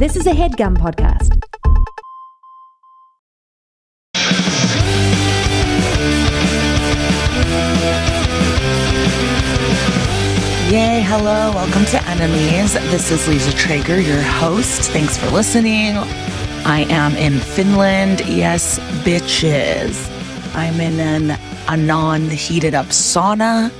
This 0.00 0.16
is 0.16 0.26
a 0.26 0.30
headgum 0.30 0.78
podcast. 0.78 1.34
Yay, 10.72 11.02
hello, 11.02 11.52
welcome 11.52 11.84
to 11.84 12.02
Enemies. 12.08 12.72
This 12.90 13.10
is 13.10 13.28
Liza 13.28 13.50
Treyger, 13.50 14.02
your 14.02 14.22
host. 14.22 14.90
Thanks 14.90 15.18
for 15.18 15.26
listening. 15.32 15.98
I 16.64 16.86
am 16.88 17.14
in 17.16 17.38
Finland. 17.38 18.22
Yes, 18.26 18.78
bitches. 19.04 20.08
I'm 20.54 20.80
in 20.80 20.98
an, 20.98 21.38
a 21.68 21.76
non 21.76 22.22
heated 22.30 22.74
up 22.74 22.86
sauna 22.86 23.70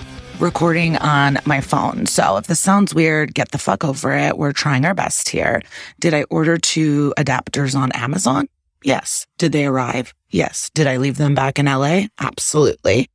recording 0.41 0.97
on 0.97 1.39
my 1.45 1.61
phone. 1.61 2.07
So 2.07 2.37
if 2.39 2.47
this 2.47 2.59
sounds 2.59 2.95
weird, 2.95 3.35
get 3.35 3.51
the 3.51 3.59
fuck 3.59 3.85
over 3.85 4.13
it. 4.13 4.39
We're 4.39 4.53
trying 4.53 4.87
our 4.87 4.95
best 4.95 5.29
here. 5.29 5.61
Did 5.99 6.15
I 6.15 6.25
order 6.25 6.57
two 6.57 7.13
adapters 7.19 7.77
on 7.77 7.93
Amazon? 7.93 8.49
Yes. 8.83 9.27
Did 9.39 9.53
they 9.53 9.67
arrive? 9.67 10.15
Yes. 10.31 10.71
Did 10.75 10.87
I 10.87 10.97
leave 10.97 11.19
them 11.19 11.35
back 11.35 11.59
in 11.59 11.67
LA? 11.67 12.05
Absolutely. 12.19 13.09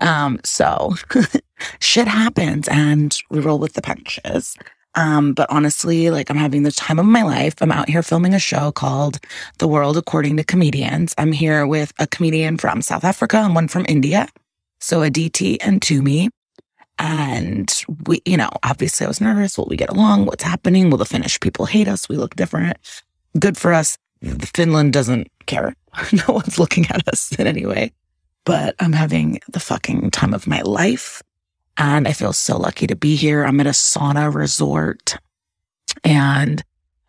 Um, 0.00 0.40
so 0.44 0.94
shit 1.80 2.08
happens 2.08 2.66
and 2.68 3.16
we 3.30 3.38
roll 3.38 3.60
with 3.60 3.74
the 3.74 3.82
punches. 3.82 4.56
Um, 4.94 5.32
but 5.32 5.48
honestly, 5.50 6.10
like 6.10 6.30
I'm 6.30 6.36
having 6.36 6.64
the 6.64 6.72
time 6.72 6.98
of 6.98 7.06
my 7.06 7.22
life. 7.22 7.54
I'm 7.60 7.72
out 7.72 7.88
here 7.88 8.02
filming 8.02 8.34
a 8.34 8.40
show 8.40 8.72
called 8.72 9.20
The 9.58 9.68
World 9.68 9.96
According 9.96 10.36
to 10.36 10.44
Comedians. 10.44 11.14
I'm 11.16 11.32
here 11.32 11.66
with 11.66 11.92
a 12.00 12.06
comedian 12.08 12.58
from 12.58 12.82
South 12.82 13.04
Africa 13.04 13.38
and 13.38 13.54
one 13.54 13.68
from 13.68 13.86
India. 13.88 14.28
So 14.80 15.02
Aditi 15.02 15.60
and 15.60 15.80
Tumi. 15.80 16.28
And 17.02 17.84
we, 18.06 18.22
you 18.24 18.36
know, 18.36 18.48
obviously 18.62 19.04
I 19.04 19.08
was 19.08 19.20
nervous. 19.20 19.58
Will 19.58 19.66
we 19.68 19.76
get 19.76 19.90
along? 19.90 20.24
What's 20.24 20.44
happening? 20.44 20.88
Will 20.88 20.98
the 20.98 21.04
Finnish 21.04 21.40
people 21.40 21.66
hate 21.66 21.88
us? 21.88 22.08
We 22.08 22.16
look 22.16 22.36
different. 22.36 22.78
Good 23.38 23.56
for 23.56 23.72
us. 23.72 23.98
Finland 24.54 24.92
doesn't 24.92 25.28
care. 25.46 25.74
no 26.12 26.34
one's 26.34 26.58
looking 26.58 26.86
at 26.90 27.06
us 27.08 27.32
in 27.32 27.46
any 27.46 27.66
way 27.66 27.92
but 28.44 28.74
I'm 28.80 28.92
having 28.92 29.40
the 29.48 29.60
fucking 29.60 30.10
time 30.10 30.34
of 30.34 30.46
my 30.46 30.62
life. 30.62 31.22
And 31.76 32.06
I 32.06 32.12
feel 32.12 32.32
so 32.32 32.58
lucky 32.58 32.86
to 32.86 32.96
be 32.96 33.16
here. 33.16 33.44
I'm 33.44 33.60
at 33.60 33.66
a 33.66 33.70
sauna 33.70 34.34
resort. 34.34 35.16
And 36.04 36.62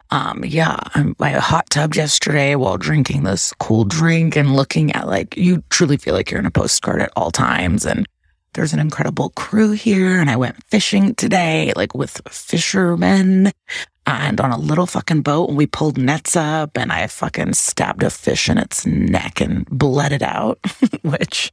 um, 0.10 0.44
yeah, 0.46 0.80
I'm 0.94 1.14
by 1.14 1.32
a 1.32 1.40
hot 1.40 1.70
tub 1.70 1.96
yesterday 1.96 2.56
while 2.56 2.78
drinking 2.78 3.24
this 3.24 3.52
cool 3.60 3.84
drink 3.84 4.36
and 4.36 4.56
looking 4.56 4.92
at 4.94 5.08
like, 5.08 5.36
you 5.36 5.64
truly 5.70 5.98
feel 5.98 6.14
like 6.14 6.30
you're 6.30 6.40
in 6.40 6.46
a 6.46 6.52
postcard 6.52 7.02
at 7.02 7.12
all 7.16 7.32
times. 7.32 7.86
And 7.86 8.08
there's 8.54 8.74
an 8.74 8.80
incredible 8.80 9.30
crew 9.32 9.72
here. 9.72 10.20
And 10.20 10.30
I 10.30 10.36
went 10.36 10.64
fishing 10.66 11.16
today, 11.16 11.74
like 11.76 11.94
with 11.94 12.22
fishermen 12.30 13.52
and 14.06 14.42
on 14.42 14.52
a 14.52 14.58
little 14.58 14.86
fucking 14.86 15.22
boat 15.22 15.50
and 15.50 15.58
we 15.58 15.66
pulled 15.66 15.98
nets 15.98 16.36
up 16.36 16.78
and 16.78 16.92
I 16.92 17.08
fucking 17.08 17.54
stabbed 17.54 18.04
a 18.04 18.10
fish 18.10 18.50
in 18.50 18.58
its 18.58 18.86
neck 18.86 19.42
and 19.42 19.66
bled 19.68 20.12
it 20.12 20.22
out, 20.22 20.60
which 21.02 21.52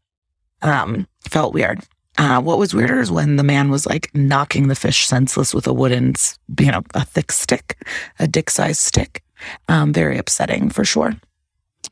um, 0.63 1.07
felt 1.29 1.55
weird. 1.55 1.81
Uh, 2.19 2.41
what 2.41 2.59
was 2.59 2.75
weirder 2.75 3.01
is 3.01 3.11
when 3.11 3.37
the 3.37 3.43
man 3.43 3.71
was 3.71 3.87
like 3.87 4.11
knocking 4.15 4.69
the 4.69 4.75
fish 4.75 5.07
senseless 5.07 5.55
with 5.55 5.67
a 5.67 5.73
wooden, 5.73 6.13
you 6.59 6.71
know, 6.71 6.83
a 6.95 7.05
thick 7.05 7.33
stick, 7.33 7.79
a 8.19 8.27
dick 8.27 8.51
sized 8.51 8.81
stick. 8.81 9.23
Um, 9.69 9.93
very 9.93 10.19
upsetting 10.19 10.69
for 10.69 10.85
sure. 10.85 11.15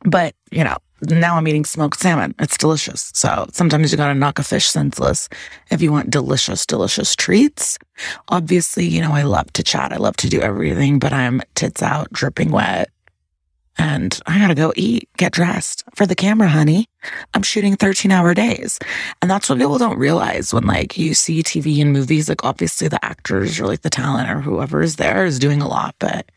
But, 0.04 0.34
you 0.50 0.64
know, 0.64 0.76
now 1.02 1.36
I'm 1.36 1.46
eating 1.46 1.64
smoked 1.64 2.00
salmon. 2.00 2.34
It's 2.38 2.56
delicious. 2.56 3.10
So 3.14 3.46
sometimes 3.52 3.92
you 3.92 3.98
got 3.98 4.08
to 4.08 4.14
knock 4.14 4.38
a 4.38 4.42
fish 4.42 4.66
senseless 4.66 5.28
if 5.70 5.80
you 5.80 5.92
want 5.92 6.10
delicious, 6.10 6.66
delicious 6.66 7.14
treats. 7.14 7.78
Obviously, 8.28 8.86
you 8.86 9.00
know, 9.00 9.12
I 9.12 9.22
love 9.22 9.52
to 9.54 9.62
chat. 9.62 9.92
I 9.92 9.96
love 9.96 10.16
to 10.18 10.28
do 10.28 10.40
everything, 10.40 10.98
but 10.98 11.12
I'm 11.12 11.42
tits 11.54 11.82
out, 11.82 12.12
dripping 12.12 12.50
wet. 12.50 12.90
And 13.80 14.18
I 14.26 14.40
got 14.40 14.48
to 14.48 14.56
go 14.56 14.72
eat, 14.74 15.08
get 15.16 15.32
dressed 15.32 15.84
for 15.94 16.04
the 16.04 16.16
camera, 16.16 16.48
honey. 16.48 16.86
I'm 17.32 17.44
shooting 17.44 17.76
13 17.76 18.10
hour 18.10 18.34
days. 18.34 18.80
And 19.22 19.30
that's 19.30 19.48
what 19.48 19.58
people 19.58 19.78
don't 19.78 19.98
realize 19.98 20.52
when 20.52 20.66
like 20.66 20.98
you 20.98 21.14
see 21.14 21.44
TV 21.44 21.80
and 21.80 21.92
movies. 21.92 22.28
Like 22.28 22.44
obviously 22.44 22.88
the 22.88 23.04
actors 23.04 23.60
or 23.60 23.66
like 23.66 23.82
the 23.82 23.90
talent 23.90 24.28
or 24.28 24.40
whoever 24.40 24.82
is 24.82 24.96
there 24.96 25.24
is 25.24 25.38
doing 25.38 25.62
a 25.62 25.68
lot, 25.68 25.94
but 26.00 26.28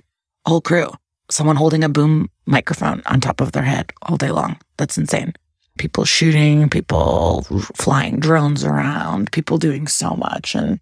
whole 0.46 0.62
crew 0.62 0.92
someone 1.32 1.56
holding 1.56 1.84
a 1.84 1.90
boom 1.90 2.30
microphone 2.46 3.02
on 3.06 3.22
top 3.22 3.42
of 3.42 3.54
their 3.54 3.64
head 3.64 3.92
all 4.04 4.18
day 4.18 4.32
long. 4.32 4.58
That's 4.78 4.98
insane. 4.98 5.34
People 5.78 6.06
shooting, 6.06 6.70
people 6.70 7.44
flying 7.76 8.20
drones 8.20 8.64
around, 8.64 9.32
people 9.32 9.58
doing 9.58 9.88
so 9.88 10.16
much. 10.16 10.54
And 10.54 10.80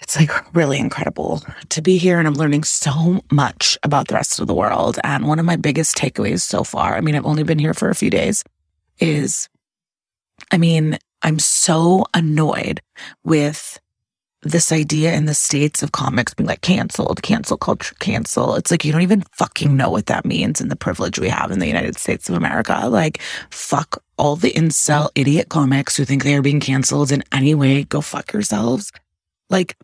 it's 0.00 0.18
like 0.18 0.30
really 0.54 0.78
incredible 0.78 1.42
to 1.70 1.82
be 1.82 1.96
here. 1.96 2.18
And 2.18 2.26
I'm 2.26 2.34
learning 2.34 2.64
so 2.64 3.20
much 3.30 3.78
about 3.82 4.08
the 4.08 4.14
rest 4.14 4.40
of 4.40 4.46
the 4.46 4.54
world. 4.54 4.98
And 5.04 5.26
one 5.26 5.38
of 5.38 5.46
my 5.46 5.56
biggest 5.56 5.96
takeaways 5.96 6.42
so 6.42 6.64
far, 6.64 6.96
I 6.96 7.00
mean, 7.00 7.14
I've 7.14 7.26
only 7.26 7.44
been 7.44 7.58
here 7.58 7.74
for 7.74 7.88
a 7.88 7.94
few 7.94 8.10
days, 8.10 8.44
is 8.98 9.48
I 10.50 10.58
mean, 10.58 10.98
I'm 11.22 11.38
so 11.38 12.04
annoyed 12.14 12.80
with 13.24 13.78
this 14.42 14.70
idea 14.70 15.14
in 15.14 15.26
the 15.26 15.34
states 15.34 15.82
of 15.82 15.92
comics 15.92 16.34
being 16.34 16.46
like 16.46 16.60
canceled, 16.60 17.22
cancel 17.22 17.56
culture, 17.56 17.94
cancel. 17.98 18.54
It's 18.54 18.70
like 18.70 18.84
you 18.84 18.92
don't 18.92 19.02
even 19.02 19.22
fucking 19.32 19.76
know 19.76 19.90
what 19.90 20.06
that 20.06 20.24
means 20.24 20.60
and 20.60 20.70
the 20.70 20.76
privilege 20.76 21.18
we 21.18 21.28
have 21.28 21.50
in 21.50 21.58
the 21.58 21.66
United 21.66 21.96
States 21.96 22.28
of 22.28 22.36
America. 22.36 22.88
Like, 22.88 23.20
fuck 23.50 24.02
all 24.16 24.36
the 24.36 24.52
incel 24.52 25.10
idiot 25.14 25.48
comics 25.48 25.96
who 25.96 26.04
think 26.04 26.22
they 26.22 26.34
are 26.34 26.42
being 26.42 26.60
canceled 26.60 27.10
in 27.10 27.24
any 27.32 27.54
way. 27.54 27.84
Go 27.84 28.00
fuck 28.00 28.32
yourselves. 28.32 28.92
Like, 29.50 29.76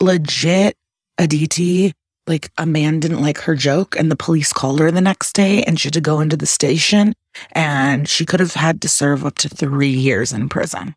legit, 0.00 0.76
Aditi, 1.18 1.92
like 2.26 2.50
a 2.58 2.66
man 2.66 3.00
didn't 3.00 3.22
like 3.22 3.38
her 3.38 3.54
joke 3.54 3.96
and 3.98 4.10
the 4.10 4.16
police 4.16 4.52
called 4.52 4.80
her 4.80 4.90
the 4.90 5.00
next 5.00 5.32
day 5.32 5.62
and 5.62 5.78
she 5.78 5.86
had 5.86 5.94
to 5.94 6.00
go 6.00 6.20
into 6.20 6.36
the 6.36 6.46
station 6.46 7.14
and 7.52 8.08
she 8.08 8.26
could 8.26 8.40
have 8.40 8.54
had 8.54 8.82
to 8.82 8.88
serve 8.88 9.24
up 9.24 9.36
to 9.38 9.48
three 9.48 9.90
years 9.90 10.32
in 10.32 10.48
prison 10.48 10.94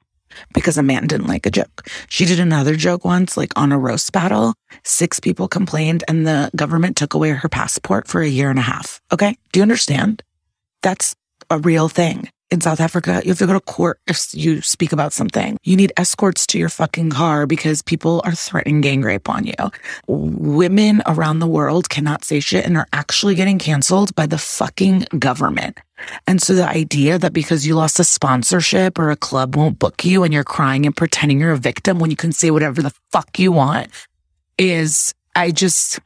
because 0.54 0.78
a 0.78 0.84
man 0.84 1.08
didn't 1.08 1.28
like 1.28 1.46
a 1.46 1.52
joke. 1.52 1.88
She 2.08 2.26
did 2.26 2.40
another 2.40 2.76
joke 2.76 3.06
once, 3.06 3.38
like 3.38 3.52
on 3.56 3.72
a 3.72 3.80
roast 3.80 4.12
battle. 4.12 4.54
Six 4.84 5.20
people 5.20 5.48
complained 5.48 6.04
and 6.08 6.26
the 6.26 6.50
government 6.56 6.98
took 6.98 7.14
away 7.14 7.30
her 7.30 7.50
passport 7.50 8.08
for 8.08 8.22
a 8.22 8.28
year 8.28 8.50
and 8.50 8.60
a 8.60 8.64
half. 8.64 9.02
Okay. 9.12 9.38
Do 9.52 9.60
you 9.60 9.64
understand? 9.64 10.24
That's 10.82 11.16
a 11.50 11.58
real 11.58 11.90
thing 11.90 12.30
in 12.52 12.62
South 12.62 12.80
Africa, 12.80 13.22
you 13.24 13.30
have 13.30 13.38
to 13.38 13.48
go 13.48 13.54
to 13.54 13.60
court 13.60 14.00
if 14.08 14.34
you 14.34 14.62
speak 14.62 14.92
about 14.92 15.14
something. 15.14 15.58
You 15.64 15.76
need 15.76 15.94
escorts 15.98 16.48
to 16.48 16.58
your 16.58 16.70
fucking 16.70 17.12
car 17.12 17.46
because 17.46 17.82
people 17.82 18.22
are 18.26 18.34
threatening 18.34 18.82
gang 18.82 19.02
rape 19.02 19.30
on 19.30 19.46
you. 19.46 19.54
Women 20.08 21.04
around 21.06 21.40
the 21.40 21.48
world 21.48 21.90
cannot 21.90 22.24
say 22.24 22.40
shit 22.40 22.66
and 22.66 22.76
are 22.76 22.88
actually 22.92 23.36
getting 23.36 23.60
canceled 23.60 24.16
by 24.16 24.26
the 24.26 24.38
fucking 24.38 25.06
government. 25.20 25.80
And 26.26 26.42
so 26.42 26.56
the 26.56 26.68
idea 26.68 27.20
that 27.20 27.34
because 27.34 27.68
you 27.68 27.76
lost 27.76 28.00
a 28.00 28.04
sponsorship 28.04 28.98
or 28.98 29.12
a 29.12 29.16
club 29.16 29.56
won't 29.56 29.80
book 29.80 30.04
you 30.04 30.24
and 30.24 30.34
you're 30.34 30.44
crying 30.44 30.86
and 30.86 30.96
pretending 30.96 31.40
you're 31.40 31.52
a 31.52 31.58
victim 31.58 32.00
when 32.00 32.10
you 32.10 32.16
can 32.16 32.32
say 32.32 32.52
whatever 32.52 32.82
the 32.82 32.94
fuck 33.12 33.38
you 33.38 33.52
want 33.52 33.90
is, 34.58 35.14
I 35.36 35.52
just, 35.52 36.00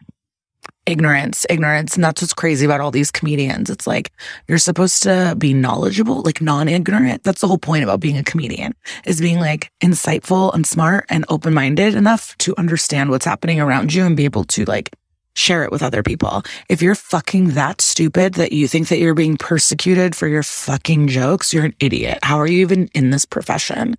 ignorance, 0.86 1.46
ignorance. 1.50 1.96
And 1.96 2.04
that's 2.04 2.22
what's 2.22 2.34
crazy 2.34 2.66
about 2.66 2.82
all 2.82 2.92
these 2.92 3.12
comedians. 3.12 3.70
It's 3.70 3.88
like 3.88 4.12
you're 4.48 4.58
supposed 4.58 5.04
to 5.04 5.36
be 5.38 5.54
knowledgeable, 5.54 6.22
like 6.22 6.42
non 6.42 6.68
ignorant. 6.68 7.24
That's 7.24 7.42
the 7.42 7.48
whole 7.48 7.58
point 7.58 7.84
about 7.84 8.00
being 8.00 8.18
a 8.18 8.24
comedian 8.24 8.74
is 9.06 9.22
being 9.22 9.40
like 9.40 9.72
insightful 9.82 10.54
and 10.54 10.66
smart 10.66 11.06
and 11.10 11.26
open 11.30 11.54
minded 11.54 11.96
enough 11.96 12.38
to 12.40 12.54
understand 12.58 13.10
what's 13.10 13.26
happening 13.26 13.60
around 13.60 13.94
you 13.94 14.06
and 14.06 14.18
be 14.18 14.26
able 14.26 14.44
to 14.46 14.66
like 14.66 14.92
share 15.36 15.64
it 15.64 15.72
with 15.72 15.82
other 15.82 16.04
people. 16.04 16.44
If 16.70 16.82
you're 16.82 16.96
fucking 16.96 17.52
that 17.52 17.82
stupid 17.82 18.36
that 18.36 18.52
you 18.52 18.68
think 18.68 18.90
that 18.90 19.00
you're 19.00 19.16
being 19.16 19.38
persecuted 19.38 20.16
for 20.16 20.28
your 20.28 20.44
fucking 20.44 21.08
jokes, 21.08 21.54
you're 21.54 21.66
an 21.66 21.76
idiot. 21.80 22.20
How 22.24 22.38
are 22.38 22.48
you 22.48 22.60
even 22.60 22.88
in 22.94 23.10
this 23.10 23.26
profession? 23.26 23.96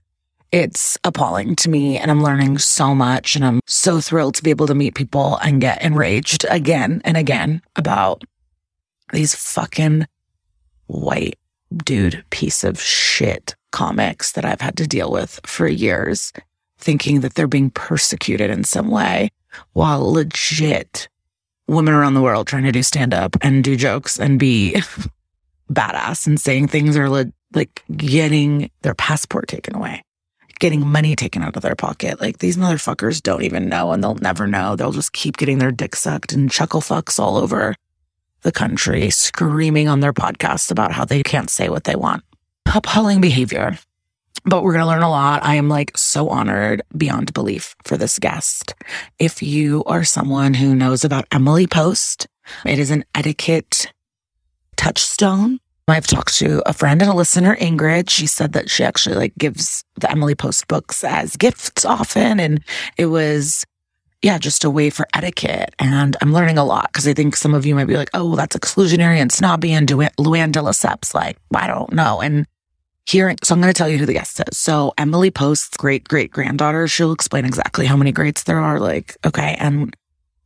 It's 0.53 0.97
appalling 1.05 1.56
to 1.56 1.69
me 1.69 1.99
and 1.99 2.10
I'm 2.10 2.22
learning 2.22 2.59
so 2.59 2.94
much 2.94 3.34
and 3.34 3.44
I'm 3.44 3.60
so 3.66 4.00
thrilled 4.00 4.37
to 4.37 4.43
be 4.43 4.50
able 4.50 4.66
to 4.69 4.75
meet 4.75 4.94
people 4.94 5.37
and 5.38 5.60
get 5.60 5.82
enraged 5.82 6.47
again 6.48 7.03
and 7.04 7.16
again 7.16 7.60
about 7.77 8.22
these 9.13 9.34
fucking 9.34 10.07
white 10.86 11.39
dude 11.77 12.24
piece 12.30 12.65
of 12.65 12.80
shit 12.80 13.57
comics 13.72 14.33
that 14.33 14.45
I've 14.45 14.60
had 14.60 14.77
to 14.77 14.86
deal 14.86 15.10
with 15.10 15.41
for 15.45 15.66
years, 15.66 16.33
thinking 16.78 17.21
that 17.21 17.34
they're 17.34 17.48
being 17.48 17.71
persecuted 17.71 18.51
in 18.51 18.65
some 18.65 18.91
way 18.91 19.30
while 19.72 20.13
legit 20.13 21.09
women 21.66 21.95
around 21.95 22.15
the 22.15 22.22
world 22.22 22.47
trying 22.47 22.65
to 22.65 22.72
do 22.72 22.83
stand 22.83 23.15
up 23.15 23.36
and 23.42 23.65
do 23.65 23.77
jokes 23.77 24.19
and 24.19 24.39
be 24.39 24.77
badass 25.72 26.27
and 26.27 26.41
saying 26.41 26.69
things 26.69 26.97
are 26.97 27.09
like 27.09 27.83
getting 27.97 28.71
their 28.83 28.95
passport 28.95 29.48
taken 29.48 29.74
away 29.74 30.03
getting 30.65 30.89
money 30.89 31.15
taken 31.15 31.43
out 31.43 31.55
of 31.57 31.63
their 31.63 31.75
pocket. 31.75 32.22
Like 32.22 32.39
these 32.39 32.57
motherfuckers 32.57 33.22
don't 33.22 33.43
even 33.43 33.69
know 33.69 33.93
and 33.93 34.03
they'll 34.03 34.15
never 34.15 34.47
know. 34.47 34.77
They'll 34.77 34.93
just 34.93 35.13
keep 35.13 35.37
getting 35.37 35.59
their 35.59 35.71
dick 35.71 35.95
sucked 35.95 36.33
and 36.33 36.51
chuckle 36.51 36.81
fucks 36.81 37.21
all 37.21 37.37
over 37.37 37.75
the 38.41 38.51
country, 38.51 39.11
screaming 39.11 39.89
on 39.89 40.01
their 40.01 40.15
podcasts 40.15 40.71
about 40.71 40.91
how 40.91 41.05
they 41.05 41.22
can't 41.22 41.51
say 41.51 41.69
what 41.69 41.84
they 41.84 41.97
want. 41.97 42.25
Appalling 42.75 43.21
behavior. 43.21 43.78
But 44.47 44.63
we're 44.63 44.72
going 44.72 44.81
to 44.84 44.89
learn 44.89 45.03
a 45.03 45.11
lot. 45.11 45.45
I 45.45 45.57
am 45.57 45.69
like 45.69 45.99
so 45.99 46.31
honored 46.31 46.81
beyond 46.97 47.34
belief 47.34 47.77
for 47.84 47.99
this 47.99 48.19
guest. 48.19 48.75
If 49.19 49.43
you 49.43 49.84
are 49.84 50.03
someone 50.03 50.55
who 50.55 50.75
knows 50.75 51.05
about 51.05 51.27
Emily 51.31 51.67
Post, 51.67 52.27
It 52.65 52.78
is 52.78 52.91
an 52.91 53.05
etiquette 53.15 53.93
touchstone. 54.77 55.60
I've 55.86 56.07
talked 56.07 56.34
to 56.36 56.63
a 56.66 56.72
friend 56.72 57.03
and 57.03 57.10
a 57.10 57.15
listener, 57.15 57.57
Ingrid. 57.57 58.09
She 58.09 58.27
said 58.27 58.53
that 58.54 58.71
she 58.71 58.84
actually 58.84 59.16
like 59.16 59.34
gives 59.36 59.84
the 59.97 60.10
Emily 60.10 60.34
Post 60.34 60.66
books 60.66 61.04
as 61.04 61.36
gifts 61.36 61.84
often. 61.84 62.41
And 62.41 62.65
it 62.97 63.07
was, 63.07 63.66
yeah, 64.22 64.39
just 64.39 64.65
a 64.65 64.71
way 64.71 64.89
for 64.89 65.07
etiquette. 65.13 65.75
And 65.78 66.16
I'm 66.22 66.33
learning 66.33 66.57
a 66.57 66.65
lot 66.65 66.91
because 66.91 67.07
I 67.07 67.13
think 67.13 67.36
some 67.36 67.53
of 67.53 67.66
you 67.66 67.75
might 67.75 67.84
be 67.84 67.97
like, 67.97 68.09
oh, 68.15 68.34
that's 68.34 68.57
exclusionary 68.57 69.19
and 69.19 69.31
snobby. 69.31 69.72
And 69.72 69.86
Luann 69.86 70.53
de 70.53 70.60
Lesseps, 70.60 71.13
like, 71.13 71.36
I 71.54 71.66
don't 71.66 71.92
know. 71.92 72.22
And 72.22 72.47
hearing, 73.07 73.36
so 73.42 73.54
I'm 73.54 73.60
going 73.60 73.72
to 73.72 73.77
tell 73.77 73.89
you 73.89 73.98
who 73.98 74.07
the 74.07 74.15
guest 74.15 74.41
is. 74.48 74.57
So 74.57 74.95
Emily 74.97 75.31
Post's 75.31 75.77
great 75.77 76.09
great 76.09 76.31
granddaughter, 76.31 76.89
she'll 76.89 77.13
explain 77.13 77.45
exactly 77.45 77.84
how 77.84 77.97
many 77.97 78.10
greats 78.10 78.45
there 78.45 78.59
are. 78.59 78.81
Like, 78.81 79.19
okay. 79.27 79.54
And 79.59 79.95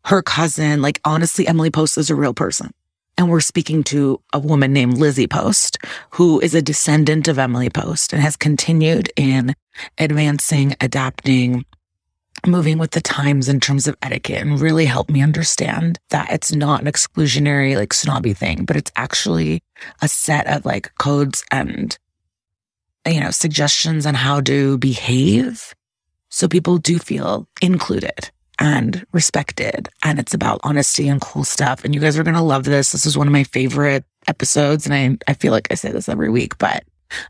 her 0.05 0.21
cousin, 0.21 0.83
like, 0.83 1.01
honestly, 1.05 1.47
Emily 1.47 1.71
Post 1.71 1.97
is 1.97 2.11
a 2.11 2.17
real 2.17 2.35
person. 2.35 2.73
And 3.19 3.29
we're 3.29 3.41
speaking 3.41 3.83
to 3.85 4.23
a 4.33 4.39
woman 4.39 4.73
named 4.73 4.97
Lizzie 4.97 5.27
Post, 5.27 5.79
who 6.11 6.39
is 6.39 6.55
a 6.55 6.63
descendant 6.63 7.27
of 7.27 7.37
Emily 7.37 7.69
Post 7.69 8.13
and 8.13 8.23
has 8.23 8.37
continued 8.37 9.11
in 9.17 9.57
advancing, 9.99 10.77
adapting, 10.81 11.65
moving 12.47 12.79
with 12.79 12.93
the 12.93 13.01
times 13.01 13.49
in 13.49 13.59
terms 13.59 13.89
of 13.89 13.97
etiquette 14.03 14.43
and 14.43 14.61
really 14.61 14.85
helped 14.85 15.11
me 15.11 15.21
understand 15.21 15.99
that 16.11 16.31
it's 16.31 16.53
not 16.53 16.81
an 16.81 16.87
exclusionary, 16.87 17.75
like 17.75 17.93
snobby 17.93 18.35
thing, 18.35 18.65
but 18.65 18.77
it's 18.77 18.93
actually 18.95 19.65
a 20.01 20.07
set 20.07 20.47
of 20.47 20.65
like 20.65 20.95
codes 20.99 21.45
and, 21.51 21.99
you 23.05 23.19
know, 23.19 23.33
suggestions 23.33 24.07
on 24.07 24.15
how 24.15 24.41
to 24.43 24.79
behave. 24.79 25.75
So 26.29 26.47
people 26.47 26.79
do 26.79 27.01
feel 27.01 27.49
included 27.61 28.31
and 28.59 29.07
respected. 29.13 29.89
And 30.05 30.19
it's 30.19 30.35
about 30.35 30.61
honesty 30.65 31.09
and 31.09 31.21
cool 31.21 31.45
stuff. 31.45 31.85
And 31.85 31.95
you 31.95 32.01
guys 32.01 32.19
are 32.19 32.25
going 32.25 32.35
to 32.35 32.43
love 32.43 32.65
this. 32.65 32.93
This 32.93 33.07
is 33.07 33.17
one 33.17 33.27
of 33.27 33.33
my 33.33 33.45
favorite 33.45 34.05
episodes. 34.27 34.87
And 34.87 34.95
I, 34.95 35.31
I 35.31 35.35
feel 35.35 35.53
like 35.53 35.69
I 35.71 35.75
say 35.75 35.93
this 35.93 36.09
every 36.09 36.29
week, 36.29 36.59
but 36.59 36.85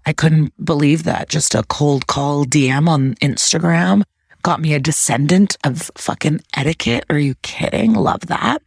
I 0.07 0.13
couldn't 0.13 0.53
believe 0.65 1.05
that 1.05 1.29
just 1.29 1.55
a 1.55 1.63
cold 1.65 2.07
call 2.07 2.45
DM 2.45 2.89
on 2.89 3.15
Instagram 3.17 4.03
got 4.43 4.61
me 4.61 4.75
a 4.75 4.81
descendant 4.81 5.57
of 5.65 5.91
fucking 5.97 6.41
etiquette. 6.57 7.05
Are 7.11 7.19
you 7.19 7.35
kidding? 7.43 7.95
Love 7.95 8.27
that. 8.27 8.63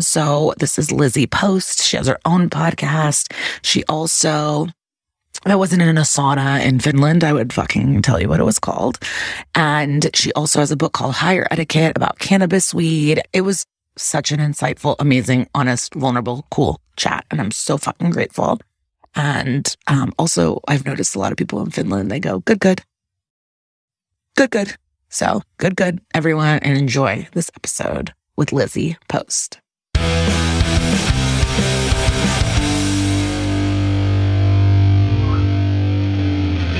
So 0.00 0.54
this 0.58 0.78
is 0.78 0.90
Lizzie 0.90 1.26
Post. 1.26 1.82
She 1.82 1.96
has 1.96 2.06
her 2.06 2.18
own 2.24 2.50
podcast. 2.50 3.32
She 3.62 3.84
also 3.84 4.68
I 5.46 5.56
wasn't 5.56 5.82
in 5.82 5.98
a 5.98 6.02
sauna 6.02 6.64
in 6.64 6.80
Finland, 6.80 7.22
I 7.22 7.32
would 7.32 7.52
fucking 7.52 8.02
tell 8.02 8.20
you 8.20 8.28
what 8.28 8.40
it 8.40 8.44
was 8.44 8.58
called. 8.58 8.98
And 9.54 10.08
she 10.14 10.32
also 10.32 10.60
has 10.60 10.70
a 10.70 10.76
book 10.76 10.92
called 10.92 11.14
Higher 11.14 11.46
Etiquette 11.50 11.96
about 11.96 12.18
cannabis 12.18 12.72
weed. 12.72 13.20
It 13.32 13.42
was 13.42 13.66
such 13.96 14.32
an 14.32 14.40
insightful, 14.40 14.96
amazing, 14.98 15.48
honest, 15.54 15.94
vulnerable, 15.94 16.46
cool 16.50 16.80
chat. 16.96 17.24
And 17.30 17.40
I'm 17.40 17.50
so 17.50 17.76
fucking 17.76 18.10
grateful. 18.10 18.58
And 19.14 19.74
um, 19.86 20.12
also, 20.18 20.60
I've 20.66 20.86
noticed 20.86 21.14
a 21.14 21.18
lot 21.18 21.30
of 21.30 21.38
people 21.38 21.60
in 21.62 21.70
Finland, 21.70 22.10
they 22.10 22.20
go, 22.20 22.40
good, 22.40 22.60
good. 22.60 22.82
Good, 24.36 24.50
good. 24.50 24.76
So, 25.08 25.42
good, 25.58 25.76
good, 25.76 26.00
everyone, 26.12 26.58
and 26.58 26.76
enjoy 26.76 27.28
this 27.32 27.50
episode 27.56 28.12
with 28.36 28.52
Lizzie 28.52 28.96
Post. 29.08 29.60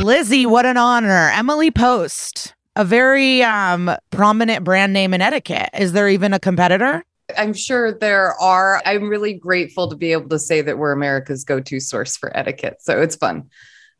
Lizzie, 0.02 0.44
what 0.44 0.66
an 0.66 0.76
honor. 0.76 1.30
Emily 1.30 1.70
Post, 1.70 2.54
a 2.76 2.84
very 2.84 3.42
um, 3.42 3.90
prominent 4.10 4.64
brand 4.64 4.92
name 4.92 5.14
in 5.14 5.22
etiquette. 5.22 5.70
Is 5.78 5.92
there 5.92 6.08
even 6.08 6.34
a 6.34 6.40
competitor? 6.40 7.04
I'm 7.38 7.54
sure 7.54 7.96
there 7.98 8.34
are. 8.40 8.82
I'm 8.84 9.08
really 9.08 9.32
grateful 9.32 9.88
to 9.88 9.96
be 9.96 10.12
able 10.12 10.28
to 10.28 10.38
say 10.38 10.60
that 10.60 10.76
we're 10.78 10.92
America's 10.92 11.44
go 11.44 11.60
to 11.60 11.80
source 11.80 12.16
for 12.16 12.36
etiquette. 12.36 12.78
So 12.80 13.00
it's 13.00 13.16
fun. 13.16 13.48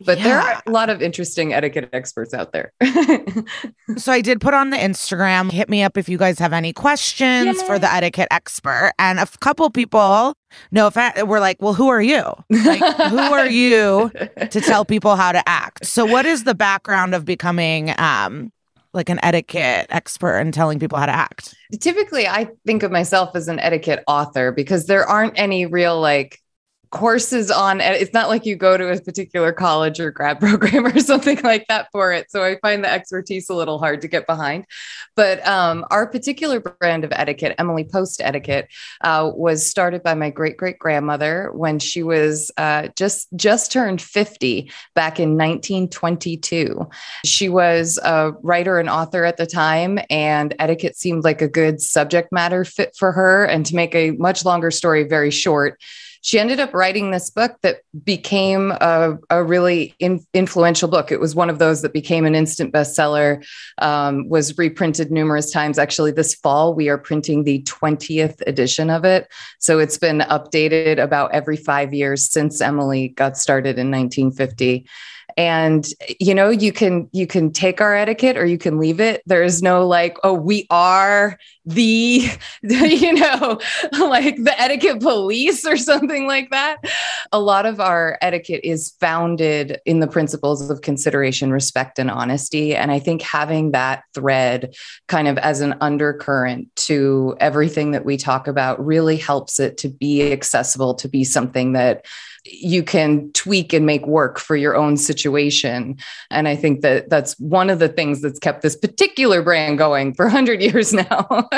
But 0.01 0.19
yeah. 0.19 0.25
there 0.25 0.39
are 0.39 0.63
a 0.67 0.71
lot 0.71 0.91
of 0.91 1.01
interesting 1.01 1.53
etiquette 1.53 1.89
experts 1.93 2.35
out 2.35 2.53
there. 2.53 2.73
so 3.97 4.13
I 4.13 4.21
did 4.21 4.41
put 4.41 4.55
on 4.55 4.71
the 4.71 4.77
Instagram, 4.77 5.51
hit 5.51 5.69
me 5.69 5.83
up 5.83 5.97
if 5.97 6.09
you 6.09 6.19
guys 6.19 6.39
have 6.39 6.53
any 6.53 6.73
questions 6.73 7.61
Yay. 7.61 7.67
for 7.67 7.79
the 7.79 7.93
etiquette 7.93 8.29
expert. 8.31 8.93
And 8.99 9.19
a 9.21 9.27
couple 9.41 9.71
people, 9.71 10.35
no 10.73 10.89
offense, 10.89 11.23
were 11.23 11.41
like, 11.41 11.63
well, 11.63 11.75
who 11.75 11.89
are 11.89 12.03
you? 12.03 12.23
Like, 12.51 12.81
who 13.09 13.19
are 13.19 13.49
you 13.49 14.11
to 14.51 14.61
tell 14.61 14.85
people 14.85 15.17
how 15.17 15.33
to 15.33 15.49
act? 15.49 15.87
So 15.87 16.05
what 16.05 16.27
is 16.27 16.45
the 16.45 16.55
background 16.55 17.15
of 17.15 17.25
becoming 17.25 17.95
um 17.99 18.53
like 18.95 19.09
an 19.09 19.19
etiquette 19.25 19.89
expert 19.91 20.39
and 20.39 20.55
telling 20.55 20.79
people 20.79 20.99
how 20.99 21.07
to 21.07 21.13
act? 21.13 21.55
Typically, 21.81 22.27
I 22.27 22.49
think 22.65 22.83
of 22.83 22.93
myself 22.93 23.35
as 23.35 23.49
an 23.49 23.59
etiquette 23.59 24.05
author 24.07 24.53
because 24.53 24.87
there 24.87 25.05
aren't 25.05 25.39
any 25.39 25.67
real 25.67 26.01
like 26.01 26.41
courses 26.95 27.51
on 27.51 27.81
it's 27.81 28.15
not 28.15 28.29
like 28.29 28.47
you 28.47 28.57
go 28.57 28.77
to 28.77 28.91
a 28.91 29.01
particular 29.01 29.53
college 29.53 30.01
or 30.01 30.11
grad 30.11 30.41
program 30.41 30.87
or 30.87 30.99
something 31.01 31.41
like 31.43 31.67
that 31.69 31.89
for 31.93 32.13
it. 32.13 32.31
So 32.31 32.43
i 32.43 32.57
find 32.63 32.83
the 32.83 32.91
expertise 32.91 33.51
a 33.51 33.55
little 33.55 33.79
hard 33.79 34.01
to 34.03 34.09
get 34.09 34.27
behind. 34.27 34.65
But 35.17 35.47
um, 35.47 35.85
our 35.91 36.07
particular 36.07 36.61
brand 36.61 37.05
of 37.05 37.13
etiquette 37.13 37.55
emily 37.59 37.85
post 37.85 38.23
etiquette 38.23 38.69
uh, 39.03 39.31
was 39.35 39.69
started 39.69 40.03
by 40.03 40.15
my 40.15 40.31
great 40.31 40.57
great 40.57 40.79
grandmother 40.79 41.51
when 41.53 41.79
she 41.79 42.03
was 42.03 42.51
uh, 42.57 42.89
just 42.97 43.29
just 43.37 43.73
turned 43.73 44.01
50 44.01 44.71
back 44.95 45.19
in 45.19 45.37
1922 45.37 46.89
she 47.25 47.49
was 47.49 47.99
a 48.03 48.33
writer 48.43 48.79
and 48.79 48.89
author 48.89 49.25
at 49.25 49.37
the 49.37 49.47
time 49.47 49.99
and 50.11 50.55
etiquette 50.59 50.97
seemed 50.97 51.25
like 51.25 51.43
a 51.43 51.49
good 51.49 51.81
subject 51.81 52.31
matter 52.33 52.65
fit 52.65 52.95
for 52.97 53.13
her. 53.13 53.45
And 53.45 53.67
to 53.67 53.75
make 53.75 53.95
a 53.95 54.13
much 54.13 54.45
longer 54.45 54.71
story 54.71 55.05
very 55.05 55.31
short 55.31 55.81
she 56.25 56.39
ended 56.39 56.59
up 56.59 56.73
writing 56.73 57.11
this 57.11 57.29
book 57.29 57.59
that 57.61 57.83
became 58.03 58.71
a, 58.81 59.19
a 59.29 59.45
really 59.45 59.95
in, 59.99 60.25
influential 60.33 60.89
book. 60.89 61.13
It 61.13 61.21
was 61.21 61.35
one 61.35 61.51
of 61.51 61.59
those 61.59 61.83
that 61.83 61.93
became 61.93 62.25
an 62.25 62.35
instant 62.35 62.73
bestseller, 62.73 63.47
um, 63.77 64.27
was 64.31 64.57
reprinted 64.57 65.13
numerous 65.13 65.51
times. 65.51 65.79
Actually, 65.79 66.13
this 66.13 66.35
fall, 66.35 66.75
we 66.75 66.89
are 66.89 66.97
printing 66.97 67.45
the 67.45 67.63
20th 67.65 68.41
edition 68.47 68.89
of 68.89 69.05
it. 69.05 69.31
So 69.59 69.79
it's 69.79 69.99
been 69.99 70.21
updated 70.21 70.99
about 70.99 71.31
every 71.35 71.59
five 71.59 71.93
years 71.93 72.27
since 72.31 72.59
Emily 72.63 73.09
got 73.09 73.37
started 73.37 73.79
in 73.79 73.91
1950 73.91 74.87
and 75.37 75.87
you 76.21 76.35
know 76.35 76.49
you 76.51 76.73
can 76.73 77.09
you 77.13 77.27
can 77.27 77.53
take 77.53 77.81
our 77.81 77.95
etiquette 77.95 78.37
or 78.37 78.47
you 78.47 78.59
can 78.59 78.79
leave 78.79 79.01
it. 79.01 79.23
There 79.27 79.43
is 79.43 79.63
no 79.63 79.87
like 79.87 80.17
oh 80.25 80.35
we 80.35 80.67
are 80.71 81.39
the 81.65 82.29
you 82.63 83.15
know 83.15 83.59
like 83.99 84.37
the 84.43 84.55
etiquette 84.59 85.01
police 85.01 85.67
or 85.67 85.77
something 85.77 86.27
like 86.27 86.51
that. 86.51 86.79
A 87.33 87.41
lot 87.41 87.67
of 87.67 87.81
our 87.81 88.19
etiquette 88.21 88.61
is 88.65 88.95
founded 89.01 89.81
in 89.87 90.01
the 90.01 90.07
principles 90.07 90.69
of 90.71 90.83
consideration 90.83 91.51
respect 91.51 91.99
and 91.99 92.11
honesty. 92.11 92.75
And 92.75 92.91
i 92.91 92.99
think 92.99 93.23
having 93.23 93.73
that 93.73 94.05
thread 94.15 94.75
kind 95.09 95.29
of 95.29 95.39
as 95.39 95.61
an 95.61 95.75
undercurrent 95.81 96.75
to 96.77 97.37
everything 97.41 97.93
that 97.93 98.05
we 98.05 98.17
talk 98.17 98.49
about 98.49 98.85
really 98.85 99.17
helps 99.17 99.61
it 99.61 99.79
to 99.79 99.89
be 99.89 100.33
accessible 100.33 100.95
to 100.95 101.09
be 101.09 101.25
something 101.25 101.73
that 101.73 102.05
you 102.45 102.83
can 102.83 103.33
tweak 103.33 103.73
and 103.73 103.87
make 103.87 104.07
work 104.07 104.39
for 104.39 104.57
your 104.57 104.77
own 104.77 104.97
situation. 104.97 105.97
And 106.31 106.47
I 106.47 106.57
think 106.57 106.83
that 106.83 107.09
that's 107.09 107.39
one 107.39 107.71
of 107.71 107.79
the 107.79 107.89
things 107.89 108.21
that's 108.21 108.39
kept 108.39 108.63
this 108.63 108.77
particular 108.77 109.43
brand 109.43 109.79
going 109.79 110.15
for 110.15 110.27
100 110.27 110.61
years 110.63 110.93
now. 110.93 111.49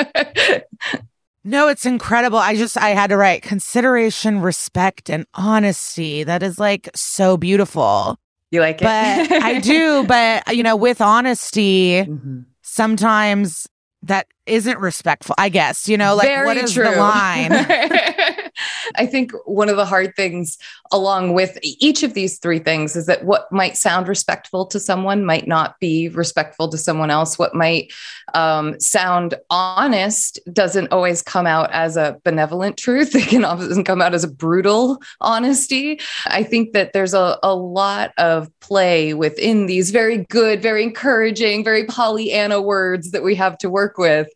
no, 1.43 1.67
it's 1.67 1.85
incredible. 1.85 2.37
I 2.37 2.55
just, 2.55 2.77
I 2.77 2.89
had 2.89 3.09
to 3.09 3.17
write 3.17 3.41
consideration, 3.41 4.39
respect, 4.41 5.09
and 5.09 5.25
honesty. 5.33 6.23
That 6.23 6.41
is 6.41 6.57
like 6.57 6.89
so 6.95 7.37
beautiful. 7.37 8.17
You 8.51 8.61
like 8.61 8.81
it? 8.81 8.85
But 8.85 9.31
I 9.43 9.59
do. 9.59 10.03
But, 10.07 10.55
you 10.55 10.63
know, 10.63 10.77
with 10.77 11.01
honesty, 11.01 12.03
mm-hmm. 12.03 12.41
sometimes 12.61 13.67
that 14.03 14.27
isn't 14.45 14.79
respectful, 14.79 15.35
I 15.37 15.49
guess. 15.49 15.89
You 15.89 15.97
know, 15.97 16.15
like 16.15 16.27
Very 16.27 16.45
what 16.45 16.57
is 16.57 16.73
true. 16.73 16.85
the 16.85 16.91
line? 16.91 17.51
I 18.95 19.05
think 19.05 19.31
one 19.45 19.69
of 19.69 19.77
the 19.77 19.85
hard 19.85 20.15
things 20.15 20.57
along 20.91 21.33
with 21.33 21.57
each 21.61 22.03
of 22.03 22.13
these 22.13 22.39
three 22.39 22.59
things 22.59 22.95
is 22.95 23.05
that 23.07 23.25
what 23.25 23.51
might 23.51 23.77
sound 23.77 24.07
respectful 24.07 24.65
to 24.67 24.79
someone 24.79 25.25
might 25.25 25.47
not 25.47 25.79
be 25.79 26.09
respectful 26.09 26.69
to 26.69 26.77
someone 26.77 27.11
else. 27.11 27.37
What 27.37 27.53
might 27.53 27.91
um, 28.33 28.79
sound 28.79 29.35
honest 29.49 30.39
doesn't 30.51 30.91
always 30.91 31.21
come 31.21 31.47
out 31.47 31.71
as 31.71 31.97
a 31.97 32.19
benevolent 32.23 32.77
truth. 32.77 33.15
It 33.27 33.29
can 33.29 33.43
often 33.43 33.83
come 33.83 34.01
out 34.01 34.13
as 34.13 34.23
a 34.23 34.29
brutal 34.29 35.01
honesty. 35.19 35.99
I 36.27 36.43
think 36.43 36.73
that 36.73 36.93
there's 36.93 37.13
a, 37.13 37.37
a 37.43 37.53
lot 37.53 38.13
of 38.17 38.49
play 38.59 39.13
within 39.13 39.65
these 39.65 39.91
very 39.91 40.19
good, 40.29 40.61
very 40.61 40.83
encouraging, 40.83 41.63
very 41.63 41.85
Pollyanna 41.85 42.61
words 42.61 43.11
that 43.11 43.23
we 43.23 43.35
have 43.35 43.57
to 43.59 43.69
work 43.69 43.97
with 43.97 44.29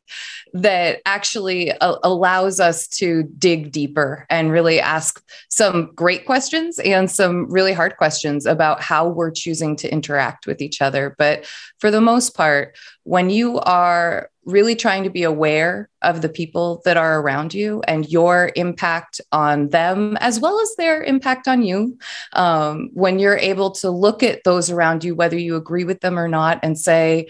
that 0.53 1.01
actually 1.05 1.69
a- 1.69 1.95
allows 2.03 2.59
us 2.59 2.87
to 2.87 3.23
dig 3.37 3.71
deeper 3.71 4.10
and 4.29 4.51
really 4.51 4.79
ask 4.79 5.23
some 5.49 5.91
great 5.95 6.25
questions 6.25 6.79
and 6.79 7.09
some 7.09 7.49
really 7.51 7.73
hard 7.73 7.97
questions 7.97 8.45
about 8.45 8.81
how 8.81 9.07
we're 9.07 9.31
choosing 9.31 9.75
to 9.77 9.91
interact 9.91 10.47
with 10.47 10.61
each 10.61 10.81
other. 10.81 11.15
But 11.17 11.45
for 11.79 11.91
the 11.91 12.01
most 12.01 12.35
part, 12.35 12.77
when 13.03 13.29
you 13.29 13.59
are 13.59 14.29
really 14.45 14.75
trying 14.75 15.03
to 15.03 15.09
be 15.09 15.23
aware 15.23 15.87
of 16.01 16.21
the 16.21 16.29
people 16.29 16.81
that 16.83 16.97
are 16.97 17.21
around 17.21 17.53
you 17.53 17.81
and 17.87 18.09
your 18.09 18.51
impact 18.55 19.21
on 19.31 19.69
them 19.69 20.17
as 20.19 20.39
well 20.39 20.59
as 20.59 20.75
their 20.77 21.03
impact 21.03 21.47
on 21.47 21.61
you 21.61 21.97
um, 22.33 22.89
when 22.93 23.19
you're 23.19 23.37
able 23.37 23.69
to 23.69 23.91
look 23.91 24.23
at 24.23 24.43
those 24.43 24.71
around 24.71 25.03
you 25.03 25.13
whether 25.13 25.37
you 25.37 25.55
agree 25.55 25.83
with 25.83 26.01
them 26.01 26.17
or 26.17 26.27
not 26.27 26.59
and 26.63 26.79
say 26.79 27.27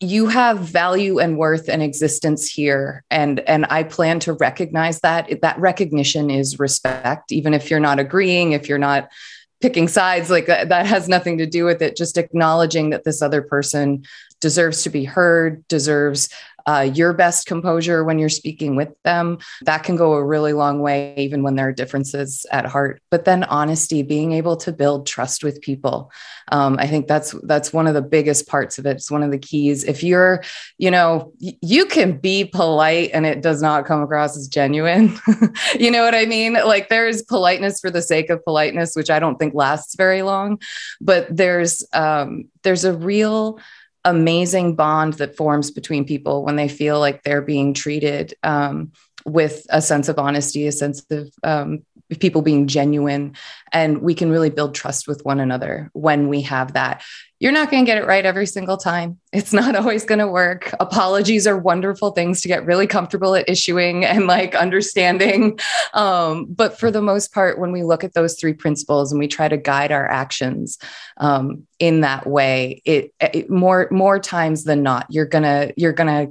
you 0.00 0.26
have 0.26 0.58
value 0.58 1.18
and 1.18 1.38
worth 1.38 1.68
and 1.68 1.82
existence 1.82 2.48
here. 2.48 3.04
And 3.10 3.40
and 3.40 3.66
i 3.70 3.82
plan 3.82 4.20
to 4.20 4.32
recognize 4.34 5.00
that. 5.00 5.40
That 5.42 5.58
recognition 5.58 6.30
is 6.30 6.58
respect 6.58 7.32
even 7.32 7.54
if 7.54 7.70
you're 7.70 7.80
not 7.80 7.98
agreeing 7.98 8.52
if 8.52 8.68
you're 8.68 8.78
not 8.78 9.08
picking 9.60 9.88
sides 9.88 10.30
like 10.30 10.46
that, 10.46 10.68
that 10.68 10.86
has 10.86 11.08
nothing 11.08 11.38
to 11.38 11.46
do 11.46 11.64
with 11.64 11.82
it. 11.82 11.96
Just 11.96 12.16
acknowledging 12.16 12.90
that 12.90 13.04
this 13.04 13.22
other 13.22 13.42
person 13.42 14.04
deserves 14.40 14.82
to 14.84 14.90
be 14.90 15.04
heard 15.04 15.66
deserves 15.68 16.28
uh, 16.68 16.82
your 16.82 17.14
best 17.14 17.46
composure 17.46 18.04
when 18.04 18.18
you're 18.18 18.28
speaking 18.28 18.76
with 18.76 18.90
them. 19.02 19.38
That 19.62 19.84
can 19.84 19.96
go 19.96 20.12
a 20.12 20.22
really 20.22 20.52
long 20.52 20.80
way, 20.80 21.14
even 21.16 21.42
when 21.42 21.56
there 21.56 21.68
are 21.68 21.72
differences 21.72 22.44
at 22.52 22.66
heart. 22.66 23.00
But 23.10 23.24
then 23.24 23.44
honesty, 23.44 24.02
being 24.02 24.32
able 24.32 24.54
to 24.58 24.70
build 24.70 25.06
trust 25.06 25.42
with 25.42 25.62
people. 25.62 26.12
Um, 26.52 26.76
I 26.78 26.86
think 26.86 27.06
that's 27.06 27.34
that's 27.44 27.72
one 27.72 27.86
of 27.86 27.94
the 27.94 28.02
biggest 28.02 28.48
parts 28.48 28.78
of 28.78 28.84
it. 28.84 28.96
It's 28.96 29.10
one 29.10 29.22
of 29.22 29.30
the 29.30 29.38
keys. 29.38 29.82
If 29.84 30.02
you're, 30.02 30.44
you 30.76 30.90
know, 30.90 31.32
you 31.38 31.86
can 31.86 32.18
be 32.18 32.44
polite 32.44 33.12
and 33.14 33.24
it 33.24 33.40
does 33.40 33.62
not 33.62 33.86
come 33.86 34.02
across 34.02 34.36
as 34.36 34.46
genuine. 34.46 35.18
you 35.78 35.90
know 35.90 36.04
what 36.04 36.14
I 36.14 36.26
mean? 36.26 36.52
Like 36.52 36.90
there's 36.90 37.22
politeness 37.22 37.80
for 37.80 37.90
the 37.90 38.02
sake 38.02 38.28
of 38.28 38.44
politeness, 38.44 38.94
which 38.94 39.08
I 39.08 39.20
don't 39.20 39.38
think 39.38 39.54
lasts 39.54 39.94
very 39.94 40.20
long. 40.20 40.60
But 41.00 41.34
there's 41.34 41.86
um, 41.94 42.48
there's 42.62 42.84
a 42.84 42.92
real 42.92 43.58
amazing 44.08 44.74
bond 44.74 45.14
that 45.14 45.36
forms 45.36 45.70
between 45.70 46.04
people 46.04 46.44
when 46.44 46.56
they 46.56 46.68
feel 46.68 46.98
like 46.98 47.22
they're 47.22 47.42
being 47.42 47.74
treated 47.74 48.34
um, 48.42 48.92
with 49.24 49.66
a 49.70 49.82
sense 49.82 50.08
of 50.08 50.18
honesty, 50.18 50.66
a 50.66 50.72
sense 50.72 51.04
of 51.10 51.30
um, 51.42 51.84
people 52.20 52.42
being 52.42 52.66
genuine. 52.66 53.34
And 53.72 54.00
we 54.00 54.14
can 54.14 54.30
really 54.30 54.50
build 54.50 54.74
trust 54.74 55.06
with 55.06 55.24
one 55.24 55.40
another 55.40 55.90
when 55.92 56.28
we 56.28 56.42
have 56.42 56.72
that. 56.72 57.02
You're 57.40 57.52
not 57.52 57.70
going 57.70 57.84
to 57.84 57.86
get 57.86 57.98
it 57.98 58.06
right 58.06 58.24
every 58.26 58.46
single 58.46 58.78
time. 58.78 59.20
It's 59.32 59.52
not 59.52 59.76
always 59.76 60.04
going 60.04 60.18
to 60.18 60.26
work. 60.26 60.74
Apologies 60.80 61.46
are 61.46 61.56
wonderful 61.56 62.10
things 62.10 62.40
to 62.40 62.48
get 62.48 62.66
really 62.66 62.88
comfortable 62.88 63.36
at 63.36 63.48
issuing 63.48 64.04
and 64.04 64.26
like 64.26 64.56
understanding. 64.56 65.58
Um, 65.94 66.46
but 66.48 66.78
for 66.80 66.90
the 66.90 67.02
most 67.02 67.32
part, 67.32 67.60
when 67.60 67.70
we 67.70 67.84
look 67.84 68.02
at 68.02 68.14
those 68.14 68.38
three 68.40 68.54
principles 68.54 69.12
and 69.12 69.18
we 69.18 69.28
try 69.28 69.48
to 69.48 69.56
guide 69.56 69.92
our 69.92 70.10
actions 70.10 70.78
um, 71.18 71.66
in 71.78 72.00
that 72.00 72.26
way, 72.26 72.82
it, 72.84 73.12
it 73.20 73.48
more 73.50 73.88
more 73.90 74.18
times 74.18 74.64
than 74.64 74.82
not, 74.82 75.06
you're 75.10 75.26
gonna 75.26 75.72
you're 75.76 75.92
gonna 75.92 76.28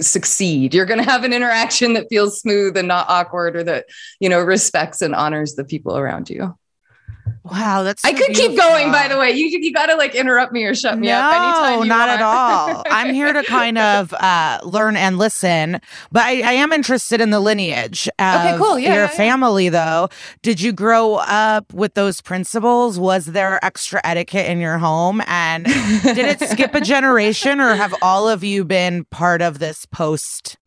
succeed. 0.00 0.74
You're 0.74 0.86
going 0.86 1.02
to 1.02 1.10
have 1.10 1.24
an 1.24 1.32
interaction 1.32 1.92
that 1.94 2.08
feels 2.08 2.40
smooth 2.40 2.76
and 2.76 2.88
not 2.88 3.08
awkward 3.08 3.56
or 3.56 3.64
that 3.64 3.86
you 4.20 4.28
know 4.28 4.40
respects 4.40 5.02
and 5.02 5.14
honors 5.14 5.54
the 5.54 5.64
people 5.64 5.96
around 5.96 6.30
you 6.30 6.56
Wow, 7.44 7.82
that's 7.82 8.02
so 8.02 8.08
I 8.08 8.12
could 8.12 8.26
beautiful. 8.28 8.50
keep 8.50 8.58
going. 8.58 8.92
By 8.92 9.08
the 9.08 9.18
way, 9.18 9.32
you 9.32 9.46
you 9.46 9.72
got 9.72 9.86
to 9.86 9.96
like 9.96 10.14
interrupt 10.14 10.52
me 10.52 10.62
or 10.64 10.76
shut 10.76 10.96
me 10.96 11.08
no, 11.08 11.14
up 11.18 11.34
anytime. 11.34 11.88
not 11.88 12.08
want. 12.08 12.20
at 12.20 12.22
all. 12.22 12.82
I'm 12.86 13.12
here 13.12 13.32
to 13.32 13.42
kind 13.48 13.78
of 13.78 14.14
uh, 14.14 14.60
learn 14.62 14.94
and 14.94 15.18
listen, 15.18 15.80
but 16.12 16.22
I, 16.22 16.42
I, 16.42 16.52
am 16.52 16.72
interested 16.72 17.20
in 17.20 17.30
the 17.30 17.40
lineage. 17.40 18.08
okay, 18.20 18.56
cool. 18.58 18.78
Yeah, 18.78 18.94
your 18.94 19.04
yeah, 19.04 19.08
family, 19.08 19.64
yeah. 19.64 19.70
though. 19.70 20.08
Did 20.42 20.60
you 20.60 20.72
grow 20.72 21.16
up 21.16 21.72
with 21.72 21.94
those 21.94 22.20
principles? 22.20 22.96
Was 23.00 23.26
there 23.26 23.62
extra 23.64 24.00
etiquette 24.04 24.46
in 24.46 24.60
your 24.60 24.78
home, 24.78 25.20
and 25.26 25.64
did 25.64 26.18
it 26.18 26.48
skip 26.48 26.76
a 26.76 26.80
generation, 26.92 27.60
or 27.60 27.74
have 27.74 27.92
all 28.02 28.28
of 28.28 28.44
you 28.44 28.64
been 28.64 29.04
part 29.06 29.42
of 29.42 29.58
this 29.58 29.84
post? 29.86 30.58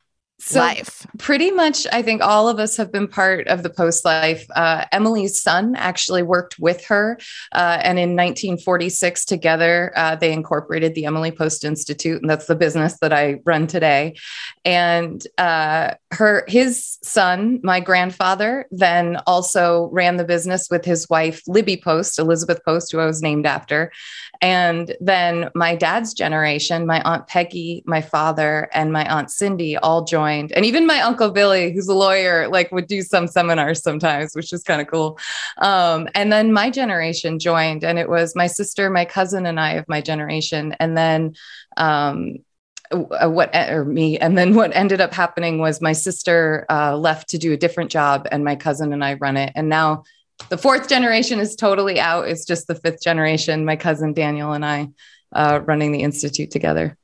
So 0.45 0.59
life. 0.59 1.07
Pretty 1.17 1.49
much, 1.49 1.87
I 1.91 2.01
think 2.03 2.21
all 2.21 2.47
of 2.47 2.59
us 2.59 2.77
have 2.77 2.91
been 2.91 3.07
part 3.07 3.47
of 3.47 3.63
the 3.63 3.69
post 3.69 4.05
life. 4.05 4.45
Uh, 4.55 4.85
Emily's 4.91 5.41
son 5.41 5.75
actually 5.75 6.21
worked 6.21 6.59
with 6.59 6.85
her, 6.85 7.17
uh, 7.51 7.79
and 7.81 7.97
in 7.97 8.09
1946, 8.11 9.25
together 9.25 9.91
uh, 9.95 10.15
they 10.15 10.31
incorporated 10.31 10.93
the 10.93 11.05
Emily 11.05 11.31
Post 11.31 11.63
Institute, 11.63 12.21
and 12.21 12.29
that's 12.29 12.45
the 12.45 12.55
business 12.55 12.99
that 12.99 13.11
I 13.11 13.39
run 13.43 13.65
today. 13.65 14.15
And 14.63 15.25
uh, 15.39 15.95
her, 16.11 16.45
his 16.47 16.99
son, 17.01 17.59
my 17.63 17.79
grandfather, 17.79 18.67
then 18.69 19.17
also 19.25 19.89
ran 19.91 20.17
the 20.17 20.23
business 20.23 20.69
with 20.69 20.85
his 20.85 21.09
wife 21.09 21.41
Libby 21.47 21.77
Post, 21.77 22.19
Elizabeth 22.19 22.63
Post, 22.63 22.91
who 22.91 22.99
I 22.99 23.05
was 23.05 23.21
named 23.21 23.47
after. 23.47 23.91
And 24.41 24.95
then 24.99 25.49
my 25.55 25.75
dad's 25.75 26.13
generation, 26.13 26.85
my 26.85 27.01
aunt 27.03 27.27
Peggy, 27.27 27.83
my 27.85 28.01
father, 28.01 28.69
and 28.73 28.91
my 28.91 29.09
aunt 29.11 29.31
Cindy 29.31 29.77
all 29.77 30.03
joined. 30.03 30.34
And 30.35 30.65
even 30.65 30.85
my 30.85 31.01
uncle 31.01 31.31
Billy, 31.31 31.71
who's 31.71 31.87
a 31.87 31.93
lawyer, 31.93 32.47
like 32.47 32.71
would 32.71 32.87
do 32.87 33.01
some 33.01 33.27
seminars 33.27 33.81
sometimes, 33.81 34.35
which 34.35 34.53
is 34.53 34.63
kind 34.63 34.81
of 34.81 34.87
cool. 34.87 35.19
Um, 35.57 36.07
and 36.15 36.31
then 36.31 36.53
my 36.53 36.69
generation 36.69 37.39
joined, 37.39 37.83
and 37.83 37.97
it 37.97 38.09
was 38.09 38.35
my 38.35 38.47
sister, 38.47 38.89
my 38.89 39.05
cousin, 39.05 39.45
and 39.45 39.59
I 39.59 39.73
of 39.73 39.87
my 39.87 40.01
generation. 40.01 40.75
And 40.79 40.97
then 40.97 41.35
um, 41.77 42.37
uh, 42.91 43.29
what 43.29 43.55
or 43.55 43.83
me 43.83 44.19
and 44.19 44.37
then 44.37 44.53
what 44.53 44.75
ended 44.75 45.01
up 45.01 45.11
happening 45.11 45.57
was 45.57 45.81
my 45.81 45.93
sister 45.93 46.67
uh, 46.69 46.95
left 46.95 47.29
to 47.29 47.39
do 47.39 47.51
a 47.51 47.57
different 47.57 47.89
job 47.89 48.27
and 48.31 48.43
my 48.43 48.55
cousin 48.55 48.93
and 48.93 49.03
i 49.03 49.15
run 49.15 49.37
it 49.37 49.51
and 49.55 49.69
now 49.69 50.03
the 50.49 50.57
fourth 50.57 50.89
generation 50.89 51.39
is 51.39 51.55
totally 51.55 51.99
out. 51.99 52.27
It's 52.27 52.45
just 52.45 52.67
the 52.67 52.75
fifth 52.75 53.01
generation, 53.01 53.65
my 53.65 53.75
cousin 53.75 54.13
Daniel 54.13 54.53
and 54.53 54.65
I 54.65 54.89
uh, 55.31 55.61
running 55.63 55.91
the 55.91 56.01
Institute 56.01 56.51
together. 56.51 56.97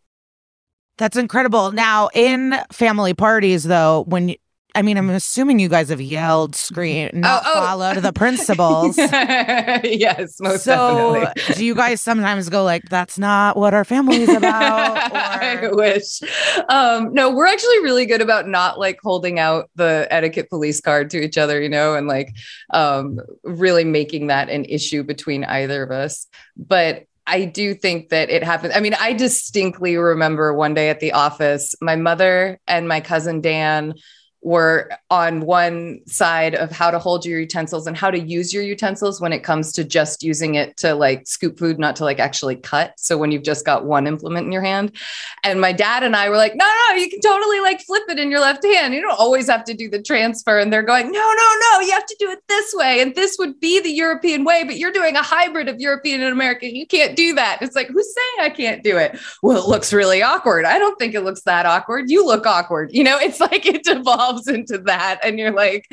That's 1.01 1.17
incredible. 1.17 1.71
Now, 1.71 2.09
in 2.13 2.55
family 2.71 3.15
parties, 3.15 3.63
though, 3.63 4.03
when 4.07 4.35
I 4.75 4.83
mean, 4.83 4.97
I'm 4.97 5.09
assuming 5.09 5.57
you 5.57 5.67
guys 5.67 5.89
have 5.89 5.99
yelled, 5.99 6.55
screamed, 6.55 7.15
not 7.15 7.41
oh, 7.43 7.51
oh. 7.55 7.65
followed 7.65 7.97
the 7.97 8.13
principles. 8.13 8.99
yes, 8.99 10.39
most 10.39 10.63
so, 10.63 11.15
definitely. 11.15 11.55
do 11.55 11.65
you 11.65 11.73
guys 11.73 12.03
sometimes 12.03 12.49
go 12.49 12.63
like, 12.63 12.83
"That's 12.89 13.17
not 13.17 13.57
what 13.57 13.73
our 13.73 13.83
family 13.83 14.17
is 14.17 14.29
about"? 14.37 14.95
Or... 14.95 15.15
I 15.15 15.69
wish. 15.71 16.21
Um, 16.69 17.11
no, 17.15 17.31
we're 17.31 17.47
actually 17.47 17.79
really 17.79 18.05
good 18.05 18.21
about 18.21 18.47
not 18.47 18.77
like 18.77 18.99
holding 19.01 19.39
out 19.39 19.71
the 19.73 20.07
etiquette 20.11 20.51
police 20.51 20.81
card 20.81 21.09
to 21.09 21.19
each 21.19 21.39
other, 21.39 21.59
you 21.59 21.69
know, 21.69 21.95
and 21.95 22.05
like 22.05 22.29
um, 22.75 23.19
really 23.43 23.85
making 23.85 24.27
that 24.27 24.49
an 24.51 24.65
issue 24.65 25.01
between 25.01 25.45
either 25.45 25.81
of 25.81 25.89
us. 25.89 26.27
But 26.55 27.07
I 27.27 27.45
do 27.45 27.73
think 27.73 28.09
that 28.09 28.29
it 28.29 28.43
happened. 28.43 28.73
I 28.73 28.79
mean, 28.79 28.95
I 28.99 29.13
distinctly 29.13 29.95
remember 29.97 30.53
one 30.53 30.73
day 30.73 30.89
at 30.89 30.99
the 30.99 31.13
office, 31.13 31.75
my 31.81 31.95
mother 31.95 32.59
and 32.67 32.87
my 32.87 32.99
cousin 32.99 33.41
Dan 33.41 33.93
were 34.43 34.89
on 35.11 35.41
one 35.41 35.99
side 36.07 36.55
of 36.55 36.71
how 36.71 36.89
to 36.89 36.97
hold 36.97 37.25
your 37.25 37.39
utensils 37.39 37.85
and 37.85 37.95
how 37.95 38.09
to 38.09 38.19
use 38.19 38.53
your 38.53 38.63
utensils 38.63 39.21
when 39.21 39.31
it 39.31 39.43
comes 39.43 39.71
to 39.71 39.83
just 39.83 40.23
using 40.23 40.55
it 40.55 40.75
to 40.77 40.95
like 40.95 41.27
scoop 41.27 41.59
food, 41.59 41.77
not 41.77 41.95
to 41.95 42.03
like 42.03 42.19
actually 42.19 42.55
cut. 42.55 42.93
So 42.97 43.17
when 43.17 43.31
you've 43.31 43.43
just 43.43 43.65
got 43.65 43.85
one 43.85 44.07
implement 44.07 44.47
in 44.47 44.51
your 44.51 44.63
hand. 44.63 44.95
And 45.43 45.61
my 45.61 45.71
dad 45.71 46.01
and 46.01 46.15
I 46.15 46.29
were 46.29 46.37
like, 46.37 46.55
no, 46.55 46.65
no, 46.65 46.95
you 46.95 47.07
can 47.09 47.21
totally 47.21 47.59
like 47.59 47.81
flip 47.81 48.03
it 48.09 48.17
in 48.17 48.31
your 48.31 48.39
left 48.39 48.65
hand. 48.65 48.95
You 48.95 49.01
don't 49.01 49.19
always 49.19 49.47
have 49.47 49.63
to 49.65 49.75
do 49.75 49.89
the 49.89 50.01
transfer. 50.01 50.57
And 50.57 50.73
they're 50.73 50.81
going, 50.81 51.11
no, 51.11 51.11
no, 51.11 51.55
no, 51.71 51.79
you 51.81 51.91
have 51.91 52.07
to 52.07 52.15
do 52.19 52.31
it 52.31 52.39
this 52.47 52.73
way. 52.73 53.01
And 53.01 53.13
this 53.13 53.35
would 53.37 53.59
be 53.59 53.79
the 53.79 53.91
European 53.91 54.43
way, 54.43 54.63
but 54.63 54.77
you're 54.77 54.91
doing 54.91 55.15
a 55.15 55.21
hybrid 55.21 55.67
of 55.69 55.79
European 55.79 56.21
and 56.21 56.31
American. 56.31 56.75
You 56.75 56.87
can't 56.87 57.15
do 57.15 57.35
that. 57.35 57.59
It's 57.61 57.75
like, 57.75 57.89
who's 57.89 58.15
saying 58.15 58.51
I 58.51 58.55
can't 58.55 58.83
do 58.83 58.97
it? 58.97 59.19
Well, 59.43 59.57
it 59.57 59.67
looks 59.67 59.93
really 59.93 60.23
awkward. 60.23 60.65
I 60.65 60.79
don't 60.79 60.97
think 60.97 61.13
it 61.13 61.21
looks 61.21 61.43
that 61.43 61.67
awkward. 61.67 62.09
You 62.09 62.25
look 62.25 62.47
awkward. 62.47 62.89
You 62.91 63.03
know, 63.03 63.19
it's 63.19 63.39
like 63.39 63.65
it 63.67 63.83
devolves 63.83 64.30
themselves 64.31 64.47
into 64.73 64.83
that 64.83 65.19
and 65.23 65.39
you're 65.39 65.51
like 65.51 65.87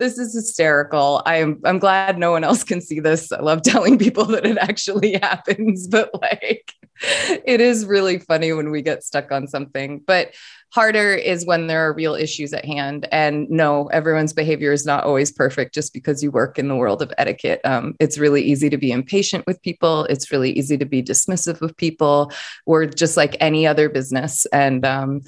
this 0.00 0.18
is 0.18 0.34
hysterical. 0.34 1.22
I'm 1.24 1.60
I'm 1.64 1.78
glad 1.78 2.18
no 2.18 2.32
one 2.32 2.42
else 2.42 2.64
can 2.64 2.80
see 2.80 2.98
this. 2.98 3.30
I 3.30 3.40
love 3.40 3.62
telling 3.62 3.96
people 3.96 4.24
that 4.26 4.44
it 4.44 4.58
actually 4.58 5.12
happens, 5.22 5.86
but 5.86 6.10
like 6.20 6.72
it 7.00 7.60
is 7.60 7.86
really 7.86 8.18
funny 8.18 8.52
when 8.52 8.70
we 8.70 8.82
get 8.82 9.04
stuck 9.04 9.30
on 9.30 9.46
something. 9.46 10.02
But 10.04 10.34
harder 10.72 11.14
is 11.14 11.46
when 11.46 11.68
there 11.68 11.88
are 11.88 11.94
real 11.94 12.16
issues 12.16 12.52
at 12.52 12.64
hand. 12.64 13.06
And 13.12 13.48
no, 13.48 13.86
everyone's 13.88 14.32
behavior 14.32 14.72
is 14.72 14.84
not 14.84 15.04
always 15.04 15.30
perfect 15.30 15.72
just 15.72 15.92
because 15.92 16.22
you 16.22 16.32
work 16.32 16.58
in 16.58 16.66
the 16.66 16.74
world 16.74 17.00
of 17.00 17.12
etiquette. 17.16 17.60
Um, 17.64 17.94
it's 18.00 18.18
really 18.18 18.42
easy 18.42 18.68
to 18.70 18.76
be 18.76 18.90
impatient 18.90 19.46
with 19.46 19.62
people. 19.62 20.04
It's 20.06 20.32
really 20.32 20.50
easy 20.50 20.76
to 20.76 20.84
be 20.84 21.02
dismissive 21.02 21.62
of 21.62 21.76
people. 21.76 22.32
We're 22.66 22.86
just 22.86 23.16
like 23.16 23.36
any 23.38 23.66
other 23.68 23.88
business. 23.88 24.46
And 24.46 24.84
um, 24.84 25.22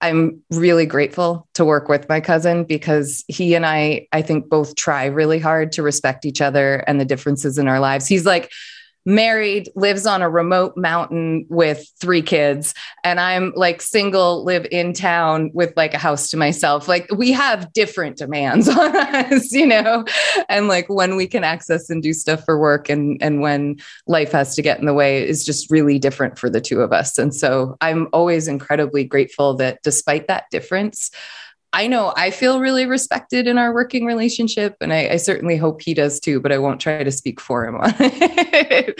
I'm 0.00 0.40
really 0.50 0.86
grateful 0.86 1.48
to 1.54 1.64
work 1.64 1.88
with 1.88 2.08
my 2.08 2.20
cousin 2.20 2.64
because 2.64 3.24
he 3.26 3.54
and 3.54 3.66
I, 3.66 4.06
I 4.12 4.22
think, 4.22 4.48
both 4.48 4.76
try 4.76 5.06
really 5.06 5.38
hard 5.38 5.72
to 5.72 5.82
respect 5.82 6.24
each 6.24 6.40
other 6.40 6.84
and 6.86 7.00
the 7.00 7.04
differences 7.04 7.58
in 7.58 7.66
our 7.66 7.80
lives. 7.80 8.06
He's 8.06 8.24
like, 8.24 8.52
married, 9.06 9.70
lives 9.74 10.06
on 10.06 10.22
a 10.22 10.28
remote 10.28 10.76
mountain 10.76 11.46
with 11.48 11.90
three 12.00 12.22
kids, 12.22 12.74
and 13.04 13.18
I'm 13.20 13.52
like 13.56 13.80
single, 13.80 14.44
live 14.44 14.66
in 14.70 14.92
town 14.92 15.50
with 15.54 15.72
like 15.76 15.94
a 15.94 15.98
house 15.98 16.30
to 16.30 16.36
myself. 16.36 16.88
Like 16.88 17.08
we 17.14 17.32
have 17.32 17.72
different 17.72 18.16
demands 18.16 18.68
on 18.68 18.96
us, 18.96 19.52
you 19.52 19.66
know, 19.66 20.04
and 20.48 20.68
like 20.68 20.88
when 20.88 21.16
we 21.16 21.26
can 21.26 21.44
access 21.44 21.90
and 21.90 22.02
do 22.02 22.12
stuff 22.12 22.44
for 22.44 22.58
work 22.58 22.88
and 22.88 23.16
and 23.22 23.40
when 23.40 23.76
life 24.06 24.32
has 24.32 24.54
to 24.56 24.62
get 24.62 24.78
in 24.78 24.86
the 24.86 24.94
way 24.94 25.26
is 25.26 25.44
just 25.44 25.70
really 25.70 25.98
different 25.98 26.38
for 26.38 26.50
the 26.50 26.60
two 26.60 26.80
of 26.80 26.92
us. 26.92 27.18
And 27.18 27.34
so 27.34 27.76
I'm 27.80 28.08
always 28.12 28.48
incredibly 28.48 29.04
grateful 29.04 29.54
that 29.54 29.82
despite 29.82 30.26
that 30.28 30.44
difference, 30.50 31.10
I 31.72 31.86
know 31.86 32.12
I 32.16 32.30
feel 32.30 32.60
really 32.60 32.86
respected 32.86 33.46
in 33.46 33.58
our 33.58 33.74
working 33.74 34.06
relationship, 34.06 34.76
and 34.80 34.92
I, 34.92 35.08
I, 35.10 35.16
certainly 35.16 35.56
hope 35.56 35.82
he 35.82 35.92
does 35.92 36.18
too, 36.18 36.40
but 36.40 36.50
I 36.50 36.58
won't 36.58 36.80
try 36.80 37.04
to 37.04 37.12
speak 37.12 37.40
for 37.40 37.66
him 37.66 37.76
on 37.76 37.92
it. 37.98 38.98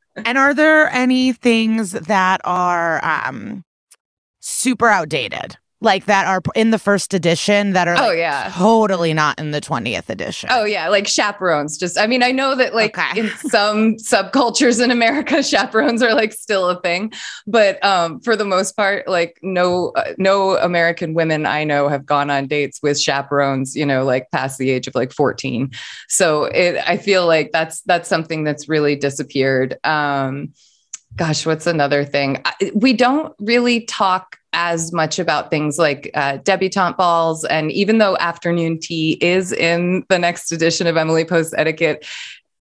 and 0.16 0.38
are 0.38 0.54
there 0.54 0.88
any 0.90 1.32
things 1.32 1.92
that 1.92 2.40
are 2.44 3.04
um, 3.04 3.62
super 4.40 4.88
outdated? 4.88 5.56
Like 5.80 6.06
that 6.06 6.26
are 6.26 6.42
in 6.54 6.70
the 6.70 6.78
first 6.78 7.14
edition 7.14 7.72
that 7.72 7.88
are 7.88 7.96
oh 7.96 8.08
like 8.08 8.18
yeah. 8.18 8.50
totally 8.54 9.14
not 9.14 9.38
in 9.38 9.50
the 9.50 9.60
20th 9.60 10.08
edition. 10.08 10.48
Oh 10.52 10.64
yeah 10.64 10.88
like 10.88 11.06
chaperones 11.06 11.76
just 11.76 11.98
i 11.98 12.06
mean 12.06 12.22
i 12.22 12.32
know 12.32 12.54
that 12.54 12.74
like 12.74 12.98
okay. 12.98 13.20
in 13.20 13.28
some 13.50 13.96
subcultures 13.96 14.82
in 14.82 14.90
america 14.90 15.42
chaperones 15.42 16.02
are 16.02 16.14
like 16.14 16.32
still 16.32 16.68
a 16.68 16.80
thing 16.80 17.12
but 17.46 17.82
um 17.84 18.20
for 18.20 18.36
the 18.36 18.44
most 18.44 18.76
part 18.76 19.06
like 19.08 19.38
no 19.42 19.90
uh, 19.90 20.12
no 20.18 20.56
american 20.58 21.14
women 21.14 21.46
i 21.46 21.64
know 21.64 21.88
have 21.88 22.06
gone 22.06 22.30
on 22.30 22.46
dates 22.46 22.80
with 22.82 23.00
chaperones 23.00 23.76
you 23.76 23.86
know 23.86 24.04
like 24.04 24.30
past 24.30 24.58
the 24.58 24.70
age 24.70 24.86
of 24.86 24.94
like 24.94 25.12
14 25.12 25.70
so 26.08 26.44
it 26.44 26.76
i 26.86 26.96
feel 26.96 27.26
like 27.26 27.52
that's 27.52 27.82
that's 27.82 28.08
something 28.08 28.44
that's 28.44 28.68
really 28.68 28.96
disappeared. 28.96 29.78
Um 29.84 30.52
gosh 31.16 31.46
what's 31.46 31.66
another 31.66 32.04
thing? 32.04 32.42
We 32.74 32.92
don't 32.92 33.34
really 33.38 33.82
talk 33.86 34.37
as 34.52 34.92
much 34.92 35.18
about 35.18 35.50
things 35.50 35.78
like 35.78 36.10
uh, 36.14 36.38
debutante 36.38 36.96
balls. 36.96 37.44
And 37.44 37.70
even 37.72 37.98
though 37.98 38.16
afternoon 38.18 38.78
tea 38.80 39.18
is 39.20 39.52
in 39.52 40.04
the 40.08 40.18
next 40.18 40.52
edition 40.52 40.86
of 40.86 40.96
Emily 40.96 41.24
Post 41.24 41.54
Etiquette, 41.56 42.06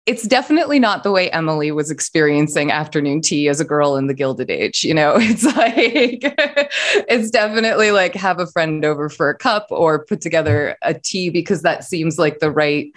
it's 0.09 0.27
definitely 0.27 0.79
not 0.79 1.03
the 1.03 1.13
way 1.13 1.31
Emily 1.33 1.71
was 1.71 1.91
experiencing 1.91 2.71
afternoon 2.71 3.21
tea 3.21 3.47
as 3.47 3.61
a 3.61 3.65
girl 3.65 3.97
in 3.97 4.07
the 4.07 4.15
Gilded 4.15 4.51
Age. 4.51 4.83
You 4.83 4.95
know, 4.95 5.17
it's 5.19 5.45
like, 5.45 6.23
it's 7.09 7.31
definitely 7.31 7.91
like 7.91 8.15
have 8.15 8.41
a 8.41 8.47
friend 8.47 8.85
over 8.85 9.11
for 9.11 9.29
a 9.29 9.37
cup 9.37 9.67
or 9.71 10.05
put 10.07 10.23
together 10.23 10.77
a 10.83 10.95
tea 10.95 11.29
because 11.29 11.61
that 11.63 11.85
seems 11.85 12.19
like 12.19 12.39
the 12.39 12.51
right 12.51 12.91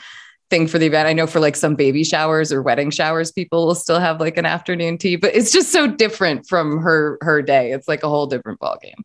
thing 0.52 0.68
for 0.68 0.78
the 0.78 0.86
event. 0.86 1.08
I 1.08 1.14
know 1.14 1.26
for 1.26 1.40
like 1.40 1.56
some 1.56 1.74
baby 1.74 2.04
showers 2.04 2.52
or 2.52 2.62
wedding 2.62 2.92
showers, 2.92 3.32
people 3.32 3.66
will 3.66 3.74
still 3.74 4.00
have 4.00 4.20
like 4.20 4.38
an 4.38 4.46
afternoon 4.46 5.00
tea, 5.00 5.16
but 5.16 5.34
it's 5.34 5.52
just 5.52 5.72
so 5.72 5.88
different 5.88 6.48
from 6.48 6.78
her 6.78 7.18
her 7.22 7.42
day. 7.42 7.72
It's 7.72 7.88
like 7.88 8.04
a 8.04 8.10
whole 8.10 8.28
different 8.28 8.60
ballgame. 8.60 9.02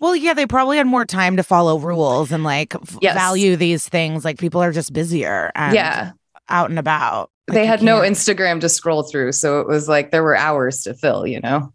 Well, 0.00 0.16
yeah, 0.16 0.34
they 0.34 0.46
probably 0.46 0.78
had 0.78 0.86
more 0.86 1.04
time 1.04 1.36
to 1.36 1.42
follow 1.42 1.78
rules 1.78 2.32
and 2.32 2.42
like 2.42 2.74
yes. 3.00 3.14
value 3.14 3.54
these 3.54 3.88
things. 3.88 4.24
Like 4.24 4.38
people 4.38 4.60
are 4.60 4.72
just 4.72 4.92
busier 4.92 5.52
and 5.54 5.74
yeah. 5.74 6.12
out 6.48 6.70
and 6.70 6.78
about. 6.78 7.30
Like 7.48 7.54
they 7.54 7.66
had 7.66 7.82
no 7.82 8.00
Instagram 8.00 8.60
to 8.62 8.68
scroll 8.68 9.04
through, 9.04 9.32
so 9.32 9.60
it 9.60 9.68
was 9.68 9.88
like 9.88 10.10
there 10.10 10.24
were 10.24 10.36
hours 10.36 10.82
to 10.82 10.94
fill. 10.94 11.26
You 11.26 11.40
know. 11.40 11.72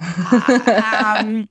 uh, 0.00 1.14
um, 1.18 1.48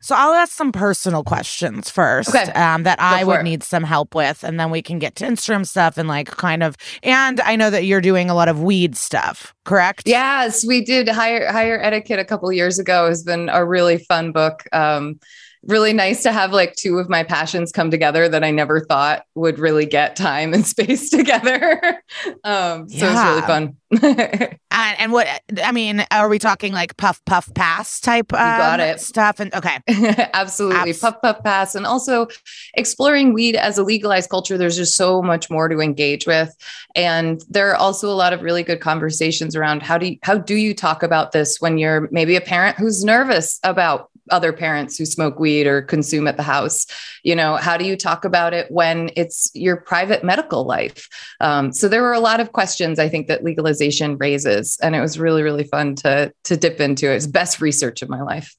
so 0.00 0.14
I'll 0.16 0.34
ask 0.34 0.52
some 0.52 0.72
personal 0.72 1.24
questions 1.24 1.90
first 1.90 2.34
okay. 2.34 2.52
um, 2.52 2.84
that 2.84 3.00
I 3.00 3.24
would 3.24 3.40
it. 3.40 3.42
need 3.42 3.62
some 3.62 3.84
help 3.84 4.14
with, 4.14 4.44
and 4.44 4.58
then 4.58 4.70
we 4.70 4.82
can 4.82 4.98
get 4.98 5.16
to 5.16 5.24
Instagram 5.24 5.66
stuff 5.66 5.98
and 5.98 6.08
like 6.08 6.28
kind 6.28 6.62
of. 6.62 6.76
And 7.02 7.40
I 7.40 7.56
know 7.56 7.70
that 7.70 7.84
you're 7.84 8.00
doing 8.00 8.30
a 8.30 8.34
lot 8.34 8.48
of 8.48 8.62
weed 8.62 8.96
stuff, 8.96 9.54
correct? 9.64 10.02
Yes, 10.06 10.64
we 10.64 10.84
did. 10.84 11.08
Higher 11.08 11.50
Higher 11.50 11.80
Etiquette 11.80 12.18
a 12.18 12.24
couple 12.24 12.50
years 12.52 12.78
ago 12.78 13.08
has 13.08 13.22
been 13.22 13.48
a 13.48 13.64
really 13.64 13.98
fun 13.98 14.32
book. 14.32 14.64
Um, 14.72 15.18
really 15.64 15.92
nice 15.92 16.22
to 16.22 16.32
have 16.32 16.52
like 16.52 16.74
two 16.74 16.98
of 16.98 17.08
my 17.08 17.22
passions 17.22 17.72
come 17.72 17.90
together 17.90 18.28
that 18.28 18.44
I 18.44 18.50
never 18.50 18.80
thought 18.80 19.24
would 19.34 19.58
really 19.58 19.86
get 19.86 20.16
time 20.16 20.54
and 20.54 20.66
space 20.74 21.10
together. 21.10 22.02
um, 22.44 22.88
so 22.88 23.06
yeah. 23.06 23.12
it's 23.12 23.30
really 23.30 23.42
fun. 23.42 23.76
and, 24.70 24.98
and, 24.98 25.12
what 25.12 25.26
I 25.64 25.72
mean, 25.72 26.04
are 26.10 26.28
we 26.28 26.38
talking 26.38 26.74
like 26.74 26.96
puff 26.98 27.24
puff 27.24 27.52
pass 27.54 28.00
type 28.00 28.30
um, 28.34 28.38
got 28.38 28.80
it. 28.80 29.00
stuff? 29.00 29.40
And 29.40 29.54
okay, 29.54 29.78
absolutely 30.34 30.90
Abs- 30.90 31.00
puff 31.00 31.22
puff 31.22 31.42
pass, 31.42 31.74
and 31.74 31.86
also 31.86 32.28
exploring 32.74 33.32
weed 33.32 33.56
as 33.56 33.78
a 33.78 33.82
legalized 33.82 34.28
culture. 34.28 34.58
There's 34.58 34.76
just 34.76 34.94
so 34.94 35.22
much 35.22 35.48
more 35.48 35.68
to 35.68 35.80
engage 35.80 36.26
with, 36.26 36.54
and 36.94 37.42
there 37.48 37.70
are 37.70 37.76
also 37.76 38.10
a 38.10 38.12
lot 38.12 38.34
of 38.34 38.42
really 38.42 38.62
good 38.62 38.80
conversations 38.80 39.56
around 39.56 39.82
how 39.82 39.96
do 39.96 40.08
you, 40.08 40.18
how 40.22 40.36
do 40.36 40.56
you 40.56 40.74
talk 40.74 41.02
about 41.02 41.32
this 41.32 41.58
when 41.58 41.78
you're 41.78 42.10
maybe 42.12 42.36
a 42.36 42.42
parent 42.42 42.76
who's 42.76 43.02
nervous 43.02 43.58
about 43.64 44.10
other 44.30 44.52
parents 44.52 44.96
who 44.96 45.04
smoke 45.04 45.38
weed 45.38 45.66
or 45.66 45.82
consume 45.82 46.26
at 46.26 46.36
the 46.36 46.42
house 46.42 46.86
you 47.22 47.34
know 47.34 47.56
how 47.56 47.76
do 47.76 47.84
you 47.84 47.96
talk 47.96 48.24
about 48.24 48.54
it 48.54 48.70
when 48.70 49.10
it's 49.16 49.50
your 49.54 49.76
private 49.76 50.24
medical 50.24 50.64
life? 50.64 51.08
Um, 51.40 51.72
so 51.72 51.88
there 51.88 52.02
were 52.02 52.12
a 52.12 52.20
lot 52.20 52.40
of 52.40 52.52
questions 52.52 52.98
i 52.98 53.08
think 53.08 53.28
that 53.28 53.44
legalization 53.44 54.16
raises 54.18 54.78
and 54.82 54.94
it 54.94 55.00
was 55.00 55.18
really 55.18 55.42
really 55.42 55.64
fun 55.64 55.94
to 55.96 56.32
to 56.44 56.56
dip 56.56 56.80
into 56.80 57.10
it. 57.10 57.16
It's 57.16 57.26
best 57.26 57.60
research 57.60 58.02
of 58.02 58.08
my 58.08 58.22
life. 58.22 58.56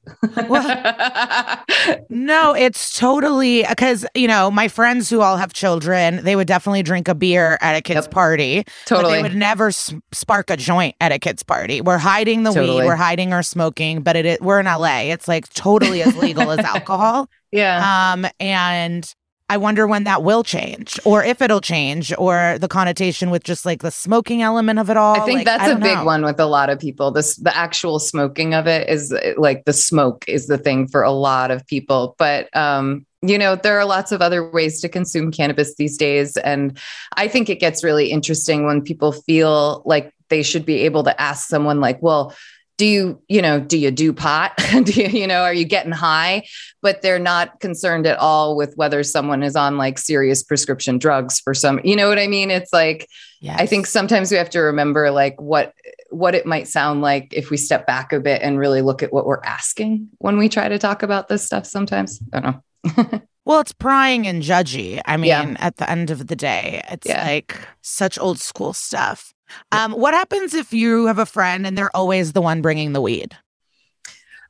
Well, 0.47 1.63
no 2.09 2.53
it's 2.55 2.97
totally 2.97 3.63
because 3.67 4.05
you 4.15 4.27
know 4.27 4.51
my 4.51 4.67
friends 4.67 5.09
who 5.09 5.21
all 5.21 5.37
have 5.37 5.53
children 5.53 6.23
they 6.23 6.35
would 6.35 6.47
definitely 6.47 6.83
drink 6.83 7.07
a 7.07 7.15
beer 7.15 7.57
at 7.61 7.75
a 7.75 7.81
kid's 7.81 8.05
yep. 8.05 8.11
party 8.11 8.63
totally 8.85 9.15
they 9.15 9.21
would 9.21 9.35
never 9.35 9.67
s- 9.67 9.93
spark 10.11 10.49
a 10.49 10.57
joint 10.57 10.95
at 11.01 11.11
a 11.11 11.19
kid's 11.19 11.43
party. 11.43 11.81
We're 11.81 11.97
hiding 11.97 12.43
the 12.43 12.51
totally. 12.51 12.81
weed 12.81 12.85
we're 12.85 12.95
hiding 12.95 13.33
our 13.33 13.43
smoking 13.43 14.01
but 14.01 14.15
it, 14.15 14.25
it 14.25 14.41
we're 14.41 14.59
in 14.59 14.65
la 14.65 14.99
it's 14.99 15.27
like 15.27 15.51
totally 15.59 16.01
as 16.01 16.15
legal 16.15 16.51
as 16.51 16.59
alcohol. 16.65 17.29
Yeah. 17.51 18.13
Um, 18.13 18.25
and 18.39 19.13
I 19.49 19.57
wonder 19.57 19.87
when 19.87 20.03
that 20.03 20.23
will 20.23 20.43
change 20.43 20.99
or 21.03 21.23
if 21.23 21.41
it'll 21.41 21.59
change 21.59 22.13
or 22.17 22.57
the 22.59 22.67
connotation 22.67 23.31
with 23.31 23.43
just 23.43 23.65
like 23.65 23.81
the 23.81 23.89
smoking 23.89 24.43
element 24.43 24.77
of 24.77 24.91
it 24.91 24.97
all. 24.97 25.19
I 25.19 25.25
think 25.25 25.39
like, 25.39 25.45
that's 25.45 25.63
I 25.63 25.71
a 25.71 25.75
big 25.75 25.97
know. 25.97 26.05
one 26.05 26.23
with 26.23 26.39
a 26.39 26.45
lot 26.45 26.69
of 26.69 26.79
people. 26.79 27.09
This 27.11 27.35
the 27.35 27.55
actual 27.55 27.97
smoking 27.97 28.53
of 28.53 28.67
it 28.67 28.87
is 28.87 29.13
like 29.37 29.65
the 29.65 29.73
smoke 29.73 30.23
is 30.27 30.45
the 30.47 30.59
thing 30.59 30.87
for 30.87 31.01
a 31.01 31.11
lot 31.11 31.49
of 31.49 31.65
people. 31.65 32.15
But 32.19 32.55
um, 32.55 33.07
you 33.23 33.37
know, 33.39 33.55
there 33.55 33.77
are 33.79 33.85
lots 33.85 34.11
of 34.11 34.21
other 34.21 34.49
ways 34.49 34.79
to 34.81 34.89
consume 34.89 35.31
cannabis 35.31 35.75
these 35.75 35.97
days. 35.97 36.37
And 36.37 36.77
I 37.13 37.27
think 37.27 37.49
it 37.49 37.59
gets 37.59 37.83
really 37.83 38.11
interesting 38.11 38.65
when 38.65 38.83
people 38.83 39.11
feel 39.11 39.81
like 39.83 40.13
they 40.29 40.43
should 40.43 40.65
be 40.65 40.81
able 40.85 41.03
to 41.03 41.21
ask 41.21 41.47
someone 41.47 41.79
like, 41.79 42.01
well, 42.01 42.35
do 42.79 42.85
you 42.85 43.21
you 43.27 43.41
know 43.41 43.59
do 43.59 43.77
you 43.77 43.91
do 43.91 44.13
pot 44.13 44.53
do 44.83 44.93
you 44.93 45.09
you 45.09 45.27
know 45.27 45.43
are 45.43 45.53
you 45.53 45.65
getting 45.65 45.91
high 45.91 46.41
but 46.81 47.01
they're 47.01 47.19
not 47.19 47.59
concerned 47.59 48.07
at 48.07 48.17
all 48.17 48.55
with 48.55 48.73
whether 48.77 49.03
someone 49.03 49.43
is 49.43 49.55
on 49.55 49.77
like 49.77 49.99
serious 49.99 50.41
prescription 50.41 50.97
drugs 50.97 51.39
for 51.41 51.53
some 51.53 51.79
you 51.83 51.95
know 51.95 52.07
what 52.07 52.17
i 52.17 52.25
mean 52.25 52.49
it's 52.49 52.71
like 52.71 53.05
yes. 53.41 53.59
i 53.59 53.65
think 53.65 53.85
sometimes 53.85 54.31
we 54.31 54.37
have 54.37 54.49
to 54.49 54.61
remember 54.61 55.11
like 55.11 55.39
what 55.41 55.73
what 56.09 56.33
it 56.33 56.45
might 56.45 56.67
sound 56.67 57.01
like 57.01 57.27
if 57.33 57.49
we 57.49 57.57
step 57.57 57.85
back 57.85 58.13
a 58.13 58.19
bit 58.19 58.41
and 58.41 58.57
really 58.57 58.81
look 58.81 59.03
at 59.03 59.11
what 59.11 59.25
we're 59.25 59.43
asking 59.43 60.07
when 60.19 60.37
we 60.37 60.47
try 60.47 60.69
to 60.69 60.79
talk 60.79 61.03
about 61.03 61.27
this 61.27 61.43
stuff 61.43 61.65
sometimes 61.65 62.21
i 62.33 62.39
don't 62.39 62.63
know 62.95 63.19
Well, 63.45 63.61
it's 63.61 63.73
prying 63.73 64.27
and 64.27 64.43
judgy. 64.43 65.01
I 65.07 65.17
mean, 65.17 65.29
yeah. 65.29 65.55
at 65.57 65.77
the 65.77 65.89
end 65.89 66.11
of 66.11 66.27
the 66.27 66.35
day, 66.35 66.83
it's 66.87 67.07
yeah. 67.07 67.25
like 67.25 67.57
such 67.81 68.19
old 68.19 68.37
school 68.39 68.73
stuff. 68.73 69.33
Um, 69.71 69.93
what 69.93 70.13
happens 70.13 70.53
if 70.53 70.73
you 70.73 71.05
have 71.07 71.19
a 71.19 71.25
friend 71.25 71.65
and 71.65 71.77
they're 71.77 71.95
always 71.95 72.33
the 72.33 72.41
one 72.41 72.61
bringing 72.61 72.93
the 72.93 73.01
weed? 73.01 73.35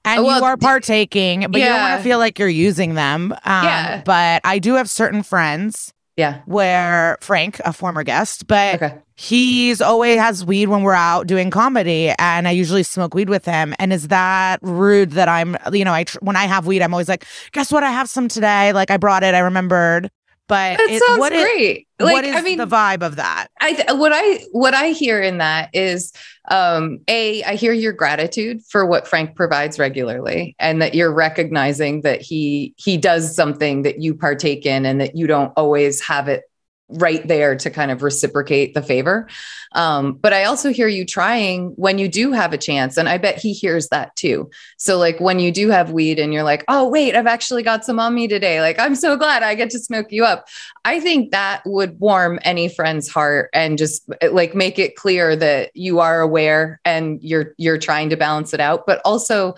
And 0.06 0.24
well, 0.24 0.40
you 0.40 0.46
are 0.46 0.58
partaking, 0.58 1.42
but 1.50 1.60
yeah. 1.60 1.66
you 1.66 1.74
don't 1.74 1.82
want 1.82 2.00
to 2.00 2.04
feel 2.04 2.20
like 2.20 2.40
you're 2.40 2.48
using 2.48 2.96
them. 2.96 3.32
Um, 3.32 3.64
yeah. 3.66 4.02
But 4.06 4.42
I 4.46 4.60
do 4.60 4.76
have 4.76 4.90
certain 4.90 5.24
friends. 5.24 5.94
Yeah. 6.16 6.42
Where 6.48 7.18
Frank, 7.22 7.62
a 7.64 7.72
former 7.72 8.04
guest, 8.04 8.46
but 8.46 8.76
okay. 8.76 8.98
he's 9.16 9.80
always 9.80 10.20
has 10.20 10.44
weed 10.44 10.68
when 10.68 10.84
we're 10.84 10.92
out 10.92 11.28
doing 11.28 11.50
comedy, 11.50 12.14
and 12.20 12.46
I 12.46 12.52
usually 12.52 12.84
smoke 12.84 13.14
weed 13.14 13.30
with 13.30 13.46
him. 13.46 13.74
And 13.80 13.94
is 13.94 14.10
that 14.10 14.60
rude 14.62 15.12
that 15.12 15.30
I'm, 15.30 15.56
you 15.72 15.86
know, 15.86 15.94
I 15.94 16.04
tr- 16.04 16.18
when 16.20 16.36
I 16.36 16.44
have 16.44 16.68
weed, 16.68 16.82
I'm 16.82 16.94
always 16.94 17.08
like, 17.08 17.26
guess 17.54 17.72
what? 17.72 17.84
I 17.84 17.92
have 17.92 18.10
some 18.10 18.28
today. 18.28 18.74
Like 18.74 18.92
I 18.92 18.98
brought 18.98 19.24
it. 19.24 19.34
I 19.34 19.40
remembered. 19.40 20.12
But 20.50 20.80
that 20.80 20.90
it, 20.90 21.04
sounds 21.04 21.20
what 21.20 21.32
great. 21.32 21.88
Is, 22.00 22.06
like, 22.06 22.14
what 22.14 22.26
is 22.26 22.36
I 22.36 22.42
mean, 22.42 22.58
the 22.58 22.66
vibe 22.66 23.04
of 23.04 23.18
that? 23.18 23.48
I 23.62 23.94
what 23.94 24.12
I 24.14 24.40
what 24.52 24.74
I 24.74 24.90
hear 24.90 25.22
in 25.22 25.38
that 25.38 25.70
is 25.74 26.12
um 26.50 27.00
a 27.08 27.44
I 27.44 27.54
hear 27.54 27.72
your 27.72 27.94
gratitude 27.94 28.62
for 28.68 28.84
what 28.86 29.08
Frank 29.08 29.36
provides 29.36 29.78
regularly 29.78 30.56
and 30.58 30.82
that 30.82 30.96
you're 30.96 31.14
recognizing 31.14 32.02
that 32.02 32.24
he 32.24 32.74
he 32.78 32.98
does 32.98 33.36
something 33.36 33.84
that 33.84 34.02
you 34.02 34.16
partake 34.16 34.66
in 34.66 34.88
and 34.88 35.00
that 35.00 35.16
you 35.16 35.28
don't 35.28 35.54
always 35.56 36.02
have 36.02 36.28
it 36.28 36.44
right 36.90 37.28
there 37.28 37.56
to 37.56 37.70
kind 37.70 37.92
of 37.92 38.04
reciprocate 38.04 38.74
the 38.74 38.82
favor. 38.82 39.28
Um, 39.74 40.14
but 40.14 40.34
I 40.34 40.46
also 40.46 40.74
hear 40.74 40.88
you 40.88 41.06
trying 41.06 41.70
when 41.76 42.00
you 42.00 42.08
do 42.08 42.32
have 42.32 42.54
a 42.54 42.58
chance. 42.58 42.98
And 42.98 43.08
I 43.08 43.20
bet 43.20 43.38
he 43.38 43.54
hears 43.54 43.90
that 43.90 44.16
too. 44.16 44.50
So, 44.78 44.98
like 44.98 45.20
when 45.20 45.40
you 45.40 45.52
do 45.52 45.70
have 45.70 45.92
weed 45.92 46.20
and 46.20 46.34
you're 46.34 46.44
like, 46.44 46.64
oh, 46.68 46.90
wait, 46.90 47.16
I've 47.16 47.28
actually 47.28 47.62
got 47.62 47.86
some 47.86 48.00
on 48.00 48.16
me 48.16 48.28
today. 48.28 48.62
Like, 48.62 48.80
I'm 48.80 48.96
so 48.96 49.16
glad 49.16 49.44
I 49.44 49.54
get 49.56 49.70
to 49.72 49.80
smoke 49.80 50.12
you 50.12 50.26
up. 50.26 50.48
I 50.84 51.00
think 51.00 51.32
that 51.32 51.62
would 51.66 52.00
warm 52.00 52.40
any 52.44 52.68
friend's 52.68 53.08
heart 53.08 53.50
and 53.54 53.78
just 53.78 54.10
like 54.32 54.56
make 54.56 54.80
it 54.80 54.96
clear 54.96 55.36
that 55.36 55.76
you 55.76 56.00
are 56.00 56.22
aware 56.22 56.82
and 56.84 57.22
you're 57.22 57.54
you're 57.58 57.78
trying 57.78 58.10
to 58.10 58.18
balance 58.18 58.54
it 58.54 58.60
out. 58.60 58.88
But 58.88 59.02
also 59.06 59.54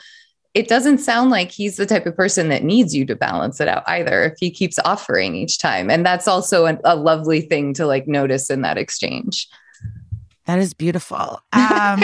it 0.53 0.67
doesn't 0.67 0.97
sound 0.97 1.29
like 1.29 1.49
he's 1.51 1.77
the 1.77 1.85
type 1.85 2.05
of 2.05 2.15
person 2.15 2.49
that 2.49 2.63
needs 2.63 2.93
you 2.93 3.05
to 3.05 3.15
balance 3.15 3.61
it 3.61 3.67
out 3.67 3.83
either 3.87 4.23
if 4.23 4.33
he 4.37 4.51
keeps 4.51 4.77
offering 4.83 5.35
each 5.35 5.57
time. 5.57 5.89
And 5.89 6.05
that's 6.05 6.27
also 6.27 6.65
a, 6.65 6.77
a 6.83 6.95
lovely 6.95 7.41
thing 7.41 7.73
to 7.75 7.85
like 7.85 8.07
notice 8.07 8.49
in 8.49 8.61
that 8.61 8.77
exchange. 8.77 9.47
That 10.45 10.59
is 10.59 10.73
beautiful. 10.73 11.41
Um, 11.53 11.99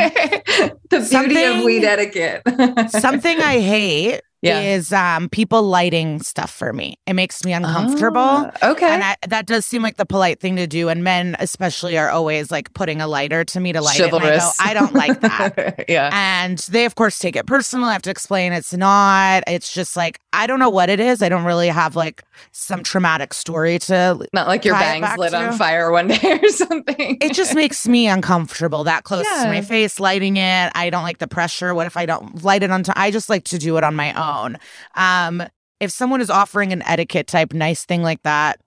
the 0.90 1.06
beauty 1.10 1.44
of 1.44 1.64
weed 1.64 1.84
etiquette 1.84 2.42
something 2.90 3.40
i 3.42 3.60
hate 3.60 4.22
yeah. 4.41 4.60
is 4.60 4.93
um, 4.93 5.30
people 5.30 5.63
lighting 5.63 6.21
stuff 6.21 6.52
for 6.52 6.73
me. 6.73 7.00
It 7.08 7.13
makes 7.13 7.43
me 7.43 7.54
uncomfortable. 7.54 8.19
Oh, 8.19 8.71
okay. 8.71 8.88
And 8.88 9.04
I, 9.04 9.15
that 9.28 9.47
does 9.47 9.65
seem 9.65 9.82
like 9.82 9.97
the 9.97 10.06
polite 10.06 10.39
thing 10.39 10.58
to 10.58 10.67
do. 10.67 10.89
And 10.89 11.04
men, 11.04 11.36
especially, 11.39 11.97
are 11.97 12.10
always 12.10 12.52
like 12.52 12.73
putting 12.73 13.02
a 13.02 13.08
lighter 13.08 13.43
to 13.45 13.60
me 13.60 13.73
to 13.73 13.82
light 13.82 13.97
Chivalrous. 13.97 14.28
it. 14.28 14.62
And 14.62 14.69
I, 14.69 14.73
go, 14.73 14.80
I 14.80 14.86
don't 14.86 14.93
like 14.93 15.21
that. 15.21 15.86
yeah. 15.89 16.10
And 16.13 16.60
they, 16.60 16.86
of 16.86 16.95
course, 16.95 17.17
take 17.17 17.36
it 17.36 17.47
personal. 17.47 17.89
I 17.89 17.93
have 17.93 18.04
to 18.04 18.12
explain 18.12 18.54
it's 18.54 18.73
not. 18.73 19.43
It's 19.47 19.73
just 19.73 19.97
like, 19.97 20.19
I 20.34 20.45
don't 20.45 20.60
know 20.60 20.69
what 20.69 20.89
it 20.89 21.00
is. 21.00 21.21
I 21.23 21.30
don't 21.30 21.45
really 21.45 21.69
have 21.69 21.95
like 21.95 22.23
some 22.52 22.84
traumatic 22.84 23.34
story 23.34 23.80
to. 23.80 24.28
Not 24.34 24.47
like 24.47 24.65
your 24.65 24.76
bangs 24.76 25.17
lit 25.17 25.32
to. 25.32 25.38
on 25.38 25.58
fire 25.58 25.91
one 25.91 26.08
day 26.10 26.39
or 26.41 26.50
something. 26.50 27.17
it 27.21 27.34
just 27.34 27.56
makes 27.56 27.88
me 27.88 28.08
uncomfortable 28.08 28.84
that 28.84 29.04
close 29.04 29.26
yeah. 29.32 29.45
to 29.45 29.50
my 29.50 29.62
face, 29.62 30.00
lighting 30.00 30.38
it. 30.38 30.71
I 30.76 30.91
don't 30.91 31.04
like 31.04 31.17
the 31.17 31.28
pressure. 31.28 31.73
What 31.73 31.88
if 31.88 31.97
I 31.97 32.06
don't 32.06 32.43
light 32.43 32.62
it 32.62 32.69
on 32.69 32.84
time? 32.84 32.93
I 32.95 33.10
just 33.10 33.30
like 33.30 33.45
to 33.45 33.58
do 33.58 33.78
it 33.78 33.84
on 33.84 33.95
my 33.95 34.13
own 34.13 34.27
own. 34.28 34.58
Um, 34.96 35.44
if 35.80 35.92
someone 35.92 36.22
is 36.22 36.30
offering 36.30 36.74
an 36.74 36.82
etiquette 36.84 37.28
type 37.28 37.54
nice 37.54 37.86
thing 37.86 38.02
like 38.02 38.24
that 38.24 38.60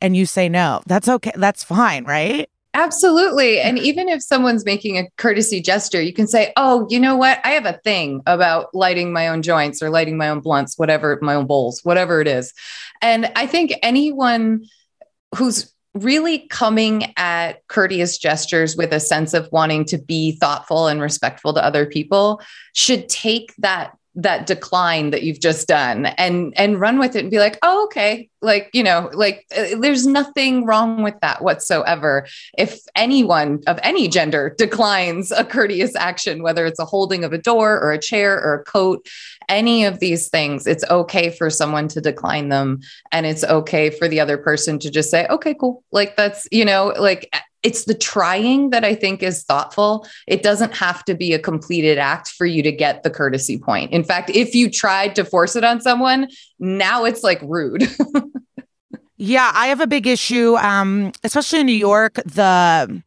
and 0.00 0.16
you 0.16 0.26
say 0.26 0.48
no, 0.48 0.82
that's 0.86 1.08
okay. 1.08 1.32
That's 1.36 1.62
fine, 1.62 2.04
right? 2.04 2.48
Absolutely. 2.72 3.60
And 3.60 3.78
even 3.78 4.08
if 4.08 4.22
someone's 4.22 4.64
making 4.64 4.96
a 4.96 5.08
courtesy 5.16 5.60
gesture, 5.60 6.00
you 6.00 6.12
can 6.12 6.28
say, 6.28 6.52
Oh, 6.56 6.86
you 6.88 7.00
know 7.00 7.16
what? 7.16 7.40
I 7.44 7.50
have 7.50 7.66
a 7.66 7.80
thing 7.82 8.22
about 8.26 8.72
lighting 8.74 9.12
my 9.12 9.28
own 9.28 9.42
joints 9.42 9.82
or 9.82 9.90
lighting 9.90 10.16
my 10.16 10.28
own 10.28 10.40
blunts, 10.40 10.78
whatever, 10.78 11.18
my 11.20 11.34
own 11.34 11.46
bowls, 11.46 11.80
whatever 11.82 12.20
it 12.20 12.28
is. 12.28 12.52
And 13.02 13.30
I 13.34 13.46
think 13.46 13.74
anyone 13.82 14.66
who's 15.34 15.72
really 15.94 16.46
coming 16.48 17.12
at 17.16 17.66
courteous 17.66 18.16
gestures 18.16 18.76
with 18.76 18.92
a 18.92 19.00
sense 19.00 19.34
of 19.34 19.48
wanting 19.50 19.84
to 19.86 19.98
be 19.98 20.32
thoughtful 20.36 20.86
and 20.86 21.00
respectful 21.00 21.52
to 21.54 21.64
other 21.64 21.86
people 21.86 22.40
should 22.72 23.08
take 23.08 23.52
that 23.58 23.96
that 24.14 24.46
decline 24.46 25.10
that 25.10 25.22
you've 25.22 25.40
just 25.40 25.68
done 25.68 26.06
and 26.06 26.52
and 26.56 26.80
run 26.80 26.98
with 26.98 27.14
it 27.14 27.20
and 27.20 27.30
be 27.30 27.38
like 27.38 27.58
oh 27.62 27.84
okay. 27.84 28.28
Like 28.42 28.70
you 28.72 28.82
know 28.82 29.10
like 29.12 29.46
uh, 29.56 29.78
there's 29.78 30.06
nothing 30.06 30.64
wrong 30.64 31.02
with 31.02 31.14
that 31.20 31.42
whatsoever. 31.42 32.26
If 32.58 32.80
anyone 32.96 33.60
of 33.66 33.78
any 33.82 34.08
gender 34.08 34.54
declines 34.58 35.30
a 35.30 35.44
courteous 35.44 35.94
action 35.94 36.42
whether 36.42 36.66
it's 36.66 36.80
a 36.80 36.84
holding 36.84 37.22
of 37.22 37.32
a 37.32 37.38
door 37.38 37.78
or 37.80 37.92
a 37.92 38.00
chair 38.00 38.40
or 38.42 38.54
a 38.54 38.64
coat 38.64 39.06
any 39.48 39.84
of 39.84 40.00
these 40.00 40.28
things 40.28 40.66
it's 40.66 40.84
okay 40.90 41.30
for 41.30 41.48
someone 41.50 41.86
to 41.88 42.00
decline 42.00 42.48
them. 42.48 42.80
And 43.12 43.26
it's 43.26 43.44
okay 43.44 43.90
for 43.90 44.08
the 44.08 44.20
other 44.20 44.38
person 44.38 44.78
to 44.80 44.90
just 44.90 45.10
say 45.10 45.26
okay 45.28 45.54
cool. 45.54 45.84
Like 45.92 46.16
that's 46.16 46.48
you 46.50 46.64
know 46.64 46.94
like 46.98 47.32
it's 47.62 47.84
the 47.84 47.94
trying 47.94 48.70
that 48.70 48.84
I 48.84 48.94
think 48.94 49.22
is 49.22 49.42
thoughtful. 49.42 50.06
It 50.26 50.42
doesn't 50.42 50.74
have 50.76 51.04
to 51.04 51.14
be 51.14 51.34
a 51.34 51.38
completed 51.38 51.98
act 51.98 52.28
for 52.28 52.46
you 52.46 52.62
to 52.62 52.72
get 52.72 53.02
the 53.02 53.10
courtesy 53.10 53.58
point. 53.58 53.92
In 53.92 54.04
fact, 54.04 54.30
if 54.30 54.54
you 54.54 54.70
tried 54.70 55.14
to 55.16 55.24
force 55.24 55.56
it 55.56 55.64
on 55.64 55.80
someone, 55.80 56.28
now 56.58 57.04
it's 57.04 57.22
like 57.22 57.40
rude. 57.42 57.88
yeah, 59.16 59.52
I 59.54 59.66
have 59.66 59.80
a 59.80 59.86
big 59.86 60.06
issue, 60.06 60.56
um, 60.56 61.12
especially 61.22 61.60
in 61.60 61.66
New 61.66 61.72
York. 61.72 62.14
The 62.14 63.02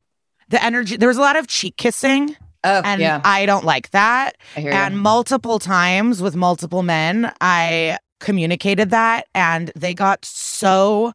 the 0.50 0.64
energy 0.64 0.98
there 0.98 1.08
was 1.08 1.18
a 1.18 1.22
lot 1.22 1.36
of 1.36 1.48
cheek 1.48 1.78
kissing. 1.78 2.36
Oh, 2.66 2.82
and 2.86 3.02
yeah. 3.02 3.20
I 3.26 3.46
don't 3.46 3.66
like 3.66 3.90
that. 3.92 4.38
and 4.56 4.94
you. 4.94 5.02
multiple 5.02 5.60
times 5.60 6.22
with 6.22 6.36
multiple 6.36 6.82
men, 6.82 7.34
I 7.42 7.98
communicated 8.22 8.90
that 8.92 9.28
and 9.36 9.70
they 9.76 9.94
got 9.94 10.24
so 10.24 11.12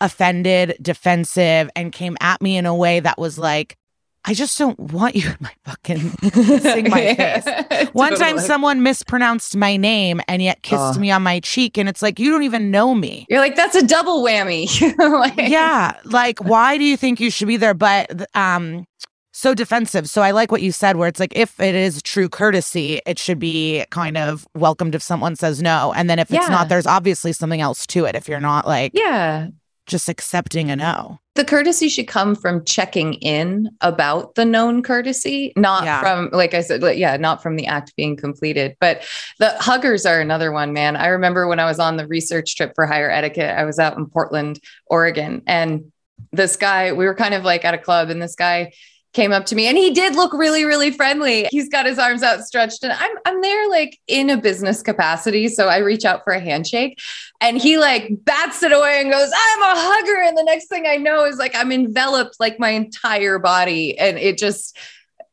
offended, 0.00 0.76
defensive, 0.80 1.70
and 1.76 1.92
came 1.92 2.16
at 2.20 2.40
me 2.40 2.56
in 2.56 2.66
a 2.66 2.74
way 2.74 3.00
that 3.00 3.18
was 3.18 3.38
like, 3.38 3.76
I 4.24 4.34
just 4.34 4.58
don't 4.58 4.78
want 4.78 5.16
you 5.16 5.28
in 5.30 5.36
my 5.40 5.52
fucking 5.64 6.10
kissing 6.30 6.90
my 6.90 7.14
face. 7.14 7.90
One 7.92 8.10
totally. 8.10 8.32
time 8.32 8.38
someone 8.38 8.82
mispronounced 8.82 9.56
my 9.56 9.76
name 9.76 10.20
and 10.28 10.42
yet 10.42 10.62
kissed 10.62 10.96
uh, 10.96 11.00
me 11.00 11.10
on 11.10 11.22
my 11.22 11.40
cheek 11.40 11.78
and 11.78 11.88
it's 11.88 12.02
like 12.02 12.18
you 12.18 12.30
don't 12.30 12.42
even 12.42 12.70
know 12.70 12.94
me. 12.94 13.26
You're 13.30 13.40
like 13.40 13.56
that's 13.56 13.74
a 13.74 13.86
double 13.86 14.22
whammy. 14.22 14.68
like, 14.98 15.48
yeah, 15.48 15.98
like 16.04 16.38
why 16.40 16.76
do 16.76 16.84
you 16.84 16.98
think 16.98 17.18
you 17.18 17.30
should 17.30 17.48
be 17.48 17.56
there 17.56 17.74
but 17.74 18.26
um 18.36 18.84
so 19.32 19.54
defensive. 19.54 20.06
So 20.10 20.20
I 20.20 20.32
like 20.32 20.52
what 20.52 20.60
you 20.60 20.70
said 20.70 20.96
where 20.96 21.08
it's 21.08 21.20
like 21.20 21.32
if 21.34 21.58
it 21.58 21.74
is 21.74 22.02
true 22.02 22.28
courtesy, 22.28 23.00
it 23.06 23.18
should 23.18 23.38
be 23.38 23.86
kind 23.90 24.18
of 24.18 24.46
welcomed 24.54 24.94
if 24.94 25.02
someone 25.02 25.34
says 25.34 25.62
no 25.62 25.94
and 25.96 26.10
then 26.10 26.18
if 26.18 26.30
yeah. 26.30 26.40
it's 26.40 26.50
not 26.50 26.68
there's 26.68 26.86
obviously 26.86 27.32
something 27.32 27.62
else 27.62 27.86
to 27.86 28.04
it 28.04 28.14
if 28.14 28.28
you're 28.28 28.38
not 28.38 28.66
like 28.66 28.92
Yeah 28.92 29.48
just 29.90 30.08
accepting 30.08 30.70
a 30.70 30.76
no. 30.76 31.20
The 31.34 31.44
courtesy 31.44 31.88
should 31.88 32.08
come 32.08 32.34
from 32.34 32.64
checking 32.64 33.14
in 33.14 33.70
about 33.80 34.34
the 34.34 34.44
known 34.44 34.82
courtesy, 34.82 35.52
not 35.56 35.84
yeah. 35.84 36.00
from, 36.00 36.30
like 36.32 36.54
I 36.54 36.60
said, 36.60 36.82
yeah, 36.96 37.16
not 37.16 37.42
from 37.42 37.56
the 37.56 37.66
act 37.66 37.94
being 37.96 38.16
completed. 38.16 38.76
But 38.80 39.04
the 39.38 39.50
huggers 39.58 40.06
are 40.06 40.20
another 40.20 40.52
one, 40.52 40.72
man. 40.72 40.96
I 40.96 41.08
remember 41.08 41.46
when 41.46 41.60
I 41.60 41.66
was 41.66 41.78
on 41.78 41.96
the 41.96 42.06
research 42.06 42.56
trip 42.56 42.72
for 42.74 42.86
higher 42.86 43.10
etiquette, 43.10 43.56
I 43.56 43.64
was 43.64 43.78
out 43.78 43.96
in 43.96 44.06
Portland, 44.06 44.60
Oregon, 44.86 45.42
and 45.46 45.92
this 46.32 46.56
guy, 46.56 46.92
we 46.92 47.06
were 47.06 47.14
kind 47.14 47.34
of 47.34 47.44
like 47.44 47.64
at 47.64 47.74
a 47.74 47.78
club, 47.78 48.10
and 48.10 48.20
this 48.20 48.36
guy 48.36 48.72
came 49.12 49.32
up 49.32 49.46
to 49.46 49.54
me 49.54 49.66
and 49.66 49.76
he 49.76 49.90
did 49.90 50.14
look 50.14 50.32
really 50.32 50.64
really 50.64 50.90
friendly. 50.90 51.48
He's 51.50 51.68
got 51.68 51.86
his 51.86 51.98
arms 51.98 52.22
outstretched 52.22 52.82
and 52.82 52.92
i'm 52.92 53.10
i'm 53.26 53.40
there 53.40 53.68
like 53.68 53.98
in 54.06 54.30
a 54.30 54.36
business 54.36 54.82
capacity 54.82 55.48
so 55.48 55.68
i 55.68 55.78
reach 55.78 56.04
out 56.04 56.22
for 56.24 56.32
a 56.32 56.40
handshake 56.40 57.00
and 57.40 57.58
he 57.58 57.78
like 57.78 58.10
bats 58.24 58.62
it 58.62 58.72
away 58.72 59.00
and 59.00 59.10
goes 59.10 59.30
i'm 59.34 59.62
a 59.62 59.80
hugger 59.80 60.22
and 60.22 60.36
the 60.36 60.44
next 60.44 60.66
thing 60.66 60.86
i 60.86 60.96
know 60.96 61.24
is 61.24 61.36
like 61.36 61.54
i'm 61.54 61.72
enveloped 61.72 62.36
like 62.38 62.58
my 62.58 62.70
entire 62.70 63.38
body 63.38 63.98
and 63.98 64.18
it 64.18 64.38
just 64.38 64.76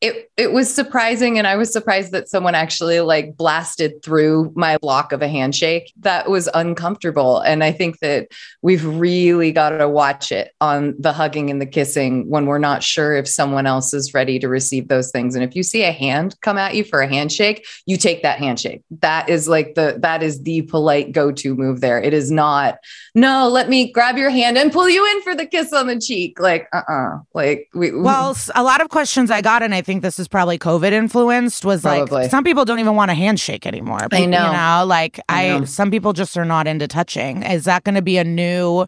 it 0.00 0.30
it 0.36 0.52
was 0.52 0.72
surprising 0.72 1.38
and 1.38 1.46
i 1.46 1.56
was 1.56 1.72
surprised 1.72 2.12
that 2.12 2.28
someone 2.28 2.54
actually 2.54 3.00
like 3.00 3.36
blasted 3.36 4.00
through 4.02 4.52
my 4.54 4.78
block 4.78 5.12
of 5.12 5.22
a 5.22 5.28
handshake. 5.28 5.92
That 6.00 6.30
was 6.30 6.48
uncomfortable 6.54 7.40
and 7.40 7.64
i 7.64 7.72
think 7.72 7.98
that 8.00 8.28
we've 8.62 8.84
really 8.84 9.52
got 9.52 9.70
to 9.70 9.88
watch 9.88 10.30
it 10.32 10.52
on 10.60 10.94
the 10.98 11.12
hugging 11.12 11.50
and 11.50 11.60
the 11.60 11.66
kissing 11.66 12.28
when 12.28 12.46
we're 12.46 12.58
not 12.58 12.82
sure 12.82 13.14
if 13.16 13.28
someone 13.28 13.66
else 13.66 13.92
is 13.92 14.14
ready 14.14 14.38
to 14.38 14.48
receive 14.48 14.88
those 14.88 15.10
things. 15.10 15.34
And 15.34 15.44
if 15.44 15.54
you 15.54 15.62
see 15.62 15.82
a 15.82 15.92
hand 15.92 16.36
come 16.42 16.58
at 16.58 16.74
you 16.74 16.84
for 16.84 17.00
a 17.00 17.08
handshake 17.08 17.66
you 17.86 17.96
take 17.96 18.22
that 18.22 18.38
handshake. 18.38 18.82
That 19.00 19.28
is 19.28 19.48
like 19.48 19.74
the 19.74 19.98
that 20.00 20.22
is 20.22 20.42
the 20.42 20.62
polite 20.62 21.12
go-to 21.12 21.54
move 21.54 21.80
there. 21.80 22.00
It 22.00 22.14
is 22.14 22.30
not 22.30 22.78
no 23.14 23.48
let 23.48 23.68
me 23.68 23.90
grab 23.92 24.16
your 24.16 24.30
hand 24.30 24.56
and 24.58 24.72
pull 24.72 24.88
you 24.88 25.04
in 25.12 25.22
for 25.22 25.34
the 25.34 25.46
kiss 25.46 25.72
on 25.72 25.86
the 25.86 26.00
cheek. 26.00 26.38
Like 26.38 26.68
uh-uh. 26.72 27.18
Like 27.34 27.68
we 27.74 27.90
well 27.90 28.36
a 28.54 28.62
lot 28.62 28.80
of 28.80 28.88
questions 28.88 29.30
i 29.30 29.40
got 29.40 29.62
and 29.62 29.74
i 29.74 29.82
think 29.88 30.02
this 30.02 30.18
is 30.18 30.28
probably 30.28 30.58
COVID 30.58 30.92
influenced 30.92 31.64
was 31.64 31.80
probably. 31.80 32.22
like 32.22 32.30
some 32.30 32.44
people 32.44 32.66
don't 32.66 32.78
even 32.78 32.94
want 32.94 33.10
a 33.10 33.14
handshake 33.14 33.66
anymore. 33.66 34.06
I 34.12 34.26
know. 34.26 34.46
You 34.46 34.52
know, 34.52 34.84
like 34.86 35.18
I, 35.30 35.48
I 35.48 35.58
know. 35.60 35.64
some 35.64 35.90
people 35.90 36.12
just 36.12 36.36
are 36.36 36.44
not 36.44 36.66
into 36.66 36.86
touching. 36.86 37.42
Is 37.42 37.64
that 37.64 37.84
going 37.84 37.94
to 37.94 38.02
be 38.02 38.18
a 38.18 38.24
new 38.24 38.84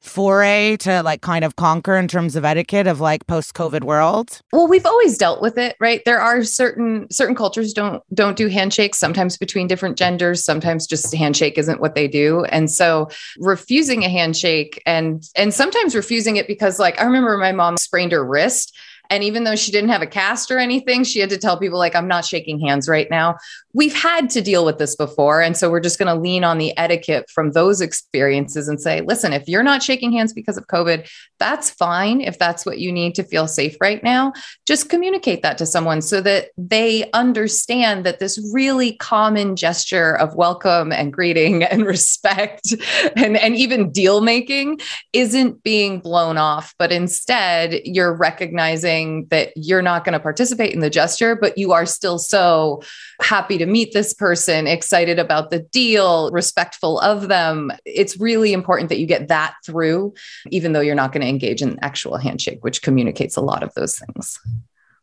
foray 0.00 0.78
to 0.78 1.02
like 1.02 1.20
kind 1.20 1.44
of 1.44 1.56
conquer 1.56 1.98
in 1.98 2.08
terms 2.08 2.34
of 2.34 2.42
etiquette 2.42 2.86
of 2.86 3.02
like 3.02 3.26
post 3.26 3.52
covid 3.52 3.84
world 3.84 4.40
well 4.50 4.66
we've 4.66 4.86
always 4.86 5.18
dealt 5.18 5.42
with 5.42 5.58
it 5.58 5.76
right 5.78 6.06
there 6.06 6.18
are 6.18 6.42
certain 6.42 7.06
certain 7.10 7.34
cultures 7.34 7.74
don't 7.74 8.02
don't 8.14 8.34
do 8.34 8.48
handshakes 8.48 8.96
sometimes 8.96 9.36
between 9.36 9.66
different 9.66 9.98
genders 9.98 10.42
sometimes 10.42 10.86
just 10.86 11.14
handshake 11.14 11.58
isn't 11.58 11.82
what 11.82 11.94
they 11.94 12.08
do 12.08 12.44
and 12.44 12.70
so 12.70 13.10
refusing 13.40 14.02
a 14.02 14.08
handshake 14.08 14.82
and 14.86 15.24
and 15.36 15.52
sometimes 15.52 15.94
refusing 15.94 16.36
it 16.36 16.46
because 16.46 16.78
like 16.78 16.98
i 16.98 17.04
remember 17.04 17.36
my 17.36 17.52
mom 17.52 17.76
sprained 17.76 18.12
her 18.12 18.24
wrist 18.24 18.74
and 19.10 19.24
even 19.24 19.44
though 19.44 19.56
she 19.56 19.72
didn't 19.72 19.90
have 19.90 20.02
a 20.02 20.06
cast 20.06 20.50
or 20.50 20.58
anything, 20.58 21.02
she 21.04 21.18
had 21.18 21.30
to 21.30 21.38
tell 21.38 21.58
people, 21.58 21.78
like, 21.78 21.96
I'm 21.96 22.08
not 22.08 22.24
shaking 22.24 22.60
hands 22.60 22.88
right 22.88 23.08
now, 23.10 23.36
we've 23.72 23.94
had 23.94 24.28
to 24.30 24.42
deal 24.42 24.64
with 24.64 24.78
this 24.78 24.96
before. 24.96 25.40
And 25.40 25.56
so 25.56 25.70
we're 25.70 25.80
just 25.80 25.98
going 25.98 26.12
to 26.12 26.20
lean 26.20 26.42
on 26.42 26.58
the 26.58 26.76
etiquette 26.76 27.30
from 27.30 27.52
those 27.52 27.80
experiences 27.80 28.68
and 28.68 28.80
say, 28.80 29.00
listen, 29.02 29.32
if 29.32 29.46
you're 29.48 29.62
not 29.62 29.82
shaking 29.82 30.12
hands 30.12 30.32
because 30.32 30.56
of 30.56 30.66
COVID, 30.66 31.08
that's 31.38 31.70
fine. 31.70 32.20
If 32.20 32.38
that's 32.38 32.66
what 32.66 32.78
you 32.78 32.90
need 32.90 33.14
to 33.14 33.22
feel 33.22 33.46
safe 33.46 33.76
right 33.80 34.02
now, 34.02 34.32
just 34.66 34.88
communicate 34.88 35.42
that 35.42 35.56
to 35.58 35.66
someone 35.66 36.02
so 36.02 36.20
that 36.20 36.48
they 36.58 37.08
understand 37.12 38.04
that 38.06 38.18
this 38.18 38.40
really 38.52 38.94
common 38.96 39.54
gesture 39.54 40.16
of 40.18 40.34
welcome 40.34 40.92
and 40.92 41.12
greeting 41.12 41.62
and 41.70 41.86
respect 41.86 42.74
and, 43.16 43.36
and 43.36 43.56
even 43.56 43.92
deal 43.92 44.20
making 44.20 44.80
isn't 45.12 45.62
being 45.62 46.00
blown 46.00 46.36
off, 46.36 46.74
but 46.78 46.90
instead 46.90 47.80
you're 47.84 48.14
recognizing 48.14 49.26
that 49.26 49.52
you're 49.54 49.82
not 49.82 50.04
going 50.04 50.12
to 50.12 50.20
participate 50.20 50.74
in 50.74 50.80
the 50.80 50.90
gesture, 50.90 51.36
but 51.36 51.56
you 51.56 51.72
are 51.72 51.86
still 51.86 52.18
so 52.18 52.82
happy 53.20 53.59
to 53.60 53.66
meet 53.66 53.92
this 53.92 54.12
person, 54.12 54.66
excited 54.66 55.18
about 55.18 55.50
the 55.50 55.60
deal, 55.60 56.30
respectful 56.32 56.98
of 57.00 57.28
them. 57.28 57.72
It's 57.84 58.18
really 58.18 58.52
important 58.52 58.88
that 58.88 58.98
you 58.98 59.06
get 59.06 59.28
that 59.28 59.54
through, 59.64 60.12
even 60.50 60.72
though 60.72 60.80
you're 60.80 60.94
not 60.94 61.12
going 61.12 61.22
to 61.22 61.28
engage 61.28 61.62
in 61.62 61.78
actual 61.82 62.16
handshake, 62.16 62.62
which 62.62 62.82
communicates 62.82 63.36
a 63.36 63.40
lot 63.40 63.62
of 63.62 63.72
those 63.74 63.98
things. 63.98 64.38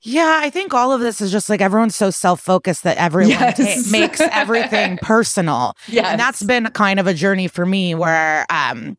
Yeah, 0.03 0.39
I 0.43 0.49
think 0.49 0.73
all 0.73 0.91
of 0.91 1.01
this 1.01 1.21
is 1.21 1.31
just 1.31 1.49
like 1.49 1.59
everyone's 1.59 1.95
so 1.95 2.11
self 2.11 2.39
focused 2.39 2.83
that 2.83 2.97
everyone 2.97 3.31
yes. 3.31 3.57
ta- 3.85 3.91
makes 3.91 4.21
everything 4.21 4.97
personal. 5.01 5.75
Yeah. 5.87 6.09
And 6.09 6.19
that's 6.19 6.43
been 6.43 6.65
kind 6.67 6.99
of 6.99 7.07
a 7.07 7.13
journey 7.13 7.47
for 7.47 7.65
me 7.65 7.95
where 7.95 8.45
um, 8.49 8.97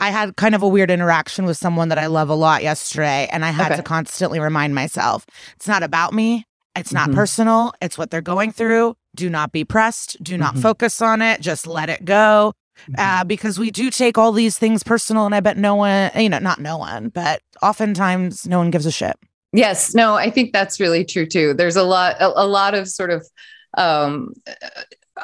I 0.00 0.10
had 0.10 0.36
kind 0.36 0.54
of 0.54 0.62
a 0.62 0.68
weird 0.68 0.90
interaction 0.90 1.46
with 1.46 1.56
someone 1.56 1.88
that 1.88 1.98
I 1.98 2.06
love 2.06 2.28
a 2.28 2.34
lot 2.34 2.62
yesterday. 2.62 3.26
And 3.32 3.44
I 3.44 3.50
had 3.50 3.72
okay. 3.72 3.76
to 3.76 3.82
constantly 3.82 4.38
remind 4.38 4.74
myself 4.74 5.26
it's 5.56 5.66
not 5.66 5.82
about 5.82 6.12
me. 6.12 6.46
It's 6.76 6.92
not 6.92 7.08
mm-hmm. 7.08 7.18
personal. 7.18 7.72
It's 7.80 7.96
what 7.96 8.10
they're 8.10 8.20
going 8.20 8.52
through. 8.52 8.96
Do 9.14 9.30
not 9.30 9.52
be 9.52 9.64
pressed. 9.64 10.22
Do 10.22 10.36
not 10.36 10.54
mm-hmm. 10.54 10.62
focus 10.62 11.00
on 11.00 11.22
it. 11.22 11.40
Just 11.40 11.66
let 11.66 11.88
it 11.88 12.04
go. 12.04 12.54
Mm-hmm. 12.88 12.94
Uh, 12.98 13.24
because 13.24 13.58
we 13.58 13.70
do 13.70 13.90
take 13.90 14.18
all 14.18 14.32
these 14.32 14.58
things 14.58 14.82
personal. 14.82 15.26
And 15.26 15.34
I 15.34 15.40
bet 15.40 15.56
no 15.56 15.76
one, 15.76 16.10
you 16.16 16.28
know, 16.28 16.40
not 16.40 16.60
no 16.60 16.76
one, 16.76 17.10
but 17.10 17.40
oftentimes 17.62 18.46
no 18.48 18.58
one 18.58 18.70
gives 18.70 18.86
a 18.86 18.90
shit. 18.90 19.16
Yes. 19.52 19.94
No, 19.94 20.14
I 20.14 20.30
think 20.30 20.52
that's 20.52 20.80
really 20.80 21.04
true 21.04 21.26
too. 21.26 21.54
There's 21.54 21.76
a 21.76 21.84
lot, 21.84 22.16
a, 22.20 22.26
a 22.34 22.46
lot 22.46 22.74
of 22.74 22.88
sort 22.88 23.10
of 23.10 23.24
um, 23.78 24.34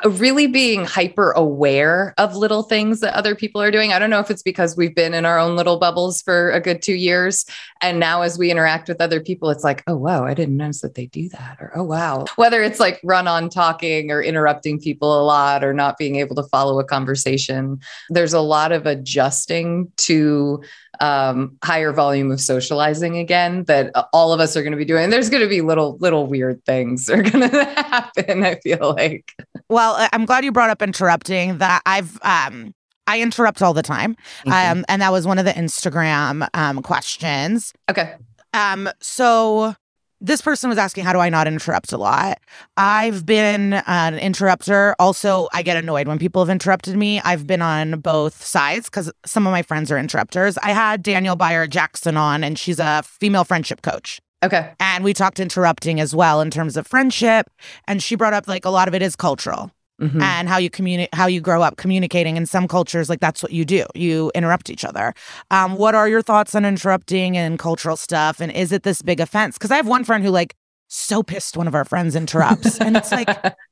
really 0.04 0.46
being 0.46 0.84
hyper 0.84 1.32
aware 1.32 2.14
of 2.16 2.36
little 2.36 2.62
things 2.62 3.00
that 3.00 3.14
other 3.14 3.34
people 3.34 3.60
are 3.60 3.72
doing. 3.72 3.92
I 3.92 3.98
don't 3.98 4.10
know 4.10 4.20
if 4.20 4.30
it's 4.30 4.42
because 4.42 4.76
we've 4.76 4.94
been 4.94 5.14
in 5.14 5.26
our 5.26 5.38
own 5.38 5.56
little 5.56 5.78
bubbles 5.78 6.22
for 6.22 6.50
a 6.52 6.60
good 6.60 6.80
two 6.80 6.94
years. 6.94 7.44
And 7.82 7.98
now 7.98 8.22
as 8.22 8.38
we 8.38 8.52
interact 8.52 8.88
with 8.88 9.00
other 9.00 9.20
people, 9.20 9.50
it's 9.50 9.64
like, 9.64 9.82
oh, 9.88 9.96
wow, 9.96 10.24
I 10.24 10.34
didn't 10.34 10.56
notice 10.56 10.80
that 10.82 10.94
they 10.94 11.06
do 11.06 11.28
that. 11.30 11.56
Or, 11.60 11.72
oh, 11.74 11.82
wow. 11.82 12.26
Whether 12.36 12.62
it's 12.62 12.78
like 12.78 13.00
run 13.02 13.26
on 13.26 13.48
talking 13.48 14.12
or 14.12 14.22
interrupting 14.22 14.78
people 14.78 15.20
a 15.20 15.24
lot 15.24 15.64
or 15.64 15.74
not 15.74 15.98
being 15.98 16.16
able 16.16 16.36
to 16.36 16.44
follow 16.44 16.78
a 16.78 16.84
conversation, 16.84 17.80
there's 18.10 18.32
a 18.32 18.40
lot 18.40 18.70
of 18.70 18.86
adjusting 18.86 19.90
to 19.96 20.62
um, 21.00 21.56
higher 21.64 21.92
volume 21.92 22.30
of 22.30 22.40
socializing 22.40 23.16
again 23.18 23.64
that 23.64 23.90
all 24.12 24.32
of 24.32 24.40
us 24.40 24.56
are 24.56 24.62
going 24.62 24.72
to 24.72 24.76
be 24.76 24.84
doing. 24.84 25.10
There's 25.10 25.30
going 25.30 25.42
to 25.42 25.48
be 25.48 25.62
little, 25.62 25.96
little 25.98 26.26
weird 26.26 26.64
things 26.64 27.08
are 27.08 27.22
going 27.22 27.50
to 27.50 27.64
happen. 27.64 28.44
I 28.44 28.54
feel 28.56 28.94
like. 28.94 29.34
Well, 29.70 30.08
I'm 30.12 30.26
glad 30.26 30.44
you 30.44 30.52
brought 30.52 30.70
up 30.70 30.82
interrupting. 30.82 31.58
That 31.58 31.80
I've 31.86 32.18
um, 32.22 32.74
I 33.06 33.20
interrupt 33.20 33.62
all 33.62 33.72
the 33.72 33.82
time, 33.82 34.16
um, 34.46 34.84
and 34.88 35.00
that 35.00 35.12
was 35.12 35.26
one 35.26 35.38
of 35.38 35.44
the 35.44 35.52
Instagram 35.52 36.48
um, 36.54 36.82
questions. 36.82 37.72
Okay. 37.88 38.16
Um, 38.52 38.90
so 39.00 39.74
this 40.20 40.42
person 40.42 40.68
was 40.68 40.76
asking, 40.76 41.04
how 41.04 41.12
do 41.12 41.18
I 41.18 41.30
not 41.30 41.46
interrupt 41.46 41.92
a 41.92 41.96
lot? 41.96 42.38
I've 42.76 43.24
been 43.24 43.74
an 43.86 44.18
interrupter. 44.18 44.94
Also, 44.98 45.48
I 45.54 45.62
get 45.62 45.76
annoyed 45.76 46.08
when 46.08 46.18
people 46.18 46.42
have 46.42 46.50
interrupted 46.50 46.96
me. 46.96 47.20
I've 47.20 47.46
been 47.46 47.62
on 47.62 48.00
both 48.00 48.44
sides 48.44 48.90
because 48.90 49.10
some 49.24 49.46
of 49.46 49.52
my 49.52 49.62
friends 49.62 49.90
are 49.90 49.98
interrupters. 49.98 50.58
I 50.58 50.72
had 50.72 51.02
Danielle 51.02 51.36
Bayard 51.36 51.72
Jackson 51.72 52.16
on, 52.16 52.44
and 52.44 52.58
she's 52.58 52.78
a 52.78 53.02
female 53.04 53.44
friendship 53.44 53.82
coach. 53.82 54.20
Okay. 54.42 54.72
And 54.80 55.04
we 55.04 55.12
talked 55.12 55.38
interrupting 55.38 56.00
as 56.00 56.14
well 56.14 56.40
in 56.40 56.50
terms 56.50 56.76
of 56.76 56.86
friendship. 56.86 57.50
And 57.86 58.02
she 58.02 58.14
brought 58.14 58.32
up 58.32 58.48
like 58.48 58.64
a 58.64 58.70
lot 58.70 58.88
of 58.88 58.94
it 58.94 59.02
is 59.02 59.16
cultural 59.16 59.70
mm-hmm. 60.00 60.20
and 60.20 60.48
how 60.48 60.56
you 60.56 60.70
communicate, 60.70 61.14
how 61.14 61.26
you 61.26 61.40
grow 61.40 61.62
up 61.62 61.76
communicating. 61.76 62.36
In 62.36 62.46
some 62.46 62.66
cultures, 62.66 63.08
like 63.08 63.20
that's 63.20 63.42
what 63.42 63.52
you 63.52 63.64
do. 63.64 63.84
You 63.94 64.32
interrupt 64.34 64.70
each 64.70 64.84
other. 64.84 65.14
Um, 65.50 65.76
what 65.76 65.94
are 65.94 66.08
your 66.08 66.22
thoughts 66.22 66.54
on 66.54 66.64
interrupting 66.64 67.36
and 67.36 67.58
cultural 67.58 67.96
stuff? 67.96 68.40
And 68.40 68.50
is 68.50 68.72
it 68.72 68.82
this 68.82 69.02
big 69.02 69.20
offense? 69.20 69.58
Because 69.58 69.70
I 69.70 69.76
have 69.76 69.86
one 69.86 70.04
friend 70.04 70.24
who 70.24 70.30
like 70.30 70.54
so 70.88 71.22
pissed 71.22 71.56
one 71.56 71.68
of 71.68 71.74
our 71.74 71.84
friends 71.84 72.16
interrupts, 72.16 72.80
and 72.80 72.96
it's 72.96 73.12
like, 73.12 73.28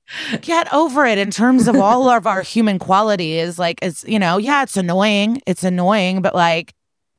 get 0.42 0.72
over 0.72 1.04
it. 1.04 1.18
In 1.18 1.33
terms 1.33 1.66
of 1.66 1.74
all 1.74 2.09
of 2.09 2.26
our 2.28 2.42
human 2.42 2.78
qualities, 2.78 3.59
like 3.59 3.78
it's 3.83 4.04
you 4.04 4.18
know, 4.18 4.38
yeah, 4.38 4.62
it's 4.62 4.76
annoying. 4.76 5.40
It's 5.46 5.64
annoying, 5.64 6.22
but 6.22 6.35
like, 6.35 6.74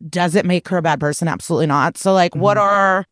does 0.08 0.36
it 0.36 0.46
make 0.46 0.70
her 0.70 0.78
a 0.78 0.82
bad 0.82 1.00
person? 1.00 1.28
Absolutely 1.28 1.68
not. 1.68 1.98
So 1.98 2.14
like, 2.14 2.32
mm-hmm. 2.32 2.42
what 2.42 2.58
are 2.58 3.06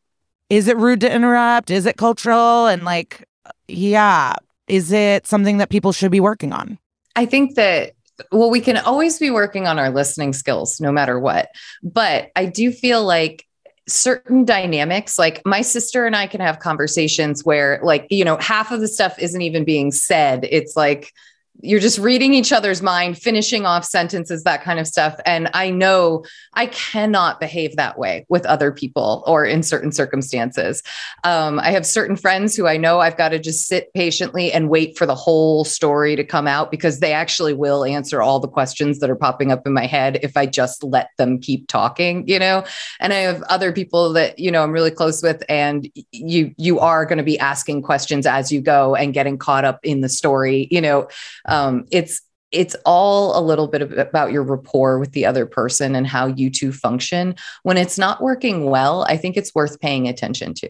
is 0.49 0.67
it 0.67 0.77
rude 0.77 1.01
to 1.01 1.13
interrupt? 1.13 1.69
Is 1.69 1.86
it 1.86 1.97
cultural? 1.97 2.67
And 2.67 2.83
like, 2.83 3.27
yeah, 3.67 4.36
is 4.67 4.91
it 4.91 5.27
something 5.27 5.57
that 5.57 5.69
people 5.69 5.91
should 5.91 6.12
be 6.12 6.19
working 6.19 6.53
on? 6.53 6.77
I 7.15 7.25
think 7.25 7.55
that 7.55 7.93
well, 8.31 8.49
we 8.49 8.62
can 8.62 8.77
always 8.77 9.19
be 9.19 9.29
working 9.29 9.67
on 9.67 9.77
our 9.77 9.91
listening 9.91 10.33
skills 10.33 10.81
no 10.81 10.91
matter 10.91 11.19
what. 11.19 11.49
But 11.83 12.31
I 12.36 12.45
do 12.45 12.71
feel 12.71 13.03
like 13.03 13.45
certain 13.88 14.43
dynamics 14.43 15.17
like 15.17 15.41
my 15.45 15.62
sister 15.62 16.05
and 16.05 16.13
I 16.15 16.27
can 16.27 16.41
have 16.41 16.60
conversations 16.60 17.45
where 17.45 17.79
like 17.81 18.05
you 18.10 18.25
know 18.25 18.36
half 18.38 18.71
of 18.73 18.81
the 18.81 18.88
stuff 18.88 19.17
isn't 19.17 19.41
even 19.41 19.63
being 19.63 19.91
said 19.93 20.45
it's 20.51 20.75
like 20.75 21.13
you're 21.62 21.80
just 21.80 21.98
reading 21.98 22.34
each 22.34 22.52
other's 22.52 22.82
mind, 22.82 23.17
finishing 23.17 23.65
off 23.65 23.84
sentences, 23.84 24.43
that 24.43 24.63
kind 24.63 24.80
of 24.80 24.88
stuff. 24.88 25.20
And 25.26 25.50
I 25.54 25.70
know 25.70 26.24
I 26.54 26.67
cannot 26.67 27.39
behave 27.39 27.76
that 27.78 27.98
way 27.98 28.26
with 28.30 28.46
other 28.46 28.72
people 28.72 29.24
or 29.26 29.46
in 29.46 29.63
certain 29.63 29.91
circumstances. 29.91 30.84
Um, 31.24 31.60
I 31.60 31.72
have 31.72 31.86
certain 31.86 32.15
friends 32.15 32.56
who 32.56 32.67
I 32.67 32.78
know 32.78 33.00
I've 33.00 33.17
got 33.17 33.30
to 33.30 33.39
just 33.39 33.67
sit 33.67 33.91
patiently 33.93 34.52
and 34.52 34.70
wait 34.70 34.98
for 34.98 35.06
the 35.06 35.15
whole 35.15 35.65
story 35.65 36.15
to 36.15 36.24
come 36.24 36.48
out 36.48 36.70
because 36.70 37.00
they 37.00 37.12
actually 37.12 37.54
will 37.54 37.84
answer 37.84 38.22
all 38.22 38.39
the 38.39 38.48
questions 38.48 39.00
that 39.00 39.10
are 39.10 39.15
popping 39.15 39.52
up 39.52 39.65
in 39.65 39.74
my 39.74 39.86
head 39.86 40.20
if 40.22 40.38
I 40.38 40.46
just 40.46 40.84
let 40.84 41.10
them 41.17 41.39
keep 41.39 41.67
talking, 41.67 42.28
you 42.28 42.38
know. 42.38 42.63
And 43.00 43.13
I 43.13 43.17
have 43.17 43.41
other 43.43 43.72
people 43.72 44.13
that 44.13 44.38
you 44.38 44.52
know 44.52 44.63
I'm 44.63 44.72
really 44.72 44.91
close 44.91 45.24
with, 45.24 45.43
and 45.50 45.89
you 46.12 46.54
you 46.58 46.80
are 46.80 47.06
going 47.06 47.17
to 47.17 47.24
be 47.24 47.39
asking 47.39 47.82
questions 47.82 48.26
as 48.26 48.52
you 48.52 48.62
go 48.62 48.96
and 48.96 49.13
getting 49.13 49.38
caught 49.38 49.65
up 49.65 49.80
in 49.84 50.02
the 50.02 50.10
story, 50.10 50.67
you 50.70 50.82
know 50.82 51.08
um, 51.47 51.86
it's 51.91 52.21
it's 52.51 52.75
all 52.86 53.38
a 53.38 53.43
little 53.43 53.67
bit 53.67 53.81
about 53.99 54.31
your 54.31 54.43
rapport 54.43 54.99
with 54.99 55.12
the 55.12 55.25
other 55.25 55.45
person 55.45 55.95
and 55.95 56.07
how 56.07 56.27
you 56.27 56.49
two 56.49 56.71
function. 56.71 57.36
When 57.63 57.75
it's 57.75 57.97
not 57.97 58.21
working 58.21 58.69
well, 58.69 59.03
I 59.10 59.17
think 59.17 59.36
it's 59.36 59.53
worth 59.53 59.79
paying 59.81 60.07
attention 60.07 60.53
to. 60.55 60.69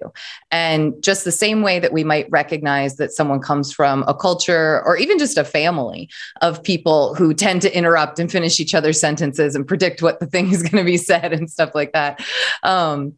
And 0.49 0.93
just 1.03 1.23
the 1.23 1.31
same 1.31 1.61
way 1.61 1.77
that 1.79 1.93
we 1.93 2.03
might 2.03 2.29
recognize 2.31 2.95
that 2.97 3.11
someone 3.11 3.41
comes 3.41 3.71
from 3.71 4.03
a 4.07 4.15
culture 4.15 4.81
or 4.85 4.97
even 4.97 5.19
just 5.19 5.37
a 5.37 5.43
family 5.43 6.09
of 6.41 6.63
people 6.63 7.13
who 7.13 7.33
tend 7.33 7.61
to 7.61 7.77
interrupt 7.77 8.17
and 8.17 8.31
finish 8.31 8.59
each 8.59 8.73
other's 8.73 8.99
sentences 8.99 9.55
and 9.55 9.67
predict 9.67 10.01
what 10.01 10.19
the 10.19 10.25
thing 10.25 10.51
is 10.51 10.63
going 10.67 10.83
to 10.83 10.89
be 10.89 10.97
said 10.97 11.31
and 11.31 11.49
stuff 11.49 11.75
like 11.75 11.93
that. 11.93 12.19
Um, 12.63 13.13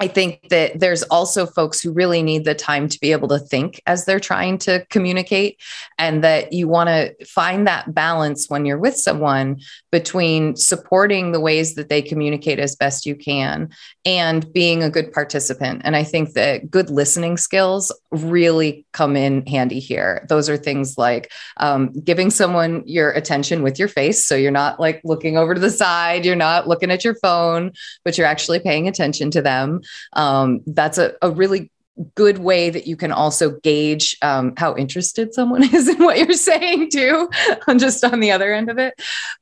I 0.00 0.06
think 0.08 0.48
that 0.50 0.78
there's 0.78 1.02
also 1.04 1.46
folks 1.46 1.80
who 1.80 1.92
really 1.92 2.22
need 2.22 2.44
the 2.44 2.54
time 2.54 2.88
to 2.88 3.00
be 3.00 3.12
able 3.12 3.28
to 3.28 3.38
think 3.38 3.80
as 3.86 4.04
they're 4.04 4.20
trying 4.20 4.58
to 4.58 4.86
communicate, 4.90 5.60
and 5.98 6.22
that 6.22 6.52
you 6.52 6.68
want 6.68 6.88
to 6.88 7.24
find 7.24 7.66
that 7.66 7.94
balance 7.94 8.48
when 8.48 8.64
you're 8.64 8.78
with 8.78 8.96
someone 8.96 9.60
between 9.90 10.54
supporting 10.56 11.32
the 11.32 11.40
ways 11.40 11.74
that 11.74 11.88
they 11.88 12.00
communicate 12.00 12.58
as 12.58 12.76
best 12.76 13.06
you 13.06 13.16
can 13.16 13.70
and 14.04 14.52
being 14.52 14.82
a 14.82 14.90
good 14.90 15.12
participant. 15.12 15.82
And 15.84 15.96
I 15.96 16.04
think 16.04 16.34
that 16.34 16.70
good 16.70 16.90
listening 16.90 17.36
skills 17.36 17.92
really 18.10 18.86
come 18.92 19.16
in 19.16 19.46
handy 19.46 19.80
here. 19.80 20.24
Those 20.28 20.48
are 20.48 20.56
things 20.56 20.96
like 20.96 21.30
um, 21.56 21.92
giving 22.04 22.30
someone 22.30 22.82
your 22.86 23.10
attention 23.10 23.62
with 23.62 23.78
your 23.78 23.88
face. 23.88 24.26
So 24.26 24.34
you're 24.34 24.50
not 24.50 24.78
like 24.78 25.00
looking 25.04 25.36
over 25.36 25.54
to 25.54 25.60
the 25.60 25.70
side, 25.70 26.24
you're 26.24 26.36
not 26.36 26.68
looking 26.68 26.90
at 26.90 27.04
your 27.04 27.16
phone, 27.16 27.72
but 28.04 28.16
you're 28.16 28.26
actually 28.26 28.60
paying 28.60 28.88
attention 28.88 29.30
to 29.32 29.42
them 29.42 29.80
um, 30.12 30.60
that's 30.66 30.98
a, 30.98 31.14
a 31.22 31.30
really 31.30 31.70
good 32.14 32.38
way 32.38 32.70
that 32.70 32.86
you 32.86 32.96
can 32.96 33.10
also 33.10 33.58
gauge 33.60 34.16
um, 34.22 34.52
how 34.56 34.76
interested 34.76 35.34
someone 35.34 35.62
is 35.74 35.88
in 35.88 35.98
what 35.98 36.18
you're 36.18 36.32
saying 36.32 36.90
too 36.90 37.28
just 37.76 38.04
on 38.04 38.20
the 38.20 38.30
other 38.30 38.52
end 38.52 38.70
of 38.70 38.78
it. 38.78 38.94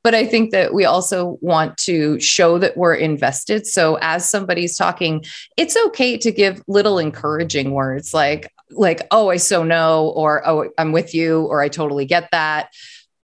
But 0.03 0.15
i 0.15 0.25
think 0.25 0.51
that 0.51 0.73
we 0.73 0.85
also 0.85 1.37
want 1.41 1.77
to 1.77 2.19
show 2.19 2.57
that 2.59 2.77
we're 2.77 2.95
invested. 2.95 3.67
So 3.67 3.97
as 4.01 4.27
somebody's 4.27 4.77
talking 4.77 5.23
it's 5.55 5.77
okay 5.87 6.17
to 6.17 6.31
give 6.31 6.61
little 6.67 6.99
encouraging 6.99 7.71
words 7.71 8.13
like 8.13 8.51
like 8.71 9.07
oh 9.11 9.29
i 9.29 9.37
so 9.37 9.63
know 9.63 10.09
or 10.09 10.45
oh 10.47 10.69
i'm 10.77 10.91
with 10.91 11.15
you 11.15 11.43
or 11.45 11.61
i 11.61 11.69
totally 11.69 12.05
get 12.05 12.29
that 12.31 12.69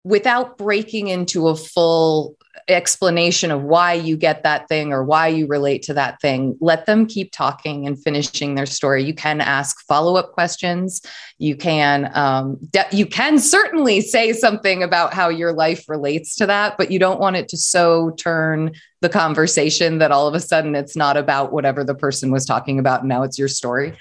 without 0.04 0.58
breaking 0.58 1.08
into 1.08 1.48
a 1.48 1.56
full 1.56 2.36
explanation 2.68 3.52
of 3.52 3.64
why 3.64 3.94
you 3.94 4.16
get 4.18 4.44
that 4.44 4.68
thing 4.68 4.94
or 4.94 5.04
why 5.04 5.28
you 5.28 5.48
relate 5.48 5.84
to 5.84 5.94
that 5.94 6.20
thing. 6.22 6.58
Let 6.62 6.86
them 6.86 7.06
keep 7.06 7.32
talking 7.32 7.88
and 7.88 8.02
finishing 8.02 8.56
their 8.56 8.66
story. 8.66 9.04
You 9.04 9.14
can 9.14 9.42
ask 9.42 9.86
follow 9.86 10.16
up 10.16 10.32
questions. 10.32 11.02
You 11.38 11.56
can 11.56 12.12
um, 12.16 12.58
de- 12.72 12.88
you 12.92 13.06
can 13.06 13.40
certainly 13.40 14.02
say 14.02 14.34
something 14.34 14.84
about 14.84 15.14
how 15.14 15.30
your 15.30 15.54
life 15.54 15.88
relates 15.88 16.36
to 16.38 16.46
that, 16.46 16.78
but 16.78 16.92
you 16.92 17.00
don't 17.00 17.20
want 17.20 17.36
it 17.36 17.48
to 17.50 17.58
so 17.58 18.12
turn 18.12 18.72
the 19.04 19.10
conversation 19.10 19.98
that 19.98 20.12
all 20.12 20.28
of 20.28 20.34
a 20.34 20.40
sudden 20.40 20.76
it's 20.76 20.96
not 20.96 21.18
about 21.18 21.52
whatever 21.52 21.84
the 21.84 21.94
person 21.94 22.32
was 22.32 22.46
talking 22.46 22.80
about. 22.80 23.06
Now 23.06 23.24
it's 23.24 23.38
your 23.38 23.50
story. 23.50 23.94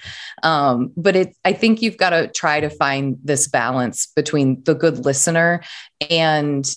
Um, 0.43 0.93
but 0.95 1.15
it, 1.15 1.35
I 1.43 1.51
think 1.51 1.81
you've 1.81 1.97
got 1.97 2.11
to 2.11 2.29
try 2.29 2.61
to 2.61 2.69
find 2.69 3.17
this 3.21 3.47
balance 3.49 4.07
between 4.15 4.63
the 4.63 4.73
good 4.73 5.03
listener 5.03 5.61
and 6.09 6.73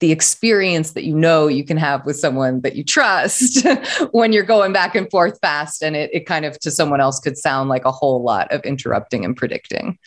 the 0.00 0.12
experience 0.12 0.92
that 0.92 1.04
you 1.04 1.14
know 1.14 1.46
you 1.46 1.64
can 1.64 1.76
have 1.76 2.04
with 2.04 2.18
someone 2.18 2.60
that 2.62 2.74
you 2.74 2.82
trust 2.82 3.66
when 4.12 4.32
you're 4.32 4.42
going 4.42 4.72
back 4.72 4.94
and 4.94 5.10
forth 5.10 5.38
fast 5.40 5.82
and 5.82 5.94
it, 5.94 6.10
it 6.12 6.26
kind 6.26 6.44
of 6.44 6.58
to 6.60 6.70
someone 6.70 7.00
else 7.00 7.20
could 7.20 7.36
sound 7.36 7.68
like 7.68 7.84
a 7.84 7.92
whole 7.92 8.22
lot 8.22 8.50
of 8.50 8.62
interrupting 8.62 9.24
and 9.24 9.36
predicting 9.36 9.98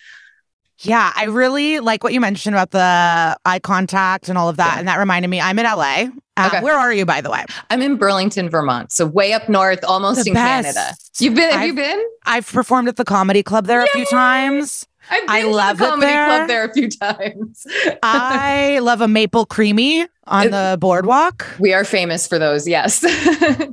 yeah, 0.80 1.14
I 1.16 1.26
really 1.26 1.80
like 1.80 2.04
what 2.04 2.14
you 2.14 2.20
mentioned 2.20 2.56
about 2.56 2.72
the 2.72 3.38
eye 3.46 3.60
contact 3.60 4.30
and 4.30 4.38
all 4.38 4.50
of 4.50 4.58
that. 4.58 4.74
Yeah. 4.74 4.80
And 4.80 4.88
that 4.88 5.00
reminded 5.00 5.30
me, 5.30 5.40
I'm 5.40 5.58
in 5.58 5.66
LA. 5.66 6.08
Uh, 6.36 6.50
okay. 6.52 6.62
Where 6.62 6.76
are 6.76 6.92
you, 6.92 7.06
by 7.06 7.22
the 7.22 7.30
way? 7.30 7.46
I'm 7.70 7.82
in 7.82 7.96
Burlington, 7.96 8.50
Vermont. 8.50 8.92
So 8.92 9.06
way 9.06 9.34
up 9.34 9.48
north, 9.48 9.84
almost 9.86 10.24
the 10.24 10.32
in 10.32 10.34
best. 10.34 10.76
Canada. 10.76 10.96
You've 11.20 11.36
been, 11.36 11.52
have 11.52 11.62
I've, 11.62 11.68
you 11.68 11.74
been? 11.74 12.04
I've 12.26 12.52
performed 12.52 12.88
at 12.88 12.98
the 12.98 13.06
comedy 13.06 13.44
club 13.44 13.66
there 13.66 13.80
Yay! 13.80 13.86
a 13.86 13.96
few 13.96 14.06
times. 14.06 14.88
I've 15.10 15.22
been 15.22 15.30
I 15.30 15.44
love 15.44 15.78
the 15.78 15.86
comedy 15.86 16.08
there. 16.08 16.26
club 16.26 16.48
there 16.48 16.66
a 16.66 16.74
few 16.74 16.90
times. 17.02 17.66
I 18.02 18.80
love 18.80 19.02
a 19.02 19.08
maple 19.08 19.46
creemee 19.46 20.08
on 20.26 20.48
it, 20.48 20.52
the 20.52 20.78
boardwalk. 20.80 21.46
We 21.60 21.74
are 21.74 21.84
famous 21.84 22.28
for 22.28 22.40
those, 22.40 22.68
yes. 22.68 23.06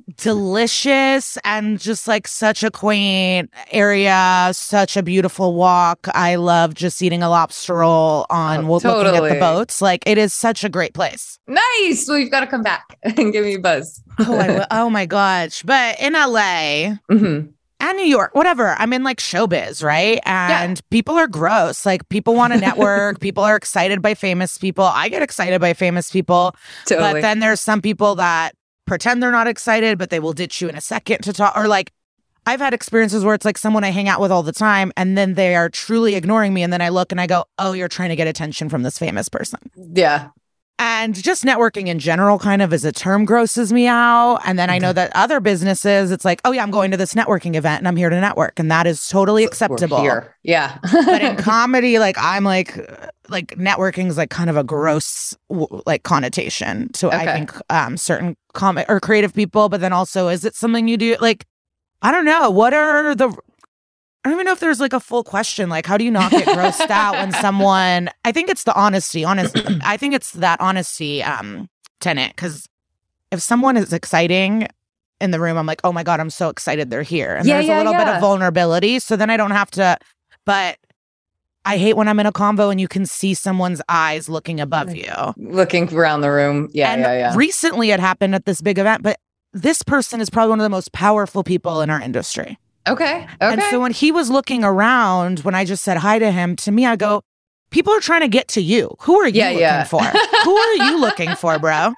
Delicious 0.17 1.39
and 1.45 1.79
just 1.79 2.09
like 2.09 2.27
such 2.27 2.63
a 2.65 2.71
quaint 2.71 3.51
area, 3.71 4.51
such 4.53 4.97
a 4.97 5.03
beautiful 5.03 5.55
walk. 5.55 6.09
I 6.15 6.35
love 6.35 6.75
just 6.75 7.01
eating 7.03 7.23
a 7.23 7.31
lobster 7.31 7.77
roll 7.77 8.27
on 8.29 8.67
oh, 8.67 8.79
totally. 8.81 9.21
looking 9.21 9.31
at 9.31 9.35
the 9.35 9.41
boats. 9.41 9.81
Like 9.81 10.03
it 10.07 10.19
is 10.19 10.35
such 10.35 10.65
a 10.65 10.69
great 10.69 10.95
place. 10.95 11.39
Nice. 11.47 12.07
Well, 12.09 12.19
you've 12.19 12.31
got 12.31 12.41
to 12.41 12.47
come 12.47 12.63
back 12.63 12.99
and 13.03 13.33
give 13.33 13.45
me 13.45 13.55
a 13.55 13.61
buzz. 13.61 14.03
oh, 14.19 14.65
oh 14.71 14.91
my 14.91 15.07
gosh. 15.07 15.63
But 15.63 16.01
in 16.01 16.13
LA, 16.15 16.97
mm-hmm 17.11 17.51
and 17.81 17.97
New 17.97 18.05
York, 18.05 18.35
whatever. 18.35 18.75
I'm 18.79 18.93
in 18.93 19.03
like 19.03 19.19
showbiz, 19.19 19.83
right? 19.83 20.21
And 20.25 20.77
yeah. 20.77 20.83
people 20.91 21.17
are 21.17 21.27
gross. 21.27 21.85
Like 21.85 22.09
people 22.09 22.35
want 22.35 22.53
to 22.53 22.61
network. 22.61 23.21
people 23.21 23.43
are 23.43 23.57
excited 23.57 24.03
by 24.03 24.15
famous 24.15 24.59
people. 24.59 24.85
I 24.85 25.09
get 25.09 25.23
excited 25.23 25.61
by 25.61 25.75
famous 25.75 26.11
people. 26.11 26.55
Totally. 26.87 27.15
But 27.15 27.23
then 27.23 27.41
there's 27.41 27.61
some 27.61 27.81
people 27.81 28.15
that 28.17 28.55
pretend 28.87 29.23
they're 29.23 29.31
not 29.31 29.47
excited, 29.47 29.99
but 29.99 30.11
they 30.11 30.21
will 30.21 30.33
ditch 30.33 30.61
you 30.61 30.69
in 30.69 30.77
a 30.77 30.81
second 30.81 31.23
to 31.23 31.33
talk. 31.33 31.57
Or 31.57 31.69
like 31.69 31.93
I've 32.47 32.61
had 32.61 32.75
experiences 32.75 33.25
where 33.25 33.35
it's 33.35 33.45
like 33.45 33.59
someone 33.59 33.85
I 33.85 33.91
hang 33.91 34.09
out 34.09 34.21
with 34.21 34.33
all 34.33 34.43
the 34.43 34.53
time 34.53 34.93
and 34.97 35.17
then 35.17 35.35
they 35.35 35.55
are 35.55 35.69
truly 35.69 36.15
ignoring 36.15 36.55
me. 36.55 36.63
And 36.63 36.73
then 36.73 36.81
I 36.81 36.89
look 36.89 37.13
and 37.13 37.21
I 37.21 37.27
go, 37.27 37.45
oh, 37.59 37.73
you're 37.73 37.89
trying 37.89 38.09
to 38.09 38.17
get 38.17 38.27
attention 38.27 38.69
from 38.69 38.83
this 38.83 38.99
famous 38.99 39.29
person. 39.29 39.61
Yeah. 39.77 40.31
And 40.83 41.15
just 41.15 41.45
networking 41.45 41.89
in 41.89 41.99
general, 41.99 42.39
kind 42.39 42.63
of 42.63 42.73
as 42.73 42.87
a 42.87 42.93
term, 42.93 43.27
grosses 43.27 43.71
me 43.71 43.87
out. 43.87 44.41
And 44.47 44.59
then 44.59 44.71
I 44.71 44.79
know 44.79 44.95
that 44.95 45.13
other 45.15 45.39
businesses, 45.39 46.11
it's 46.11 46.25
like, 46.25 46.41
oh, 46.47 46.53
yeah, 46.53 46.63
I'm 46.63 46.71
going 46.71 46.91
to 46.91 46.97
this 46.97 47.13
networking 47.13 47.55
event 47.55 47.81
and 47.81 47.87
I'm 47.87 47.97
here 47.97 48.09
to 48.09 48.19
network. 48.19 48.59
And 48.59 48.71
that 48.71 48.87
is 48.87 49.07
totally 49.07 49.45
acceptable. 49.45 49.99
Yeah. 50.43 50.79
but 50.91 51.21
in 51.21 51.37
comedy, 51.39 51.99
like, 51.99 52.17
I'm 52.19 52.45
like, 52.45 52.79
like 53.29 53.49
networking 53.59 54.07
is 54.07 54.17
like 54.17 54.31
kind 54.31 54.49
of 54.49 54.57
a 54.57 54.65
gross 54.65 55.37
like 55.85 56.03
connotation 56.03 56.91
to 56.95 57.09
okay. 57.09 57.17
I 57.19 57.33
think 57.35 57.53
um 57.69 57.99
certain 57.99 58.35
comic 58.55 58.87
or 58.89 59.01
creative 59.01 59.35
people. 59.35 59.69
But 59.69 59.83
then 59.83 59.93
also, 59.93 60.29
is 60.29 60.47
it 60.47 60.55
something 60.55 60.89
you 60.89 60.97
do? 60.97 61.15
Like, 61.21 61.45
I 62.01 62.11
don't 62.11 62.25
know. 62.25 62.49
What 62.49 62.73
are 62.73 63.15
the 63.15 63.37
I 64.25 64.29
don't 64.29 64.37
even 64.37 64.47
know 64.47 64.53
if 64.53 64.61
there's 64.61 64.81
like 64.81 64.93
a 64.93 65.01
full 65.01 65.25
question. 65.25 65.71
Like, 65.71 65.87
how 65.87 65.97
do 65.97 66.05
you 66.05 66.11
not 66.11 66.31
get 66.31 66.47
grossed 66.47 66.91
out 66.91 67.15
when 67.15 67.33
someone? 67.41 68.11
I 68.25 68.33
think 68.33 68.51
it's 68.51 68.65
the 68.65 68.75
honesty. 68.75 69.25
Honest, 69.25 69.57
I 69.83 69.97
think 69.97 70.15
it's 70.15 70.33
that 70.33 70.61
honesty 70.61 71.23
um 71.23 71.69
tenant. 72.01 72.37
Because 72.37 72.67
if 73.31 73.41
someone 73.41 73.77
is 73.77 73.93
exciting 73.93 74.69
in 75.21 75.31
the 75.31 75.41
room, 75.41 75.57
I'm 75.57 75.67
like, 75.67 75.81
oh 75.85 75.93
my 75.93 76.03
god, 76.03 76.21
I'm 76.21 76.31
so 76.31 76.49
excited 76.49 76.91
they're 76.91 77.03
here, 77.03 77.35
and 77.35 77.47
yeah, 77.47 77.55
there's 77.55 77.67
yeah, 77.67 77.77
a 77.77 77.79
little 77.79 77.93
yeah. 77.93 78.05
bit 78.05 78.15
of 78.15 78.21
vulnerability. 78.21 78.99
So 78.99 79.17
then 79.17 79.31
I 79.31 79.37
don't 79.37 79.53
have 79.53 79.71
to. 79.73 79.97
But 80.45 80.79
I 81.65 81.79
hate 81.79 81.97
when 81.97 82.09
I'm 82.09 82.19
in 82.21 82.27
a 82.27 82.33
convo 82.33 82.71
and 82.71 82.81
you 82.81 82.89
can 82.89 83.07
see 83.07 83.35
someone's 83.35 83.81
eyes 83.89 84.29
looking 84.29 84.61
above 84.61 84.95
you, 84.95 85.13
looking 85.37 85.93
around 85.95 86.21
the 86.21 86.31
room. 86.31 86.69
Yeah, 86.73 86.93
and 86.93 87.03
yeah, 87.03 87.13
yeah. 87.13 87.35
Recently, 87.37 87.91
it 87.91 88.01
happened 88.01 88.35
at 88.35 88.45
this 88.45 88.61
big 88.61 88.79
event, 88.79 89.03
but 89.03 89.19
this 89.53 89.83
person 89.83 90.21
is 90.21 90.31
probably 90.31 90.51
one 90.51 90.61
of 90.61 90.65
the 90.65 90.71
most 90.71 90.93
powerful 90.93 91.43
people 91.43 91.81
in 91.81 91.89
our 91.89 92.01
industry. 92.01 92.59
Okay. 92.89 93.23
Okay. 93.23 93.29
And 93.41 93.63
so 93.65 93.81
when 93.81 93.93
he 93.93 94.11
was 94.11 94.31
looking 94.31 94.65
around, 94.65 95.41
when 95.41 95.55
I 95.55 95.65
just 95.65 95.85
said 95.85 95.99
hi 95.99 96.19
to 96.19 96.31
him, 96.31 96.57
to 96.57 96.73
me, 96.73 96.87
I 96.87 96.97
go, 96.97 97.23
people 97.71 97.93
are 97.93 98.01
trying 98.01 98.23
to 98.23 98.29
get 98.29 98.49
to 98.49 98.61
you. 98.61 98.95
Who 99.01 99.19
are 99.21 99.29
you 99.29 99.41
yeah, 99.41 99.49
looking 99.49 99.61
yeah. 99.61 99.85
for? 99.85 100.03
Who 100.45 100.57
are 100.57 100.75
you 100.77 101.01
looking 101.01 101.35
for, 101.37 101.59
bro? 101.59 101.95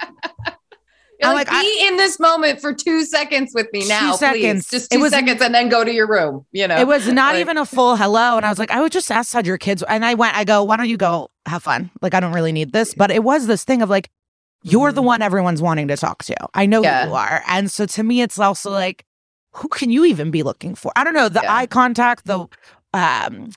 I'm 1.24 1.34
like, 1.34 1.48
like 1.50 1.62
be 1.62 1.84
I, 1.84 1.88
in 1.88 1.96
this 1.96 2.18
moment 2.18 2.60
for 2.60 2.72
two 2.72 3.04
seconds 3.04 3.52
with 3.54 3.68
me 3.72 3.86
now, 3.86 4.16
please. 4.16 4.68
Just 4.68 4.90
two 4.90 5.00
was, 5.00 5.12
seconds 5.12 5.40
and 5.40 5.54
then 5.54 5.68
go 5.68 5.84
to 5.84 5.92
your 5.92 6.08
room. 6.08 6.44
You 6.52 6.66
know, 6.66 6.76
it 6.76 6.86
was 6.86 7.06
not 7.06 7.34
like, 7.34 7.40
even 7.40 7.58
a 7.58 7.64
full 7.64 7.96
hello. 7.96 8.36
And 8.36 8.44
I 8.44 8.48
was 8.48 8.58
like, 8.58 8.70
I 8.70 8.80
would 8.80 8.92
just 8.92 9.10
ask 9.10 9.32
how 9.32 9.40
your 9.40 9.58
kids. 9.58 9.82
And 9.88 10.04
I 10.04 10.14
went, 10.14 10.36
I 10.36 10.44
go, 10.44 10.64
why 10.64 10.76
don't 10.76 10.88
you 10.88 10.96
go 10.96 11.30
have 11.46 11.62
fun? 11.62 11.90
Like, 12.00 12.14
I 12.14 12.20
don't 12.20 12.32
really 12.32 12.52
need 12.52 12.72
this. 12.72 12.94
But 12.94 13.10
it 13.10 13.22
was 13.22 13.46
this 13.46 13.62
thing 13.64 13.82
of 13.82 13.90
like, 13.90 14.10
you're 14.64 14.92
the 14.92 15.00
mm-hmm. 15.00 15.06
one 15.06 15.22
everyone's 15.22 15.62
wanting 15.62 15.88
to 15.88 15.96
talk 15.96 16.24
to. 16.24 16.34
I 16.54 16.66
know 16.66 16.82
yeah. 16.82 17.04
who 17.04 17.10
you 17.10 17.14
are. 17.16 17.42
And 17.46 17.70
so 17.70 17.86
to 17.86 18.02
me, 18.02 18.22
it's 18.22 18.38
also 18.38 18.70
like, 18.70 19.04
who 19.54 19.68
can 19.68 19.90
you 19.90 20.04
even 20.04 20.30
be 20.30 20.42
looking 20.42 20.74
for? 20.74 20.92
I 20.96 21.04
don't 21.04 21.14
know. 21.14 21.28
The 21.28 21.40
yeah. 21.42 21.54
eye 21.54 21.66
contact, 21.66 22.24
the 22.26 22.46
um 22.94 23.50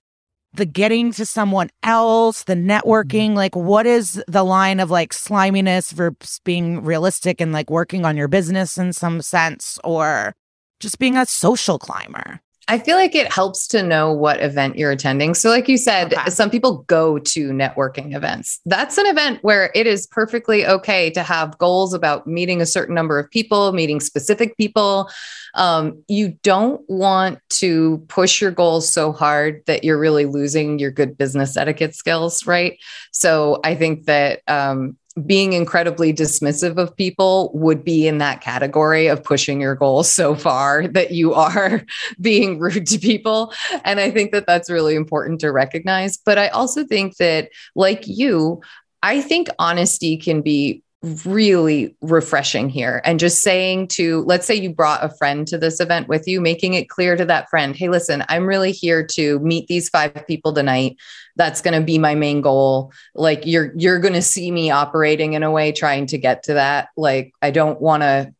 the 0.53 0.65
getting 0.65 1.11
to 1.11 1.25
someone 1.25 1.69
else, 1.83 2.43
the 2.43 2.55
networking, 2.55 3.29
mm-hmm. 3.29 3.35
like 3.35 3.55
what 3.55 3.85
is 3.85 4.23
the 4.27 4.43
line 4.43 4.79
of 4.79 4.89
like 4.89 5.13
sliminess 5.13 5.91
versus 5.91 6.39
being 6.43 6.81
realistic 6.83 7.41
and 7.41 7.51
like 7.51 7.69
working 7.69 8.05
on 8.05 8.15
your 8.15 8.27
business 8.27 8.77
in 8.77 8.93
some 8.93 9.21
sense 9.21 9.77
or 9.83 10.33
just 10.79 10.99
being 10.99 11.17
a 11.17 11.25
social 11.25 11.77
climber? 11.77 12.41
I 12.67 12.79
feel 12.79 12.95
like 12.95 13.13
it 13.13 13.31
helps 13.31 13.67
to 13.67 13.83
know 13.83 14.11
what 14.11 14.41
event 14.41 14.75
you're 14.77 14.91
attending. 14.91 15.35
So, 15.35 15.49
like 15.49 15.67
you 15.67 15.77
said, 15.77 16.13
okay. 16.13 16.29
some 16.31 16.49
people 16.49 16.83
go 16.87 17.19
to 17.19 17.49
networking 17.49 18.15
events. 18.15 18.59
That's 18.65 18.97
an 18.97 19.05
event 19.05 19.39
where 19.43 19.71
it 19.75 19.85
is 19.85 20.07
perfectly 20.07 20.65
okay 20.65 21.11
to 21.11 21.21
have 21.21 21.57
goals 21.59 21.93
about 21.93 22.25
meeting 22.25 22.61
a 22.61 22.65
certain 22.65 22.95
number 22.95 23.19
of 23.19 23.29
people, 23.29 23.71
meeting 23.71 23.99
specific 23.99 24.57
people. 24.57 25.11
Um, 25.53 26.03
you 26.07 26.29
don't 26.41 26.81
want 26.89 27.39
to 27.51 28.03
push 28.07 28.41
your 28.41 28.51
goals 28.51 28.91
so 28.91 29.11
hard 29.11 29.61
that 29.67 29.83
you're 29.83 29.99
really 29.99 30.25
losing 30.25 30.79
your 30.79 30.91
good 30.91 31.17
business 31.17 31.55
etiquette 31.55 31.93
skills, 31.93 32.47
right? 32.47 32.79
So, 33.11 33.59
I 33.63 33.75
think 33.75 34.05
that 34.05 34.41
um, 34.47 34.97
being 35.25 35.53
incredibly 35.53 36.13
dismissive 36.13 36.77
of 36.77 36.95
people 36.95 37.51
would 37.53 37.83
be 37.83 38.07
in 38.07 38.17
that 38.17 38.41
category 38.41 39.07
of 39.07 39.23
pushing 39.23 39.61
your 39.61 39.75
goals 39.75 40.11
so 40.11 40.35
far 40.35 40.87
that 40.89 41.11
you 41.11 41.33
are 41.33 41.83
being 42.21 42.59
rude 42.59 42.87
to 42.87 42.99
people. 42.99 43.53
And 43.83 43.99
I 43.99 44.11
think 44.11 44.31
that 44.31 44.45
that's 44.45 44.69
really 44.69 44.95
important 44.95 45.39
to 45.41 45.51
recognize. 45.51 46.17
But 46.17 46.37
I 46.37 46.49
also 46.49 46.83
think 46.83 47.17
that, 47.17 47.49
like 47.75 48.03
you, 48.05 48.61
I 49.01 49.21
think 49.21 49.49
honesty 49.59 50.17
can 50.17 50.41
be 50.41 50.83
really 51.25 51.95
refreshing 52.01 52.67
here 52.67 53.01
and 53.05 53.19
just 53.19 53.41
saying 53.41 53.87
to 53.87 54.23
let's 54.23 54.47
say 54.47 54.55
you 54.55 54.73
brought 54.73 55.03
a 55.03 55.15
friend 55.17 55.47
to 55.47 55.57
this 55.57 55.79
event 55.79 56.07
with 56.07 56.27
you 56.27 56.41
making 56.41 56.73
it 56.73 56.89
clear 56.89 57.15
to 57.15 57.25
that 57.25 57.47
friend 57.47 57.75
hey 57.75 57.89
listen 57.89 58.23
i'm 58.27 58.47
really 58.47 58.71
here 58.71 59.05
to 59.05 59.37
meet 59.39 59.67
these 59.67 59.87
five 59.87 60.25
people 60.25 60.51
tonight 60.51 60.97
that's 61.35 61.61
going 61.61 61.77
to 61.77 61.85
be 61.85 61.97
my 61.97 62.15
main 62.15 62.41
goal. 62.41 62.91
Like 63.13 63.45
you're 63.45 63.73
you're 63.75 63.99
going 63.99 64.13
to 64.13 64.21
see 64.21 64.51
me 64.51 64.71
operating 64.71 65.33
in 65.33 65.43
a 65.43 65.51
way 65.51 65.71
trying 65.71 66.05
to 66.07 66.17
get 66.17 66.43
to 66.43 66.53
that. 66.53 66.89
Like 66.95 67.33
i 67.41 67.51
don't 67.51 67.81
want 67.81 68.03
to 68.03 68.33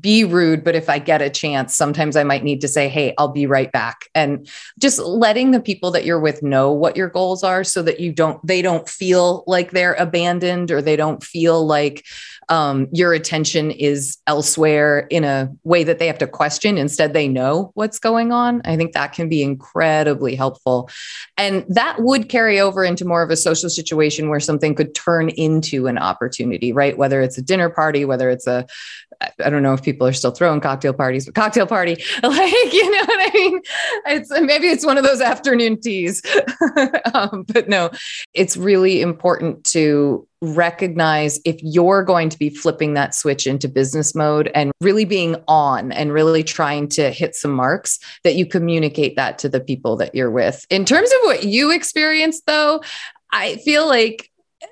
be 0.00 0.24
rude 0.24 0.62
but 0.62 0.74
if 0.74 0.88
i 0.88 0.98
get 0.98 1.22
a 1.22 1.30
chance 1.30 1.74
sometimes 1.74 2.16
i 2.16 2.22
might 2.22 2.44
need 2.44 2.60
to 2.60 2.68
say 2.68 2.88
hey 2.88 3.14
i'll 3.18 3.28
be 3.28 3.46
right 3.46 3.72
back. 3.72 4.06
And 4.14 4.48
just 4.78 4.98
letting 4.98 5.50
the 5.50 5.60
people 5.60 5.90
that 5.92 6.04
you're 6.04 6.20
with 6.20 6.42
know 6.42 6.72
what 6.72 6.96
your 6.96 7.08
goals 7.08 7.42
are 7.42 7.64
so 7.64 7.82
that 7.82 8.00
you 8.00 8.12
don't 8.12 8.44
they 8.46 8.62
don't 8.62 8.88
feel 8.88 9.44
like 9.46 9.70
they're 9.70 9.94
abandoned 9.94 10.70
or 10.70 10.80
they 10.80 10.96
don't 10.96 11.22
feel 11.22 11.66
like 11.66 12.04
um, 12.48 12.88
your 12.92 13.12
attention 13.12 13.70
is 13.70 14.16
elsewhere 14.26 15.06
in 15.10 15.24
a 15.24 15.52
way 15.64 15.84
that 15.84 15.98
they 15.98 16.06
have 16.06 16.18
to 16.18 16.26
question. 16.26 16.78
Instead, 16.78 17.12
they 17.12 17.28
know 17.28 17.70
what's 17.74 17.98
going 17.98 18.32
on. 18.32 18.62
I 18.64 18.76
think 18.76 18.92
that 18.92 19.12
can 19.12 19.28
be 19.28 19.42
incredibly 19.42 20.34
helpful. 20.34 20.88
And 21.36 21.64
that 21.68 22.00
would 22.00 22.28
carry 22.28 22.58
over 22.60 22.84
into 22.84 23.04
more 23.04 23.22
of 23.22 23.30
a 23.30 23.36
social 23.36 23.68
situation 23.68 24.28
where 24.28 24.40
something 24.40 24.74
could 24.74 24.94
turn 24.94 25.28
into 25.30 25.86
an 25.86 25.98
opportunity, 25.98 26.72
right? 26.72 26.96
Whether 26.96 27.20
it's 27.20 27.38
a 27.38 27.42
dinner 27.42 27.68
party, 27.68 28.04
whether 28.04 28.30
it's 28.30 28.46
a 28.46 28.66
I 29.20 29.50
don't 29.50 29.62
know 29.62 29.74
if 29.74 29.82
people 29.82 30.06
are 30.06 30.12
still 30.12 30.30
throwing 30.30 30.60
cocktail 30.60 30.92
parties, 30.92 31.26
but 31.26 31.34
cocktail 31.34 31.66
party, 31.66 31.94
like, 32.22 32.72
you 32.72 32.90
know 32.90 33.04
what 33.04 33.28
I 33.28 33.30
mean? 33.34 33.60
It's 34.06 34.30
maybe 34.30 34.68
it's 34.68 34.86
one 34.86 34.96
of 34.96 35.04
those 35.04 35.20
afternoon 35.20 35.80
teas. 35.80 36.22
um, 37.14 37.44
but 37.48 37.68
no, 37.68 37.90
it's 38.34 38.56
really 38.56 39.00
important 39.00 39.64
to 39.64 40.26
recognize 40.40 41.40
if 41.44 41.56
you're 41.62 42.04
going 42.04 42.28
to 42.28 42.38
be 42.38 42.48
flipping 42.48 42.94
that 42.94 43.12
switch 43.12 43.44
into 43.46 43.68
business 43.68 44.14
mode 44.14 44.52
and 44.54 44.70
really 44.80 45.04
being 45.04 45.34
on 45.48 45.90
and 45.90 46.12
really 46.12 46.44
trying 46.44 46.88
to 46.88 47.10
hit 47.10 47.34
some 47.34 47.50
marks 47.50 47.98
that 48.22 48.36
you 48.36 48.46
communicate 48.46 49.16
that 49.16 49.38
to 49.38 49.48
the 49.48 49.60
people 49.60 49.96
that 49.96 50.14
you're 50.14 50.30
with. 50.30 50.64
In 50.70 50.84
terms 50.84 51.10
of 51.10 51.18
what 51.24 51.42
you 51.42 51.72
experienced 51.72 52.44
though, 52.46 52.82
I 53.32 53.56
feel 53.56 53.88
like 53.88 54.30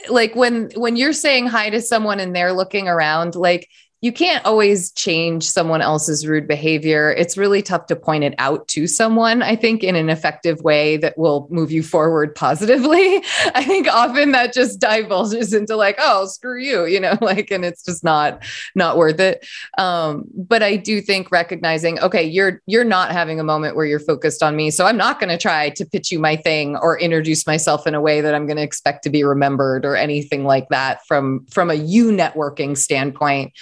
like 0.08 0.34
when 0.34 0.70
when 0.74 0.96
you're 0.96 1.12
saying 1.12 1.46
hi 1.46 1.70
to 1.70 1.80
someone 1.80 2.20
and 2.20 2.34
they're 2.34 2.52
looking 2.52 2.88
around 2.88 3.34
like 3.34 3.68
you 4.06 4.12
can't 4.12 4.46
always 4.46 4.92
change 4.92 5.42
someone 5.42 5.82
else's 5.82 6.28
rude 6.28 6.46
behavior. 6.46 7.12
It's 7.12 7.36
really 7.36 7.60
tough 7.60 7.86
to 7.86 7.96
point 7.96 8.22
it 8.22 8.36
out 8.38 8.68
to 8.68 8.86
someone, 8.86 9.42
I 9.42 9.56
think, 9.56 9.82
in 9.82 9.96
an 9.96 10.08
effective 10.10 10.60
way 10.60 10.96
that 10.98 11.18
will 11.18 11.48
move 11.50 11.72
you 11.72 11.82
forward 11.82 12.32
positively. 12.32 13.16
I 13.52 13.64
think 13.64 13.88
often 13.88 14.30
that 14.30 14.54
just 14.54 14.78
divulges 14.78 15.52
into 15.52 15.74
like, 15.74 15.96
oh, 15.98 16.26
screw 16.26 16.62
you, 16.62 16.86
you 16.86 17.00
know, 17.00 17.18
like, 17.20 17.50
and 17.50 17.64
it's 17.64 17.84
just 17.84 18.04
not, 18.04 18.44
not 18.76 18.96
worth 18.96 19.18
it. 19.18 19.44
Um, 19.76 20.26
but 20.32 20.62
I 20.62 20.76
do 20.76 21.00
think 21.00 21.32
recognizing, 21.32 21.98
okay, 21.98 22.22
you're, 22.22 22.62
you're 22.66 22.84
not 22.84 23.10
having 23.10 23.40
a 23.40 23.44
moment 23.44 23.74
where 23.74 23.86
you're 23.86 23.98
focused 23.98 24.40
on 24.40 24.54
me. 24.54 24.70
So 24.70 24.86
I'm 24.86 24.96
not 24.96 25.18
going 25.18 25.30
to 25.30 25.38
try 25.38 25.70
to 25.70 25.84
pitch 25.84 26.12
you 26.12 26.20
my 26.20 26.36
thing 26.36 26.76
or 26.76 26.96
introduce 26.96 27.44
myself 27.44 27.88
in 27.88 27.96
a 27.96 28.00
way 28.00 28.20
that 28.20 28.36
I'm 28.36 28.46
going 28.46 28.58
to 28.58 28.62
expect 28.62 29.02
to 29.02 29.10
be 29.10 29.24
remembered 29.24 29.84
or 29.84 29.96
anything 29.96 30.44
like 30.44 30.68
that 30.68 31.04
from, 31.08 31.44
from 31.50 31.72
a 31.72 31.74
you 31.74 32.12
networking 32.12 32.78
standpoint 32.78 33.52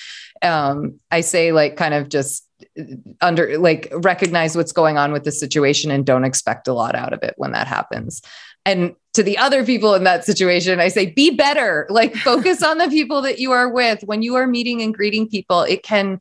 um, 0.45 1.01
I 1.11 1.23
say 1.23 1.53
like 1.53 1.77
kind 1.77 1.95
of 1.95 2.09
just 2.09 2.47
under 3.21 3.59
like 3.59 3.93
recognize 3.93 4.57
what's 4.57 4.73
going 4.73 4.99
on 4.99 5.13
with 5.13 5.25
the 5.25 5.33
situation 5.33 5.91
and 5.91 6.05
don't 6.05 6.25
expect 6.25 6.69
a 6.69 6.73
lot 6.73 6.95
out 6.95 7.13
of 7.13 7.23
it 7.23 7.35
when 7.37 7.53
that 7.53 7.67
happens. 7.67 8.23
And 8.67 8.95
to 9.15 9.23
the 9.23 9.39
other 9.39 9.65
people 9.65 9.95
in 9.95 10.05
that 10.05 10.25
situation, 10.25 10.81
I 10.81 10.89
say 10.89 11.07
be 11.07 11.31
better. 11.31 11.87
Like 11.91 12.15
focus 12.17 12.63
on 12.63 12.79
the 12.79 12.89
people 12.89 13.23
that 13.23 13.39
you 13.39 13.53
are 13.53 13.69
with. 13.69 14.03
When 14.05 14.23
you 14.23 14.35
are 14.37 14.47
meeting 14.47 14.83
and 14.83 14.95
greeting 14.95 15.29
people, 15.29 15.63
it 15.63 15.83
can 15.83 16.21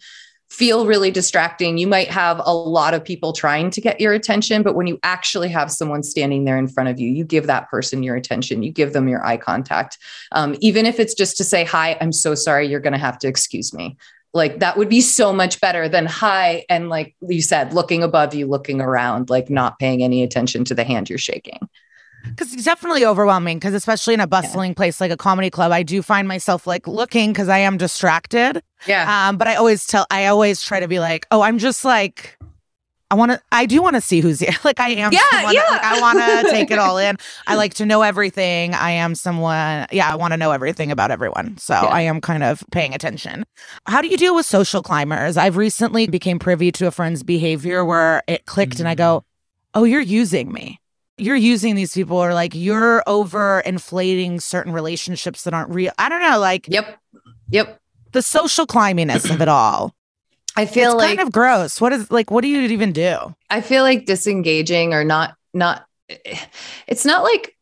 feel 0.53 0.85
really 0.85 1.09
distracting. 1.09 1.79
You 1.79 1.87
might 1.87 2.11
have 2.11 2.39
a 2.45 2.53
lot 2.53 2.93
of 2.93 3.03
people 3.03 3.33
trying 3.33 3.71
to 3.71 3.81
get 3.81 3.99
your 3.99 4.13
attention, 4.13 4.61
but 4.61 4.75
when 4.75 4.85
you 4.85 4.99
actually 5.01 5.49
have 5.49 5.71
someone 5.71 6.03
standing 6.03 6.45
there 6.45 6.59
in 6.59 6.67
front 6.67 6.89
of 6.89 6.99
you, 6.99 7.09
you 7.09 7.23
give 7.25 7.47
that 7.47 7.71
person 7.71 8.03
your 8.03 8.15
attention, 8.15 8.61
you 8.61 8.71
give 8.71 8.93
them 8.93 9.07
your 9.07 9.25
eye 9.25 9.37
contact. 9.37 9.97
Um, 10.31 10.55
even 10.59 10.85
if 10.85 10.99
it's 10.99 11.15
just 11.15 11.37
to 11.37 11.43
say, 11.43 11.63
Hi, 11.63 11.97
I'm 11.99 12.11
so 12.11 12.35
sorry, 12.35 12.67
you're 12.67 12.79
going 12.79 12.93
to 12.93 12.99
have 12.99 13.17
to 13.19 13.27
excuse 13.27 13.73
me. 13.73 13.97
Like 14.35 14.59
that 14.59 14.77
would 14.77 14.89
be 14.89 15.01
so 15.01 15.33
much 15.33 15.59
better 15.59 15.89
than 15.89 16.05
hi. 16.05 16.65
And 16.69 16.87
like 16.87 17.15
you 17.27 17.41
said, 17.41 17.73
looking 17.73 18.03
above 18.03 18.35
you, 18.35 18.45
looking 18.45 18.79
around, 18.79 19.31
like 19.31 19.49
not 19.49 19.79
paying 19.79 20.03
any 20.03 20.21
attention 20.21 20.65
to 20.65 20.75
the 20.75 20.83
hand 20.83 21.09
you're 21.09 21.17
shaking 21.17 21.67
because 22.23 22.53
it's 22.53 22.63
definitely 22.63 23.05
overwhelming 23.05 23.57
because 23.57 23.73
especially 23.73 24.13
in 24.13 24.19
a 24.19 24.27
bustling 24.27 24.71
yeah. 24.71 24.75
place 24.75 25.01
like 25.01 25.11
a 25.11 25.17
comedy 25.17 25.49
club 25.49 25.71
i 25.71 25.83
do 25.83 26.01
find 26.01 26.27
myself 26.27 26.65
like 26.65 26.87
looking 26.87 27.31
because 27.31 27.49
i 27.49 27.57
am 27.57 27.77
distracted 27.77 28.61
yeah 28.87 29.29
um 29.29 29.37
but 29.37 29.47
i 29.47 29.55
always 29.55 29.85
tell 29.85 30.05
i 30.09 30.25
always 30.27 30.61
try 30.61 30.79
to 30.79 30.87
be 30.87 30.99
like 30.99 31.25
oh 31.31 31.41
i'm 31.41 31.57
just 31.57 31.85
like 31.85 32.37
I 33.11 33.15
want 33.15 33.31
to, 33.31 33.39
I 33.51 33.67
do 33.67 33.79
want 33.79 33.95
to 33.95 34.01
see 34.01 34.21
who's 34.21 34.39
here. 34.39 34.49
Like 34.63 34.79
I 34.79 34.89
am. 34.89 35.11
Yeah. 35.11 35.19
Someone, 35.29 35.53
yeah. 35.53 35.63
Like, 35.69 35.83
I 35.83 36.01
want 36.01 36.17
to 36.17 36.51
take 36.51 36.71
it 36.71 36.79
all 36.79 36.97
in. 36.97 37.17
I 37.47 37.55
like 37.55 37.75
to 37.75 37.85
know 37.85 38.01
everything. 38.01 38.73
I 38.73 38.91
am 38.91 39.13
someone, 39.13 39.85
yeah, 39.91 40.11
I 40.11 40.15
want 40.15 40.31
to 40.31 40.37
know 40.37 40.51
everything 40.51 40.89
about 40.89 41.11
everyone. 41.11 41.57
So 41.57 41.75
yeah. 41.75 41.81
I 41.81 42.01
am 42.01 42.21
kind 42.21 42.43
of 42.43 42.63
paying 42.71 42.95
attention. 42.95 43.43
How 43.85 44.01
do 44.01 44.07
you 44.07 44.17
deal 44.17 44.33
with 44.33 44.47
social 44.47 44.81
climbers? 44.81 45.37
I've 45.37 45.57
recently 45.57 46.07
became 46.07 46.39
privy 46.39 46.71
to 46.71 46.87
a 46.87 46.91
friend's 46.91 47.21
behavior 47.21 47.85
where 47.85 48.23
it 48.25 48.45
clicked 48.45 48.73
mm-hmm. 48.73 48.81
and 48.83 48.87
I 48.87 48.95
go, 48.95 49.19
mm. 49.19 49.23
oh, 49.75 49.83
you're 49.83 50.01
using 50.01 50.51
me 50.51 50.79
you're 51.23 51.35
using 51.35 51.75
these 51.75 51.93
people 51.93 52.17
or 52.17 52.33
like 52.33 52.53
you're 52.53 53.03
over 53.07 53.61
inflating 53.61 54.39
certain 54.39 54.73
relationships 54.73 55.43
that 55.43 55.53
aren't 55.53 55.69
real. 55.69 55.91
I 55.97 56.09
don't 56.09 56.21
know, 56.21 56.39
like 56.39 56.67
Yep. 56.67 56.97
Yep. 57.49 57.79
The 58.11 58.21
social 58.21 58.67
climbiness 58.67 59.29
of 59.29 59.41
it 59.41 59.47
all. 59.47 59.95
I 60.55 60.65
feel 60.65 60.91
it's 60.91 60.97
like 60.99 61.17
kind 61.17 61.27
of 61.27 61.31
gross. 61.33 61.81
What 61.81 61.93
is 61.93 62.11
like 62.11 62.29
what 62.29 62.41
do 62.41 62.47
you 62.47 62.61
even 62.61 62.91
do? 62.91 63.35
I 63.49 63.61
feel 63.61 63.83
like 63.83 64.05
disengaging 64.05 64.93
or 64.93 65.03
not 65.03 65.35
not 65.53 65.85
it's 66.87 67.05
not 67.05 67.23
like 67.23 67.55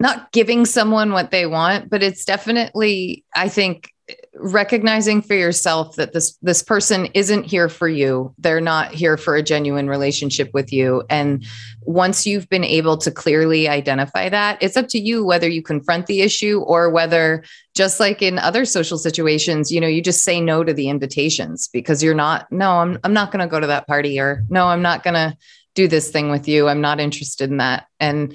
not 0.00 0.32
giving 0.32 0.66
someone 0.66 1.12
what 1.12 1.30
they 1.30 1.46
want, 1.46 1.90
but 1.90 2.02
it's 2.02 2.24
definitely 2.24 3.24
I 3.34 3.48
think 3.48 3.90
recognizing 4.36 5.22
for 5.22 5.34
yourself 5.34 5.96
that 5.96 6.12
this 6.12 6.36
this 6.42 6.62
person 6.62 7.06
isn't 7.14 7.44
here 7.44 7.68
for 7.68 7.88
you. 7.88 8.34
They're 8.38 8.60
not 8.60 8.92
here 8.92 9.16
for 9.16 9.36
a 9.36 9.42
genuine 9.42 9.88
relationship 9.88 10.50
with 10.52 10.72
you. 10.72 11.04
And 11.08 11.44
once 11.82 12.26
you've 12.26 12.48
been 12.48 12.64
able 12.64 12.96
to 12.98 13.10
clearly 13.10 13.68
identify 13.68 14.28
that 14.30 14.56
it's 14.62 14.76
up 14.76 14.88
to 14.88 14.98
you 14.98 15.22
whether 15.22 15.46
you 15.46 15.62
confront 15.62 16.06
the 16.06 16.22
issue 16.22 16.60
or 16.60 16.88
whether 16.88 17.44
just 17.74 18.00
like 18.00 18.22
in 18.22 18.38
other 18.38 18.64
social 18.64 18.96
situations 18.96 19.70
you 19.70 19.78
know 19.78 19.86
you 19.86 20.00
just 20.00 20.24
say 20.24 20.40
no 20.40 20.64
to 20.64 20.72
the 20.72 20.88
invitations 20.88 21.68
because 21.68 22.02
you're 22.02 22.14
not 22.14 22.50
no 22.50 22.70
I'm 22.70 22.98
I'm 23.04 23.12
not 23.12 23.30
going 23.30 23.46
to 23.46 23.50
go 23.50 23.60
to 23.60 23.66
that 23.66 23.86
party 23.86 24.18
or 24.18 24.44
no 24.48 24.66
I'm 24.68 24.80
not 24.80 25.02
going 25.02 25.12
to 25.12 25.36
do 25.74 25.88
this 25.88 26.10
thing 26.10 26.30
with 26.30 26.48
you. 26.48 26.68
I'm 26.68 26.80
not 26.80 27.00
interested 27.00 27.50
in 27.50 27.58
that. 27.58 27.86
And 28.00 28.34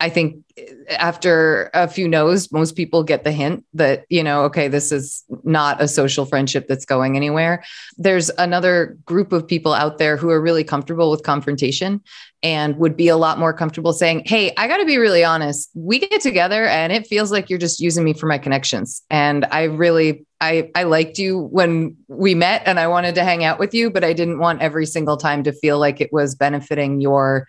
I 0.00 0.08
think 0.08 0.42
eh, 0.56 0.64
after 0.98 1.70
a 1.74 1.86
few 1.86 2.08
no's, 2.08 2.50
most 2.50 2.74
people 2.74 3.04
get 3.04 3.22
the 3.22 3.32
hint 3.32 3.64
that, 3.74 4.04
you 4.08 4.24
know, 4.24 4.42
okay, 4.44 4.66
this 4.66 4.90
is 4.90 5.24
not 5.44 5.80
a 5.80 5.86
social 5.86 6.24
friendship 6.24 6.66
that's 6.66 6.84
going 6.84 7.16
anywhere. 7.16 7.62
There's 7.96 8.30
another 8.30 8.98
group 9.04 9.32
of 9.32 9.46
people 9.46 9.72
out 9.74 9.98
there 9.98 10.16
who 10.16 10.30
are 10.30 10.40
really 10.40 10.64
comfortable 10.64 11.10
with 11.10 11.22
confrontation 11.22 12.02
and 12.42 12.76
would 12.78 12.96
be 12.96 13.08
a 13.08 13.18
lot 13.18 13.38
more 13.38 13.52
comfortable 13.52 13.92
saying, 13.92 14.22
Hey, 14.24 14.52
I 14.56 14.66
got 14.66 14.78
to 14.78 14.86
be 14.86 14.96
really 14.96 15.22
honest. 15.22 15.70
We 15.74 15.98
get 15.98 16.22
together 16.22 16.64
and 16.64 16.92
it 16.92 17.06
feels 17.06 17.30
like 17.30 17.50
you're 17.50 17.58
just 17.58 17.80
using 17.80 18.02
me 18.02 18.14
for 18.14 18.26
my 18.26 18.38
connections. 18.38 19.02
And 19.10 19.46
I 19.50 19.64
really, 19.64 20.24
I, 20.40 20.70
I 20.74 20.84
liked 20.84 21.18
you 21.18 21.38
when 21.38 21.96
we 22.08 22.34
met 22.34 22.62
and 22.64 22.80
I 22.80 22.86
wanted 22.86 23.14
to 23.16 23.24
hang 23.24 23.44
out 23.44 23.58
with 23.58 23.74
you, 23.74 23.90
but 23.90 24.04
I 24.04 24.14
didn't 24.14 24.38
want 24.38 24.62
every 24.62 24.86
single 24.86 25.18
time 25.18 25.44
to 25.44 25.52
feel 25.52 25.78
like 25.78 26.00
it 26.00 26.12
was 26.12 26.34
benefiting 26.34 27.02
your 27.02 27.46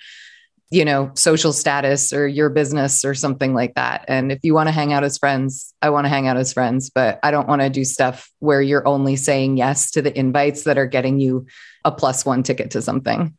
you 0.71 0.85
know, 0.85 1.11
social 1.15 1.51
status 1.51 2.13
or 2.13 2.25
your 2.25 2.49
business 2.49 3.03
or 3.03 3.13
something 3.13 3.53
like 3.53 3.75
that. 3.75 4.05
And 4.07 4.31
if 4.31 4.39
you 4.41 4.53
want 4.53 4.67
to 4.67 4.71
hang 4.71 4.93
out 4.93 5.03
as 5.03 5.17
friends, 5.17 5.73
I 5.81 5.89
want 5.89 6.05
to 6.05 6.09
hang 6.09 6.27
out 6.27 6.37
as 6.37 6.53
friends, 6.53 6.89
but 6.89 7.19
I 7.23 7.29
don't 7.29 7.47
want 7.47 7.61
to 7.61 7.69
do 7.69 7.83
stuff 7.83 8.31
where 8.39 8.61
you're 8.61 8.87
only 8.87 9.17
saying 9.17 9.57
yes 9.57 9.91
to 9.91 10.01
the 10.01 10.17
invites 10.17 10.63
that 10.63 10.77
are 10.77 10.85
getting 10.85 11.19
you 11.19 11.45
a 11.83 11.91
plus 11.91 12.25
one 12.25 12.41
ticket 12.41 12.71
to 12.71 12.81
something. 12.81 13.35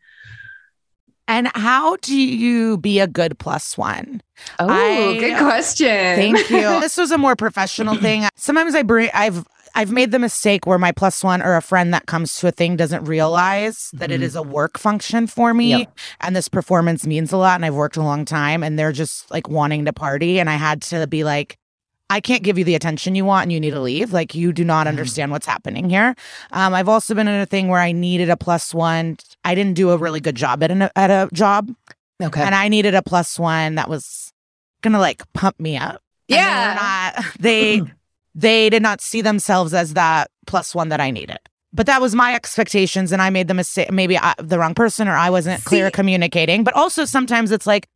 And 1.27 1.49
how 1.55 1.97
do 1.97 2.15
you 2.15 2.77
be 2.77 3.01
a 3.01 3.07
good 3.07 3.39
plus 3.39 3.79
one? 3.79 4.21
Oh, 4.59 4.69
I, 4.69 5.19
good 5.19 5.39
question. 5.39 5.87
Thank 5.87 6.51
you. 6.51 6.61
this 6.81 6.99
was 6.99 7.13
a 7.13 7.19
more 7.19 7.37
professional 7.37 7.97
thing. 7.97 8.29
Sometimes 8.37 8.75
I 8.75 8.83
bring 8.83 9.09
I've 9.15 9.47
I've 9.75 9.91
made 9.91 10.11
the 10.11 10.19
mistake 10.19 10.67
where 10.67 10.79
my 10.79 10.93
plus 10.93 11.25
one 11.25 11.43
or 11.43 11.57
a 11.57 11.63
friend 11.63 11.93
that 11.95 12.07
comes 12.07 12.37
to 12.37 12.49
a 12.49 12.51
thing 12.51 12.77
doesn't 12.77 13.05
realize 13.05 13.91
that 13.95 14.11
mm-hmm. 14.11 14.15
it 14.15 14.23
is 14.23 14.37
a 14.37 14.43
work 14.43 14.79
function 14.79 15.27
for 15.27 15.55
me 15.55 15.71
yep. 15.71 15.99
and 16.21 16.37
this 16.37 16.49
performance 16.49 17.07
means 17.07 17.33
a 17.33 17.37
lot 17.37 17.57
and 17.57 17.65
I've 17.65 17.75
worked 17.75 17.97
a 17.97 18.03
long 18.03 18.25
time 18.25 18.63
and 18.63 18.79
they're 18.79 18.93
just 18.93 19.31
like 19.31 19.49
wanting 19.49 19.85
to 19.87 19.93
party 19.93 20.39
and 20.39 20.51
I 20.51 20.57
had 20.57 20.83
to 20.83 21.07
be 21.07 21.25
like 21.25 21.59
I 22.11 22.21
can't 22.21 22.43
give 22.43 22.59
you 22.59 22.65
the 22.65 22.75
attention 22.75 23.15
you 23.15 23.25
want 23.25 23.45
and 23.45 23.53
you 23.53 23.59
need 23.59 23.71
to 23.71 23.81
leave. 23.81 24.13
Like 24.13 24.35
you 24.35 24.53
do 24.53 24.65
not 24.65 24.83
mm-hmm. 24.83 24.89
understand 24.89 25.33
what's 25.33 25.47
happening 25.47 25.89
here. 25.89 26.15
Um, 26.51 26.75
I've 26.75 26.89
also 26.89 27.15
been 27.15 27.27
in 27.27 27.41
a 27.41 27.47
thing 27.47 27.69
where 27.69 27.81
I 27.81 27.93
needed 27.93 28.29
a 28.29 28.37
plus 28.37 28.75
one. 28.75 29.17
I 29.45 29.55
didn't 29.55 29.75
do 29.75 29.91
a 29.91 29.97
really 29.97 30.21
good 30.21 30.35
job 30.35 30.63
at, 30.63 30.71
an, 30.71 30.83
at 30.95 31.11
a 31.11 31.31
job. 31.33 31.71
Okay. 32.23 32.43
And 32.43 32.55
I 32.55 32.69
needed 32.69 32.95
a 32.95 33.01
plus 33.01 33.39
one 33.39 33.77
that 33.77 33.89
was 33.89 34.31
gonna 34.83 34.99
like 34.99 35.23
pump 35.33 35.59
me 35.59 35.79
up. 35.79 36.03
Yeah. 36.29 37.13
Not, 37.17 37.25
they 37.41 37.83
they 38.35 38.71
did 38.71 38.83
not 38.83 39.01
see 39.01 39.21
themselves 39.21 39.75
as 39.75 39.95
that 39.95 40.31
plus 40.47 40.75
one 40.75 40.89
that 40.89 41.01
I 41.01 41.11
needed. 41.11 41.39
But 41.73 41.87
that 41.87 42.03
was 42.03 42.15
my 42.15 42.35
expectations, 42.35 43.13
and 43.13 43.23
I 43.23 43.31
made 43.31 43.49
the 43.49 43.55
mistake. 43.55 43.91
Maybe 43.91 44.19
I, 44.19 44.35
the 44.39 44.59
wrong 44.59 44.75
person, 44.75 45.09
or 45.09 45.17
I 45.17 45.31
wasn't 45.31 45.61
see, 45.61 45.67
clear 45.67 45.91
communicating. 45.91 46.65
But 46.65 46.75
also 46.75 47.07
sometimes 47.07 47.51
it's 47.51 47.67
like 47.67 47.89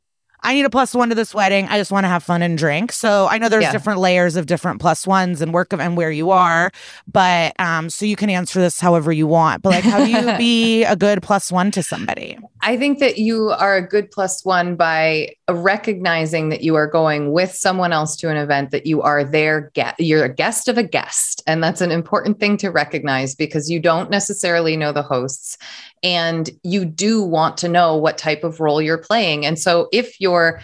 I 0.43 0.55
need 0.55 0.65
a 0.65 0.71
plus 0.71 0.95
one 0.95 1.09
to 1.09 1.15
this 1.15 1.35
wedding. 1.35 1.67
I 1.69 1.79
just 1.79 1.91
want 1.91 2.05
to 2.05 2.09
have 2.09 2.23
fun 2.23 2.43
and 2.43 2.57
drink. 2.57 2.93
So 2.93 3.27
I 3.29 3.39
know 3.39 3.49
there's 3.49 3.63
yeah. 3.63 3.73
different 3.73 4.01
layers 4.01 4.37
of 4.37 4.47
different 4.47 4.81
plus 4.81 5.07
ones 5.07 5.41
and 5.41 5.53
work 5.53 5.73
of 5.73 5.81
and 5.81 5.97
where 5.97 6.11
you 6.11 6.31
are, 6.31 6.71
but 7.11 7.59
um, 7.59 7.91
so 7.91 8.05
you 8.05 8.17
can 8.17 8.31
answer 8.31 8.61
this 8.61 8.81
however 8.81 9.13
you 9.13 9.27
want. 9.27 9.63
But 9.63 9.71
like, 9.71 9.85
how 9.85 10.05
do 10.05 10.11
you 10.11 10.37
be 10.39 10.85
a 10.85 10.97
good 10.97 11.23
plus 11.23 11.51
one 11.51 11.71
to 11.73 11.83
somebody? 11.83 12.39
I 12.61 12.77
think 12.77 12.99
that 12.99 13.19
you 13.19 13.51
are 13.51 13.77
a 13.77 13.87
good 13.87 14.11
plus 14.11 14.45
one 14.45 14.77
by 14.77 15.35
recognizing 15.49 16.49
that 16.49 16.63
you 16.63 16.75
are 16.75 16.87
going 16.87 17.33
with 17.33 17.53
someone 17.53 17.93
else 17.93 18.17
to 18.17 18.31
an 18.31 18.37
event 18.37 18.71
that 18.71 18.87
you 18.87 19.03
are 19.03 19.25
their 19.25 19.71
guest. 19.75 19.95
You're 19.99 20.25
a 20.25 20.35
guest 20.35 20.69
of 20.69 20.79
a 20.79 20.83
guest, 20.83 21.43
and 21.47 21.63
that's 21.63 21.81
an 21.81 21.93
important 21.93 22.41
thing 22.41 22.57
to 22.59 22.71
recognize 22.71 23.35
because 23.35 23.71
you 23.71 23.79
don't 23.79 24.11
necessarily 24.11 24.77
know 24.77 24.93
the 24.93 25.03
hosts 25.03 25.59
and 26.03 26.51
you 26.63 26.85
do 26.85 27.23
want 27.23 27.59
to 27.59 27.69
know 27.69 27.97
what 27.97 28.19
type 28.19 28.45
of 28.45 28.61
role 28.61 28.81
you're 28.81 28.99
playing. 28.99 29.47
And 29.47 29.59
so 29.59 29.89
if 29.93 30.21
your 30.21 30.61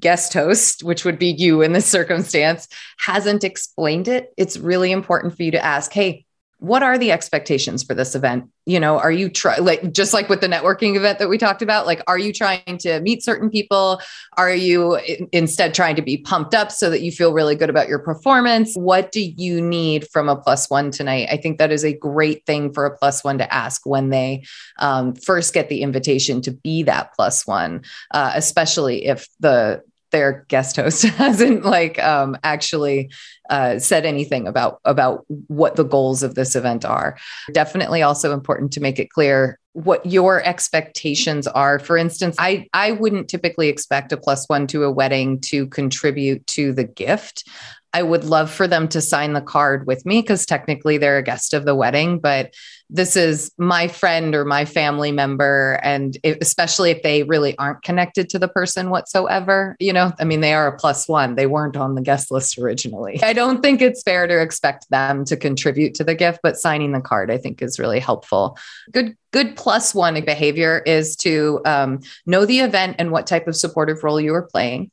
guest 0.00 0.34
host, 0.34 0.82
which 0.82 1.04
would 1.04 1.18
be 1.18 1.30
you 1.30 1.62
in 1.62 1.72
this 1.72 1.86
circumstance, 1.90 2.68
hasn't 2.98 3.44
explained 3.44 4.08
it, 4.08 4.32
it's 4.36 4.58
really 4.58 4.92
important 4.92 5.36
for 5.36 5.42
you 5.42 5.52
to 5.52 5.64
ask, 5.64 5.92
hey, 5.92 6.26
what 6.62 6.84
are 6.84 6.96
the 6.96 7.10
expectations 7.10 7.82
for 7.82 7.92
this 7.92 8.14
event? 8.14 8.48
You 8.66 8.78
know 8.78 9.00
are 9.00 9.10
you 9.10 9.28
try 9.28 9.56
like 9.56 9.92
just 9.92 10.14
like 10.14 10.28
with 10.28 10.40
the 10.40 10.46
networking 10.46 10.94
event 10.94 11.18
that 11.18 11.28
we 11.28 11.36
talked 11.36 11.62
about 11.62 11.84
like 11.84 12.00
are 12.06 12.18
you 12.18 12.32
trying 12.32 12.78
to 12.78 13.00
meet 13.00 13.24
certain 13.24 13.50
people? 13.50 14.00
Are 14.38 14.54
you 14.54 15.00
instead 15.32 15.74
trying 15.74 15.96
to 15.96 16.02
be 16.02 16.18
pumped 16.18 16.54
up 16.54 16.70
so 16.70 16.88
that 16.88 17.02
you 17.02 17.10
feel 17.10 17.32
really 17.32 17.56
good 17.56 17.68
about 17.68 17.88
your 17.88 17.98
performance? 17.98 18.76
What 18.76 19.10
do 19.10 19.20
you 19.20 19.60
need 19.60 20.06
from 20.12 20.28
a 20.28 20.36
plus 20.36 20.70
one 20.70 20.92
tonight? 20.92 21.28
I 21.32 21.36
think 21.36 21.58
that 21.58 21.72
is 21.72 21.84
a 21.84 21.92
great 21.92 22.46
thing 22.46 22.72
for 22.72 22.86
a 22.86 22.96
plus 22.96 23.24
one 23.24 23.38
to 23.38 23.52
ask 23.52 23.84
when 23.84 24.10
they 24.10 24.44
um, 24.78 25.16
first 25.16 25.54
get 25.54 25.68
the 25.68 25.82
invitation 25.82 26.40
to 26.42 26.52
be 26.52 26.84
that 26.84 27.12
plus 27.14 27.44
one 27.44 27.82
uh, 28.12 28.32
especially 28.36 29.06
if 29.06 29.26
the 29.40 29.82
their 30.12 30.44
guest 30.48 30.76
host 30.76 31.02
hasn't 31.18 31.64
like 31.64 31.98
um, 31.98 32.36
actually 32.44 33.10
uh, 33.50 33.78
said 33.78 34.06
anything 34.06 34.46
about 34.46 34.80
about 34.84 35.24
what 35.48 35.76
the 35.76 35.84
goals 35.84 36.22
of 36.22 36.34
this 36.34 36.54
event 36.54 36.84
are. 36.84 37.18
Definitely 37.52 38.02
also 38.02 38.32
important 38.32 38.72
to 38.72 38.80
make 38.80 38.98
it 38.98 39.10
clear 39.10 39.58
what 39.72 40.04
your 40.04 40.42
expectations 40.44 41.46
are. 41.46 41.78
For 41.78 41.96
instance, 41.96 42.36
I 42.38 42.68
I 42.72 42.92
wouldn't 42.92 43.28
typically 43.28 43.68
expect 43.68 44.12
a 44.12 44.16
plus 44.16 44.48
one 44.48 44.66
to 44.68 44.84
a 44.84 44.92
wedding 44.92 45.40
to 45.42 45.66
contribute 45.66 46.46
to 46.48 46.72
the 46.72 46.84
gift. 46.84 47.48
I 47.94 48.02
would 48.02 48.24
love 48.24 48.50
for 48.50 48.66
them 48.66 48.88
to 48.88 49.00
sign 49.00 49.34
the 49.34 49.40
card 49.40 49.86
with 49.86 50.06
me 50.06 50.22
because 50.22 50.46
technically 50.46 50.98
they're 50.98 51.18
a 51.18 51.22
guest 51.22 51.52
of 51.52 51.64
the 51.64 51.74
wedding, 51.74 52.18
but 52.18 52.54
this 52.88 53.16
is 53.16 53.50
my 53.56 53.88
friend 53.88 54.34
or 54.34 54.44
my 54.44 54.64
family 54.66 55.12
member. 55.12 55.80
And 55.82 56.16
it, 56.22 56.38
especially 56.42 56.90
if 56.90 57.02
they 57.02 57.22
really 57.22 57.56
aren't 57.58 57.82
connected 57.82 58.28
to 58.30 58.38
the 58.38 58.48
person 58.48 58.90
whatsoever, 58.90 59.76
you 59.78 59.92
know, 59.92 60.12
I 60.18 60.24
mean, 60.24 60.40
they 60.40 60.52
are 60.52 60.68
a 60.68 60.76
plus 60.76 61.08
one. 61.08 61.34
They 61.34 61.46
weren't 61.46 61.76
on 61.76 61.94
the 61.94 62.02
guest 62.02 62.30
list 62.30 62.58
originally. 62.58 63.22
I 63.22 63.32
don't 63.32 63.62
think 63.62 63.80
it's 63.80 64.02
fair 64.02 64.26
to 64.26 64.40
expect 64.40 64.88
them 64.90 65.24
to 65.26 65.36
contribute 65.36 65.94
to 65.94 66.04
the 66.04 66.14
gift, 66.14 66.40
but 66.42 66.58
signing 66.58 66.92
the 66.92 67.00
card, 67.00 67.30
I 67.30 67.38
think, 67.38 67.62
is 67.62 67.78
really 67.78 68.00
helpful. 68.00 68.58
Good 68.90 69.16
good 69.32 69.56
plus 69.56 69.94
one 69.94 70.22
behavior 70.26 70.82
is 70.84 71.16
to 71.16 71.62
um, 71.64 72.00
know 72.26 72.44
the 72.44 72.60
event 72.60 72.96
and 72.98 73.10
what 73.10 73.26
type 73.26 73.48
of 73.48 73.56
supportive 73.56 74.04
role 74.04 74.20
you 74.20 74.34
are 74.34 74.42
playing 74.42 74.90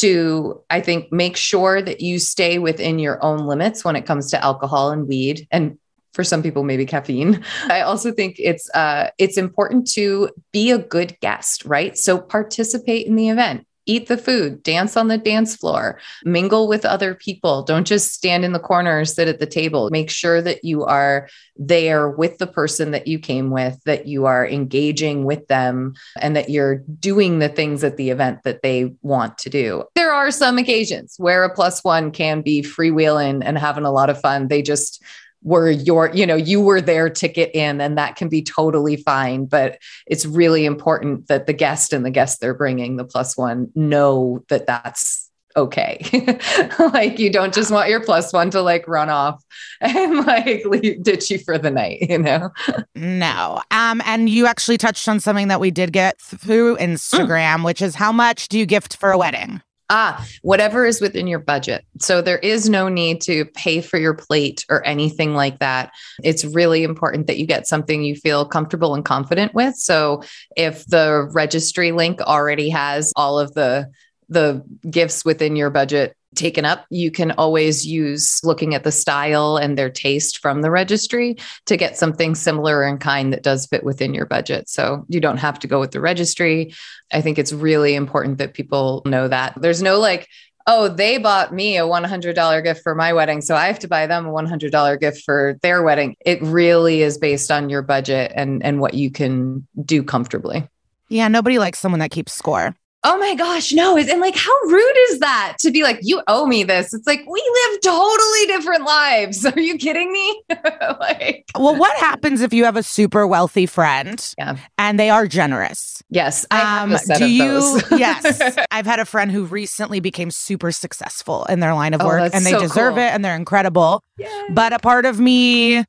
to 0.00 0.62
i 0.70 0.80
think 0.80 1.10
make 1.12 1.36
sure 1.36 1.82
that 1.82 2.00
you 2.00 2.18
stay 2.18 2.58
within 2.58 2.98
your 2.98 3.22
own 3.24 3.46
limits 3.46 3.84
when 3.84 3.96
it 3.96 4.06
comes 4.06 4.30
to 4.30 4.42
alcohol 4.44 4.90
and 4.90 5.08
weed 5.08 5.46
and 5.50 5.78
for 6.16 6.24
some 6.24 6.42
people 6.42 6.64
maybe 6.64 6.86
caffeine. 6.86 7.44
I 7.68 7.82
also 7.82 8.10
think 8.10 8.36
it's 8.38 8.70
uh, 8.70 9.10
it's 9.18 9.36
important 9.36 9.86
to 9.92 10.30
be 10.50 10.70
a 10.70 10.78
good 10.78 11.20
guest 11.20 11.64
right? 11.66 11.96
So 11.96 12.18
participate 12.18 13.06
in 13.06 13.14
the 13.14 13.28
event 13.28 13.65
eat 13.86 14.08
the 14.08 14.18
food, 14.18 14.62
dance 14.62 14.96
on 14.96 15.08
the 15.08 15.18
dance 15.18 15.56
floor, 15.56 15.98
mingle 16.24 16.68
with 16.68 16.84
other 16.84 17.14
people. 17.14 17.62
Don't 17.62 17.86
just 17.86 18.12
stand 18.12 18.44
in 18.44 18.52
the 18.52 18.58
corner 18.58 19.00
or 19.00 19.04
sit 19.04 19.28
at 19.28 19.38
the 19.38 19.46
table. 19.46 19.88
Make 19.90 20.10
sure 20.10 20.42
that 20.42 20.64
you 20.64 20.84
are 20.84 21.28
there 21.56 22.10
with 22.10 22.38
the 22.38 22.46
person 22.46 22.90
that 22.90 23.06
you 23.06 23.18
came 23.18 23.50
with, 23.50 23.82
that 23.84 24.06
you 24.06 24.26
are 24.26 24.46
engaging 24.46 25.24
with 25.24 25.46
them, 25.48 25.94
and 26.20 26.36
that 26.36 26.50
you're 26.50 26.82
doing 27.00 27.38
the 27.38 27.48
things 27.48 27.82
at 27.84 27.96
the 27.96 28.10
event 28.10 28.42
that 28.44 28.62
they 28.62 28.94
want 29.02 29.38
to 29.38 29.50
do. 29.50 29.84
There 29.94 30.12
are 30.12 30.30
some 30.30 30.58
occasions 30.58 31.14
where 31.18 31.44
a 31.44 31.54
plus 31.54 31.82
one 31.82 32.10
can 32.10 32.42
be 32.42 32.62
freewheeling 32.62 33.42
and 33.44 33.56
having 33.56 33.84
a 33.84 33.92
lot 33.92 34.10
of 34.10 34.20
fun. 34.20 34.48
They 34.48 34.62
just 34.62 35.02
were 35.42 35.70
your, 35.70 36.10
you 36.12 36.26
know, 36.26 36.36
you 36.36 36.60
were 36.60 36.80
their 36.80 37.08
ticket 37.08 37.50
in, 37.54 37.80
and 37.80 37.96
that 37.98 38.16
can 38.16 38.28
be 38.28 38.42
totally 38.42 38.96
fine. 38.96 39.46
But 39.46 39.78
it's 40.06 40.26
really 40.26 40.64
important 40.64 41.28
that 41.28 41.46
the 41.46 41.52
guest 41.52 41.92
and 41.92 42.04
the 42.04 42.10
guest 42.10 42.40
they're 42.40 42.54
bringing, 42.54 42.96
the 42.96 43.04
plus 43.04 43.36
one, 43.36 43.70
know 43.74 44.44
that 44.48 44.66
that's 44.66 45.26
okay. 45.56 46.38
like 46.92 47.18
you 47.18 47.30
don't 47.30 47.54
just 47.54 47.70
want 47.70 47.88
your 47.88 48.00
plus 48.00 48.32
one 48.32 48.50
to 48.50 48.60
like 48.60 48.86
run 48.86 49.08
off 49.08 49.42
and 49.80 50.26
like 50.26 50.64
leave, 50.66 51.02
ditch 51.02 51.30
you 51.30 51.38
for 51.38 51.58
the 51.58 51.70
night, 51.70 52.06
you 52.08 52.18
know? 52.18 52.50
No. 52.94 53.62
Um, 53.70 54.02
and 54.04 54.28
you 54.28 54.46
actually 54.46 54.78
touched 54.78 55.08
on 55.08 55.20
something 55.20 55.48
that 55.48 55.60
we 55.60 55.70
did 55.70 55.92
get 55.92 56.20
through 56.20 56.76
Instagram, 56.76 57.58
mm. 57.58 57.64
which 57.64 57.80
is 57.82 57.94
how 57.94 58.12
much 58.12 58.48
do 58.48 58.58
you 58.58 58.66
gift 58.66 58.96
for 58.96 59.10
a 59.10 59.18
wedding? 59.18 59.62
Ah, 59.88 60.26
whatever 60.42 60.84
is 60.84 61.00
within 61.00 61.28
your 61.28 61.38
budget. 61.38 61.84
So 62.00 62.20
there 62.20 62.38
is 62.38 62.68
no 62.68 62.88
need 62.88 63.20
to 63.22 63.44
pay 63.44 63.80
for 63.80 63.98
your 63.98 64.14
plate 64.14 64.64
or 64.68 64.84
anything 64.84 65.34
like 65.34 65.60
that. 65.60 65.92
It's 66.24 66.44
really 66.44 66.82
important 66.82 67.28
that 67.28 67.38
you 67.38 67.46
get 67.46 67.68
something 67.68 68.02
you 68.02 68.16
feel 68.16 68.44
comfortable 68.44 68.94
and 68.94 69.04
confident 69.04 69.54
with. 69.54 69.76
So 69.76 70.22
if 70.56 70.84
the 70.86 71.28
registry 71.32 71.92
link 71.92 72.20
already 72.20 72.68
has 72.70 73.12
all 73.14 73.38
of 73.38 73.54
the 73.54 73.88
the 74.28 74.64
gifts 74.90 75.24
within 75.24 75.56
your 75.56 75.70
budget 75.70 76.16
taken 76.36 76.64
up, 76.64 76.86
you 76.90 77.10
can 77.10 77.32
always 77.32 77.86
use 77.86 78.40
looking 78.44 78.74
at 78.74 78.84
the 78.84 78.92
style 78.92 79.56
and 79.56 79.76
their 79.76 79.90
taste 79.90 80.38
from 80.38 80.62
the 80.62 80.70
registry 80.70 81.36
to 81.64 81.76
get 81.76 81.96
something 81.96 82.34
similar 82.34 82.84
in 82.84 82.98
kind 82.98 83.32
that 83.32 83.42
does 83.42 83.66
fit 83.66 83.82
within 83.84 84.14
your 84.14 84.26
budget. 84.26 84.68
So 84.68 85.04
you 85.08 85.20
don't 85.20 85.38
have 85.38 85.58
to 85.60 85.66
go 85.66 85.80
with 85.80 85.90
the 85.90 86.00
registry. 86.00 86.74
I 87.12 87.20
think 87.20 87.38
it's 87.38 87.52
really 87.52 87.94
important 87.94 88.38
that 88.38 88.54
people 88.54 89.02
know 89.06 89.28
that. 89.28 89.54
There's 89.60 89.82
no 89.82 89.98
like, 89.98 90.28
oh, 90.66 90.88
they 90.88 91.18
bought 91.18 91.54
me 91.54 91.78
a 91.78 91.82
$100 91.82 92.64
gift 92.64 92.82
for 92.82 92.94
my 92.94 93.12
wedding. 93.12 93.40
So 93.40 93.54
I 93.54 93.66
have 93.66 93.78
to 93.80 93.88
buy 93.88 94.06
them 94.06 94.26
a 94.26 94.32
$100 94.32 95.00
gift 95.00 95.22
for 95.24 95.58
their 95.62 95.82
wedding. 95.82 96.16
It 96.24 96.42
really 96.42 97.02
is 97.02 97.18
based 97.18 97.50
on 97.50 97.70
your 97.70 97.82
budget 97.82 98.32
and, 98.34 98.62
and 98.64 98.80
what 98.80 98.94
you 98.94 99.10
can 99.10 99.66
do 99.84 100.02
comfortably. 100.02 100.68
Yeah, 101.08 101.28
nobody 101.28 101.58
likes 101.58 101.78
someone 101.78 102.00
that 102.00 102.10
keeps 102.10 102.32
score 102.32 102.76
oh 103.06 103.16
my 103.18 103.34
gosh, 103.36 103.72
no. 103.72 103.96
And 103.96 104.20
like, 104.20 104.34
how 104.34 104.52
rude 104.64 104.96
is 105.10 105.20
that 105.20 105.56
to 105.60 105.70
be 105.70 105.84
like, 105.84 106.00
you 106.02 106.22
owe 106.26 106.44
me 106.44 106.64
this? 106.64 106.92
It's 106.92 107.06
like, 107.06 107.20
we 107.20 107.40
live 107.70 107.80
totally 107.80 108.46
different 108.46 108.84
lives. 108.84 109.46
Are 109.56 109.60
you 109.60 109.78
kidding 109.78 110.12
me? 110.12 110.42
like, 111.00 111.44
well, 111.56 111.76
what 111.76 111.96
happens 111.98 112.40
if 112.40 112.52
you 112.52 112.64
have 112.64 112.76
a 112.76 112.82
super 112.82 113.26
wealthy 113.26 113.64
friend 113.64 114.34
yeah. 114.36 114.56
and 114.76 114.98
they 114.98 115.08
are 115.08 115.26
generous? 115.26 116.02
Yes. 116.10 116.44
I 116.50 116.82
um, 116.82 116.96
do 117.16 117.30
you? 117.30 117.80
yes. 117.92 118.58
I've 118.72 118.86
had 118.86 118.98
a 118.98 119.04
friend 119.04 119.30
who 119.30 119.44
recently 119.44 120.00
became 120.00 120.32
super 120.32 120.72
successful 120.72 121.44
in 121.44 121.60
their 121.60 121.74
line 121.74 121.94
of 121.94 122.02
oh, 122.02 122.06
work 122.06 122.34
and 122.34 122.44
they 122.44 122.50
so 122.50 122.60
deserve 122.60 122.94
cool. 122.94 123.04
it 123.04 123.12
and 123.12 123.24
they're 123.24 123.36
incredible. 123.36 124.02
Yay. 124.18 124.28
But 124.50 124.72
a 124.72 124.80
part 124.80 125.06
of 125.06 125.20
me 125.20 125.84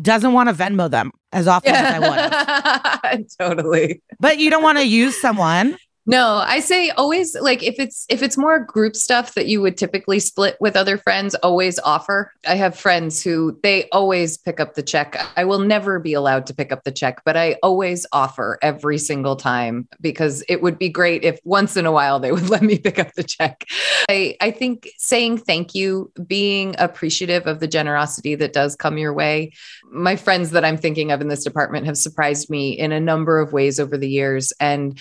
doesn't 0.00 0.32
want 0.32 0.48
to 0.48 0.54
Venmo 0.54 0.90
them 0.90 1.10
as 1.32 1.48
often 1.48 1.72
yeah. 1.72 1.98
as 1.98 2.02
I 2.02 3.10
would. 3.10 3.26
totally. 3.38 4.02
But 4.20 4.38
you 4.38 4.50
don't 4.50 4.62
want 4.62 4.78
to 4.78 4.86
use 4.86 5.20
someone 5.20 5.76
no, 6.06 6.36
I 6.36 6.60
say 6.60 6.90
always 6.90 7.34
like 7.34 7.62
if 7.62 7.76
it's 7.78 8.04
if 8.10 8.22
it's 8.22 8.36
more 8.36 8.60
group 8.60 8.94
stuff 8.94 9.34
that 9.34 9.46
you 9.46 9.62
would 9.62 9.78
typically 9.78 10.20
split 10.20 10.56
with 10.60 10.76
other 10.76 10.98
friends, 10.98 11.34
always 11.36 11.78
offer. 11.78 12.32
I 12.46 12.56
have 12.56 12.78
friends 12.78 13.22
who 13.22 13.58
they 13.62 13.88
always 13.88 14.36
pick 14.36 14.60
up 14.60 14.74
the 14.74 14.82
check. 14.82 15.16
I 15.36 15.44
will 15.44 15.60
never 15.60 15.98
be 15.98 16.12
allowed 16.12 16.46
to 16.46 16.54
pick 16.54 16.72
up 16.72 16.84
the 16.84 16.92
check, 16.92 17.22
but 17.24 17.38
I 17.38 17.56
always 17.62 18.04
offer 18.12 18.58
every 18.60 18.98
single 18.98 19.36
time 19.36 19.88
because 19.98 20.44
it 20.46 20.60
would 20.60 20.78
be 20.78 20.90
great 20.90 21.24
if 21.24 21.40
once 21.44 21.74
in 21.74 21.86
a 21.86 21.92
while 21.92 22.20
they 22.20 22.32
would 22.34 22.50
let 22.50 22.62
me 22.62 22.78
pick 22.78 22.98
up 22.98 23.14
the 23.14 23.24
check. 23.24 23.64
I 24.10 24.36
I 24.42 24.50
think 24.50 24.90
saying 24.98 25.38
thank 25.38 25.74
you, 25.74 26.12
being 26.26 26.74
appreciative 26.78 27.46
of 27.46 27.60
the 27.60 27.68
generosity 27.68 28.34
that 28.34 28.52
does 28.52 28.76
come 28.76 28.98
your 28.98 29.14
way. 29.14 29.52
My 29.90 30.16
friends 30.16 30.50
that 30.50 30.66
I'm 30.66 30.76
thinking 30.76 31.12
of 31.12 31.22
in 31.22 31.28
this 31.28 31.44
department 31.44 31.86
have 31.86 31.96
surprised 31.96 32.50
me 32.50 32.72
in 32.72 32.92
a 32.92 33.00
number 33.00 33.40
of 33.40 33.54
ways 33.54 33.80
over 33.80 33.96
the 33.96 34.08
years 34.08 34.52
and 34.60 35.00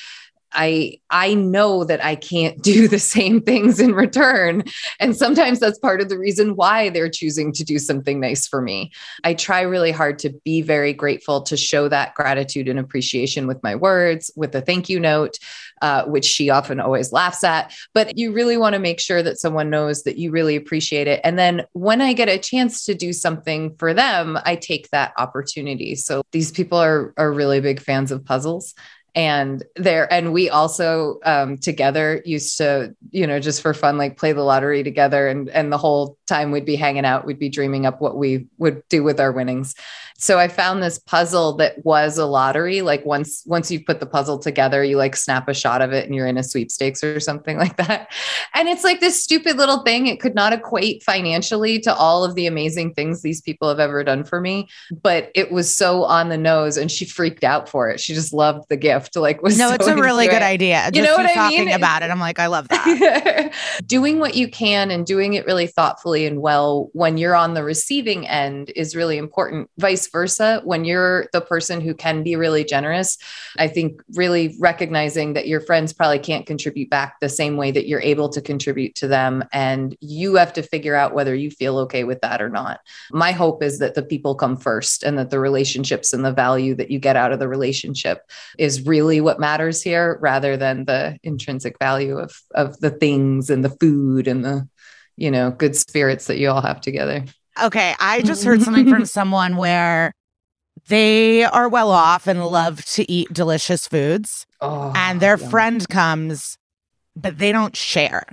I 0.54 1.00
I 1.10 1.34
know 1.34 1.84
that 1.84 2.04
I 2.04 2.16
can't 2.16 2.62
do 2.62 2.88
the 2.88 3.00
same 3.00 3.42
things 3.42 3.80
in 3.80 3.94
return 3.94 4.64
and 5.00 5.16
sometimes 5.16 5.60
that's 5.60 5.80
part 5.80 6.02
of 6.02 6.10
the 6.10 6.18
reason 6.18 6.56
why 6.56 6.90
they're 6.90 7.10
choosing 7.10 7.52
to 7.54 7.64
do 7.64 7.80
something 7.80 8.20
nice 8.20 8.48
for 8.48 8.62
me. 8.62 8.92
I 9.24 9.34
try 9.34 9.62
really 9.62 9.92
hard 9.92 10.20
to 10.20 10.30
be 10.44 10.62
very 10.62 10.94
grateful 10.94 11.42
to 11.44 11.58
show 11.58 11.88
that 11.90 12.16
gratitude 12.16 12.68
and 12.68 12.80
appreciation 12.80 13.48
with 13.48 13.62
my 13.64 13.76
words, 13.76 14.32
with 14.36 14.56
a 14.56 14.62
thank 14.62 14.90
you 14.90 15.00
note, 15.00 15.38
uh, 15.82 16.06
which 16.06 16.26
she 16.26 16.50
often 16.50 16.80
always 16.80 17.12
laughs 17.12 17.44
at. 17.44 17.74
But 17.94 18.18
you 18.18 18.32
really 18.32 18.58
want 18.58 18.74
to 18.74 18.80
make 18.80 19.00
sure 19.00 19.24
that 19.24 19.40
someone 19.40 19.70
knows 19.70 20.04
that 20.04 20.18
you 20.18 20.32
really 20.32 20.56
appreciate 20.56 21.08
it. 21.08 21.22
And 21.24 21.38
then 21.38 21.66
when 21.74 22.02
I 22.02 22.14
get 22.14 22.30
a 22.30 22.38
chance 22.38 22.86
to 22.86 22.94
do 22.94 23.14
something 23.14 23.76
for 23.78 23.94
them, 23.94 24.38
I 24.46 24.56
take 24.56 24.90
that 24.92 25.14
opportunity. 25.18 25.96
So 25.96 26.24
these 26.32 26.52
people 26.52 26.78
are 26.78 27.14
are 27.18 27.32
really 27.32 27.60
big 27.60 27.80
fans 27.80 28.12
of 28.12 28.24
puzzles 28.24 28.74
and 29.16 29.64
there 29.76 30.12
and 30.12 30.34
we 30.34 30.50
also 30.50 31.20
um, 31.24 31.58
together 31.58 32.22
used 32.26 32.58
to 32.58 32.96
you 33.12 33.28
know 33.28 33.40
just 33.40 33.62
for 33.62 33.74
fun 33.74 33.98
like 33.98 34.18
play 34.18 34.34
the 34.34 34.44
lottery 34.44 34.84
together. 34.84 35.28
And 35.28 35.50
and 35.50 35.72
the 35.72 35.78
whole 35.78 36.18
time 36.28 36.52
we'd 36.52 36.66
be 36.66 36.76
hanging 36.76 37.06
out 37.06 37.26
we'd 37.26 37.40
be 37.40 37.50
dreaming 37.50 37.86
up 37.86 38.02
what 38.02 38.18
we 38.18 38.48
would 38.58 38.82
do 38.90 39.04
with 39.04 39.20
our 39.20 39.32
winnings. 39.32 39.76
So 40.18 40.40
i 40.40 40.48
found 40.48 40.82
this 40.82 41.00
puzzle 41.00 41.54
that 41.58 41.84
was 41.86 42.18
a 42.18 42.26
lottery. 42.26 42.82
Like 42.82 43.06
once 43.06 43.44
once 43.46 43.70
you 43.70 43.84
put 43.84 44.00
the 44.00 44.06
puzzle 44.08 44.40
together 44.40 44.84
you 44.84 44.98
like 44.98 45.16
snap 45.16 45.48
a 45.48 45.54
shot 45.54 45.82
of 45.82 45.92
it 45.94 46.06
and 46.06 46.16
you're 46.16 46.28
in 46.28 46.38
a 46.38 46.44
sweepstakes 46.44 47.04
or 47.04 47.20
something 47.20 47.58
like 47.64 47.78
that. 47.78 48.12
And 48.56 48.68
it's 48.68 48.84
like 48.84 49.00
this 49.00 49.24
stupid 49.24 49.58
little 49.58 49.84
thing. 49.84 50.08
It 50.08 50.20
could 50.20 50.34
not 50.34 50.54
equate 50.54 51.04
financially 51.04 51.80
to 51.82 51.94
all 51.94 52.24
of 52.24 52.34
the 52.34 52.48
amazing 52.48 52.94
things 52.94 53.22
these 53.22 53.42
people 53.42 53.70
have 53.70 53.80
ever 53.80 54.04
done 54.04 54.24
for 54.24 54.42
me. 54.42 54.70
But 55.04 55.32
it 55.36 55.52
was 55.52 55.76
so 55.76 56.04
on 56.04 56.30
the 56.30 56.38
nose 56.38 56.78
and 56.78 56.92
she 56.92 57.06
freaked 57.06 57.44
out 57.44 57.70
for 57.70 57.90
it. 57.90 58.00
She 58.00 58.14
just 58.16 58.34
loved 58.34 58.70
the 58.70 58.78
gift 58.78 59.03
gift. 59.04 59.16
Like, 59.16 59.42
was 59.42 59.58
no, 59.58 59.70
so 59.70 59.76
it's 59.76 59.88
a 59.88 59.96
really 60.02 60.26
into 60.26 60.38
good 60.38 60.44
idea. 60.44 60.86
You 60.86 60.92
Just 60.92 61.10
know 61.10 61.16
what 61.18 61.26
I 61.26 61.34
talking 61.34 61.66
mean? 61.66 61.76
about 61.76 62.04
it. 62.04 62.12
I'm 62.12 62.20
like, 62.20 62.40
I 62.40 62.48
love 62.48 62.68
that. 62.70 63.54
doing 63.86 64.20
what 64.20 64.36
you 64.36 64.48
can 64.48 64.92
and 64.92 65.06
doing 65.06 65.34
it 65.34 65.46
really 65.46 65.68
thoughtfully 65.68 66.26
and 66.26 66.42
well 66.42 66.90
when 66.94 67.18
you're 67.18 67.36
on 67.36 67.54
the 67.54 67.64
receiving 67.64 68.28
end 68.28 68.72
is 68.76 68.96
really 68.96 69.18
important. 69.18 69.70
Vice 69.78 70.08
versa, 70.10 70.62
when 70.64 70.86
you're 70.86 71.28
the 71.34 71.42
person 71.42 71.82
who 71.82 71.94
can 71.94 72.24
be 72.24 72.36
really 72.36 72.64
generous, 72.64 73.18
I 73.58 73.68
think 73.68 74.02
really 74.16 74.56
recognizing 74.60 75.34
that 75.34 75.48
your 75.48 75.62
friends 75.62 75.94
probably 75.94 76.20
can't 76.20 76.46
contribute 76.46 76.90
back 76.90 77.20
the 77.20 77.30
same 77.30 77.58
way 77.58 77.72
that 77.72 77.88
you're 77.88 78.02
able 78.02 78.30
to 78.30 78.42
contribute 78.42 78.96
to 78.96 79.08
them. 79.08 79.44
And 79.52 79.96
you 80.00 80.36
have 80.36 80.54
to 80.54 80.64
figure 80.64 80.96
out 80.96 81.14
whether 81.14 81.36
you 81.36 81.52
feel 81.52 81.78
okay 81.80 82.04
with 82.04 82.22
that 82.22 82.42
or 82.42 82.50
not. 82.50 82.82
My 83.12 83.32
hope 83.32 83.64
is 83.64 83.80
that 83.80 83.96
the 83.96 84.04
people 84.04 84.36
come 84.36 84.58
first 84.58 85.04
and 85.04 85.18
that 85.18 85.30
the 85.30 85.40
relationships 85.40 86.14
and 86.14 86.24
the 86.24 86.32
value 86.32 86.76
that 86.76 86.92
you 86.92 87.00
get 87.00 87.16
out 87.16 87.32
of 87.32 87.40
the 87.40 87.48
relationship 87.48 88.30
is 88.58 88.86
really 88.94 89.20
what 89.22 89.40
matters 89.40 89.82
here 89.82 90.20
rather 90.22 90.56
than 90.56 90.86
the 90.86 91.18
intrinsic 91.24 91.76
value 91.80 92.20
of, 92.20 92.32
of 92.54 92.80
the 92.80 92.92
things 92.92 93.50
and 93.50 93.64
the 93.66 93.70
food 93.82 94.28
and 94.28 94.46
the, 94.46 94.68
you 95.18 95.32
know, 95.32 95.50
good 95.50 95.76
spirits 95.76 96.28
that 96.28 96.38
you 96.38 96.48
all 96.52 96.62
have 96.62 96.80
together. 96.80 97.26
Okay. 97.62 97.96
I 98.00 98.22
just 98.22 98.44
heard 98.44 98.62
something 98.62 98.88
from 98.88 99.06
someone 99.20 99.58
where 99.58 100.14
they 100.90 101.44
are 101.44 101.68
well 101.70 101.90
off 101.92 102.28
and 102.28 102.46
love 102.46 102.86
to 102.86 103.12
eat 103.12 103.34
delicious 103.34 103.88
foods, 103.88 104.46
Oh, 104.62 104.92
and 104.96 105.20
their 105.20 105.38
yum. 105.38 105.50
friend 105.50 105.90
comes, 105.90 106.58
but 107.16 107.40
they 107.40 107.52
don't 107.52 107.76
share. 107.76 108.26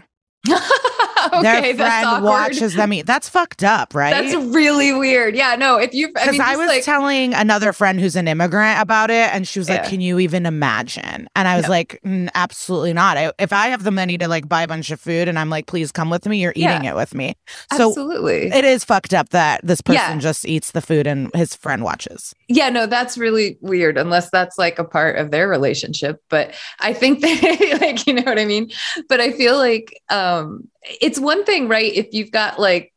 okay, 1.34 1.72
their 1.72 1.86
friend 1.86 2.24
watches 2.24 2.74
them 2.74 2.92
eat. 2.92 3.06
That's 3.06 3.28
fucked 3.28 3.62
up, 3.62 3.94
right? 3.94 4.10
That's 4.10 4.34
really 4.54 4.92
weird. 4.92 5.34
Yeah, 5.36 5.54
no, 5.56 5.76
if 5.78 5.92
you, 5.92 6.12
I 6.16 6.30
mean, 6.30 6.40
I, 6.40 6.56
was 6.56 6.66
like, 6.68 6.82
telling 6.84 7.34
another 7.34 7.72
friend 7.72 8.00
who's 8.00 8.16
an 8.16 8.26
immigrant 8.26 8.80
about 8.80 9.10
it, 9.10 9.32
and 9.34 9.46
she 9.46 9.58
was 9.58 9.68
like, 9.68 9.82
Yeah. 9.82 9.88
"Can 9.88 10.00
you 10.00 10.18
even 10.18 10.46
imagine?" 10.46 11.28
And 11.36 11.48
I 11.48 11.56
was 11.56 11.68
like, 11.68 12.00
"Mm, 12.06 12.30
"Absolutely 12.34 12.92
not. 12.92 13.16
I, 13.16 13.32
if 13.38 13.52
I 13.52 13.68
have 13.68 13.84
the 13.84 13.90
money 13.90 14.16
to 14.18 14.28
like 14.28 14.48
buy 14.48 14.62
a 14.62 14.68
bunch 14.68 14.90
of 14.90 15.00
food, 15.00 15.28
and 15.28 15.38
I'm 15.38 15.50
like, 15.50 15.66
please 15.66 15.92
come 15.92 16.08
with 16.10 16.26
me. 16.26 16.40
You're 16.40 16.54
eating 16.56 16.84
it 16.84 16.94
with 16.94 17.14
me." 17.14 17.34
So 17.76 17.88
absolutely. 17.88 18.46
it 18.48 18.64
is 18.64 18.84
fucked 18.84 19.12
up 19.12 19.30
that 19.30 19.60
this 19.62 19.80
person 19.80 20.14
Yeah. 20.14 20.18
just 20.18 20.46
eats 20.46 20.70
the 20.72 20.80
food 20.80 21.06
and 21.06 21.30
his 21.34 21.54
friend 21.54 21.82
watches. 21.82 22.34
yeah, 22.48 22.70
no, 22.70 22.86
that's 22.86 23.18
really 23.18 23.58
weird 23.60 23.98
unless 23.98 24.30
that's 24.30 24.56
like 24.58 24.78
a 24.78 24.84
part 24.84 25.18
of 25.18 25.30
their 25.30 25.48
relationship. 25.48 26.22
But 26.30 26.54
I 26.80 26.92
think 26.94 27.20
that, 27.22 27.78
like, 27.80 28.06
you 28.06 28.14
know 28.14 28.22
what 28.22 28.38
I 28.38 28.44
mean? 28.46 28.70
But 29.08 29.20
I 29.20 29.32
feel 29.32 29.56
like 29.58 30.00
um, 30.10 30.29
Um, 30.38 30.68
it's 31.00 31.18
one 31.18 31.44
thing, 31.44 31.68
right? 31.68 31.92
If 31.92 32.08
you've 32.12 32.30
got 32.30 32.58
like, 32.58 32.92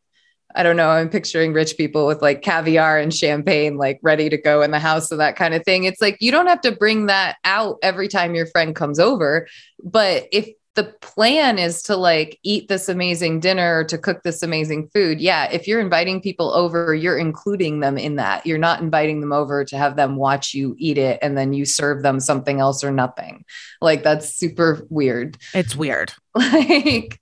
I 0.55 0.61
don't 0.61 0.77
know, 0.77 0.89
I'm 0.89 1.09
picturing 1.09 1.53
rich 1.53 1.77
people 1.77 2.05
with 2.05 2.21
like 2.21 2.43
caviar 2.43 2.99
and 2.99 3.13
champagne, 3.13 3.77
like 3.77 3.99
ready 4.03 4.29
to 4.29 4.37
go 4.37 4.61
in 4.61 4.71
the 4.71 4.79
house 4.79 5.09
and 5.09 5.19
that 5.19 5.35
kind 5.35 5.53
of 5.53 5.63
thing. 5.65 5.85
It's 5.85 6.01
like 6.01 6.17
you 6.19 6.31
don't 6.31 6.47
have 6.47 6.61
to 6.61 6.71
bring 6.71 7.07
that 7.07 7.37
out 7.43 7.77
every 7.81 8.07
time 8.07 8.35
your 8.35 8.45
friend 8.45 8.75
comes 8.75 8.99
over. 8.99 9.47
But 9.83 10.27
if 10.31 10.49
the 10.75 10.85
plan 11.01 11.59
is 11.59 11.83
to 11.83 11.95
like 11.95 12.39
eat 12.43 12.67
this 12.67 12.89
amazing 12.89 13.39
dinner 13.39 13.79
or 13.79 13.83
to 13.83 13.97
cook 13.97 14.23
this 14.23 14.41
amazing 14.41 14.89
food. 14.93 15.21
Yeah, 15.21 15.49
if 15.51 15.67
you're 15.67 15.79
inviting 15.79 16.19
people 16.21 16.51
over, 16.53 16.95
you're 16.95 17.17
including 17.17 17.79
them 17.79 17.97
in 17.97 18.15
that. 18.15 18.45
You're 18.45 18.57
not 18.57 18.81
inviting 18.81 19.21
them 19.21 19.31
over 19.31 19.63
to 19.65 19.77
have 19.77 19.95
them 19.95 20.15
watch 20.15 20.53
you 20.55 20.75
eat 20.79 20.97
it 20.97 21.19
and 21.21 21.37
then 21.37 21.53
you 21.53 21.65
serve 21.65 22.01
them 22.01 22.19
something 22.19 22.59
else 22.59 22.83
or 22.83 22.91
nothing. 22.91 23.45
Like 23.81 24.01
that's 24.03 24.33
super 24.33 24.85
weird. 24.89 25.37
It's 25.53 25.75
weird. 25.75 26.13
Like 26.35 27.19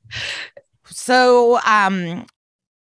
So, 0.85 1.59
um, 1.65 2.25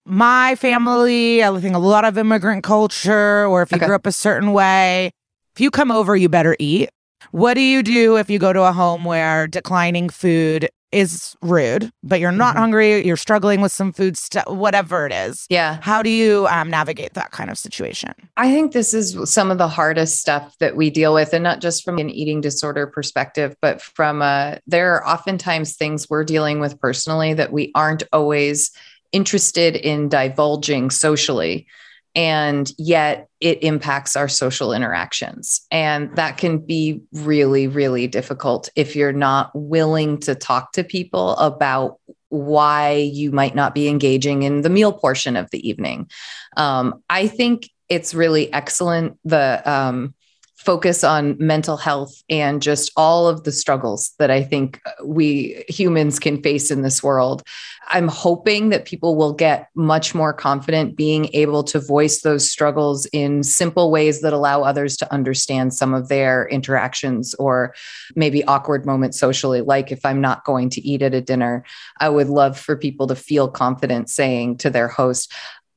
my 0.04 0.54
family, 0.56 1.44
I 1.44 1.60
think 1.60 1.74
a 1.74 1.78
lot 1.78 2.04
of 2.04 2.18
immigrant 2.18 2.64
culture, 2.64 3.46
or 3.46 3.62
if 3.62 3.72
you 3.72 3.76
Okay. 3.78 3.86
grew 3.86 3.94
up 3.94 4.06
a 4.06 4.12
certain 4.12 4.52
way, 4.52 5.12
if 5.54 5.60
you 5.60 5.70
come 5.70 5.90
over, 5.90 6.16
you 6.16 6.28
better 6.28 6.56
eat. 6.58 6.90
What 7.30 7.54
do 7.54 7.60
you 7.60 7.82
do 7.82 8.16
if 8.16 8.28
you 8.28 8.38
go 8.38 8.52
to 8.52 8.62
a 8.64 8.72
home 8.72 9.04
where 9.04 9.46
declining 9.46 10.08
food 10.08 10.68
is 10.90 11.34
rude, 11.40 11.90
but 12.02 12.20
you're 12.20 12.30
not 12.30 12.54
Mhm. 12.54 12.58
hungry, 12.58 13.06
you're 13.06 13.16
struggling 13.16 13.62
with 13.62 13.72
some 13.72 13.94
food 13.94 14.14
stuff, 14.18 14.44
whatever 14.48 15.06
it 15.06 15.12
is? 15.12 15.46
yeah, 15.48 15.78
How 15.80 16.02
do 16.02 16.10
you 16.10 16.46
um, 16.50 16.68
navigate 16.68 17.14
that 17.14 17.30
kind 17.30 17.48
of 17.48 17.56
situation? 17.58 18.10
I 18.36 18.52
think 18.52 18.72
this 18.72 18.92
is 18.92 19.16
some 19.32 19.50
of 19.50 19.56
the 19.56 19.68
hardest 19.68 20.18
stuff 20.18 20.54
that 20.60 20.76
we 20.76 20.90
deal 20.90 21.14
with, 21.14 21.32
and 21.32 21.42
not 21.42 21.62
just 21.62 21.82
from 21.82 21.96
an 21.96 22.10
eating 22.10 22.42
disorder 22.42 22.86
perspective, 22.86 23.56
but 23.62 23.80
from 23.80 24.20
uh, 24.20 24.56
there 24.66 24.94
are 24.94 25.08
oftentimes 25.08 25.76
things 25.76 26.10
we're 26.10 26.24
dealing 26.24 26.60
with 26.60 26.78
personally 26.78 27.32
that 27.34 27.52
we 27.54 27.72
aren't 27.74 28.02
always 28.12 28.70
interested 29.12 29.76
in 29.76 30.10
divulging 30.10 30.90
socially. 30.90 31.66
And 32.14 32.70
yet 32.76 33.28
it 33.40 33.62
impacts 33.62 34.16
our 34.16 34.28
social 34.28 34.72
interactions. 34.72 35.66
And 35.70 36.14
that 36.16 36.36
can 36.36 36.58
be 36.58 37.00
really, 37.12 37.68
really 37.68 38.06
difficult 38.06 38.68
if 38.76 38.94
you're 38.94 39.12
not 39.12 39.50
willing 39.54 40.18
to 40.20 40.34
talk 40.34 40.72
to 40.72 40.84
people 40.84 41.30
about 41.36 41.98
why 42.28 42.92
you 42.92 43.30
might 43.30 43.54
not 43.54 43.74
be 43.74 43.88
engaging 43.88 44.42
in 44.42 44.62
the 44.62 44.70
meal 44.70 44.92
portion 44.92 45.36
of 45.36 45.50
the 45.50 45.68
evening. 45.68 46.10
Um, 46.56 47.02
I 47.10 47.28
think 47.28 47.68
it's 47.88 48.14
really 48.14 48.52
excellent 48.52 49.18
the 49.24 49.62
um, 49.70 50.14
focus 50.56 51.02
on 51.04 51.36
mental 51.38 51.76
health 51.76 52.14
and 52.30 52.62
just 52.62 52.90
all 52.96 53.26
of 53.26 53.44
the 53.44 53.52
struggles 53.52 54.12
that 54.18 54.30
I 54.30 54.42
think 54.42 54.80
we 55.04 55.64
humans 55.68 56.18
can 56.18 56.42
face 56.42 56.70
in 56.70 56.82
this 56.82 57.02
world. 57.02 57.42
I'm 57.88 58.08
hoping 58.08 58.70
that 58.70 58.84
people 58.84 59.16
will 59.16 59.32
get 59.32 59.68
much 59.74 60.14
more 60.14 60.32
confident 60.32 60.96
being 60.96 61.28
able 61.34 61.62
to 61.64 61.80
voice 61.80 62.22
those 62.22 62.50
struggles 62.50 63.06
in 63.06 63.42
simple 63.42 63.90
ways 63.90 64.20
that 64.20 64.32
allow 64.32 64.62
others 64.62 64.96
to 64.98 65.12
understand 65.12 65.74
some 65.74 65.92
of 65.92 66.08
their 66.08 66.48
interactions 66.48 67.34
or 67.34 67.74
maybe 68.14 68.44
awkward 68.44 68.86
moments 68.86 69.18
socially. 69.18 69.60
Like 69.60 69.92
if 69.92 70.04
I'm 70.04 70.20
not 70.20 70.44
going 70.44 70.70
to 70.70 70.80
eat 70.80 71.02
at 71.02 71.14
a 71.14 71.20
dinner, 71.20 71.64
I 71.98 72.08
would 72.08 72.28
love 72.28 72.58
for 72.58 72.76
people 72.76 73.06
to 73.08 73.16
feel 73.16 73.48
confident 73.48 74.08
saying 74.08 74.58
to 74.58 74.70
their 74.70 74.88
host, 74.88 75.32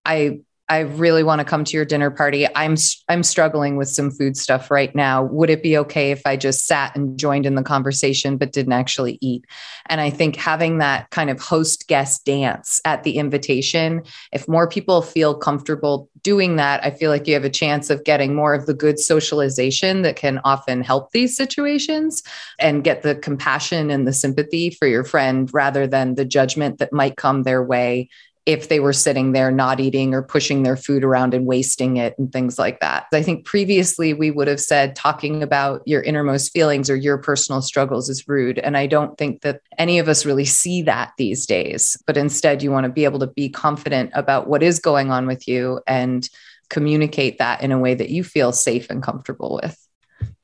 I 0.06 0.42
I 0.68 0.80
really 0.80 1.22
want 1.22 1.40
to 1.40 1.46
come 1.46 1.64
to 1.64 1.78
your 1.78 1.86
dinner 1.86 2.10
party. 2.10 2.48
I'm 2.56 2.76
I'm 3.08 3.22
struggling 3.22 3.78
with 3.78 3.88
some 3.88 4.10
food 4.10 4.36
stuff 4.36 4.72
right 4.72 4.94
now. 4.96 5.24
Would 5.24 5.52
it 5.52 5.62
be 5.62 5.78
okay 5.78 6.10
if 6.10 6.24
I 6.26 6.38
just 6.38 6.66
sat 6.66 6.96
and 6.96 7.20
joined 7.20 7.46
in 7.46 7.54
the 7.54 7.62
conversation 7.62 8.38
but 8.38 8.52
didn't 8.52 8.74
actually 8.74 9.20
eat? 9.22 9.46
And 9.88 10.02
I 10.02 10.10
think 10.10 10.36
having 10.36 10.80
that 10.80 11.12
kind 11.12 11.30
of 11.30 11.40
host 11.40 11.88
guest 11.88 12.26
dance 12.26 12.82
at 12.84 13.04
the 13.04 13.18
invitation, 13.18 14.02
if 14.32 14.48
more 14.48 14.68
people 14.68 15.04
feel 15.04 15.36
comfortable 15.36 16.10
doing 16.24 16.56
that, 16.56 16.84
I 16.84 16.90
feel 16.90 17.12
like 17.12 17.28
you 17.28 17.36
have 17.36 17.46
a 17.46 17.50
chance 17.50 17.92
of 17.92 18.04
getting 18.04 18.34
more 18.34 18.56
of 18.56 18.66
the 18.66 18.74
good 18.74 18.98
socialization 18.98 20.02
that 20.02 20.16
can 20.16 20.40
often 20.44 20.82
help 20.82 21.12
these 21.12 21.36
situations 21.36 22.24
and 22.60 22.84
get 22.84 23.04
the 23.04 23.14
compassion 23.14 23.92
and 23.92 24.08
the 24.08 24.14
sympathy 24.14 24.72
for 24.72 24.88
your 24.88 25.04
friend 25.04 25.48
rather 25.54 25.86
than 25.86 26.16
the 26.16 26.26
judgment 26.26 26.80
that 26.80 26.92
might 26.92 27.18
come 27.18 27.44
their 27.44 27.64
way 27.64 28.10
if 28.46 28.70
they 28.70 28.80
were 28.80 28.94
sitting 28.94 29.32
there 29.32 29.50
not 29.50 29.80
eating 29.80 30.14
or 30.14 30.22
pushing 30.22 30.64
their 30.64 30.78
food 30.78 31.04
around 31.04 31.34
and 31.34 31.48
wasting 31.48 31.98
it 31.98 32.18
and 32.20 32.32
things 32.32 32.60
like 32.60 32.80
that. 32.80 33.08
I 33.12 33.24
think 33.24 33.46
previously 33.46 34.14
we 34.14 34.30
would 34.30 34.48
have 34.48 34.60
said 34.60 34.96
talking 34.96 35.42
about 35.42 35.82
your 35.86 36.04
innermost 36.04 36.52
feelings 36.52 36.90
or 36.90 36.96
your 36.96 37.18
personal 37.18 37.62
struggles 37.62 38.08
is 38.08 38.28
rude. 38.28 38.60
And 38.60 38.78
I 38.78 38.86
don't 38.86 39.18
think 39.18 39.42
that 39.42 39.62
any 39.80 39.98
of 39.98 40.08
us 40.08 40.26
really 40.26 40.46
see 40.46 40.84
that 40.84 41.14
these 41.18 41.46
days. 41.46 41.98
But 42.06 42.18
instead, 42.18 42.62
you 42.62 42.72
want 42.72 42.86
to 42.86 42.92
be 42.92 43.06
able 43.06 43.20
to 43.20 43.28
be 43.28 43.50
confident 43.50 44.12
about 44.14 44.48
what 44.48 44.62
is 44.62 44.80
going 44.80 45.12
on 45.12 45.26
with 45.26 45.48
you 45.48 45.82
and 45.88 46.30
communicate 46.70 47.40
that 47.40 47.62
in 47.62 47.72
a 47.72 47.80
way 47.80 47.96
that 47.96 48.10
you 48.10 48.24
feel 48.24 48.52
safe 48.52 48.90
and 48.90 49.02
comfortable 49.02 49.60
with. 49.62 49.80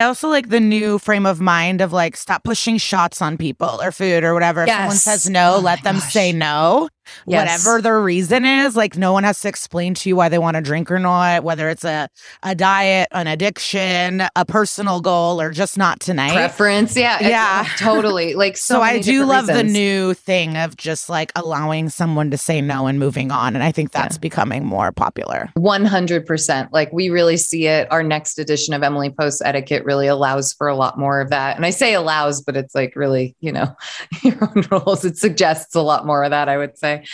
I 0.02 0.06
also 0.06 0.28
like 0.28 0.48
the 0.48 0.58
new 0.58 0.98
frame 0.98 1.26
of 1.26 1.40
mind 1.40 1.80
of 1.80 1.92
like 1.92 2.16
stop 2.16 2.42
pushing 2.42 2.76
shots 2.76 3.22
on 3.22 3.38
people 3.38 3.80
or 3.80 3.92
food 3.92 4.24
or 4.24 4.34
whatever. 4.34 4.64
If 4.64 4.70
someone 4.70 4.96
says 4.96 5.30
no, 5.30 5.54
Oh 5.54 5.60
let 5.60 5.84
them 5.84 5.96
gosh. 5.96 6.12
say 6.12 6.32
no. 6.32 6.88
Yes. 7.26 7.64
Whatever 7.64 7.82
their 7.82 8.00
reason 8.00 8.44
is, 8.44 8.76
like 8.76 8.96
no 8.96 9.12
one 9.12 9.24
has 9.24 9.40
to 9.40 9.48
explain 9.48 9.94
to 9.94 10.08
you 10.08 10.16
why 10.16 10.28
they 10.28 10.38
want 10.38 10.56
to 10.56 10.60
drink 10.62 10.90
or 10.90 10.98
not, 10.98 11.42
whether 11.44 11.68
it's 11.68 11.84
a, 11.84 12.08
a 12.42 12.54
diet, 12.54 13.08
an 13.12 13.26
addiction, 13.26 14.22
a 14.36 14.44
personal 14.46 15.00
goal, 15.00 15.40
or 15.40 15.50
just 15.50 15.76
not 15.76 16.00
tonight. 16.00 16.32
Preference. 16.32 16.96
Yeah. 16.96 17.18
Yeah. 17.20 17.68
totally. 17.78 18.34
Like, 18.34 18.56
so, 18.56 18.76
so 18.76 18.80
I 18.82 19.00
do 19.00 19.24
love 19.24 19.46
the 19.46 19.64
new 19.64 20.14
thing 20.14 20.56
of 20.56 20.76
just 20.76 21.08
like 21.08 21.32
allowing 21.36 21.88
someone 21.88 22.30
to 22.30 22.38
say 22.38 22.60
no 22.60 22.86
and 22.86 22.98
moving 22.98 23.30
on. 23.30 23.54
And 23.54 23.64
I 23.64 23.72
think 23.72 23.90
that's 23.90 24.18
becoming 24.18 24.64
more 24.64 24.92
popular. 24.92 25.50
100%. 25.58 26.68
Like 26.72 26.92
we 26.92 27.10
really 27.10 27.36
see 27.36 27.66
it. 27.66 27.90
Our 27.90 28.02
next 28.02 28.38
edition 28.38 28.74
of 28.74 28.82
Emily 28.82 29.10
Post 29.10 29.42
Etiquette 29.44 29.84
really 29.84 29.91
allows 30.06 30.52
for 30.52 30.68
a 30.68 30.74
lot 30.74 30.98
more 30.98 31.20
of 31.20 31.30
that. 31.30 31.56
And 31.56 31.66
I 31.66 31.70
say 31.70 31.94
allows, 31.94 32.40
but 32.40 32.56
it's 32.56 32.74
like 32.74 32.96
really, 32.96 33.36
you 33.40 33.52
know, 33.52 33.74
your 34.22 34.38
own 34.42 34.64
rules. 34.70 35.04
It 35.04 35.16
suggests 35.16 35.74
a 35.74 35.82
lot 35.82 36.06
more 36.06 36.24
of 36.24 36.30
that, 36.30 36.48
I 36.48 36.58
would 36.58 36.78
say. 36.78 37.04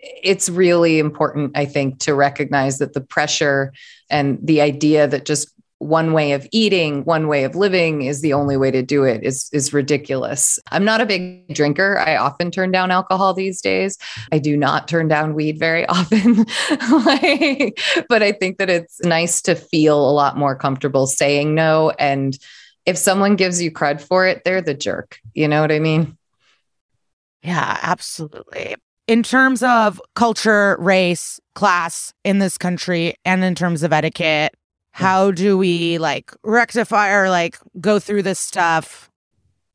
It's 0.00 0.48
really 0.48 0.98
important, 0.98 1.52
I 1.56 1.64
think, 1.64 1.98
to 2.00 2.14
recognize 2.14 2.78
that 2.78 2.92
the 2.92 3.00
pressure 3.00 3.72
and 4.10 4.38
the 4.42 4.60
idea 4.60 5.06
that 5.08 5.24
just 5.24 5.52
one 5.78 6.12
way 6.12 6.32
of 6.32 6.46
eating, 6.52 7.04
one 7.04 7.28
way 7.28 7.44
of 7.44 7.54
living 7.54 8.02
is 8.02 8.22
the 8.22 8.32
only 8.32 8.56
way 8.56 8.70
to 8.70 8.82
do 8.82 9.04
it 9.04 9.22
is 9.22 9.50
is 9.52 9.72
ridiculous. 9.72 10.58
I'm 10.70 10.84
not 10.84 11.00
a 11.00 11.06
big 11.06 11.52
drinker. 11.54 11.98
I 11.98 12.16
often 12.16 12.50
turn 12.50 12.70
down 12.70 12.90
alcohol 12.90 13.34
these 13.34 13.60
days. 13.60 13.98
I 14.32 14.38
do 14.38 14.56
not 14.56 14.88
turn 14.88 15.08
down 15.08 15.34
weed 15.34 15.58
very 15.58 15.86
often. 15.88 16.46
like, 17.04 17.78
but 18.08 18.22
I 18.22 18.32
think 18.32 18.58
that 18.58 18.70
it's 18.70 19.00
nice 19.00 19.42
to 19.42 19.54
feel 19.54 19.98
a 19.98 20.12
lot 20.12 20.38
more 20.38 20.56
comfortable 20.56 21.06
saying 21.06 21.54
no 21.54 21.90
and 21.98 22.38
if 22.86 22.96
someone 22.96 23.34
gives 23.34 23.60
you 23.60 23.70
cred 23.70 24.00
for 24.00 24.26
it, 24.26 24.42
they're 24.44 24.62
the 24.62 24.72
jerk. 24.72 25.18
You 25.34 25.48
know 25.48 25.60
what 25.60 25.72
I 25.72 25.80
mean? 25.80 26.16
Yeah, 27.42 27.78
absolutely. 27.82 28.76
In 29.08 29.22
terms 29.22 29.62
of 29.62 30.00
culture, 30.14 30.76
race, 30.78 31.40
class 31.54 32.14
in 32.24 32.38
this 32.38 32.56
country, 32.56 33.14
and 33.24 33.44
in 33.44 33.54
terms 33.54 33.82
of 33.82 33.92
etiquette, 33.92 34.54
how 34.96 35.30
do 35.30 35.58
we 35.58 35.98
like 35.98 36.32
rectify 36.42 37.10
or 37.10 37.28
like 37.28 37.58
go 37.78 37.98
through 37.98 38.22
this 38.22 38.40
stuff 38.40 39.10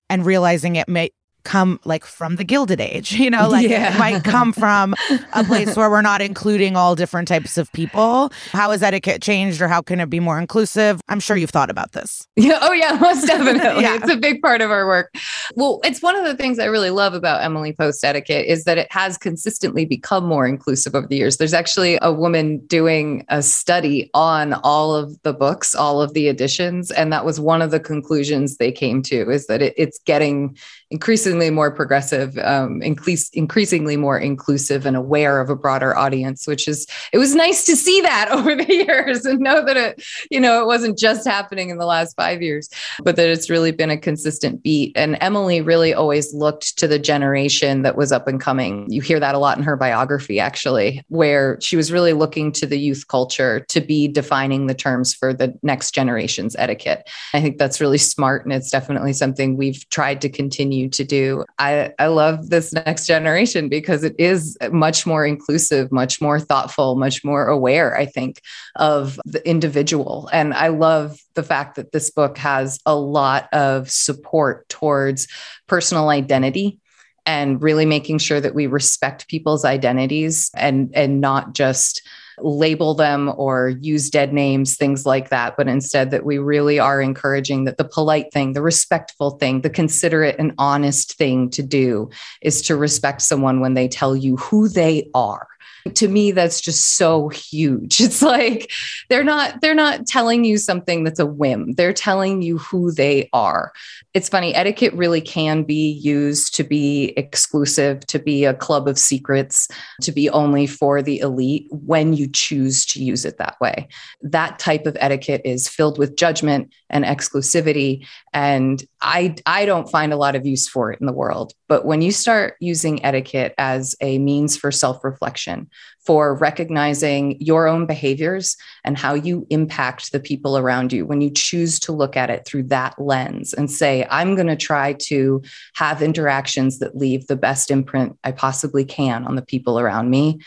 and 0.09 0.25
realizing 0.25 0.77
it 0.77 0.89
may 0.89 1.11
come 1.43 1.79
like 1.85 2.05
from 2.05 2.35
the 2.35 2.43
gilded 2.43 2.79
age 2.79 3.11
you 3.19 3.29
know 3.29 3.49
like 3.49 3.67
yeah. 3.67 3.93
it 3.93 3.99
might 3.99 4.23
come 4.23 4.53
from 4.53 4.93
a 5.33 5.43
place 5.45 5.75
where 5.75 5.89
we're 5.89 6.01
not 6.01 6.21
including 6.21 6.75
all 6.75 6.95
different 6.95 7.27
types 7.27 7.57
of 7.57 7.71
people. 7.73 8.31
How 8.51 8.71
has 8.71 8.83
etiquette 8.83 9.21
changed 9.21 9.61
or 9.61 9.67
how 9.67 9.81
can 9.81 9.99
it 9.99 10.09
be 10.09 10.19
more 10.19 10.39
inclusive? 10.39 11.01
I'm 11.09 11.19
sure 11.19 11.35
you've 11.35 11.49
thought 11.49 11.69
about 11.69 11.91
this. 11.93 12.27
Yeah. 12.35 12.59
Oh 12.61 12.71
yeah. 12.71 12.93
Most 13.01 13.25
definitely. 13.27 13.83
Yeah. 13.83 13.95
it's 13.95 14.11
a 14.11 14.17
big 14.17 14.41
part 14.41 14.61
of 14.61 14.71
our 14.71 14.87
work. 14.87 15.13
Well 15.55 15.79
it's 15.83 16.01
one 16.01 16.15
of 16.15 16.23
the 16.25 16.35
things 16.35 16.59
i 16.59 16.65
really 16.65 16.89
love 16.89 17.13
about 17.13 17.43
emily 17.43 17.73
post 17.73 18.03
etiquette 18.03 18.45
is 18.45 18.63
that 18.65 18.77
it 18.77 18.87
has 18.91 19.17
consistently 19.17 19.85
become 19.85 20.25
more 20.25 20.47
inclusive 20.47 20.95
over 20.95 21.07
the 21.07 21.15
years. 21.15 21.37
There's 21.37 21.53
actually 21.53 21.97
a 22.01 22.11
woman 22.11 22.65
doing 22.67 23.25
a 23.29 23.41
study 23.41 24.09
on 24.13 24.53
all 24.63 24.95
of 24.95 25.21
the 25.23 25.33
books 25.33 25.75
all 25.75 26.01
of 26.01 26.13
the 26.13 26.27
editions 26.27 26.91
and 26.91 27.11
that 27.11 27.25
was 27.25 27.39
one 27.39 27.61
of 27.61 27.71
the 27.71 27.79
conclusions 27.79 28.57
they 28.57 28.71
came 28.71 29.01
to 29.01 29.29
is 29.29 29.47
that 29.47 29.61
it, 29.61 29.73
it's 29.77 29.99
getting 30.05 30.57
increasingly 30.91 31.49
more 31.49 31.71
progressive, 31.71 32.37
um, 32.39 32.81
increase, 32.81 33.29
increasingly 33.29 33.95
more 33.95 34.19
inclusive 34.19 34.85
and 34.85 34.97
aware 34.97 35.39
of 35.39 35.49
a 35.49 35.55
broader 35.55 35.97
audience, 35.97 36.45
which 36.45 36.67
is, 36.67 36.85
it 37.13 37.17
was 37.17 37.33
nice 37.33 37.63
to 37.65 37.75
see 37.77 38.01
that 38.01 38.29
over 38.31 38.55
the 38.55 38.73
years 38.73 39.25
and 39.25 39.39
know 39.39 39.65
that 39.65 39.77
it, 39.77 40.03
you 40.29 40.39
know, 40.39 40.61
it 40.61 40.67
wasn't 40.67 40.97
just 40.97 41.25
happening 41.25 41.69
in 41.69 41.77
the 41.77 41.85
last 41.85 42.15
five 42.15 42.41
years, 42.41 42.69
but 43.03 43.15
that 43.15 43.29
it's 43.29 43.49
really 43.49 43.71
been 43.71 43.89
a 43.89 43.97
consistent 43.97 44.61
beat. 44.61 44.91
And 44.95 45.17
Emily 45.21 45.61
really 45.61 45.93
always 45.93 46.33
looked 46.33 46.77
to 46.77 46.87
the 46.87 46.99
generation 46.99 47.83
that 47.83 47.95
was 47.95 48.11
up 48.11 48.27
and 48.27 48.39
coming. 48.39 48.85
You 48.89 49.01
hear 49.01 49.19
that 49.19 49.33
a 49.33 49.39
lot 49.39 49.57
in 49.57 49.63
her 49.63 49.77
biography, 49.77 50.39
actually, 50.39 51.03
where 51.07 51.57
she 51.61 51.77
was 51.77 51.91
really 51.91 52.13
looking 52.13 52.51
to 52.53 52.65
the 52.65 52.77
youth 52.77 53.07
culture 53.07 53.61
to 53.69 53.79
be 53.79 54.09
defining 54.09 54.67
the 54.67 54.75
terms 54.75 55.13
for 55.13 55.33
the 55.33 55.57
next 55.63 55.91
generation's 55.95 56.55
etiquette. 56.57 57.09
I 57.33 57.39
think 57.39 57.57
that's 57.57 57.79
really 57.79 57.97
smart. 57.97 58.43
And 58.43 58.51
it's 58.51 58.69
definitely 58.69 59.13
something 59.13 59.55
we've 59.55 59.87
tried 59.89 60.19
to 60.21 60.29
continue 60.29 60.80
continue 60.81 60.89
to 60.89 61.03
do. 61.03 61.45
I, 61.59 61.93
I 61.99 62.07
love 62.07 62.49
this 62.49 62.73
next 62.73 63.05
generation 63.05 63.69
because 63.69 64.03
it 64.03 64.15
is 64.17 64.57
much 64.71 65.05
more 65.05 65.25
inclusive, 65.25 65.91
much 65.91 66.21
more 66.21 66.39
thoughtful, 66.39 66.95
much 66.95 67.23
more 67.23 67.47
aware, 67.47 67.97
I 67.97 68.05
think, 68.05 68.41
of 68.75 69.19
the 69.25 69.47
individual. 69.47 70.29
And 70.31 70.53
I 70.53 70.69
love 70.69 71.19
the 71.35 71.43
fact 71.43 71.75
that 71.75 71.91
this 71.91 72.09
book 72.09 72.37
has 72.37 72.79
a 72.85 72.95
lot 72.95 73.47
of 73.53 73.89
support 73.89 74.67
towards 74.69 75.27
personal 75.67 76.09
identity 76.09 76.79
and 77.25 77.61
really 77.61 77.85
making 77.85 78.17
sure 78.17 78.41
that 78.41 78.55
we 78.55 78.65
respect 78.65 79.27
people's 79.27 79.63
identities 79.63 80.49
and 80.55 80.89
and 80.95 81.21
not 81.21 81.53
just 81.53 82.01
label 82.39 82.93
them 82.93 83.33
or 83.37 83.69
use 83.69 84.09
dead 84.09 84.33
names, 84.33 84.75
things 84.75 85.05
like 85.05 85.29
that, 85.29 85.55
but 85.57 85.67
instead 85.67 86.11
that 86.11 86.25
we 86.25 86.37
really 86.37 86.79
are 86.79 87.01
encouraging 87.01 87.65
that 87.65 87.77
the 87.77 87.83
polite 87.83 88.31
thing, 88.31 88.53
the 88.53 88.61
respectful 88.61 89.31
thing, 89.31 89.61
the 89.61 89.69
considerate 89.69 90.35
and 90.39 90.53
honest 90.57 91.17
thing 91.17 91.49
to 91.51 91.63
do 91.63 92.09
is 92.41 92.61
to 92.63 92.75
respect 92.75 93.21
someone 93.21 93.59
when 93.59 93.73
they 93.73 93.87
tell 93.87 94.15
you 94.15 94.37
who 94.37 94.67
they 94.67 95.09
are 95.13 95.47
to 95.95 96.07
me 96.07 96.31
that's 96.31 96.61
just 96.61 96.95
so 96.95 97.29
huge. 97.29 98.01
It's 98.11 98.21
like 98.21 98.71
they're 99.09 99.23
not 99.23 99.61
they're 99.61 99.73
not 99.73 100.05
telling 100.05 100.43
you 100.43 100.57
something 100.57 101.03
that's 101.03 101.19
a 101.19 101.25
whim. 101.25 101.73
They're 101.73 101.93
telling 101.93 102.41
you 102.41 102.57
who 102.57 102.91
they 102.91 103.29
are. 103.31 103.71
It's 104.13 104.27
funny 104.27 104.53
etiquette 104.53 104.93
really 104.93 105.21
can 105.21 105.63
be 105.63 105.91
used 105.91 106.53
to 106.55 106.63
be 106.63 107.13
exclusive 107.15 108.05
to 108.07 108.19
be 108.19 108.43
a 108.43 108.53
club 108.53 108.87
of 108.87 108.99
secrets 108.99 109.69
to 110.01 110.11
be 110.11 110.29
only 110.29 110.67
for 110.67 111.01
the 111.01 111.19
elite 111.19 111.67
when 111.69 112.13
you 112.13 112.27
choose 112.27 112.85
to 112.87 113.03
use 113.03 113.23
it 113.23 113.37
that 113.37 113.55
way. 113.61 113.87
That 114.21 114.59
type 114.59 114.85
of 114.85 114.97
etiquette 114.99 115.41
is 115.45 115.69
filled 115.69 115.97
with 115.97 116.17
judgment 116.17 116.73
and 116.89 117.05
exclusivity 117.05 118.05
and 118.33 118.83
i 119.01 119.35
i 119.45 119.65
don't 119.65 119.89
find 119.89 120.13
a 120.13 120.17
lot 120.17 120.35
of 120.35 120.45
use 120.45 120.67
for 120.67 120.91
it 120.91 120.99
in 120.99 121.05
the 121.05 121.13
world. 121.13 121.53
But 121.67 121.85
when 121.85 122.01
you 122.01 122.11
start 122.11 122.55
using 122.59 123.03
etiquette 123.05 123.53
as 123.57 123.95
a 124.01 124.19
means 124.19 124.57
for 124.57 124.71
self-reflection 124.71 125.69
for 125.99 126.35
recognizing 126.35 127.39
your 127.39 127.67
own 127.67 127.85
behaviors 127.85 128.57
and 128.83 128.97
how 128.97 129.13
you 129.13 129.45
impact 129.49 130.11
the 130.11 130.19
people 130.19 130.57
around 130.57 130.91
you 130.91 131.05
when 131.05 131.21
you 131.21 131.29
choose 131.29 131.79
to 131.79 131.91
look 131.91 132.17
at 132.17 132.29
it 132.29 132.45
through 132.45 132.63
that 132.63 132.99
lens 132.99 133.53
and 133.53 133.69
say, 133.69 134.05
I'm 134.09 134.35
going 134.35 134.47
to 134.47 134.55
try 134.55 134.93
to 134.93 135.41
have 135.75 136.01
interactions 136.01 136.79
that 136.79 136.97
leave 136.97 137.27
the 137.27 137.35
best 137.35 137.71
imprint 137.71 138.17
I 138.23 138.31
possibly 138.31 138.85
can 138.85 139.25
on 139.25 139.35
the 139.35 139.41
people 139.41 139.79
around 139.79 140.09
me. 140.09 140.41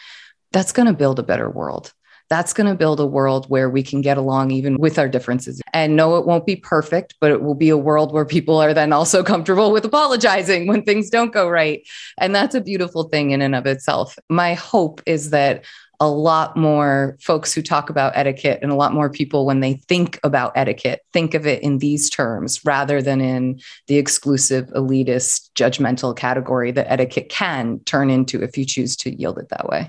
That's 0.53 0.73
going 0.73 0.87
to 0.87 0.93
build 0.93 1.19
a 1.19 1.25
better 1.25 1.51
world 1.51 1.93
that's 2.35 2.53
going 2.53 2.67
to 2.67 2.75
build 2.75 2.99
a 2.99 3.07
world 3.07 3.49
where 3.49 3.71
we 3.71 3.81
can 3.81 4.01
get 4.01 4.17
along 4.17 4.51
even 4.51 4.77
with 4.77 4.99
our 4.99 5.09
differences. 5.09 5.63
And 5.73 5.95
no, 5.95 6.17
it 6.17 6.27
won't 6.27 6.45
be 6.45 6.57
perfect, 6.57 7.15
but 7.21 7.31
it 7.31 7.43
will 7.43 7.55
be 7.55 7.69
a 7.69 7.77
world 7.77 8.13
where 8.13 8.25
people 8.25 8.59
are 8.59 8.75
then 8.75 8.93
also 8.93 9.23
comfortable 9.33 9.71
with 9.71 9.85
apologizing 9.85 10.67
when 10.67 10.83
things 10.83 11.11
don't 11.11 11.33
go 11.33 11.49
right. 11.49 11.87
And 12.19 12.35
that's 12.35 12.57
a 12.57 12.61
beautiful 12.61 13.05
thing 13.05 13.31
in 13.31 13.41
and 13.41 13.55
of 13.55 13.67
itself. 13.67 14.19
My 14.29 14.55
hope 14.55 15.01
is 15.07 15.31
that 15.31 15.65
a 16.01 16.09
lot 16.09 16.57
more 16.57 17.17
folks 17.21 17.55
who 17.55 17.63
talk 17.63 17.89
about 17.89 18.17
etiquette 18.17 18.59
and 18.63 18.73
a 18.73 18.75
lot 18.75 18.93
more 18.93 19.09
people 19.09 19.47
when 19.47 19.61
they 19.61 19.75
think 19.75 20.19
about 20.25 20.51
etiquette 20.57 21.03
think 21.13 21.35
of 21.35 21.47
it 21.47 21.63
in 21.63 21.79
these 21.79 22.11
terms 22.11 22.61
rather 22.65 23.01
than 23.01 23.21
in 23.21 23.61
the 23.87 23.97
exclusive 23.97 24.67
elitist 24.71 25.51
judgmental 25.55 26.17
category 26.17 26.73
that 26.73 26.91
etiquette 26.91 27.29
can 27.29 27.79
turn 27.85 28.11
into 28.11 28.43
if 28.43 28.59
you 28.59 28.65
choose 28.65 28.97
to 28.97 29.15
yield 29.15 29.39
it 29.39 29.49
that 29.51 29.69
way 29.69 29.89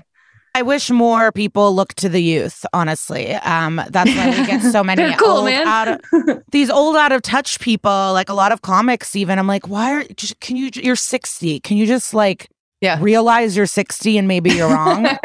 I 0.56 0.62
wish 0.62 0.90
more 0.90 1.32
people 1.32 1.74
look 1.74 1.92
to 1.96 2.08
the 2.08 2.22
youth. 2.22 2.64
Honestly, 2.72 3.34
um, 3.34 3.78
that's 3.90 4.16
why 4.16 4.30
we 4.30 4.46
get 4.46 4.62
so 4.62 4.82
many 4.92 5.14
cool, 5.16 5.28
old, 5.28 5.44
man. 5.44 5.66
out 5.66 5.88
of, 5.88 6.42
these 6.50 6.70
old 6.70 6.96
out 6.96 7.12
of 7.12 7.20
touch 7.20 7.60
people. 7.60 7.90
Like 7.90 8.30
a 8.30 8.32
lot 8.32 8.52
of 8.52 8.62
comics, 8.62 9.14
even. 9.14 9.38
I'm 9.38 9.46
like, 9.46 9.68
why 9.68 9.92
are? 9.92 10.04
Just, 10.16 10.40
can 10.40 10.56
you? 10.56 10.70
You're 10.72 10.96
60. 10.96 11.60
Can 11.60 11.76
you 11.76 11.84
just 11.84 12.14
like 12.14 12.48
yeah. 12.80 12.96
realize 13.02 13.54
you're 13.54 13.66
60 13.66 14.16
and 14.16 14.26
maybe 14.26 14.48
you're 14.48 14.70
wrong? 14.70 15.02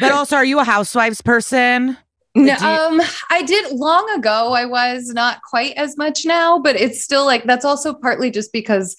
but 0.00 0.10
also, 0.10 0.34
are 0.34 0.44
you 0.44 0.58
a 0.58 0.64
housewives 0.64 1.20
person? 1.20 1.96
No, 2.34 2.54
um, 2.54 3.00
I 3.30 3.42
did 3.42 3.70
long 3.70 4.10
ago. 4.10 4.52
I 4.52 4.64
was 4.64 5.10
not 5.10 5.42
quite 5.48 5.74
as 5.76 5.96
much 5.96 6.24
now, 6.24 6.58
but 6.58 6.74
it's 6.74 7.04
still 7.04 7.24
like 7.24 7.44
that's 7.44 7.64
also 7.64 7.94
partly 7.94 8.32
just 8.32 8.52
because 8.52 8.96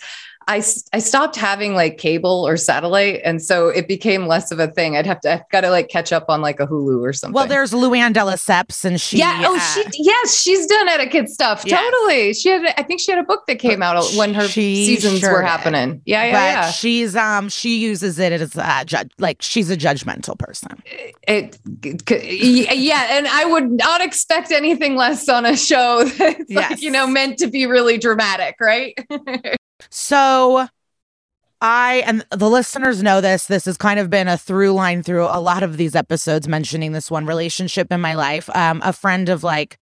I, 0.47 0.63
I 0.93 0.99
stopped 0.99 1.35
having 1.35 1.75
like 1.75 1.97
cable 1.97 2.45
or 2.47 2.57
satellite. 2.57 3.21
And 3.23 3.41
so 3.41 3.69
it 3.69 3.87
became 3.87 4.27
less 4.27 4.51
of 4.51 4.59
a 4.59 4.67
thing. 4.67 4.97
I'd 4.97 5.05
have 5.05 5.21
to, 5.21 5.33
I've 5.33 5.49
got 5.49 5.61
to 5.61 5.69
like 5.69 5.89
catch 5.89 6.11
up 6.11 6.25
on 6.29 6.41
like 6.41 6.59
a 6.59 6.67
Hulu 6.67 7.01
or 7.01 7.13
something. 7.13 7.33
Well, 7.33 7.47
there's 7.47 7.71
Luann 7.71 8.13
de 8.13 8.19
Lesseps 8.19 8.83
and 8.83 8.99
she. 8.99 9.17
Yeah. 9.17 9.43
Oh, 9.45 9.57
she, 9.59 10.03
yes, 10.03 10.41
she's 10.41 10.65
done 10.65 10.89
etiquette 10.89 11.29
stuff. 11.29 11.63
Yes. 11.65 11.79
Totally. 11.79 12.33
She 12.33 12.49
had, 12.49 12.73
I 12.77 12.83
think 12.83 13.01
she 13.01 13.11
had 13.11 13.19
a 13.19 13.23
book 13.23 13.45
that 13.47 13.59
came 13.59 13.83
out 13.83 14.03
when 14.15 14.33
her 14.33 14.47
seasons 14.47 15.19
sure 15.19 15.33
were 15.33 15.41
happening. 15.41 16.01
Yeah. 16.05 16.23
Yeah. 16.23 16.31
But 16.31 16.37
yeah. 16.37 16.71
She's, 16.71 17.15
um, 17.15 17.49
she 17.49 17.77
uses 17.77 18.19
it 18.19 18.31
as 18.33 18.55
a 18.55 18.83
judge, 18.85 19.11
like 19.19 19.41
she's 19.41 19.69
a 19.69 19.77
judgmental 19.77 20.37
person. 20.37 20.81
It, 21.27 21.57
it, 21.83 22.77
yeah. 22.77 23.07
And 23.11 23.27
I 23.27 23.45
would 23.45 23.71
not 23.71 24.01
expect 24.01 24.51
anything 24.51 24.95
less 24.95 25.29
on 25.29 25.45
a 25.45 25.55
show 25.55 26.03
that's 26.17 26.45
yes. 26.49 26.71
like, 26.71 26.81
you 26.81 26.91
know, 26.91 27.07
meant 27.07 27.37
to 27.39 27.47
be 27.47 27.65
really 27.65 27.97
dramatic, 27.97 28.55
right? 28.59 28.97
So 29.89 30.67
I 31.61 32.03
and 32.07 32.25
the 32.32 32.49
listeners 32.49 33.03
know 33.03 33.21
this. 33.21 33.45
This 33.45 33.65
has 33.65 33.77
kind 33.77 33.99
of 33.99 34.09
been 34.09 34.27
a 34.27 34.38
through 34.38 34.73
line 34.73 35.03
through 35.03 35.25
a 35.25 35.39
lot 35.39 35.61
of 35.61 35.77
these 35.77 35.95
episodes 35.95 36.47
mentioning 36.47 36.91
this 36.91 37.11
one 37.11 37.25
relationship 37.25 37.91
in 37.91 38.01
my 38.01 38.15
life. 38.15 38.49
Um, 38.55 38.82
a 38.84 38.91
friend 38.91 39.29
of 39.29 39.43
like, 39.43 39.77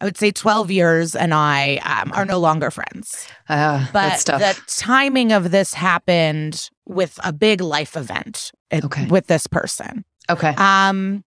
I 0.00 0.04
would 0.04 0.18
say 0.18 0.30
12 0.30 0.70
years 0.70 1.16
and 1.16 1.32
I 1.32 1.76
um, 1.78 2.12
are 2.12 2.26
no 2.26 2.38
longer 2.38 2.70
friends. 2.70 3.26
Uh, 3.48 3.86
but 3.92 4.22
the 4.26 4.56
timing 4.66 5.32
of 5.32 5.50
this 5.50 5.72
happened 5.72 6.68
with 6.86 7.18
a 7.24 7.32
big 7.32 7.62
life 7.62 7.96
event 7.96 8.52
okay. 8.72 9.06
with 9.06 9.26
this 9.28 9.46
person. 9.46 10.04
Okay. 10.30 10.54
Um, 10.56 11.24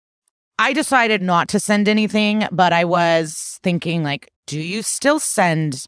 I 0.59 0.73
decided 0.73 1.21
not 1.21 1.47
to 1.49 1.59
send 1.59 1.87
anything, 1.87 2.45
but 2.51 2.73
I 2.73 2.83
was 2.83 3.59
thinking 3.63 4.03
like, 4.03 4.29
do 4.45 4.59
you 4.59 4.83
still 4.83 5.19
send 5.19 5.85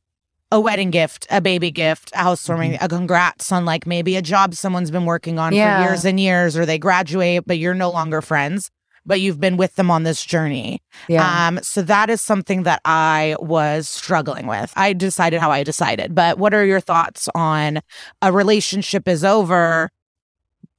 a 0.52 0.60
wedding 0.60 0.92
gift, 0.92 1.26
a 1.30 1.40
baby 1.40 1.72
gift, 1.72 2.12
a 2.14 2.18
housewarming, 2.18 2.74
mm-hmm. 2.74 2.84
a 2.84 2.90
congrats 2.90 3.52
on 3.52 3.66
like 3.66 3.88
maybe 3.88 4.16
a 4.18 4.22
job 4.22 4.54
someone's 4.54 4.92
been 4.92 5.06
working 5.06 5.40
on 5.40 5.54
yeah. 5.54 5.82
for 5.82 5.90
years 5.90 6.06
and 6.06 6.20
years, 6.20 6.58
or 6.58 6.66
they 6.66 6.78
graduate, 6.78 7.44
but 7.46 7.58
you're 7.58 7.74
no 7.74 7.90
longer 7.90 8.22
friends, 8.22 8.70
but 9.06 9.22
you've 9.22 9.40
been 9.40 9.56
with 9.56 9.76
them 9.76 9.90
on 9.90 10.04
this 10.04 10.26
journey. 10.26 10.82
Yeah. 11.08 11.48
Um, 11.48 11.60
so 11.64 11.82
that 11.84 12.10
is 12.10 12.22
something 12.22 12.64
that 12.64 12.82
I 12.84 13.38
was 13.40 13.88
struggling 13.88 14.46
with. 14.46 14.74
I 14.76 14.94
decided 14.94 15.40
how 15.40 15.52
I 15.52 15.64
decided. 15.64 16.14
But 16.14 16.38
what 16.38 16.54
are 16.54 16.66
your 16.66 16.82
thoughts 16.82 17.30
on 17.34 17.80
a 18.22 18.32
relationship 18.34 19.08
is 19.08 19.24
over, 19.24 19.90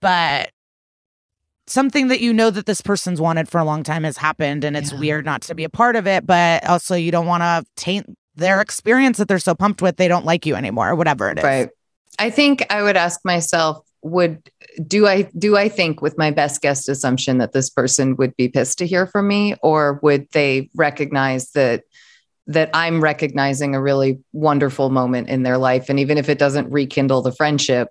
but 0.01 0.51
something 1.67 2.09
that 2.09 2.21
you 2.21 2.33
know 2.33 2.51
that 2.51 2.67
this 2.67 2.83
person's 2.83 3.21
wanted 3.21 3.49
for 3.49 3.59
a 3.59 3.65
long 3.65 3.83
time 3.83 4.05
has 4.05 4.19
happened 4.19 4.65
and 4.65 4.77
it's 4.77 4.93
yeah. 4.93 4.99
weird 4.99 5.25
not 5.25 5.41
to 5.41 5.55
be 5.55 5.65
a 5.65 5.71
part 5.71 5.95
of 5.95 6.07
it 6.09 6.27
but 6.27 6.67
also 6.69 6.95
you 6.95 7.13
don't 7.13 7.27
want 7.27 7.41
to 7.41 7.65
taint 7.77 8.05
their 8.35 8.61
experience 8.61 9.19
that 9.19 9.29
they're 9.29 9.39
so 9.39 9.55
pumped 9.55 9.83
with, 9.83 9.97
they 9.97 10.09
don't 10.09 10.25
like 10.25 10.47
you 10.47 10.55
anymore, 10.55 10.91
or 10.91 10.95
whatever 10.95 11.31
it 11.31 11.39
is. 11.39 11.45
Right. 11.45 11.69
I 12.19 12.31
think 12.31 12.65
I 12.71 12.83
would 12.83 12.97
ask 12.97 13.21
myself, 13.25 13.85
would 14.03 14.51
do 14.87 15.07
I 15.07 15.23
do 15.39 15.57
I 15.57 15.69
think 15.69 16.03
with 16.03 16.19
my 16.19 16.31
best 16.31 16.61
guess 16.61 16.89
assumption 16.89 17.39
that 17.39 17.53
this 17.53 17.71
person 17.71 18.17
would 18.17 18.37
be 18.37 18.49
pissed 18.49 18.79
to 18.79 18.87
hear 18.87 19.07
from 19.07 19.29
me, 19.29 19.55
or 19.63 20.01
would 20.03 20.29
they 20.33 20.71
recognize 20.75 21.53
that 21.53 21.85
that 22.49 22.71
I'm 22.75 23.01
recognizing 23.01 23.75
a 23.75 23.81
really 23.81 24.19
wonderful 24.33 24.91
moment 24.91 25.29
in 25.29 25.45
their 25.45 25.59
life, 25.59 25.89
and 25.89 26.01
even 26.01 26.19
if 26.19 26.29
it 26.29 26.39
doesn't 26.39 26.73
rekindle 26.73 27.23
the 27.23 27.33
friendship, 27.33 27.89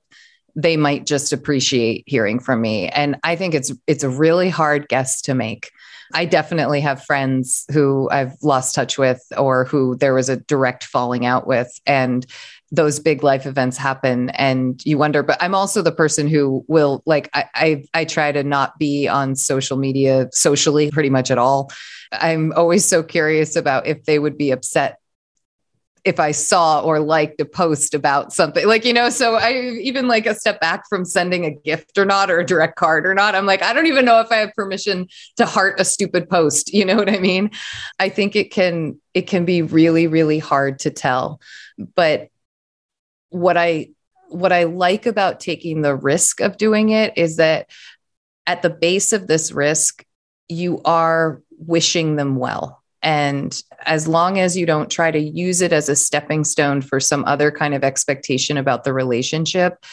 they 0.56 0.76
might 0.76 1.06
just 1.06 1.32
appreciate 1.32 2.04
hearing 2.08 2.40
from 2.40 2.62
me. 2.62 2.90
And 2.90 3.18
I 3.24 3.38
think 3.38 3.54
it's 3.54 3.72
it's 3.88 4.04
a 4.04 4.10
really 4.10 4.50
hard 4.50 4.90
guess 4.90 5.22
to 5.24 5.34
make. 5.34 5.72
I 6.14 6.26
definitely 6.26 6.82
have 6.82 7.04
friends 7.04 7.66
who 7.72 8.10
I've 8.12 8.36
lost 8.42 8.76
touch 8.76 8.98
with 8.98 9.22
or 9.38 9.66
who 9.66 9.96
there 9.96 10.14
was 10.14 10.30
a 10.30 10.38
direct 10.38 10.84
falling 10.84 11.26
out 11.26 11.48
with. 11.48 11.80
And 11.86 12.26
those 12.72 13.00
big 13.00 13.24
life 13.24 13.46
events 13.46 13.78
happen 13.78 14.30
and 14.30 14.82
you 14.86 14.98
wonder 14.98 15.22
but 15.22 15.38
i'm 15.42 15.54
also 15.54 15.82
the 15.82 15.92
person 15.92 16.28
who 16.28 16.64
will 16.68 17.04
like 17.06 17.30
I, 17.34 17.46
I, 17.54 17.84
I 17.94 18.06
try 18.06 18.32
to 18.32 18.44
not 18.44 18.80
be 18.80 19.08
on 19.08 19.36
social 19.36 19.78
media 19.78 20.30
socially 20.32 20.90
pretty 20.90 21.10
much 21.10 21.32
at 21.32 21.38
all 21.38 21.70
i'm 22.14 22.54
always 22.54 22.86
so 22.86 23.04
curious 23.04 23.58
about 23.58 23.88
if 23.88 24.06
they 24.06 24.20
would 24.20 24.38
be 24.38 24.52
upset 24.52 25.01
if 26.04 26.20
I 26.20 26.32
saw 26.32 26.82
or 26.82 27.00
liked 27.00 27.40
a 27.42 27.46
post 27.46 27.94
about 27.94 28.34
something, 28.34 28.68
like, 28.68 28.86
you 28.86 28.94
know, 28.94 29.10
so 29.10 29.36
I 29.36 29.52
even 29.82 30.08
like 30.08 30.26
a 30.26 30.34
step 30.34 30.60
back 30.60 30.90
from 30.90 31.06
sending 31.06 31.46
a 31.46 31.52
gift 31.52 31.98
or 31.98 32.06
not, 32.06 32.32
or 32.32 32.40
a 32.40 32.46
direct 32.46 32.76
card 32.76 33.06
or 33.06 33.14
not. 33.14 33.36
I'm 33.36 33.46
like, 33.46 33.62
I 33.62 33.72
don't 33.74 33.86
even 33.86 34.06
know 34.06 34.20
if 34.20 34.32
I 34.32 34.38
have 34.38 34.54
permission 34.56 35.08
to 35.38 35.46
heart 35.46 35.80
a 35.80 35.86
stupid 35.86 36.30
post. 36.30 36.72
You 36.82 36.86
know 36.86 36.96
what 36.96 37.10
I 37.10 37.20
mean? 37.20 37.52
I 38.00 38.10
think 38.10 38.36
it 38.36 38.50
can, 38.50 39.00
it 39.14 39.28
can 39.28 39.46
be 39.46 39.62
really, 39.62 40.08
really 40.08 40.40
hard 40.40 40.80
to 40.80 40.90
tell. 40.90 41.40
But 41.78 42.30
what 43.30 43.56
I, 43.56 43.90
what 44.30 44.52
I 44.52 44.64
like 44.64 45.06
about 45.06 45.40
taking 45.40 45.82
the 45.82 45.96
risk 45.96 46.40
of 46.40 46.58
doing 46.58 46.90
it 46.90 47.14
is 47.18 47.36
that 47.36 47.70
at 48.48 48.64
the 48.64 48.72
base 48.72 49.14
of 49.14 49.28
this 49.28 49.52
risk, 49.52 50.04
you 50.50 50.82
are 50.84 51.44
wishing 51.60 52.16
them 52.16 52.36
well 52.36 52.81
and 53.02 53.62
as 53.86 54.08
long 54.08 54.40
as 54.40 54.56
you 54.56 54.66
don't 54.66 54.92
try 54.92 55.12
to 55.12 55.20
use 55.20 55.62
it 55.62 55.74
as 55.74 55.90
a 55.90 55.96
stepping 55.96 56.44
stone 56.44 56.82
for 56.82 57.00
some 57.00 57.26
other 57.26 57.52
kind 57.52 57.74
of 57.74 57.84
expectation 57.84 58.58
about 58.58 58.84
the 58.84 58.94
relationship, 58.94 59.84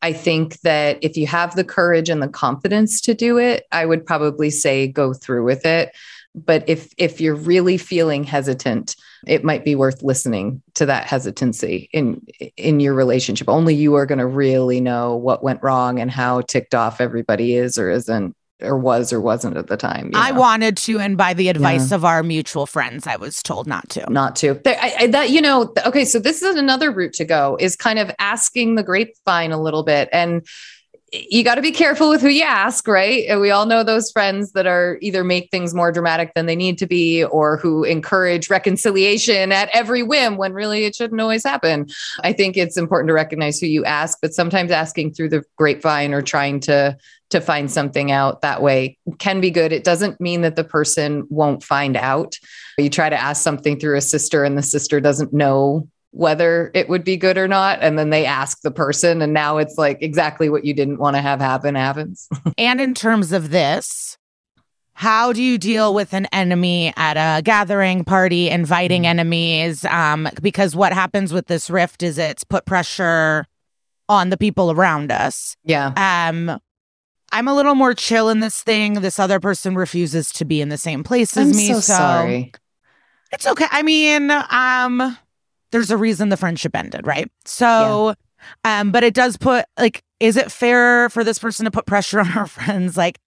I 0.00 0.12
think 0.12 0.60
that 0.60 0.98
if 1.00 1.16
you 1.16 1.26
have 1.28 1.54
the 1.54 1.64
courage 1.64 2.08
and 2.08 2.22
the 2.22 2.28
confidence 2.28 3.00
to 3.02 3.14
do 3.14 3.38
it, 3.38 3.64
I 3.72 3.86
would 3.86 4.04
probably 4.04 4.50
say 4.50 4.88
go 4.88 5.14
through 5.14 5.44
with 5.44 5.64
it. 5.64 5.94
But 6.34 6.64
if 6.66 6.92
if 6.96 7.20
you're 7.20 7.34
really 7.34 7.76
feeling 7.76 8.24
hesitant, 8.24 8.96
it 9.26 9.44
might 9.44 9.64
be 9.64 9.74
worth 9.74 10.02
listening 10.02 10.62
to 10.74 10.86
that 10.86 11.06
hesitancy 11.06 11.90
in 11.92 12.26
in 12.56 12.80
your 12.80 12.94
relationship. 12.94 13.48
Only 13.48 13.74
you 13.74 13.94
are 13.94 14.06
going 14.06 14.18
to 14.18 14.26
really 14.26 14.80
know 14.80 15.14
what 15.14 15.44
went 15.44 15.62
wrong 15.62 16.00
and 16.00 16.10
how 16.10 16.40
ticked 16.40 16.74
off 16.74 17.00
everybody 17.00 17.54
is 17.54 17.76
or 17.76 17.90
isn't 17.90 18.34
or 18.62 18.76
was 18.76 19.12
or 19.12 19.20
wasn't 19.20 19.56
at 19.56 19.66
the 19.66 19.76
time. 19.76 20.10
I 20.14 20.30
know? 20.30 20.40
wanted 20.40 20.76
to, 20.78 20.98
and 20.98 21.16
by 21.16 21.34
the 21.34 21.48
advice 21.48 21.90
yeah. 21.90 21.96
of 21.96 22.04
our 22.04 22.22
mutual 22.22 22.66
friends, 22.66 23.06
I 23.06 23.16
was 23.16 23.42
told 23.42 23.66
not 23.66 23.88
to. 23.90 24.10
Not 24.10 24.36
to. 24.36 24.54
There, 24.54 24.78
I, 24.80 24.94
I, 25.00 25.06
that 25.08 25.30
you 25.30 25.40
know. 25.40 25.72
Okay, 25.86 26.04
so 26.04 26.18
this 26.18 26.42
is 26.42 26.56
another 26.56 26.90
route 26.90 27.14
to 27.14 27.24
go. 27.24 27.56
Is 27.60 27.76
kind 27.76 27.98
of 27.98 28.10
asking 28.18 28.74
the 28.74 28.82
grapevine 28.82 29.52
a 29.52 29.60
little 29.60 29.82
bit 29.82 30.08
and 30.12 30.46
you 31.12 31.44
got 31.44 31.56
to 31.56 31.62
be 31.62 31.72
careful 31.72 32.08
with 32.08 32.22
who 32.22 32.28
you 32.28 32.42
ask, 32.42 32.88
right? 32.88 33.26
And 33.28 33.40
we 33.40 33.50
all 33.50 33.66
know 33.66 33.84
those 33.84 34.10
friends 34.10 34.52
that 34.52 34.66
are 34.66 34.96
either 35.02 35.22
make 35.22 35.50
things 35.50 35.74
more 35.74 35.92
dramatic 35.92 36.32
than 36.34 36.46
they 36.46 36.56
need 36.56 36.78
to 36.78 36.86
be 36.86 37.22
or 37.22 37.58
who 37.58 37.84
encourage 37.84 38.48
reconciliation 38.48 39.52
at 39.52 39.68
every 39.74 40.02
whim 40.02 40.38
when 40.38 40.54
really 40.54 40.84
it 40.84 40.94
shouldn't 40.94 41.20
always 41.20 41.44
happen. 41.44 41.86
I 42.24 42.32
think 42.32 42.56
it's 42.56 42.78
important 42.78 43.08
to 43.08 43.14
recognize 43.14 43.60
who 43.60 43.66
you 43.66 43.84
ask, 43.84 44.18
but 44.22 44.32
sometimes 44.32 44.70
asking 44.70 45.12
through 45.12 45.28
the 45.28 45.44
grapevine 45.58 46.14
or 46.14 46.22
trying 46.22 46.60
to 46.60 46.96
to 47.32 47.40
find 47.40 47.70
something 47.70 48.10
out 48.10 48.42
that 48.42 48.62
way 48.62 48.96
can 49.18 49.40
be 49.40 49.50
good. 49.50 49.72
It 49.72 49.84
doesn't 49.84 50.20
mean 50.20 50.42
that 50.42 50.56
the 50.56 50.64
person 50.64 51.26
won't 51.28 51.62
find 51.62 51.96
out. 51.96 52.38
You 52.78 52.88
try 52.88 53.10
to 53.10 53.20
ask 53.20 53.42
something 53.42 53.78
through 53.78 53.96
a 53.96 54.00
sister 54.00 54.44
and 54.44 54.56
the 54.56 54.62
sister 54.62 55.00
doesn't 55.00 55.32
know 55.32 55.88
whether 56.12 56.70
it 56.74 56.88
would 56.88 57.04
be 57.04 57.16
good 57.16 57.38
or 57.38 57.48
not. 57.48 57.78
And 57.82 57.98
then 57.98 58.10
they 58.10 58.26
ask 58.26 58.60
the 58.60 58.70
person, 58.70 59.22
and 59.22 59.32
now 59.32 59.56
it's 59.56 59.78
like 59.78 59.98
exactly 60.02 60.48
what 60.50 60.64
you 60.64 60.74
didn't 60.74 60.98
want 60.98 61.16
to 61.16 61.22
have 61.22 61.40
happen 61.40 61.74
happens. 61.74 62.28
and 62.58 62.80
in 62.80 62.94
terms 62.94 63.32
of 63.32 63.50
this, 63.50 64.18
how 64.92 65.32
do 65.32 65.42
you 65.42 65.56
deal 65.56 65.94
with 65.94 66.12
an 66.12 66.26
enemy 66.26 66.92
at 66.96 67.16
a 67.16 67.42
gathering 67.42 68.04
party, 68.04 68.50
inviting 68.50 69.02
mm-hmm. 69.02 69.10
enemies? 69.10 69.84
Um, 69.86 70.28
because 70.42 70.76
what 70.76 70.92
happens 70.92 71.32
with 71.32 71.46
this 71.46 71.70
rift 71.70 72.02
is 72.02 72.18
it's 72.18 72.44
put 72.44 72.66
pressure 72.66 73.46
on 74.08 74.28
the 74.28 74.36
people 74.36 74.70
around 74.70 75.10
us. 75.10 75.56
Yeah. 75.64 75.92
Um, 75.96 76.60
I'm 77.32 77.48
a 77.48 77.54
little 77.54 77.74
more 77.74 77.94
chill 77.94 78.28
in 78.28 78.40
this 78.40 78.62
thing. 78.62 78.94
This 78.94 79.18
other 79.18 79.40
person 79.40 79.74
refuses 79.74 80.30
to 80.32 80.44
be 80.44 80.60
in 80.60 80.68
the 80.68 80.78
same 80.78 81.02
place 81.02 81.36
as 81.36 81.50
I'm 81.50 81.56
me. 81.56 81.68
So, 81.68 81.74
so 81.74 81.94
sorry. 81.94 82.52
It's 83.32 83.46
okay. 83.46 83.66
I 83.70 83.82
mean, 83.82 84.30
um, 84.30 85.16
there's 85.70 85.90
a 85.90 85.96
reason 85.96 86.28
the 86.28 86.36
friendship 86.36 86.76
ended, 86.76 87.06
right? 87.06 87.30
So, 87.46 88.14
yeah. 88.64 88.80
um, 88.80 88.92
but 88.92 89.02
it 89.02 89.14
does 89.14 89.38
put 89.38 89.64
like, 89.78 90.02
is 90.20 90.36
it 90.36 90.52
fair 90.52 91.08
for 91.08 91.24
this 91.24 91.38
person 91.38 91.64
to 91.64 91.70
put 91.70 91.86
pressure 91.86 92.20
on 92.20 92.30
our 92.36 92.46
friends? 92.46 92.96
Like, 92.96 93.18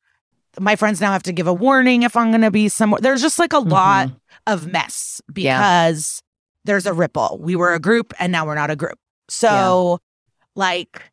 my 0.59 0.75
friends 0.75 1.01
now 1.01 1.11
have 1.11 1.23
to 1.23 1.33
give 1.33 1.47
a 1.47 1.53
warning 1.53 2.03
if 2.03 2.15
I'm 2.15 2.29
going 2.29 2.41
to 2.41 2.51
be 2.51 2.69
somewhere. 2.69 3.01
There's 3.01 3.21
just 3.21 3.39
like 3.39 3.53
a 3.53 3.57
mm-hmm. 3.57 3.69
lot 3.69 4.11
of 4.47 4.71
mess 4.71 5.19
because 5.33 6.21
yeah. 6.23 6.61
there's 6.63 6.85
a 6.85 6.93
ripple. 6.93 7.39
We 7.41 7.55
were 7.55 7.73
a 7.73 7.79
group 7.79 8.13
and 8.19 8.31
now 8.31 8.45
we're 8.45 8.55
not 8.55 8.69
a 8.69 8.75
group. 8.75 8.97
So, 9.27 9.99
yeah. 9.99 10.45
like, 10.55 11.11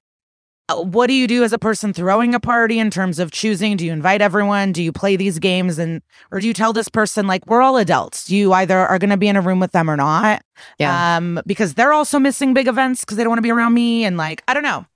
what 0.71 1.09
do 1.09 1.15
you 1.15 1.27
do 1.27 1.45
as 1.45 1.53
a 1.53 1.59
person 1.59 1.93
throwing 1.93 2.35
a 2.35 2.41
party 2.41 2.79
in 2.79 2.91
terms 2.91 3.19
of 3.19 3.31
choosing? 3.31 3.77
Do 3.77 3.85
you 3.85 3.93
invite 3.93 4.23
everyone? 4.23 4.73
Do 4.73 4.83
you 4.83 4.93
play 4.93 5.17
these 5.17 5.39
games? 5.39 5.79
And 5.79 6.03
or 6.31 6.41
do 6.41 6.47
you 6.47 6.55
tell 6.55 6.73
this 6.73 6.89
person 6.89 7.27
like 7.27 7.47
we're 7.47 7.63
all 7.63 7.77
adults. 7.77 8.31
You 8.31 8.53
either 8.53 8.79
are 8.79 8.99
going 8.99 9.11
to 9.11 9.17
be 9.17 9.29
in 9.29 9.37
a 9.37 9.41
room 9.41 9.61
with 9.61 9.73
them 9.73 9.91
or 9.91 9.97
not? 9.97 10.43
Yeah. 10.79 11.17
Um 11.17 11.41
because 11.47 11.75
they're 11.75 11.93
also 11.93 12.19
missing 12.19 12.55
big 12.55 12.69
events 12.69 13.01
because 13.01 13.17
they 13.17 13.25
don't 13.25 13.31
want 13.31 13.39
to 13.39 13.43
be 13.43 13.51
around 13.51 13.75
me 13.75 14.05
and 14.05 14.17
like 14.17 14.43
i 14.49 14.55
don't 14.55 14.63
know. 14.63 14.87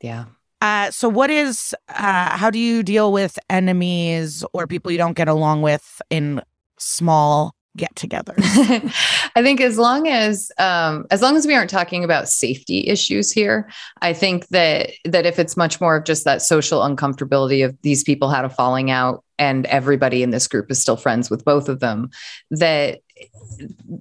Yeah. 0.00 0.26
Uh 0.60 0.90
so 0.90 1.08
what 1.08 1.30
is 1.30 1.74
uh 1.88 2.36
how 2.36 2.50
do 2.50 2.58
you 2.58 2.82
deal 2.82 3.12
with 3.12 3.38
enemies 3.48 4.44
or 4.52 4.66
people 4.66 4.90
you 4.90 4.98
don't 4.98 5.16
get 5.16 5.28
along 5.28 5.62
with 5.62 6.00
in 6.10 6.40
small 6.78 7.54
get 7.76 7.94
together. 7.96 8.34
I 8.38 9.42
think 9.42 9.60
as 9.60 9.78
long 9.78 10.08
as 10.08 10.50
um, 10.58 11.06
as 11.10 11.22
long 11.22 11.36
as 11.36 11.46
we 11.46 11.54
aren't 11.54 11.70
talking 11.70 12.04
about 12.04 12.28
safety 12.28 12.88
issues 12.88 13.30
here 13.32 13.70
i 14.02 14.12
think 14.12 14.48
that 14.48 14.90
that 15.04 15.26
if 15.26 15.38
it's 15.38 15.56
much 15.56 15.80
more 15.80 15.96
of 15.96 16.04
just 16.04 16.24
that 16.24 16.42
social 16.42 16.80
uncomfortability 16.80 17.64
of 17.64 17.76
these 17.82 18.02
people 18.02 18.28
had 18.30 18.44
a 18.44 18.50
falling 18.50 18.90
out 18.90 19.24
and 19.38 19.66
everybody 19.66 20.22
in 20.22 20.30
this 20.30 20.46
group 20.46 20.70
is 20.70 20.80
still 20.80 20.96
friends 20.96 21.30
with 21.30 21.44
both 21.44 21.68
of 21.68 21.80
them 21.80 22.10
that 22.50 23.00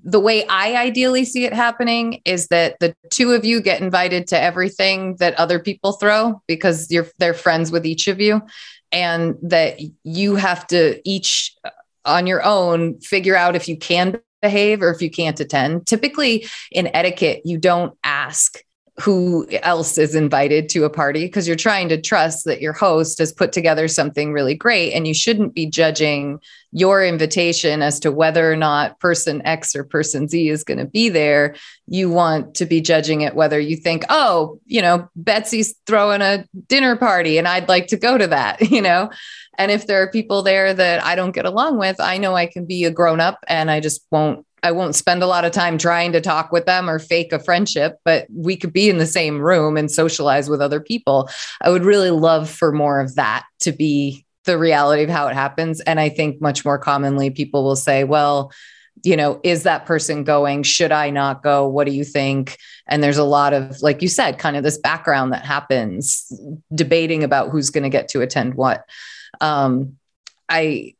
the 0.04 0.20
way 0.20 0.46
i 0.48 0.76
ideally 0.76 1.26
see 1.26 1.46
it 1.46 1.54
happening 1.54 2.22
is 2.26 2.48
that 2.48 2.78
the 2.80 2.94
two 3.10 3.32
of 3.32 3.46
you 3.46 3.62
get 3.62 3.82
invited 3.82 4.28
to 4.28 4.40
everything 4.40 5.16
that 5.18 5.34
other 5.36 5.60
people 5.60 5.94
throw 5.94 6.42
because 6.48 6.92
you're 6.92 7.08
they're 7.20 7.34
friends 7.34 7.72
with 7.72 7.86
each 7.86 8.08
of 8.08 8.20
you 8.20 8.42
and 8.92 9.36
that 9.44 9.80
you 10.04 10.36
have 10.36 10.66
to 10.66 11.00
each 11.06 11.56
on 12.10 12.28
your 12.28 12.44
own 12.44 13.00
figure 13.00 13.36
out 13.36 13.56
if 13.56 13.68
you 13.68 13.78
can 13.78 14.20
behave 14.42 14.82
or 14.82 14.92
if 14.92 15.02
you 15.02 15.10
can't 15.10 15.40
attend. 15.40 15.86
Typically 15.88 16.48
in 16.72 16.90
etiquette, 16.94 17.42
you 17.46 17.58
don't 17.58 17.98
ask 18.04 18.64
who 19.00 19.48
else 19.64 19.98
is 19.98 20.14
invited 20.14 20.68
to 20.70 20.84
a 20.84 20.90
party 20.90 21.26
because 21.26 21.48
you're 21.48 21.56
trying 21.56 21.88
to 21.88 22.02
trust 22.02 22.46
that 22.46 22.62
your 22.62 22.74
host 22.74 23.20
has 23.20 23.32
put 23.32 23.52
together 23.52 23.88
something 23.88 24.34
really 24.34 24.56
great 24.56 24.92
and 24.92 25.08
you 25.08 25.14
shouldn't 25.14 25.54
be 25.54 25.66
judging 25.66 26.40
your 26.72 27.04
invitation 27.04 27.82
as 27.82 28.00
to 28.00 28.12
whether 28.12 28.52
or 28.52 28.56
not 28.56 29.00
person 29.00 29.42
X 29.46 29.76
or 29.76 29.84
person 29.84 30.28
Z 30.28 30.50
is 30.50 30.64
going 30.64 30.78
to 30.78 30.86
be 30.86 31.10
there. 31.10 31.56
You 31.88 32.10
want 32.10 32.56
to 32.56 32.66
be 32.66 32.82
judging 32.82 33.22
it 33.22 33.36
whether 33.36 33.60
you 33.60 33.78
think, 33.78 34.04
oh, 34.10 34.60
you 34.66 34.82
know, 34.82 35.10
Betsy's 35.16 35.76
throwing 35.88 36.22
a 36.22 36.46
dinner 36.68 36.96
party 36.96 37.38
and 37.38 37.48
I'd 37.48 37.70
like 37.70 37.88
to 37.88 37.98
go 37.98 38.18
to 38.18 38.28
that, 38.28 38.62
you 38.70 38.82
know? 38.82 39.10
And 39.58 39.72
if 39.72 39.88
there 39.88 40.02
are 40.02 40.12
people 40.12 40.42
there 40.42 40.74
that 40.74 41.04
I 41.04 41.16
don't 41.16 41.34
get 41.34 41.46
along 41.46 41.80
with, 41.80 42.00
I 42.00 42.18
know 42.18 42.34
I 42.34 42.46
can 42.46 42.66
be 42.66 42.86
a 42.86 42.92
grown 42.92 43.20
up 43.20 43.40
and 43.48 43.70
I 43.70 43.80
just 43.80 44.06
won't 44.12 44.46
I 44.64 44.72
won't 44.72 44.96
spend 44.96 45.24
a 45.24 45.28
lot 45.28 45.46
of 45.46 45.52
time 45.52 45.78
trying 45.78 46.12
to 46.14 46.22
talk 46.22 46.52
with 46.52 46.66
them 46.66 46.90
or 46.90 47.00
fake 47.00 47.34
a 47.34 47.40
friendship, 47.40 47.98
but 48.04 48.28
we 48.34 48.56
could 48.56 48.74
be 48.74 48.90
in 48.90 48.98
the 48.98 49.06
same 49.06 49.40
room 49.40 49.78
and 49.78 49.92
socialize 49.92 50.50
with 50.50 50.62
other 50.62 50.80
people. 50.80 51.30
I 51.62 51.70
would 51.70 51.86
really 51.86 52.12
love 52.12 52.50
for 52.50 52.72
more 52.72 53.00
of 53.00 53.16
that 53.16 53.46
to 53.62 53.72
be 53.72 54.26
the 54.46 54.58
reality 54.58 55.04
of 55.04 55.10
how 55.10 55.28
it 55.28 55.34
happens. 55.36 55.80
And 55.82 56.00
I 56.00 56.10
think 56.10 56.42
much 56.42 56.66
more 56.66 56.78
commonly 56.78 57.30
people 57.30 57.64
will 57.64 57.76
say, 57.76 58.04
well, 58.04 58.52
you 59.04 59.16
know, 59.16 59.40
is 59.44 59.64
that 59.64 59.86
person 59.86 60.24
going? 60.24 60.64
Should 60.64 60.92
I 60.92 61.10
not 61.10 61.42
go? 61.44 61.68
What 61.68 61.88
do 61.88 61.94
you 61.94 62.04
think? 62.04 62.58
And 62.88 63.02
there's 63.02 63.18
a 63.18 63.24
lot 63.24 63.54
of, 63.54 63.82
like 63.82 64.02
you 64.02 64.08
said, 64.08 64.40
kind 64.40 64.58
of 64.58 64.64
this 64.64 64.78
background 64.78 65.32
that 65.32 65.46
happens 65.46 66.32
debating 66.74 67.24
about 67.24 67.50
who's 67.50 67.70
going 67.70 67.84
to 67.84 67.90
get 67.90 68.10
to 68.10 68.22
attend 68.22 68.56
what. 68.56 68.84
Um, 69.40 69.98
I, 70.50 70.96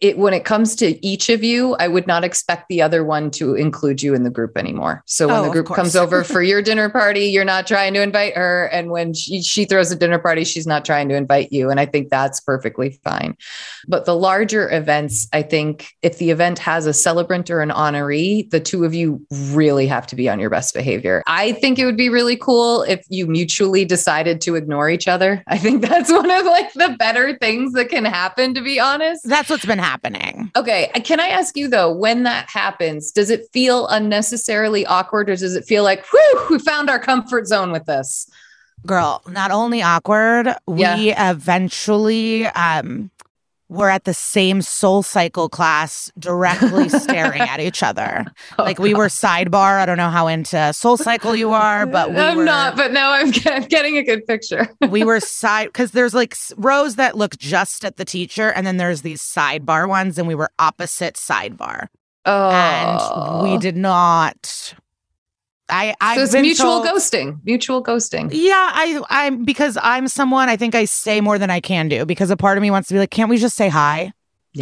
it 0.00 0.18
when 0.18 0.34
it 0.34 0.44
comes 0.44 0.74
to 0.76 1.06
each 1.06 1.28
of 1.28 1.44
you, 1.44 1.74
I 1.76 1.88
would 1.88 2.06
not 2.06 2.24
expect 2.24 2.68
the 2.68 2.82
other 2.82 3.04
one 3.04 3.30
to 3.32 3.54
include 3.54 4.02
you 4.02 4.14
in 4.14 4.24
the 4.24 4.30
group 4.30 4.56
anymore. 4.58 5.02
So 5.06 5.28
when 5.28 5.36
Oh, 5.36 5.44
the 5.44 5.50
group 5.50 5.66
comes 5.66 5.94
over 5.94 6.24
for 6.24 6.42
your 6.42 6.60
dinner 6.70 6.88
party, 6.88 7.26
you're 7.26 7.44
not 7.44 7.66
trying 7.66 7.94
to 7.94 8.02
invite 8.02 8.36
her, 8.36 8.66
and 8.66 8.90
when 8.90 9.14
she 9.14 9.42
she 9.42 9.64
throws 9.64 9.92
a 9.92 9.96
dinner 9.96 10.18
party, 10.18 10.44
she's 10.44 10.66
not 10.66 10.84
trying 10.84 11.08
to 11.08 11.14
invite 11.14 11.52
you, 11.52 11.70
and 11.70 11.78
I 11.78 11.86
think 11.86 12.10
that's 12.10 12.40
perfectly 12.40 12.98
fine. 13.04 13.36
But 13.86 14.04
the 14.04 14.16
larger 14.16 14.70
events, 14.70 15.28
I 15.32 15.42
think 15.42 15.90
if 16.02 16.18
the 16.18 16.30
event 16.30 16.58
has 16.58 16.86
a 16.86 16.92
celebrant 16.92 17.50
or 17.50 17.60
an 17.60 17.70
honoree, 17.70 18.50
the 18.50 18.60
two 18.60 18.84
of 18.84 18.94
you 18.94 19.24
really 19.30 19.86
have 19.86 20.06
to 20.08 20.16
be 20.16 20.28
on 20.28 20.40
your 20.40 20.50
best 20.50 20.74
behavior. 20.74 21.22
I 21.26 21.52
think 21.52 21.78
it 21.78 21.84
would 21.84 21.96
be 21.96 22.08
really 22.08 22.36
cool 22.36 22.82
if 22.82 23.04
you 23.08 23.26
mutually 23.26 23.84
decided 23.84 24.40
to 24.42 24.54
ignore 24.56 24.90
each 24.90 25.08
other. 25.08 25.44
I 25.46 25.58
think 25.58 25.82
that's 25.82 26.10
one 26.20 26.30
of 26.30 26.44
like 26.44 26.72
the 26.74 26.96
better 26.98 27.36
things 27.38 27.72
that 27.74 27.88
can 27.88 28.04
happen, 28.04 28.54
to 28.54 28.60
be 28.60 28.80
honest. 28.80 29.22
That's 29.28 29.48
what's 29.48 29.64
been 29.64 29.75
happening. 29.78 30.50
Okay. 30.56 30.90
Can 31.04 31.20
I 31.20 31.28
ask 31.28 31.56
you 31.56 31.68
though, 31.68 31.92
when 31.92 32.22
that 32.24 32.48
happens, 32.48 33.12
does 33.12 33.30
it 33.30 33.48
feel 33.52 33.86
unnecessarily 33.88 34.84
awkward 34.86 35.30
or 35.30 35.36
does 35.36 35.54
it 35.54 35.64
feel 35.64 35.84
like, 35.84 36.04
whew, 36.06 36.46
we 36.50 36.58
found 36.58 36.90
our 36.90 36.98
comfort 36.98 37.46
zone 37.46 37.72
with 37.72 37.86
this? 37.86 38.28
Girl, 38.84 39.22
not 39.26 39.50
only 39.50 39.82
awkward, 39.82 40.54
we 40.66 41.12
eventually 41.16 42.46
um 42.46 43.10
were 43.68 43.90
at 43.90 44.04
the 44.04 44.14
same 44.14 44.60
SoulCycle 44.60 45.50
class 45.50 46.10
directly 46.18 46.88
staring 47.00 47.40
at 47.40 47.58
each 47.58 47.82
other. 47.82 48.24
Oh, 48.58 48.62
like 48.62 48.78
we 48.78 48.94
were 48.94 49.06
sidebar. 49.08 49.80
I 49.80 49.86
don't 49.86 49.96
know 49.96 50.08
how 50.10 50.28
into 50.28 50.56
SoulCycle 50.56 51.36
you 51.36 51.50
are, 51.50 51.84
but 51.84 52.10
we 52.10 52.16
I'm 52.16 52.36
were 52.38 52.44
not, 52.44 52.76
but 52.76 52.92
now 52.92 53.10
I'm 53.12 53.30
get- 53.32 53.68
getting 53.68 53.96
a 53.96 54.04
good 54.04 54.24
picture. 54.26 54.68
we 54.88 55.02
were 55.04 55.18
side 55.36 55.66
because 55.66 55.90
there's 55.90 56.14
like 56.14 56.36
rows 56.56 56.94
that 56.96 57.16
look 57.16 57.36
just 57.38 57.84
at 57.84 57.96
the 57.96 58.04
teacher, 58.04 58.50
and 58.52 58.66
then 58.66 58.76
there's 58.76 59.02
these 59.02 59.20
sidebar 59.20 59.88
ones, 59.88 60.16
and 60.18 60.28
we 60.28 60.34
were 60.36 60.50
opposite 60.60 61.14
sidebar, 61.14 61.88
Oh, 62.24 62.50
and 62.50 63.42
we 63.42 63.56
oh. 63.56 63.58
did 63.58 63.76
not. 63.76 64.74
I 65.68 65.94
I 66.00 66.16
So 66.16 66.22
it's 66.22 66.32
mutual 66.34 66.82
ghosting, 66.84 67.40
mutual 67.44 67.82
ghosting. 67.82 68.30
Yeah, 68.32 68.70
I 68.72 69.02
I'm 69.10 69.44
because 69.44 69.76
I'm 69.82 70.08
someone 70.08 70.48
I 70.48 70.56
think 70.56 70.74
I 70.74 70.84
say 70.84 71.20
more 71.20 71.38
than 71.38 71.50
I 71.50 71.60
can 71.60 71.88
do 71.88 72.04
because 72.06 72.30
a 72.30 72.36
part 72.36 72.56
of 72.58 72.62
me 72.62 72.70
wants 72.70 72.88
to 72.88 72.94
be 72.94 73.00
like, 73.00 73.10
can't 73.10 73.28
we 73.30 73.38
just 73.38 73.56
say 73.56 73.68
hi? 73.68 74.12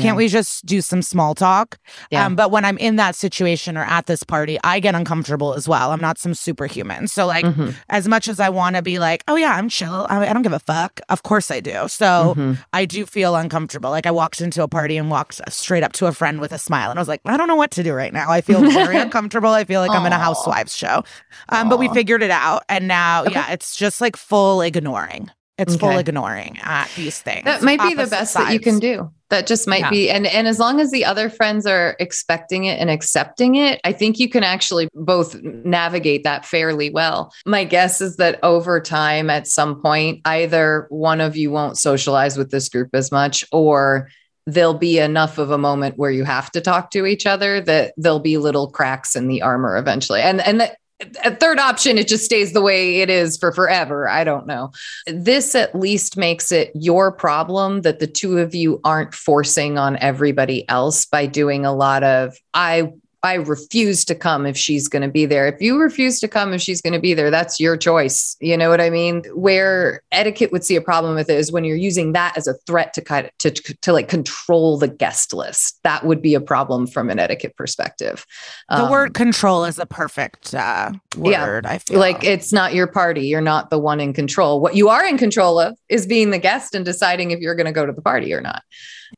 Can't 0.03 0.17
we 0.17 0.29
just 0.29 0.65
do 0.67 0.81
some 0.81 1.03
small 1.03 1.35
talk? 1.35 1.79
Yeah. 2.11 2.25
Um, 2.27 2.37
but 2.37 2.51
when 2.51 2.65
I'm 2.65 2.79
in 2.79 2.97
that 2.97 3.15
situation 3.15 3.77
or 3.77 3.83
at 3.85 4.07
this 4.07 4.23
party, 4.23 4.59
I 4.65 4.81
get 4.81 4.95
uncomfortable 4.95 5.55
as 5.55 5.69
well. 5.69 5.91
I'm 5.93 6.01
not 6.01 6.19
some 6.19 6.35
superhuman. 6.35 7.09
So 7.09 7.27
like 7.27 7.45
Mhm, 7.45 7.75
as 7.89 8.09
much 8.09 8.29
as 8.29 8.41
I 8.41 8.49
want 8.49 8.77
to 8.77 8.83
be 8.83 8.99
like, 8.99 9.23
oh 9.29 9.37
yeah, 9.37 9.55
I'm 9.55 9.69
chill. 9.69 10.07
I, 10.11 10.27
I 10.29 10.33
don't 10.33 10.43
give 10.43 10.53
a 10.53 10.59
fuck. 10.59 11.01
Of 11.09 11.23
course 11.23 11.51
I 11.51 11.61
do. 11.61 11.89
So 11.89 12.35
mhm. 12.37 12.59
I 12.73 12.85
do 12.85 13.07
feel 13.07 13.37
uncomfortable. 13.37 13.91
Like 13.91 14.07
I 14.07 14.11
walked 14.11 14.41
into 14.41 14.63
a 14.63 14.69
party 14.69 14.97
and 14.97 15.11
walked 15.11 15.41
straight 15.53 15.83
up 15.83 15.93
to 15.95 16.07
a 16.07 16.13
friend 16.13 16.41
with 16.41 16.53
a 16.53 16.59
smile, 16.59 16.91
and 16.91 16.99
I 16.99 17.03
was 17.03 17.09
like, 17.09 17.21
I 17.25 17.37
don't 17.37 17.49
know 17.49 17.57
what 17.57 17.71
to 17.73 17.83
do 17.83 17.93
right 17.93 18.13
now. 18.13 18.31
I 18.31 18.41
feel 18.41 18.61
very 18.73 18.97
uncomfortable. 18.97 19.51
I 19.51 19.65
feel 19.65 19.81
like 19.81 19.91
I'm 19.91 20.05
in 20.07 20.13
a 20.13 20.19
housewives 20.19 20.75
show. 20.77 21.05
Um, 21.51 21.69
but 21.69 21.79
we 21.79 21.89
figured 21.89 22.23
it 22.23 22.31
out, 22.31 22.63
and 22.69 22.89
now 22.89 23.23
Okay. 23.25 23.33
yeah, 23.33 23.51
it's 23.53 23.77
just 23.77 24.01
like 24.01 24.17
full 24.17 24.61
ignoring. 24.63 25.31
It's 25.57 25.77
full 25.77 25.99
ignoring 25.99 26.59
at 26.63 26.91
these 26.97 27.21
things. 27.21 27.45
That 27.45 27.63
might 27.63 27.81
be 27.81 27.95
the 27.95 28.03
Opposite 28.03 28.11
best 28.11 28.35
that 28.35 28.53
you 28.53 28.59
can 28.59 28.81
do. 28.81 29.13
That 29.31 29.47
just 29.47 29.69
might 29.69 29.81
Yeah. 29.83 29.91
be 29.91 30.11
and 30.11 30.27
and 30.27 30.49
as 30.49 30.59
long 30.59 30.81
as 30.81 30.91
the 30.91 31.05
other 31.05 31.31
friends 31.31 31.65
are 31.65 31.95
expecting 32.01 32.65
it 32.65 32.81
and 32.81 32.91
accepting 32.91 33.55
it, 33.55 33.81
I 33.85 33.93
think 33.93 34.19
you 34.19 34.29
can 34.29 34.43
actually 34.43 34.89
both 34.95 35.41
navigate 35.43 36.25
that 36.25 36.45
fairly 36.45 36.91
well. 36.91 37.33
My 37.47 37.63
guess 37.65 38.01
is 38.01 38.17
that 38.17 38.41
over 38.43 38.81
time 38.81 39.31
at 39.31 39.47
some 39.47 39.81
point 39.81 40.23
either 40.25 40.87
one 40.91 41.21
of 41.21 41.37
you 41.37 41.53
won't 41.53 41.79
socialize 41.79 42.37
with 42.37 42.51
this 42.51 42.69
group 42.69 42.91
as 42.93 43.13
much 43.13 43.45
or 43.53 44.09
there'll 44.47 44.75
be 44.75 44.99
enough 44.99 45.39
of 45.39 45.51
a 45.51 45.57
moment 45.59 45.97
where 45.97 46.11
you 46.11 46.25
have 46.25 46.51
to 46.51 46.61
talk 46.61 46.91
to 46.91 47.07
each 47.07 47.27
other 47.27 47.61
that 47.63 47.95
there'll 47.97 48.19
be 48.19 48.37
little 48.39 48.69
cracks 48.71 49.17
in 49.17 49.27
the 49.29 49.41
armor 49.41 49.77
eventually. 49.77 50.21
And 50.21 50.41
and 50.41 50.61
the, 50.61 50.75
a 51.25 51.35
third 51.35 51.59
option 51.59 51.99
it 51.99 52.07
just 52.07 52.25
stays 52.25 52.53
the 52.53 52.63
way 52.63 53.01
it 53.01 53.11
is 53.11 53.37
for 53.37 53.53
forever. 53.53 54.09
I 54.09 54.25
don't 54.25 54.47
know 54.47 54.71
this 55.07 55.55
at 55.55 55.75
least 55.75 56.17
makes 56.17 56.53
it 56.53 56.71
your 56.75 57.13
problem 57.13 57.83
that 57.83 57.99
the 57.99 58.07
two 58.07 58.39
of 58.39 58.55
you 58.55 58.81
aren't 58.85 59.15
forcing 59.15 59.79
on 59.79 59.97
everybody 59.99 60.69
else 60.69 61.05
by 61.07 61.27
doing 61.27 61.67
a 61.67 61.75
lot 61.75 62.03
of 62.03 62.37
i 62.55 62.91
i 63.25 63.35
refuse 63.35 64.05
to 64.05 64.15
come 64.15 64.47
if 64.47 64.57
she's 64.57 64.87
going 64.87 65.03
to 65.03 65.09
be 65.09 65.27
there. 65.27 65.49
If 65.49 65.61
you 65.61 65.81
refuse 65.81 66.21
to 66.21 66.29
come 66.29 66.53
if 66.53 66.61
she's 66.61 66.81
going 66.81 66.93
to 66.93 67.01
be 67.01 67.15
there 67.15 67.31
that's 67.31 67.59
your 67.59 67.77
choice. 67.77 68.37
You 68.41 68.57
know 68.57 68.69
what 68.69 68.81
i 68.81 68.91
mean? 68.91 69.25
Where 69.35 70.03
etiquette 70.13 70.53
would 70.53 70.65
see 70.65 70.77
a 70.77 70.81
problem 70.81 71.15
with 71.17 71.29
it 71.31 71.39
is 71.39 71.51
when 71.51 71.65
you're 71.65 71.77
using 71.77 72.13
that 72.13 72.37
as 72.37 72.47
a 72.47 72.55
threat 72.67 72.93
to 72.95 73.01
kind 73.01 73.27
of 73.27 73.33
to, 73.39 73.51
to 73.51 73.93
like 73.93 74.09
control 74.09 74.79
the 74.79 74.89
guest 74.89 75.33
list. 75.33 75.81
That 75.83 76.05
would 76.05 76.21
be 76.23 76.35
a 76.35 76.41
problem 76.41 76.87
from 76.87 77.11
an 77.11 77.19
etiquette 77.19 77.57
perspective. 77.57 78.27
The 78.69 78.85
Um, 78.85 78.91
word 78.91 79.15
control 79.15 79.65
is 79.65 79.79
a 79.79 79.87
perfect 79.87 80.55
uh, 80.55 80.93
Yeah. 81.17 81.45
word. 81.45 81.67
I 81.67 81.79
feel. 81.79 81.99
Like 81.99 82.23
it's 82.25 82.53
not 82.53 82.75
your 82.75 82.87
party. 82.87 83.27
You're 83.27 83.41
not 83.41 83.71
the 83.71 83.79
one 83.79 84.01
in 84.01 84.13
control. 84.13 84.61
What 84.61 84.77
you 84.77 84.91
are 84.91 85.05
in 85.07 85.17
control 85.19 85.59
of 85.59 85.77
is 85.89 86.07
being 86.07 86.31
the 86.31 86.39
guest 86.39 86.75
and 86.75 86.85
deciding 86.85 87.31
if 87.31 87.41
you're 87.41 87.55
going 87.55 87.67
to 87.67 87.73
go 87.73 87.87
to 87.87 87.93
the 87.93 88.03
party 88.03 88.35
or 88.35 88.41
not 88.43 88.63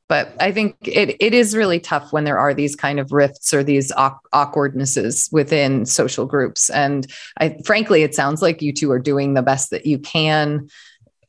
but 0.08 0.34
i 0.40 0.52
think 0.52 0.76
it, 0.82 1.16
it 1.20 1.34
is 1.34 1.56
really 1.56 1.80
tough 1.80 2.12
when 2.12 2.24
there 2.24 2.38
are 2.38 2.54
these 2.54 2.76
kind 2.76 2.98
of 2.98 3.12
rifts 3.12 3.52
or 3.52 3.62
these 3.62 3.92
awk- 3.92 4.26
awkwardnesses 4.32 5.28
within 5.32 5.86
social 5.86 6.26
groups 6.26 6.70
and 6.70 7.06
i 7.40 7.56
frankly 7.64 8.02
it 8.02 8.14
sounds 8.14 8.42
like 8.42 8.62
you 8.62 8.72
two 8.72 8.90
are 8.90 8.98
doing 8.98 9.34
the 9.34 9.42
best 9.42 9.70
that 9.70 9.86
you 9.86 9.98
can 9.98 10.68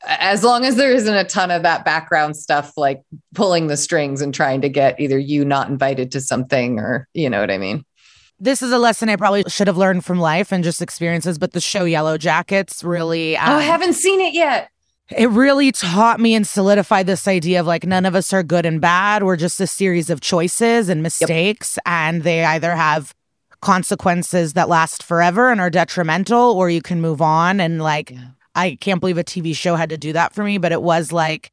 as 0.06 0.44
long 0.44 0.64
as 0.64 0.76
there 0.76 0.92
isn't 0.92 1.16
a 1.16 1.24
ton 1.24 1.50
of 1.50 1.62
that 1.62 1.84
background 1.84 2.36
stuff 2.36 2.72
like 2.76 3.02
pulling 3.34 3.66
the 3.66 3.76
strings 3.76 4.20
and 4.20 4.32
trying 4.32 4.60
to 4.60 4.68
get 4.68 4.98
either 5.00 5.18
you 5.18 5.44
not 5.44 5.68
invited 5.68 6.12
to 6.12 6.20
something 6.20 6.78
or 6.78 7.08
you 7.14 7.28
know 7.28 7.40
what 7.40 7.50
i 7.50 7.58
mean 7.58 7.84
this 8.40 8.62
is 8.62 8.70
a 8.70 8.78
lesson 8.78 9.08
I 9.08 9.16
probably 9.16 9.42
should 9.48 9.66
have 9.66 9.76
learned 9.76 10.04
from 10.04 10.20
life 10.20 10.52
and 10.52 10.62
just 10.62 10.80
experiences. 10.80 11.38
But 11.38 11.54
the 11.54 11.60
show 11.60 11.82
Yellow 11.82 12.16
Jackets 12.16 12.84
really, 12.84 13.36
um, 13.36 13.50
oh 13.50 13.56
i 13.56 13.62
haven't 13.62 13.94
seen 13.94 14.20
it 14.20 14.32
yet 14.32 14.70
it 15.16 15.28
really 15.30 15.72
taught 15.72 16.20
me 16.20 16.34
and 16.34 16.46
solidified 16.46 17.06
this 17.06 17.26
idea 17.26 17.60
of 17.60 17.66
like 17.66 17.86
none 17.86 18.04
of 18.06 18.14
us 18.14 18.32
are 18.32 18.42
good 18.42 18.66
and 18.66 18.80
bad. 18.80 19.22
We're 19.22 19.36
just 19.36 19.60
a 19.60 19.66
series 19.66 20.10
of 20.10 20.20
choices 20.20 20.88
and 20.88 21.02
mistakes, 21.02 21.78
and 21.86 22.22
they 22.22 22.44
either 22.44 22.74
have 22.74 23.14
consequences 23.60 24.52
that 24.52 24.68
last 24.68 25.02
forever 25.02 25.50
and 25.50 25.60
are 25.60 25.70
detrimental, 25.70 26.52
or 26.52 26.70
you 26.70 26.82
can 26.82 27.00
move 27.00 27.20
on. 27.22 27.60
And 27.60 27.82
like, 27.82 28.10
Yeah. 28.10 28.28
I 28.54 28.76
can't 28.80 29.00
believe 29.00 29.18
a 29.18 29.24
TV 29.24 29.54
show 29.54 29.76
had 29.76 29.90
to 29.90 29.96
do 29.98 30.12
that 30.12 30.34
for 30.34 30.42
me, 30.44 30.58
but 30.58 30.72
it 30.72 30.82
was 30.82 31.12
like 31.12 31.52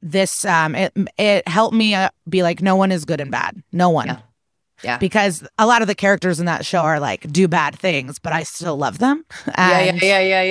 this. 0.00 0.44
Um, 0.44 0.74
it 0.74 0.92
it 1.18 1.46
helped 1.48 1.74
me 1.74 1.94
uh, 1.94 2.10
be 2.28 2.42
like, 2.42 2.62
no 2.62 2.76
one 2.76 2.92
is 2.92 3.04
good 3.04 3.20
and 3.20 3.30
bad. 3.30 3.62
No 3.72 3.90
one. 3.90 4.06
Yeah. 4.08 4.18
Yeah. 4.82 4.98
Because 4.98 5.46
a 5.58 5.66
lot 5.66 5.80
of 5.82 5.88
the 5.88 5.94
characters 5.94 6.38
in 6.38 6.46
that 6.46 6.66
show 6.66 6.80
are 6.80 7.00
like 7.00 7.30
do 7.32 7.48
bad 7.48 7.78
things, 7.78 8.18
but 8.18 8.32
I 8.32 8.42
still 8.42 8.76
love 8.76 8.98
them. 8.98 9.24
yeah, 9.58 9.80
yeah, 9.80 9.92
yeah, 10.02 10.20
yeah, 10.20 10.42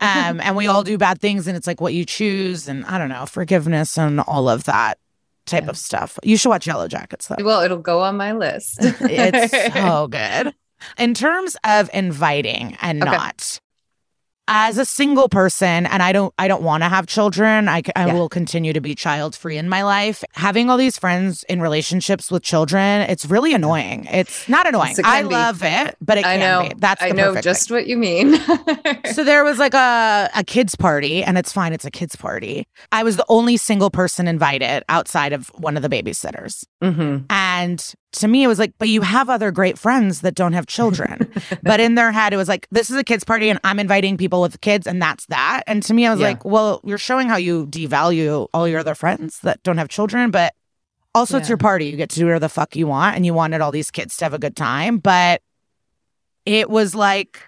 yeah. 0.00 0.26
um, 0.30 0.40
and 0.40 0.56
we 0.56 0.66
all 0.66 0.82
do 0.82 0.96
bad 0.98 1.20
things, 1.20 1.46
and 1.46 1.56
it's 1.56 1.66
like 1.66 1.80
what 1.80 1.92
you 1.94 2.04
choose, 2.04 2.66
and 2.68 2.84
I 2.86 2.96
don't 2.98 3.08
know, 3.10 3.26
forgiveness 3.26 3.98
and 3.98 4.20
all 4.20 4.48
of 4.48 4.64
that 4.64 4.98
type 5.46 5.64
Yeah. 5.64 5.70
of 5.70 5.76
stuff. 5.76 6.18
You 6.22 6.36
should 6.38 6.48
watch 6.48 6.66
Yellow 6.66 6.88
Jackets, 6.88 7.26
though. 7.28 7.36
well, 7.44 7.60
it'll 7.60 7.76
go 7.78 8.00
on 8.00 8.16
my 8.16 8.32
list. 8.32 8.78
it's 8.80 9.74
so 9.74 10.08
good. 10.08 10.54
In 10.98 11.12
terms 11.14 11.56
of 11.64 11.88
inviting 11.92 12.76
and 12.80 13.02
Okay. 13.02 13.12
not, 13.12 13.60
as 14.48 14.78
a 14.78 14.84
single 14.84 15.28
person, 15.28 15.86
and 15.86 16.02
I 16.02 16.12
don't, 16.12 16.32
I 16.38 16.48
don't 16.48 16.62
want 16.62 16.82
to 16.82 16.88
have 16.88 17.06
children. 17.06 17.68
I 17.68 17.82
Yeah. 17.96 18.12
will 18.12 18.28
continue 18.28 18.72
to 18.72 18.80
be 18.80 18.94
child 18.94 19.34
free 19.34 19.56
in 19.56 19.68
my 19.68 19.82
life. 19.82 20.22
Having 20.34 20.68
all 20.70 20.76
these 20.76 20.98
friends 20.98 21.44
in 21.48 21.60
relationships 21.62 22.30
with 22.30 22.42
children, 22.42 23.02
it's 23.02 23.24
really 23.26 23.54
annoying. 23.54 24.06
It's 24.10 24.48
not 24.48 24.66
annoying. 24.66 24.96
It 24.98 25.04
I 25.04 25.22
be. 25.22 25.28
love 25.28 25.62
it, 25.62 25.96
but 26.00 26.18
it 26.18 26.26
I 26.26 26.36
can 26.36 26.40
know. 26.40 26.68
be. 26.68 26.74
That's 26.78 27.00
the 27.00 27.06
I 27.08 27.10
know 27.12 27.40
just 27.40 27.68
thing. 27.68 27.74
what 27.76 27.86
you 27.86 27.96
mean. 27.96 28.34
So 29.14 29.22
there 29.22 29.44
was 29.44 29.58
like 29.58 29.74
a 29.74 30.30
a 30.34 30.42
kids 30.44 30.74
party, 30.74 31.22
and 31.22 31.38
it's 31.38 31.52
fine. 31.52 31.72
It's 31.72 31.84
a 31.84 31.90
kids 31.90 32.16
party. 32.16 32.66
I 32.90 33.02
was 33.04 33.16
the 33.16 33.24
only 33.28 33.56
single 33.56 33.90
person 33.90 34.26
invited 34.26 34.82
outside 34.88 35.32
of 35.32 35.48
one 35.54 35.76
of 35.76 35.82
the 35.82 35.88
babysitters, 35.88 36.64
hmm 36.82 37.18
and 37.30 37.53
to 38.12 38.28
me, 38.28 38.44
it 38.44 38.46
was 38.46 38.58
like, 38.58 38.72
but 38.78 38.88
you 38.88 39.00
have 39.02 39.28
other 39.28 39.50
great 39.50 39.78
friends 39.78 40.20
that 40.20 40.34
don't 40.34 40.52
have 40.52 40.66
children. 40.66 41.32
but 41.62 41.80
in 41.80 41.94
their 41.94 42.12
head, 42.12 42.32
it 42.32 42.36
was 42.36 42.48
like, 42.48 42.66
this 42.70 42.90
is 42.90 42.96
a 42.96 43.04
kids 43.04 43.24
party, 43.24 43.48
and 43.50 43.58
I'm 43.64 43.78
inviting 43.78 44.16
people 44.16 44.40
with 44.40 44.60
kids, 44.60 44.86
and 44.86 45.00
that's 45.02 45.26
that. 45.26 45.62
And 45.66 45.82
to 45.84 45.94
me, 45.94 46.06
I 46.06 46.10
was 46.10 46.20
Yeah. 46.20 46.28
like, 46.28 46.44
well, 46.44 46.80
you're 46.84 46.98
showing 46.98 47.28
how 47.28 47.36
you 47.36 47.66
devalue 47.66 48.48
all 48.54 48.68
your 48.68 48.80
other 48.80 48.94
friends 48.94 49.40
that 49.40 49.62
don't 49.62 49.78
have 49.78 49.88
children, 49.88 50.30
but. 50.30 50.54
Also, 51.16 51.38
it's 51.38 51.48
your 51.48 51.58
party. 51.58 51.86
You 51.86 51.96
get 51.96 52.10
to 52.10 52.18
do 52.18 52.24
whatever 52.24 52.40
the 52.40 52.48
fuck 52.48 52.74
you 52.74 52.88
want, 52.88 53.14
and 53.14 53.24
you 53.24 53.32
wanted 53.32 53.60
all 53.60 53.70
these 53.70 53.92
kids 53.92 54.16
to 54.16 54.24
have 54.24 54.34
a 54.34 54.38
good 54.38 54.56
time. 54.56 54.98
But 54.98 55.42
it 56.44 56.68
was 56.68 56.96
like, 56.96 57.40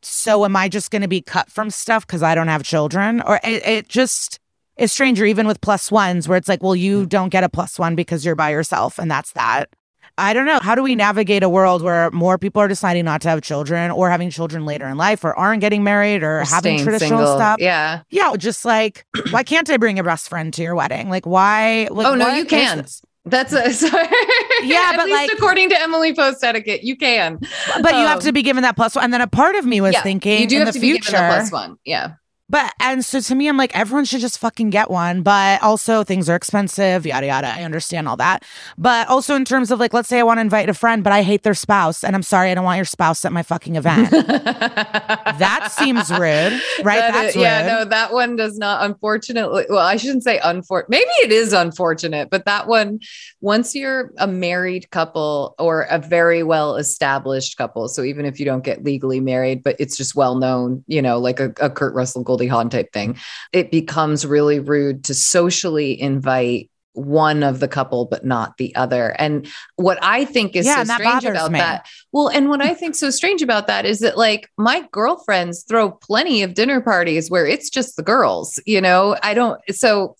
so 0.00 0.44
am 0.44 0.54
I 0.54 0.68
just 0.68 0.92
going 0.92 1.02
to 1.02 1.08
be 1.08 1.20
cut 1.20 1.50
from 1.50 1.70
stuff 1.70 2.06
because 2.06 2.22
I 2.22 2.36
don't 2.36 2.46
have 2.46 2.62
children? 2.62 3.20
Or 3.20 3.40
it, 3.42 3.66
it 3.66 3.88
just 3.88 4.38
is 4.76 4.92
stranger, 4.92 5.24
even 5.24 5.46
with 5.46 5.60
plus 5.60 5.90
ones, 5.90 6.28
where 6.28 6.36
it's 6.36 6.48
like, 6.48 6.62
well, 6.62 6.76
you 6.76 7.06
don't 7.06 7.28
get 7.28 7.44
a 7.44 7.48
plus 7.48 7.78
one 7.78 7.94
because 7.94 8.24
you're 8.24 8.34
by 8.34 8.50
yourself, 8.50 8.98
and 8.98 9.10
that's 9.10 9.32
that. 9.32 9.68
I 10.16 10.32
don't 10.32 10.46
know. 10.46 10.60
How 10.60 10.76
do 10.76 10.82
we 10.82 10.94
navigate 10.94 11.42
a 11.42 11.48
world 11.48 11.82
where 11.82 12.08
more 12.12 12.38
people 12.38 12.62
are 12.62 12.68
deciding 12.68 13.04
not 13.04 13.20
to 13.22 13.28
have 13.30 13.42
children 13.42 13.90
or 13.90 14.10
having 14.10 14.30
children 14.30 14.64
later 14.64 14.86
in 14.86 14.96
life 14.96 15.24
or 15.24 15.34
aren't 15.34 15.60
getting 15.60 15.82
married 15.82 16.22
or, 16.22 16.40
Or 16.40 16.44
having 16.44 16.78
traditional 16.78 17.18
single. 17.18 17.34
stuff? 17.36 17.56
Yeah. 17.58 18.02
Yeah, 18.10 18.32
just 18.36 18.64
like, 18.64 19.04
why 19.30 19.42
can't 19.42 19.68
I 19.68 19.76
bring 19.76 19.98
a 19.98 20.04
best 20.04 20.28
friend 20.28 20.54
to 20.54 20.62
your 20.62 20.76
wedding? 20.76 21.10
Like, 21.10 21.26
why? 21.26 21.88
Like, 21.90 22.06
Oh, 22.06 22.14
no, 22.14 22.28
you 22.32 22.44
can. 22.44 22.78
this? 22.78 23.02
That's 23.24 23.52
a 23.52 23.72
sorry. 23.72 24.06
Yeah, 24.62 24.90
At 24.92 24.96
but, 24.98 25.06
least 25.06 25.16
like- 25.16 25.30
according 25.32 25.70
to 25.70 25.80
Emily 25.82 26.14
Post 26.14 26.44
etiquette, 26.44 26.84
you 26.84 26.96
can. 26.96 27.38
But 27.82 27.94
you 27.94 28.06
have 28.06 28.18
Um, 28.18 28.22
to 28.22 28.32
be 28.32 28.42
given 28.42 28.62
that 28.62 28.76
plus 28.76 28.94
one. 28.94 29.02
And 29.02 29.12
then 29.12 29.20
a 29.20 29.26
part 29.26 29.56
of 29.56 29.64
me 29.66 29.80
was 29.80 29.94
yeah, 29.94 30.02
thinking 30.02 30.42
you 30.42 30.46
do 30.46 30.56
in 30.60 30.66
have 30.66 30.74
the 30.74 30.78
to 30.78 30.86
future. 30.86 31.10
be 31.10 31.16
given 31.16 31.28
the 31.28 31.34
plus 31.38 31.50
one. 31.50 31.76
Yeah. 31.84 32.12
But 32.48 32.72
and 32.78 33.04
so 33.04 33.20
to 33.20 33.34
me, 33.34 33.48
I'm 33.48 33.56
like, 33.56 33.74
everyone 33.74 34.04
should 34.04 34.20
just 34.20 34.38
fucking 34.38 34.70
get 34.70 34.90
one. 34.90 35.22
But 35.22 35.62
also 35.62 36.04
things 36.04 36.28
are 36.28 36.36
expensive, 36.36 37.06
yada 37.06 37.26
yada. 37.26 37.48
I 37.48 37.62
understand 37.62 38.06
all 38.06 38.16
that. 38.18 38.44
But 38.76 39.08
also 39.08 39.34
in 39.34 39.44
terms 39.44 39.70
of 39.70 39.80
like, 39.80 39.94
let's 39.94 40.08
say 40.08 40.18
I 40.18 40.22
want 40.22 40.38
to 40.38 40.42
invite 40.42 40.68
a 40.68 40.74
friend, 40.74 41.02
but 41.02 41.12
I 41.12 41.22
hate 41.22 41.42
their 41.42 41.54
spouse, 41.54 42.04
and 42.04 42.14
I'm 42.14 42.22
sorry, 42.22 42.50
I 42.50 42.54
don't 42.54 42.64
want 42.64 42.76
your 42.76 42.84
spouse 42.84 43.24
at 43.24 43.32
my 43.32 43.42
fucking 43.42 43.76
event. 43.76 44.10
that 44.10 45.68
seems 45.72 46.10
rude, 46.10 46.20
right? 46.84 47.00
That 47.00 47.12
That's 47.12 47.36
is- 47.36 47.42
yeah, 47.42 47.66
no, 47.66 47.84
that 47.86 48.12
one 48.12 48.36
does 48.36 48.58
not. 48.58 48.84
Unfortunately, 48.84 49.64
well, 49.70 49.78
I 49.78 49.96
shouldn't 49.96 50.22
say 50.22 50.38
unfortunate. 50.44 50.90
Maybe 50.90 51.10
it 51.22 51.32
is 51.32 51.52
unfortunate, 51.52 52.28
but 52.30 52.44
that 52.44 52.66
one, 52.68 53.00
once 53.40 53.74
you're 53.74 54.12
a 54.18 54.26
married 54.26 54.90
couple 54.90 55.54
or 55.58 55.82
a 55.82 55.98
very 55.98 56.42
well 56.42 56.76
established 56.76 57.56
couple, 57.56 57.88
so 57.88 58.02
even 58.02 58.26
if 58.26 58.38
you 58.38 58.44
don't 58.44 58.64
get 58.64 58.84
legally 58.84 59.20
married, 59.20 59.62
but 59.62 59.76
it's 59.78 59.96
just 59.96 60.14
well 60.14 60.36
known, 60.36 60.84
you 60.86 61.00
know, 61.00 61.18
like 61.18 61.40
a, 61.40 61.52
a 61.60 61.70
Kurt 61.70 61.94
Russell, 61.94 62.22
Goldie 62.34 62.48
Hawn 62.48 62.68
type 62.68 62.92
thing, 62.92 63.16
it 63.52 63.70
becomes 63.70 64.26
really 64.26 64.58
rude 64.58 65.04
to 65.04 65.14
socially 65.14 66.00
invite 66.00 66.68
one 66.94 67.42
of 67.42 67.58
the 67.60 67.66
couple 67.66 68.04
but 68.04 68.24
not 68.24 68.56
the 68.56 68.72
other 68.76 69.16
and 69.18 69.48
what 69.74 69.98
i 70.00 70.24
think 70.24 70.54
is 70.54 70.64
Yeah, 70.64 70.84
so 70.84 70.94
strange 70.94 71.24
about 71.24 71.50
me. 71.50 71.58
that 71.58 71.88
well, 72.12 72.28
and 72.28 72.48
what 72.48 72.62
I 72.62 72.74
think 72.74 72.94
so 72.94 73.10
strange 73.10 73.42
about 73.42 73.66
that 73.66 73.84
is 73.84 73.98
that 73.98 74.16
like 74.16 74.48
my 74.56 74.84
girlfriends 74.92 75.64
throw 75.64 75.90
plenty 75.90 76.42
of 76.44 76.54
dinner 76.54 76.80
parties 76.80 77.28
where 77.28 77.44
it's 77.46 77.68
just 77.68 77.96
the 77.96 78.04
girls, 78.04 78.60
you 78.66 78.80
know. 78.80 79.16
I 79.24 79.34
don't 79.34 79.60
so 79.72 80.14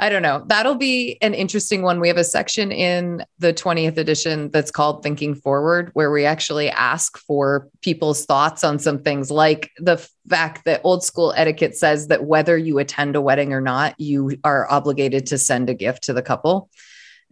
I 0.00 0.08
don't 0.08 0.22
know. 0.22 0.42
That'll 0.46 0.76
be 0.76 1.18
an 1.20 1.34
interesting 1.34 1.82
one. 1.82 2.00
We 2.00 2.08
have 2.08 2.16
a 2.16 2.24
section 2.24 2.72
in 2.72 3.22
the 3.38 3.52
20th 3.52 3.98
edition 3.98 4.50
that's 4.50 4.70
called 4.70 5.02
Thinking 5.02 5.34
Forward, 5.34 5.90
where 5.92 6.10
we 6.10 6.24
actually 6.24 6.70
ask 6.70 7.18
for 7.18 7.68
people's 7.82 8.24
thoughts 8.24 8.64
on 8.64 8.78
some 8.78 8.98
things 8.98 9.30
like 9.30 9.70
the 9.76 9.98
fact 10.26 10.64
that 10.64 10.80
old 10.84 11.04
school 11.04 11.34
etiquette 11.36 11.76
says 11.76 12.08
that 12.08 12.24
whether 12.24 12.56
you 12.56 12.78
attend 12.78 13.14
a 13.14 13.20
wedding 13.20 13.52
or 13.52 13.60
not, 13.60 13.94
you 14.00 14.38
are 14.42 14.70
obligated 14.72 15.26
to 15.26 15.36
send 15.36 15.68
a 15.68 15.74
gift 15.74 16.04
to 16.04 16.14
the 16.14 16.22
couple 16.22 16.70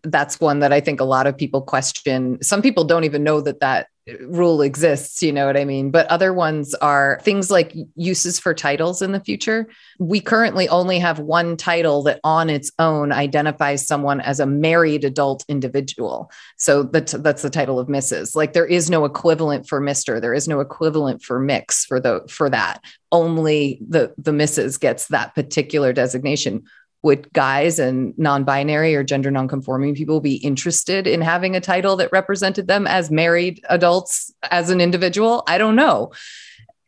that's 0.05 0.41
one 0.41 0.61
that 0.61 0.73
I 0.73 0.81
think 0.81 1.01
a 1.01 1.05
lot 1.05 1.27
of 1.27 1.37
people 1.37 1.61
question. 1.61 2.41
Some 2.41 2.63
people 2.63 2.85
don't 2.85 3.03
even 3.03 3.25
know 3.25 3.41
that 3.41 3.59
that 3.59 3.89
rule 4.21 4.63
exists, 4.63 5.23
you 5.23 5.33
know 5.33 5.47
what 5.47 5.57
I 5.57 5.65
mean? 5.65 5.91
But 5.91 6.07
other 6.07 6.33
ones 6.33 6.75
are 6.75 7.21
things 7.23 7.51
like 7.51 7.75
uses 7.95 8.39
for 8.39 8.55
titles 8.55 9.03
in 9.03 9.13
the 9.13 9.21
future. 9.21 9.69
We 9.99 10.21
currently 10.21 10.69
only 10.69 10.99
have 10.99 11.19
one 11.19 11.57
title 11.57 12.03
that 12.05 12.21
on 12.25 12.51
its 12.51 12.71
own 12.79 13.13
identifies 13.13 13.87
someone 13.87 14.21
as 14.21 14.41
a 14.41 14.47
married 14.47 15.05
adult 15.05 15.45
individual. 15.49 16.31
So 16.57 16.83
that's 16.83 17.13
that's 17.13 17.43
the 17.43 17.51
title 17.51 17.79
of 17.79 17.89
Mrs. 17.89 18.35
Like 18.35 18.53
there 18.53 18.67
is 18.67 18.91
no 18.91 19.05
equivalent 19.05 19.69
for 19.69 19.81
Mr. 19.81 20.21
There 20.21 20.35
is 20.35 20.49
no 20.49 20.61
equivalent 20.61 21.23
for 21.23 21.41
Mx. 21.41 21.87
for 21.87 22.01
the 22.01 22.27
for 22.29 22.49
that. 22.51 22.83
Only 23.13 23.81
the 23.87 24.15
the 24.19 24.33
Mrs. 24.33 24.79
gets 24.81 25.09
that 25.09 25.35
particular 25.35 25.93
designation 25.93 26.65
would 27.03 27.33
guys 27.33 27.79
and 27.79 28.17
non-binary 28.19 28.95
or 28.95 29.05
gender 29.05 29.31
non-conforming 29.31 29.95
people 29.95 30.21
be 30.21 30.37
interested 30.37 31.07
in 31.07 31.21
having 31.21 31.55
a 31.55 31.61
title 31.61 31.97
that 31.97 32.11
represented 32.13 32.67
them 32.67 32.87
as 32.87 33.11
married 33.11 33.63
adults 33.69 34.33
as 34.51 34.71
an 34.71 34.81
individual? 34.81 35.45
I 35.47 35.59
don't 35.59 35.77
know. 35.77 36.13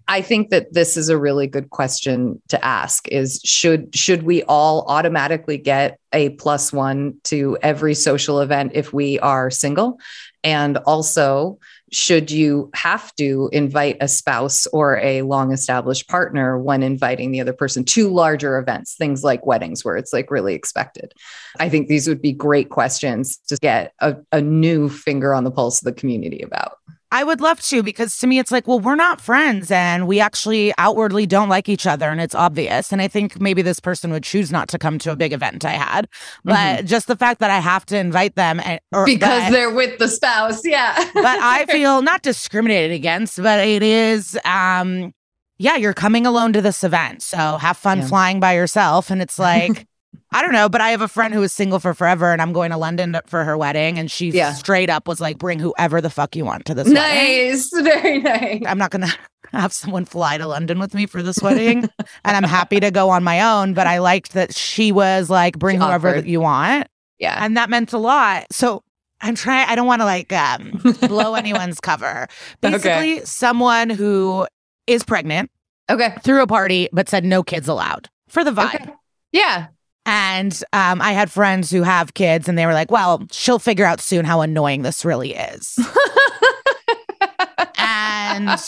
I 0.09 0.23
think 0.23 0.51
that 0.51 0.73
this 0.73 0.97
is 0.97 1.09
a 1.09 1.17
really 1.17 1.47
good 1.47 1.71
question 1.71 2.43
to 2.49 2.63
ask 2.65 3.07
is 3.09 3.41
should 3.45 3.95
should 3.95 4.25
we 4.25 4.43
all 4.43 4.85
automatically 4.89 5.57
get 5.57 6.01
a 6.13 6.31
plus 6.31 6.73
one 6.73 7.15
to 7.25 7.57
every 7.63 7.95
social 7.95 8.41
event 8.41 8.73
if 8.75 8.93
we 8.93 9.21
are 9.21 9.51
single? 9.51 10.01
And 10.43 10.79
also 10.79 11.61
should 11.93 12.31
you 12.31 12.71
have 12.75 13.15
to 13.17 13.49
invite 13.53 13.97
a 14.01 14.09
spouse 14.09 14.67
or 14.69 14.99
a 14.99 15.23
long 15.23 15.53
established 15.53 16.09
partner 16.09 16.59
when 16.59 16.83
inviting 16.83 17.31
the 17.33 17.41
other 17.41 17.53
person 17.53 17.85
to 17.85 18.09
larger 18.09 18.59
events, 18.59 18.95
things 18.95 19.25
like 19.25 19.47
weddings 19.47 19.85
where 19.85 19.97
it's 19.97 20.13
like 20.13 20.31
really 20.31 20.55
expected? 20.55 21.13
I 21.59 21.69
think 21.69 21.89
these 21.89 22.09
would 22.09 22.23
be 22.23 22.33
great 22.33 22.71
questions 22.71 23.39
to 23.49 23.57
get 23.57 23.93
a, 24.01 24.17
a 24.33 24.41
new 24.41 24.89
finger 24.89 25.35
on 25.35 25.45
the 25.45 25.51
pulse 25.51 25.81
of 25.81 25.85
the 25.85 25.93
community 25.93 26.43
about. 26.43 26.79
I 27.13 27.25
would 27.25 27.41
love 27.41 27.61
to 27.63 27.83
because 27.83 28.17
to 28.19 28.27
me 28.27 28.39
it's 28.39 28.53
like, 28.53 28.69
well, 28.69 28.79
we're 28.79 28.95
not 28.95 29.21
friends 29.21 29.71
and 29.71 30.07
we 30.07 30.21
actually 30.21 30.73
outwardly 30.79 31.27
don't 31.27 31.49
like 31.49 31.69
each 31.69 31.87
other 31.87 32.09
and 32.09 32.21
it's 32.21 32.35
obvious. 32.35 32.93
And 32.93 33.03
I 33.03 33.09
think 33.09 33.41
maybe 33.41 33.63
this 33.63 33.81
person 33.81 34.13
would 34.13 34.23
choose 34.23 34.53
not 34.53 34.69
to 34.69 34.79
come 34.79 34.99
to 35.01 35.11
a 35.13 35.17
big 35.17 35.33
event 35.33 35.65
I 35.65 35.73
had. 35.73 36.09
But 36.45 36.85
just 36.85 37.09
the 37.09 37.17
fact 37.17 37.41
that 37.41 37.51
I 37.51 37.59
have 37.59 37.85
to 37.87 37.99
invite 37.99 38.37
them 38.37 38.61
and, 38.65 38.81
or 38.93 39.07
Because 39.07 39.29
that- 39.43 39.51
they're 39.53 39.75
with 39.75 39.99
the 39.99 40.07
spouse. 40.09 40.65
Yeah. 40.65 40.95
but 41.15 41.25
I 41.25 41.67
feel 41.69 42.01
not 42.03 42.23
discriminated 42.23 42.93
against, 42.93 43.43
but 43.43 43.67
it 43.67 43.83
is 43.83 44.39
um 44.45 45.13
yeah, 45.59 45.77
you're 45.77 45.93
coming 45.93 46.25
alone 46.27 46.55
to 46.55 46.63
this 46.63 46.83
event. 46.83 47.23
So 47.23 47.37
have 47.59 47.77
fun 47.77 47.99
Yeah. 47.99 48.07
flying 48.07 48.41
by 48.41 48.55
yourself. 48.55 49.11
And 49.11 49.21
it's 49.21 49.39
like 49.51 49.87
I 50.33 50.43
don't 50.43 50.53
know, 50.53 50.69
but 50.69 50.81
I 50.81 50.91
have 50.91 51.01
a 51.01 51.09
friend 51.09 51.35
who 51.35 51.41
was 51.41 51.53
single 51.53 51.81
for 51.81 51.93
forever 51.93 52.33
and 52.33 52.41
I'm 52.41 52.53
going 52.53 52.71
to 52.71 52.77
London 52.77 53.19
for 53.27 53.45
her 53.45 53.59
wedding. 53.59 53.99
And 53.99 54.11
she 54.11 54.31
Yeah. 54.31 54.53
straight 54.53 54.89
up 54.89 55.09
was 55.09 55.21
like, 55.21 55.39
bring 55.39 55.59
whoever 55.59 56.01
the 56.01 56.11
fuck 56.11 56.37
you 56.37 56.45
want 56.45 56.67
to 56.67 56.75
this 56.75 56.87
wedding. 56.87 56.95
nice. 56.95 57.71
Very 57.75 58.19
nice. 58.19 58.63
I'm 58.67 58.79
not 58.79 58.91
going 58.93 59.03
to 59.09 59.19
have 59.53 59.73
someone 59.73 60.05
fly 60.05 60.39
to 60.39 60.47
London 60.47 60.79
with 60.79 60.95
me 60.95 61.07
for 61.07 61.23
this 61.23 61.39
wedding. 61.43 61.79
and 62.25 62.37
I'm 62.37 62.45
happy 62.45 62.79
to 62.81 62.91
go 62.93 63.11
on 63.11 63.25
my 63.25 63.41
own. 63.41 63.75
But 63.75 63.87
I 63.89 63.99
liked 63.99 64.33
that 64.35 64.55
she 64.55 64.93
was 64.93 65.31
like, 65.31 65.59
bring 65.59 65.79
She 65.81 65.85
whoever 65.85 66.11
offered. 66.11 66.27
you 66.27 66.41
want. 66.41 66.87
Yeah. 67.19 67.37
And 67.45 67.57
that 67.57 67.69
meant 67.69 67.93
a 67.93 67.99
lot. 67.99 68.47
So 68.53 68.85
I'm 69.21 69.35
trying, 69.35 69.69
I 69.69 69.75
don't 69.75 69.87
want 69.89 70.01
to 70.01 70.07
like 70.07 70.33
um, 70.33 70.81
blow 71.09 71.35
anyone's 71.35 71.81
cover. 71.81 72.29
Okay. 72.65 72.71
Basically, 72.79 73.25
someone 73.27 73.91
who 73.91 74.47
is 74.87 75.03
pregnant 75.03 75.51
Okay. 75.91 76.15
threw 76.23 76.41
a 76.41 76.47
party, 76.47 76.89
but 76.93 77.09
said 77.09 77.25
no 77.25 77.43
kids 77.43 77.67
allowed 77.67 78.09
for 78.29 78.45
the 78.45 78.53
vibe. 78.53 78.75
Okay. 78.77 78.93
Yeah. 79.33 79.67
And 80.07 80.63
um, 80.73 81.01
I 81.01 81.13
had 81.13 81.31
friends 81.31 81.71
who 81.71 81.83
have 81.83 82.15
kids, 82.15 82.49
and 82.49 82.57
they 82.59 82.67
were 82.67 82.73
like, 82.73 82.91
well, 82.91 83.23
she'll 83.31 83.59
figure 83.59 83.85
out 83.85 84.01
soon 84.01 84.25
how 84.25 84.41
annoying 84.41 84.83
this 84.83 85.05
really 85.05 85.35
is. 85.35 85.79
and 87.77 88.59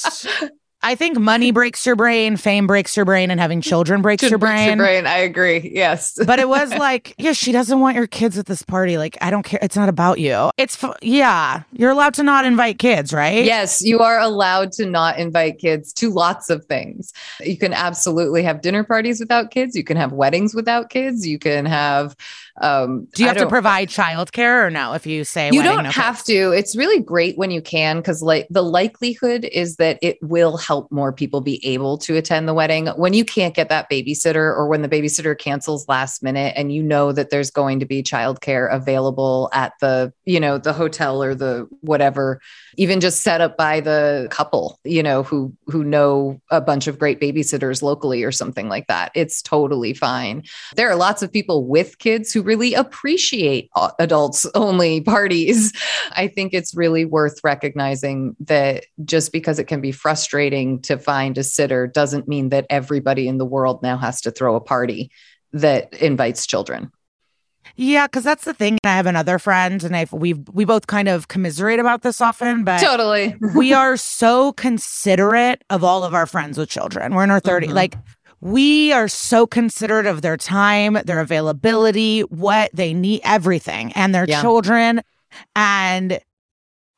I 0.85 0.95
think 0.97 1.19
money 1.19 1.53
breaks 1.53 1.87
your 1.87 1.95
brain, 1.97 2.37
fame 2.37 2.67
breaks 2.67 2.97
your 2.97 3.05
brain, 3.05 3.31
and 3.31 3.39
having 3.41 3.61
children 3.61 4.03
breaks 4.03 4.23
your 4.29 4.39
Breaks 4.39 4.65
brain. 4.65 4.79
brain. 4.79 5.07
I 5.07 5.19
agree. 5.19 5.71
Yes. 5.73 6.19
But 6.27 6.39
it 6.39 6.49
was 6.49 6.71
like, 6.75 7.15
yeah, 7.19 7.33
she 7.33 7.53
doesn't 7.53 7.79
want 7.81 7.95
your 7.97 8.07
kids 8.07 8.37
at 8.39 8.47
this 8.47 8.63
party. 8.63 8.97
Like, 8.99 9.17
I 9.21 9.31
don't 9.31 9.43
care. 9.45 9.61
It's 9.63 9.77
not 9.77 9.89
about 9.89 10.19
you. 10.19 10.51
It's, 10.57 10.83
f- 10.83 10.97
yeah, 11.03 11.63
you're 11.73 11.91
allowed 11.91 12.15
to 12.15 12.23
not 12.23 12.45
invite 12.45 12.79
kids, 12.79 13.13
right? 13.13 13.45
Yes, 13.45 13.83
you 13.83 14.01
are 14.01 14.19
allowed 14.19 14.73
to 14.73 14.87
not 14.87 15.19
invite 15.19 15.59
kids 15.59 15.93
to 15.95 16.11
lots 16.11 16.51
of 16.51 16.65
things. 16.65 17.13
You 17.41 17.57
can 17.57 17.73
absolutely 17.73 18.43
have 18.43 18.61
dinner 18.63 18.83
parties 18.83 19.21
without 19.21 19.51
kids. 19.51 19.77
You 19.77 19.85
can 19.85 19.97
have 19.97 20.13
weddings 20.13 20.55
without 20.55 20.91
kids. 20.91 21.27
You 21.27 21.39
can 21.39 21.65
have. 21.67 22.17
Um, 22.61 23.09
Do 23.15 23.23
you 23.23 23.29
have 23.29 23.39
to 23.39 23.49
provide 23.49 23.89
childcare 23.89 24.67
or 24.67 24.71
no? 24.71 24.93
If 24.93 25.07
you 25.07 25.25
say 25.25 25.51
You 25.53 25.63
don't 25.63 25.85
no 25.85 25.91
have 25.91 26.17
kids? 26.17 26.25
to. 26.25 26.53
It's 26.53 26.77
really 26.77 27.01
great 27.01 27.39
when 27.39 27.51
you 27.51 27.63
can 27.63 27.97
because, 27.97 28.23
like, 28.23 28.47
the 28.51 28.63
likelihood 28.63 29.45
is 29.45 29.77
that 29.77 29.99
it 30.03 30.19
will 30.23 30.57
help 30.59 30.93
more 30.93 31.13
people 31.13 31.41
be 31.41 31.65
able 31.65 31.97
to 31.99 32.17
attend 32.17 32.47
the 32.47 32.55
wedding. 32.55 32.89
When 32.89 33.15
you 33.15 33.25
can't 33.25 33.55
get 33.55 33.69
that 33.71 33.91
babysitter, 33.91 34.37
or 34.37 34.69
when 34.69 34.83
the 34.83 34.89
babysitter 34.89 35.39
cancels 35.39 35.89
last 35.89 36.23
minute, 36.23 36.53
and 36.57 36.73
you 36.73 36.83
know 36.83 37.13
that 37.13 37.31
there's 37.31 37.51
going 37.51 37.81
to 37.81 37.87
be 37.87 38.03
childcare 38.03 38.73
available 38.73 39.49
at 39.53 39.73
the, 39.81 40.13
you 40.27 40.39
know, 40.39 40.59
the 40.59 40.73
hotel 40.73 41.23
or 41.23 41.35
the 41.35 41.67
whatever, 41.81 42.41
even 42.77 43.01
just 43.01 43.23
set 43.23 43.41
up 43.41 43.57
by 43.57 43.81
the 43.81 44.29
couple, 44.31 44.79
you 44.85 45.03
know, 45.03 45.23
who 45.23 45.55
who 45.67 45.85
know 45.85 46.41
a 46.51 46.61
bunch 46.61 46.87
of 46.87 46.99
great 46.99 47.21
babysitters 47.21 47.83
locally 47.83 48.23
or 48.23 48.33
something 48.33 48.69
like 48.69 48.87
that. 48.89 49.11
It's 49.15 49.41
totally 49.41 49.95
fine. 49.95 50.43
There 50.77 50.91
are 50.91 50.97
lots 50.97 51.23
of 51.23 51.33
people 51.33 51.67
with 51.67 51.99
kids 51.99 52.33
who 52.33 52.42
really 52.43 52.75
appreciate 52.75 53.71
adults 53.99 54.47
only 54.55 55.01
parties. 55.17 55.73
I 56.13 56.29
think 56.29 56.53
it's 56.55 56.75
really 56.75 57.05
worth 57.05 57.41
recognizing 57.43 58.37
that 58.41 58.85
just 59.05 59.33
because 59.33 59.59
it 59.59 59.65
can 59.65 59.81
be 59.81 59.93
frustrating 59.93 60.81
to 60.83 60.99
find 60.99 61.39
a 61.39 61.43
sitter 61.45 61.87
doesn't 61.87 62.29
mean 62.29 62.51
that 62.51 62.67
everybody 62.71 63.29
in 63.29 63.39
the 63.39 63.47
world 63.47 63.83
now 63.83 63.97
has 63.97 64.21
to 64.23 64.31
throw 64.31 64.55
a 64.57 64.61
party 64.61 65.11
that 65.53 65.93
invites 65.95 66.47
children. 66.47 66.91
Yeah, 67.77 68.07
because 68.07 68.25
that's 68.25 68.45
the 68.45 68.53
thing. 68.53 68.77
I 68.85 68.97
have 68.97 69.07
another 69.07 69.39
friend, 69.39 69.83
and 69.83 69.97
I 69.97 70.07
we 70.13 70.35
we 70.35 70.65
both 70.65 70.87
kind 70.89 71.09
of 71.09 71.29
commiserate 71.29 71.79
about 71.79 72.03
this 72.03 72.21
often, 72.21 72.65
but 72.65 72.81
Totally. 72.81 73.35
we 73.57 73.73
are 73.73 73.97
so 73.97 74.53
considerate 74.53 75.63
of 75.71 75.83
all 75.83 76.05
of 76.05 76.13
our 76.13 76.27
friends 76.27 76.59
with 76.59 76.69
children. 76.69 77.15
We're 77.15 77.25
in 77.25 77.31
our 77.31 77.41
30s. 77.41 77.69
Mhm. 77.69 77.75
Like 77.75 77.95
we 78.43 78.93
are 78.93 79.07
so 79.07 79.47
considerate 79.47 80.05
of 80.05 80.21
their 80.21 80.37
time, 80.37 80.99
their 81.05 81.21
availability, 81.21 82.23
what 82.23 82.71
they 82.75 82.93
need, 82.93 83.21
everything, 83.23 83.93
and 83.93 84.13
their 84.13 84.27
Yeah. 84.29 84.43
children. 84.43 85.01
And 85.55 86.19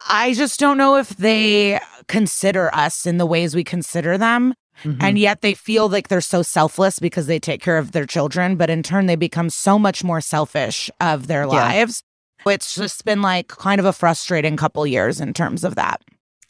I 0.08 0.32
just 0.32 0.58
don't 0.58 0.78
know 0.78 0.96
if 0.96 1.10
they 1.10 1.78
consider 2.08 2.74
us 2.74 3.04
in 3.04 3.18
the 3.18 3.26
ways 3.26 3.54
we 3.54 3.62
consider 3.62 4.16
them. 4.16 4.54
Mm-hmm. 4.82 5.02
And 5.02 5.18
yet 5.18 5.42
they 5.42 5.52
feel 5.52 5.88
like 5.88 6.08
they're 6.08 6.22
so 6.22 6.42
selfless 6.42 6.98
because 6.98 7.26
they 7.26 7.38
take 7.38 7.60
care 7.60 7.78
of 7.78 7.92
their 7.92 8.06
children, 8.06 8.56
but 8.56 8.70
in 8.70 8.82
turn 8.82 9.04
they 9.06 9.14
become 9.14 9.50
so 9.50 9.78
much 9.78 10.02
more 10.02 10.22
selfish 10.22 10.90
of 10.98 11.26
their 11.26 11.42
yeah. 11.42 11.48
lives. 11.48 12.02
It's 12.46 12.74
just 12.74 13.04
been 13.04 13.22
like 13.22 13.48
kind 13.48 13.78
of 13.78 13.84
a 13.84 13.92
frustrating 13.92 14.56
couple 14.56 14.86
years 14.86 15.20
in 15.20 15.34
terms 15.34 15.62
of 15.62 15.74
that. 15.76 16.02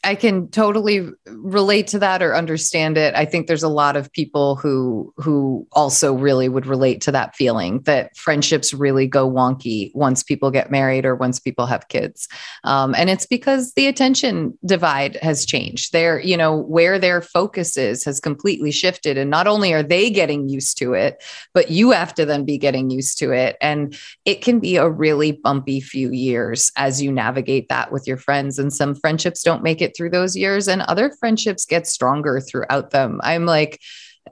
I 0.05 0.13
can 0.13 0.49
totally 0.49 1.09
relate 1.25 1.87
to 1.87 1.99
that 1.99 2.21
or 2.21 2.35
understand 2.35 2.95
it. 2.95 3.15
I 3.15 3.25
think 3.25 3.47
there's 3.47 3.63
a 3.63 3.67
lot 3.67 3.97
of 3.97 4.11
people 4.11 4.55
who 4.55 5.11
who 5.17 5.67
also 5.71 6.13
really 6.13 6.47
would 6.47 6.67
relate 6.67 7.01
to 7.01 7.11
that 7.11 7.35
feeling 7.35 7.81
that 7.81 8.15
friendships 8.15 8.71
really 8.71 9.07
go 9.07 9.29
wonky 9.29 9.91
once 9.95 10.21
people 10.21 10.51
get 10.51 10.69
married 10.69 11.05
or 11.05 11.15
once 11.15 11.39
people 11.39 11.65
have 11.65 11.87
kids, 11.87 12.27
um, 12.63 12.93
and 12.93 13.09
it's 13.09 13.25
because 13.25 13.73
the 13.73 13.87
attention 13.87 14.55
divide 14.63 15.17
has 15.23 15.43
changed. 15.43 15.91
There, 15.91 16.19
you 16.19 16.37
know, 16.37 16.55
where 16.55 16.99
their 16.99 17.21
focus 17.21 17.75
is 17.75 18.05
has 18.05 18.19
completely 18.19 18.71
shifted, 18.71 19.17
and 19.17 19.31
not 19.31 19.47
only 19.47 19.73
are 19.73 19.83
they 19.83 20.11
getting 20.11 20.47
used 20.47 20.77
to 20.77 20.93
it, 20.93 21.23
but 21.53 21.71
you 21.71 21.91
have 21.91 22.13
to 22.13 22.25
then 22.25 22.45
be 22.45 22.59
getting 22.59 22.91
used 22.91 23.17
to 23.17 23.31
it, 23.31 23.57
and 23.59 23.97
it 24.23 24.41
can 24.41 24.59
be 24.59 24.75
a 24.75 24.87
really 24.87 25.31
bumpy 25.31 25.81
few 25.81 26.11
years 26.11 26.71
as 26.75 27.01
you 27.01 27.11
navigate 27.11 27.69
that 27.69 27.91
with 27.91 28.05
your 28.05 28.17
friends. 28.17 28.59
And 28.59 28.71
some 28.71 28.93
friendships 28.93 29.41
don't 29.41 29.63
make 29.63 29.81
it 29.81 29.94
through 29.95 30.09
those 30.09 30.35
years 30.35 30.67
and 30.67 30.81
other 30.83 31.11
friendships 31.19 31.65
get 31.65 31.87
stronger 31.87 32.39
throughout 32.39 32.91
them. 32.91 33.19
I'm 33.23 33.45
like, 33.45 33.79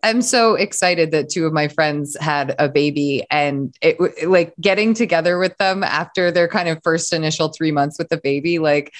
I'm 0.01 0.21
so 0.21 0.55
excited 0.55 1.11
that 1.11 1.29
two 1.29 1.45
of 1.45 1.53
my 1.53 1.67
friends 1.67 2.17
had 2.19 2.55
a 2.57 2.67
baby 2.67 3.25
and 3.29 3.75
it 3.81 4.27
like 4.27 4.53
getting 4.59 4.93
together 4.93 5.37
with 5.37 5.55
them 5.57 5.83
after 5.83 6.31
their 6.31 6.47
kind 6.47 6.67
of 6.67 6.79
first 6.83 7.13
initial 7.13 7.49
3 7.49 7.71
months 7.71 7.99
with 7.99 8.09
the 8.09 8.17
baby 8.17 8.57
like 8.57 8.91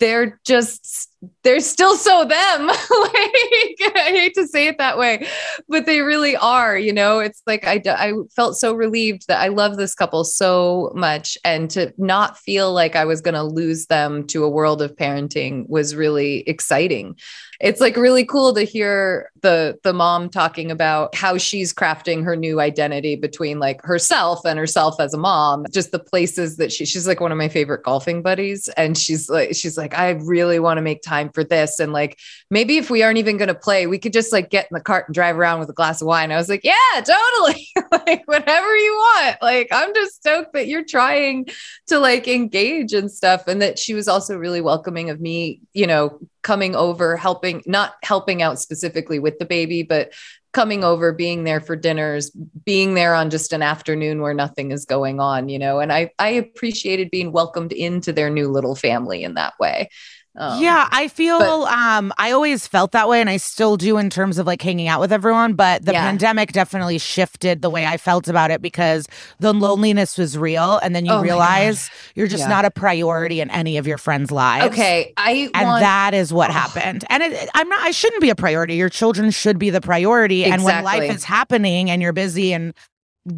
they're 0.00 0.40
just 0.44 1.10
they're 1.42 1.60
still 1.60 1.96
so 1.96 2.24
them. 2.24 2.70
Like 3.04 3.96
i 3.96 4.10
hate 4.10 4.34
to 4.34 4.46
say 4.46 4.66
it 4.66 4.78
that 4.78 4.98
way 4.98 5.26
but 5.68 5.86
they 5.86 6.00
really 6.00 6.36
are 6.36 6.76
you 6.76 6.92
know? 6.92 7.18
It's 7.20 7.42
like 7.46 7.66
I, 7.66 7.80
I 7.86 8.12
felt 8.34 8.56
so 8.56 8.74
relieved 8.74 9.26
that 9.28 9.40
i 9.40 9.48
love 9.48 9.76
this 9.76 9.94
couple 9.94 10.24
so 10.24 10.92
much 10.94 11.36
and 11.44 11.70
to 11.70 11.92
not 11.98 12.38
feel 12.38 12.72
like 12.72 12.96
i 12.96 13.04
was 13.04 13.20
going 13.20 13.34
to 13.34 13.42
lose 13.42 13.86
them 13.86 14.26
to 14.28 14.44
a 14.44 14.48
world 14.48 14.82
of 14.82 14.96
parenting 14.96 15.68
was 15.68 15.94
really 15.94 16.40
exciting 16.48 17.16
it's 17.60 17.80
like 17.80 17.96
really 17.96 18.24
cool 18.24 18.54
to 18.54 18.62
hear 18.62 19.30
the 19.42 19.78
the 19.82 19.92
mom 19.92 20.28
talking 20.28 20.70
about 20.70 21.14
how 21.14 21.36
she's 21.36 21.72
crafting 21.72 22.24
her 22.24 22.34
new 22.34 22.60
identity 22.60 23.14
between 23.14 23.58
like 23.58 23.82
herself 23.82 24.44
and 24.44 24.58
herself 24.58 25.00
as 25.00 25.14
a 25.14 25.18
mom. 25.18 25.66
Just 25.70 25.92
the 25.92 25.98
places 25.98 26.56
that 26.56 26.72
she 26.72 26.84
she's 26.84 27.06
like 27.06 27.20
one 27.20 27.30
of 27.30 27.38
my 27.38 27.48
favorite 27.48 27.82
golfing 27.84 28.22
buddies. 28.22 28.68
And 28.76 28.96
she's 28.96 29.28
like 29.28 29.54
she's 29.54 29.76
like 29.76 29.94
i 29.94 30.10
really 30.10 30.58
want 30.58 30.78
to 30.78 30.82
make 30.82 31.02
time 31.02 31.30
for 31.30 31.44
this. 31.44 31.78
And 31.78 31.92
like 31.92 32.18
maybe 32.50 32.78
if 32.78 32.90
we 32.90 33.02
aren't 33.02 33.18
even 33.18 33.36
going 33.36 33.48
to 33.48 33.54
play 33.54 33.86
we 33.86 33.98
could 33.98 34.12
just 34.12 34.32
like 34.32 34.50
get 34.50 34.66
in 34.70 34.74
the 34.74 34.80
cart 34.80 35.08
and 35.08 35.14
drive 35.14 35.36
around 35.36 35.60
with 35.60 35.68
a 35.68 35.74
glass 35.74 36.00
of 36.00 36.06
wine. 36.06 36.32
I 36.32 36.36
was 36.36 36.48
like 36.48 36.64
yeah 36.64 37.00
totally. 37.00 37.68
Like 38.06 38.24
whatever 38.26 38.76
you 38.76 38.92
want. 38.92 39.36
Like 39.40 39.68
i'm 39.70 39.94
just 39.94 40.16
stoked 40.16 40.52
that 40.54 40.66
you're 40.66 40.84
trying 40.84 41.46
to 41.86 41.98
like 41.98 42.26
engage 42.26 42.92
and 42.92 43.10
stuff 43.10 43.46
and 43.46 43.62
that 43.62 43.78
she 43.78 43.94
was 43.94 44.08
also 44.08 44.36
really 44.36 44.60
welcoming 44.60 45.10
of 45.10 45.20
me 45.20 45.60
you 45.72 45.86
know 45.86 46.18
coming 46.44 46.76
over, 46.76 47.16
helping, 47.16 47.62
not 47.66 47.94
helping 48.04 48.42
out 48.42 48.60
specifically 48.60 49.18
with 49.18 49.38
the 49.40 49.44
baby, 49.44 49.82
but 49.82 50.12
coming 50.52 50.84
over, 50.84 51.12
being 51.12 51.42
there 51.42 51.60
for 51.60 51.74
dinners, 51.74 52.30
being 52.64 52.94
there 52.94 53.14
on 53.14 53.28
just 53.28 53.52
an 53.52 53.62
afternoon 53.62 54.20
where 54.22 54.34
nothing 54.34 54.70
is 54.70 54.84
going 54.84 55.18
on, 55.18 55.48
you 55.48 55.58
know. 55.58 55.80
And 55.80 55.92
I 55.92 56.12
I 56.18 56.28
appreciated 56.28 57.10
being 57.10 57.32
welcomed 57.32 57.72
into 57.72 58.12
their 58.12 58.30
new 58.30 58.48
little 58.48 58.76
family 58.76 59.24
in 59.24 59.34
that 59.34 59.54
way. 59.58 59.88
Um, 60.36 60.60
yeah, 60.60 60.88
I 60.90 61.06
feel 61.06 61.38
but, 61.38 61.72
um 61.72 62.12
I 62.18 62.32
always 62.32 62.66
felt 62.66 62.90
that 62.92 63.08
way 63.08 63.20
and 63.20 63.30
I 63.30 63.36
still 63.36 63.76
do 63.76 63.98
in 63.98 64.10
terms 64.10 64.38
of 64.38 64.46
like 64.46 64.60
hanging 64.60 64.88
out 64.88 65.00
with 65.00 65.12
everyone, 65.12 65.54
but 65.54 65.84
the 65.84 65.92
yeah. 65.92 66.04
pandemic 66.04 66.50
definitely 66.50 66.98
shifted 66.98 67.62
the 67.62 67.70
way 67.70 67.86
I 67.86 67.98
felt 67.98 68.26
about 68.26 68.50
it 68.50 68.60
because 68.60 69.06
the 69.38 69.54
loneliness 69.54 70.18
was 70.18 70.36
real 70.36 70.78
and 70.78 70.94
then 70.94 71.06
you 71.06 71.12
oh 71.12 71.22
realize 71.22 71.88
you're 72.16 72.26
just 72.26 72.42
yeah. 72.42 72.48
not 72.48 72.64
a 72.64 72.70
priority 72.70 73.40
in 73.40 73.48
any 73.50 73.76
of 73.76 73.86
your 73.86 73.98
friends' 73.98 74.32
lives. 74.32 74.72
Okay, 74.72 75.12
I 75.16 75.50
And 75.54 75.68
want, 75.68 75.82
that 75.82 76.14
is 76.14 76.32
what 76.32 76.50
oh. 76.50 76.52
happened. 76.52 77.04
And 77.08 77.22
it, 77.22 77.48
I'm 77.54 77.68
not 77.68 77.80
I 77.82 77.92
shouldn't 77.92 78.20
be 78.20 78.30
a 78.30 78.34
priority. 78.34 78.74
Your 78.74 78.88
children 78.88 79.30
should 79.30 79.58
be 79.58 79.70
the 79.70 79.80
priority 79.80 80.42
exactly. 80.42 80.54
and 80.54 80.64
when 80.64 80.84
life 80.84 81.14
is 81.14 81.22
happening 81.22 81.90
and 81.90 82.02
you're 82.02 82.12
busy 82.12 82.52
and 82.52 82.74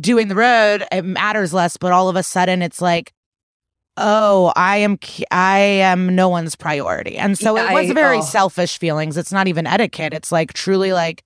doing 0.01 0.29
the 0.29 0.35
road, 0.35 0.85
it 0.91 1.03
matters 1.03 1.53
less, 1.53 1.77
but 1.77 1.93
all 1.93 2.09
of 2.09 2.17
a 2.17 2.23
sudden 2.23 2.63
it's 2.63 2.81
like 2.81 3.13
oh 3.97 4.53
i 4.57 4.77
am 4.77 4.99
i 5.31 5.59
am 5.59 6.15
no 6.15 6.29
one's 6.29 6.55
priority. 6.57 7.17
And 7.17 7.39
so 7.39 7.57
yeah, 7.57 7.71
it 7.71 7.75
was 7.75 7.91
I, 7.91 7.95
very 7.95 8.19
oh. 8.19 8.23
selfish 8.23 8.79
feelings. 8.79 9.17
It's 9.17 9.33
not 9.33 9.49
even 9.49 9.67
etiquette. 9.67 10.13
It's 10.13 10.33
like 10.33 10.53
truly 10.53 10.93
like 10.93 11.23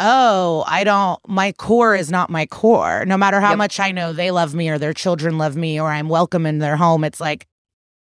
oh 0.00 0.64
i 0.66 0.82
don't 0.82 1.20
my 1.28 1.52
core 1.52 1.94
is 1.94 2.10
not 2.10 2.28
my 2.28 2.46
core. 2.46 3.04
No 3.06 3.16
matter 3.16 3.40
how 3.40 3.50
yep. 3.50 3.58
much 3.58 3.80
i 3.80 3.92
know 3.92 4.12
they 4.12 4.30
love 4.30 4.54
me 4.54 4.68
or 4.68 4.78
their 4.78 4.92
children 4.92 5.38
love 5.38 5.56
me 5.56 5.80
or 5.80 5.88
i'm 5.88 6.08
welcome 6.08 6.46
in 6.46 6.58
their 6.58 6.76
home 6.76 7.04
it's 7.04 7.20
like 7.20 7.46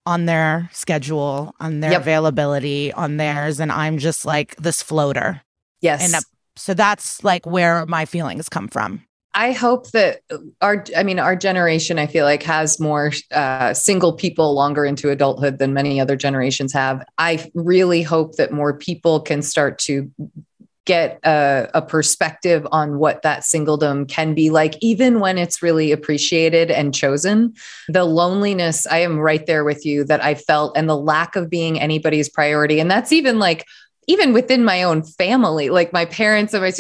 on 0.07 0.25
their 0.25 0.69
schedule 0.73 1.55
on 1.61 1.81
their 1.81 1.93
yep. 1.93 2.01
availability 2.01 2.93
on 2.93 3.19
theirs 3.19 3.61
and 3.61 3.71
i'm 3.71 3.99
just 3.99 4.25
like 4.25 4.57
this 4.57 4.83
floater. 4.83 5.43
Yes. 5.81 6.15
and 6.15 6.25
so 6.57 6.75
that's 6.75 7.23
like 7.25 7.45
where 7.45 7.85
my 7.87 8.05
feelings 8.05 8.49
come 8.49 8.69
from 8.69 9.05
I 9.35 9.53
hope 9.53 9.91
that 9.93 10.21
our, 10.61 10.85
I 10.97 11.03
mean, 11.03 11.19
our 11.19 11.35
generation, 11.37 11.99
I 11.99 12.07
feel 12.07 12.25
like 12.25 12.43
has 12.43 12.79
more 12.79 13.13
uh, 13.31 13.73
single 13.73 14.13
people 14.13 14.55
longer 14.55 14.85
into 14.85 15.11
adulthood 15.11 15.59
than 15.59 15.73
many 15.73 16.01
other 16.01 16.17
generations 16.17 16.73
have. 16.75 17.03
I 17.17 17.51
really 17.55 18.03
hope 18.03 18.37
that 18.37 18.53
more 18.53 18.77
people 18.77 19.21
can 19.21 19.41
start 19.41 19.79
to 19.81 20.11
get 20.85 21.21
a, 21.25 21.71
a, 21.75 21.83
perspective 21.83 22.67
on 22.73 22.99
what 22.99 23.23
that 23.23 23.43
singledom 23.43 24.09
can 24.09 24.35
be 24.35 24.51
like, 24.51 24.75
even 24.81 25.21
when 25.21 25.39
it's 25.39 25.63
really 25.63 25.93
appreciated 25.93 26.71
and 26.73 26.93
chosen. 26.93 27.55
The 27.89 28.05
loneliness, 28.05 28.87
I 28.87 28.99
am 28.99 29.19
right 29.19 29.47
there 29.47 29.65
with 29.65 29.87
you 29.87 30.03
that 30.05 30.23
I 30.25 30.35
felt, 30.35 30.77
and 30.77 30.89
the 30.89 30.97
lack 30.97 31.37
of 31.37 31.49
being 31.49 31.79
anybody's 31.79 32.29
priority. 32.29 32.81
And 32.81 32.91
that's 32.91 33.13
even 33.13 33.39
like 33.39 33.65
even 34.09 34.33
within 34.33 34.65
my 34.65 34.83
own 34.83 35.05
family, 35.05 35.71
like 35.71 35.93
my 35.93 36.05
parents 36.05 36.53
and 36.55 36.63
my 36.63 36.73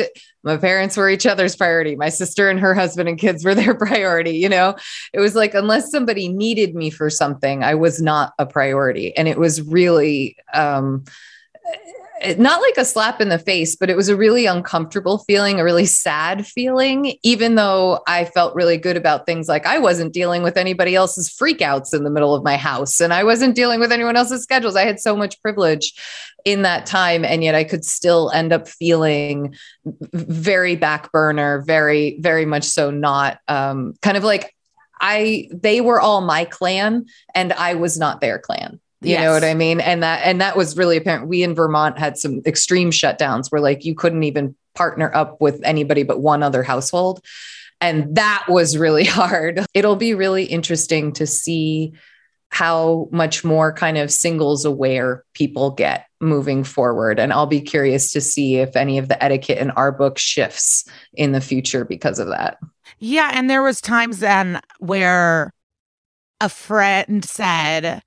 my 0.43 0.57
parents 0.57 0.97
were 0.97 1.09
each 1.09 1.27
other's 1.27 1.57
priority. 1.57 1.97
My 1.97 2.09
sister 2.09 2.51
and 2.51 2.59
her 2.61 2.75
husband 2.75 3.09
and 3.09 3.19
kids 3.19 3.45
were 3.45 3.55
their 3.57 3.75
priority. 3.75 4.37
You 4.39 4.49
know, 4.49 4.77
it 5.13 5.21
was 5.21 5.35
like 5.35 5.55
unless 5.55 5.91
somebody 5.91 6.29
needed 6.29 6.75
me 6.75 6.91
for 6.91 7.11
something, 7.11 7.63
I 7.63 7.75
was 7.75 8.01
not 8.01 8.35
a 8.39 8.47
priority, 8.47 9.17
and 9.17 9.29
it 9.29 9.39
was 9.39 9.63
really 9.63 10.37
um, 10.53 11.05
not 12.39 12.61
like 12.61 12.77
a 12.77 12.85
slap 12.85 13.21
in 13.21 13.29
the 13.29 13.39
face, 13.39 13.77
but 13.77 13.91
it 13.91 13.97
was 13.97 14.09
a 14.09 14.17
really 14.17 14.47
uncomfortable 14.47 15.19
feeling, 15.19 15.59
a 15.59 15.65
really 15.65 15.87
sad 15.87 16.47
feeling, 16.47 17.17
even 17.23 17.55
though 17.57 18.01
I 18.07 18.27
felt 18.27 18.55
really 18.55 18.77
good 18.77 18.97
about 18.97 19.27
things 19.27 19.49
like 19.49 19.67
I 19.67 19.79
wasn't 19.79 20.13
dealing 20.13 20.43
with 20.43 20.57
anybody 20.57 20.95
else's 20.95 21.29
freakouts 21.29 21.95
in 21.95 22.05
the 22.05 22.11
middle 22.11 22.35
of 22.35 22.45
my 22.45 22.57
house 22.57 23.01
and 23.01 23.13
I 23.13 23.25
wasn't 23.25 23.55
dealing 23.55 23.81
with 23.81 23.93
anyone 23.93 24.17
else's 24.17 24.43
schedules. 24.43 24.77
I 24.77 24.85
had 24.85 25.01
so 25.01 25.17
much 25.17 25.41
privilege 25.43 25.95
in 26.45 26.63
that 26.63 26.87
time. 26.87 27.25
And 27.25 27.43
yet 27.43 27.55
I 27.55 27.65
could 27.65 27.85
still 27.85 28.31
end 28.31 28.53
up 28.53 28.69
feeling 28.69 29.55
very 29.85 30.77
back 30.77 31.13
burner, 31.13 31.63
very, 31.63 32.19
very 32.21 32.45
much 32.45 32.65
so 32.65 32.91
not 32.91 33.39
um, 33.49 33.95
kind 34.03 34.17
of 34.17 34.25
like 34.25 34.55
I, 35.01 35.49
they 35.53 35.81
were 35.81 36.01
all 36.01 36.21
my 36.21 36.45
clan 36.45 37.07
and 37.35 37.53
I 37.53 37.75
was 37.75 37.99
not 37.99 38.21
their 38.21 38.39
clan. 38.39 38.81
You 39.03 39.13
yes. 39.13 39.23
know 39.23 39.33
what 39.33 39.45
I 39.45 39.55
mean? 39.55 39.81
And 39.81 40.03
that 40.03 40.23
and 40.25 40.41
that 40.41 40.57
was 40.57 40.77
really 40.77 40.97
apparent. 40.97 41.29
We 41.29 41.43
in 41.43 41.55
Vermont 41.55 41.99
had 41.99 42.17
some 42.17 42.41
extreme 42.47 42.91
shutdowns 42.91 43.51
where 43.51 43.61
like 43.61 43.85
you 43.85 43.95
couldn't 43.95 44.23
even 44.23 44.55
partner 44.75 45.11
up 45.15 45.41
with 45.41 45.61
anybody 45.65 46.03
but 46.03 46.21
one 46.21 46.43
other 46.43 46.63
household. 46.63 47.25
And 47.81 48.15
that 48.15 48.45
was 48.49 48.79
really 48.79 49.05
hard. 49.05 49.65
It'll 49.75 49.97
be 49.97 50.15
really 50.15 50.45
interesting 50.45 51.13
to 51.15 51.27
see 51.27 51.95
how 52.51 53.09
much 53.11 53.45
more 53.45 53.73
kind 53.73 53.97
of 53.97 54.13
singles 54.13 54.67
aware 54.67 55.25
people 55.33 55.71
get 55.71 56.07
moving 56.21 56.63
forward. 56.65 57.19
And 57.19 57.33
I'll 57.33 57.47
be 57.47 57.63
curious 57.63 58.13
to 58.13 58.21
see 58.21 58.57
if 58.57 58.77
any 58.77 58.99
of 58.99 59.09
the 59.09 59.23
etiquette 59.25 59.57
in 59.59 59.71
our 59.73 59.91
book 59.91 60.19
shifts 60.19 60.85
in 61.15 61.33
the 61.33 61.41
future 61.41 61.85
because 61.87 62.19
of 62.19 62.29
that. 62.29 62.59
Yeah. 62.99 63.31
And 63.33 63.49
there 63.49 63.63
was 63.63 63.81
times 63.81 64.21
then 64.21 64.61
where 64.79 65.51
a 66.43 66.51
friend 66.51 67.25
said, 67.25 68.03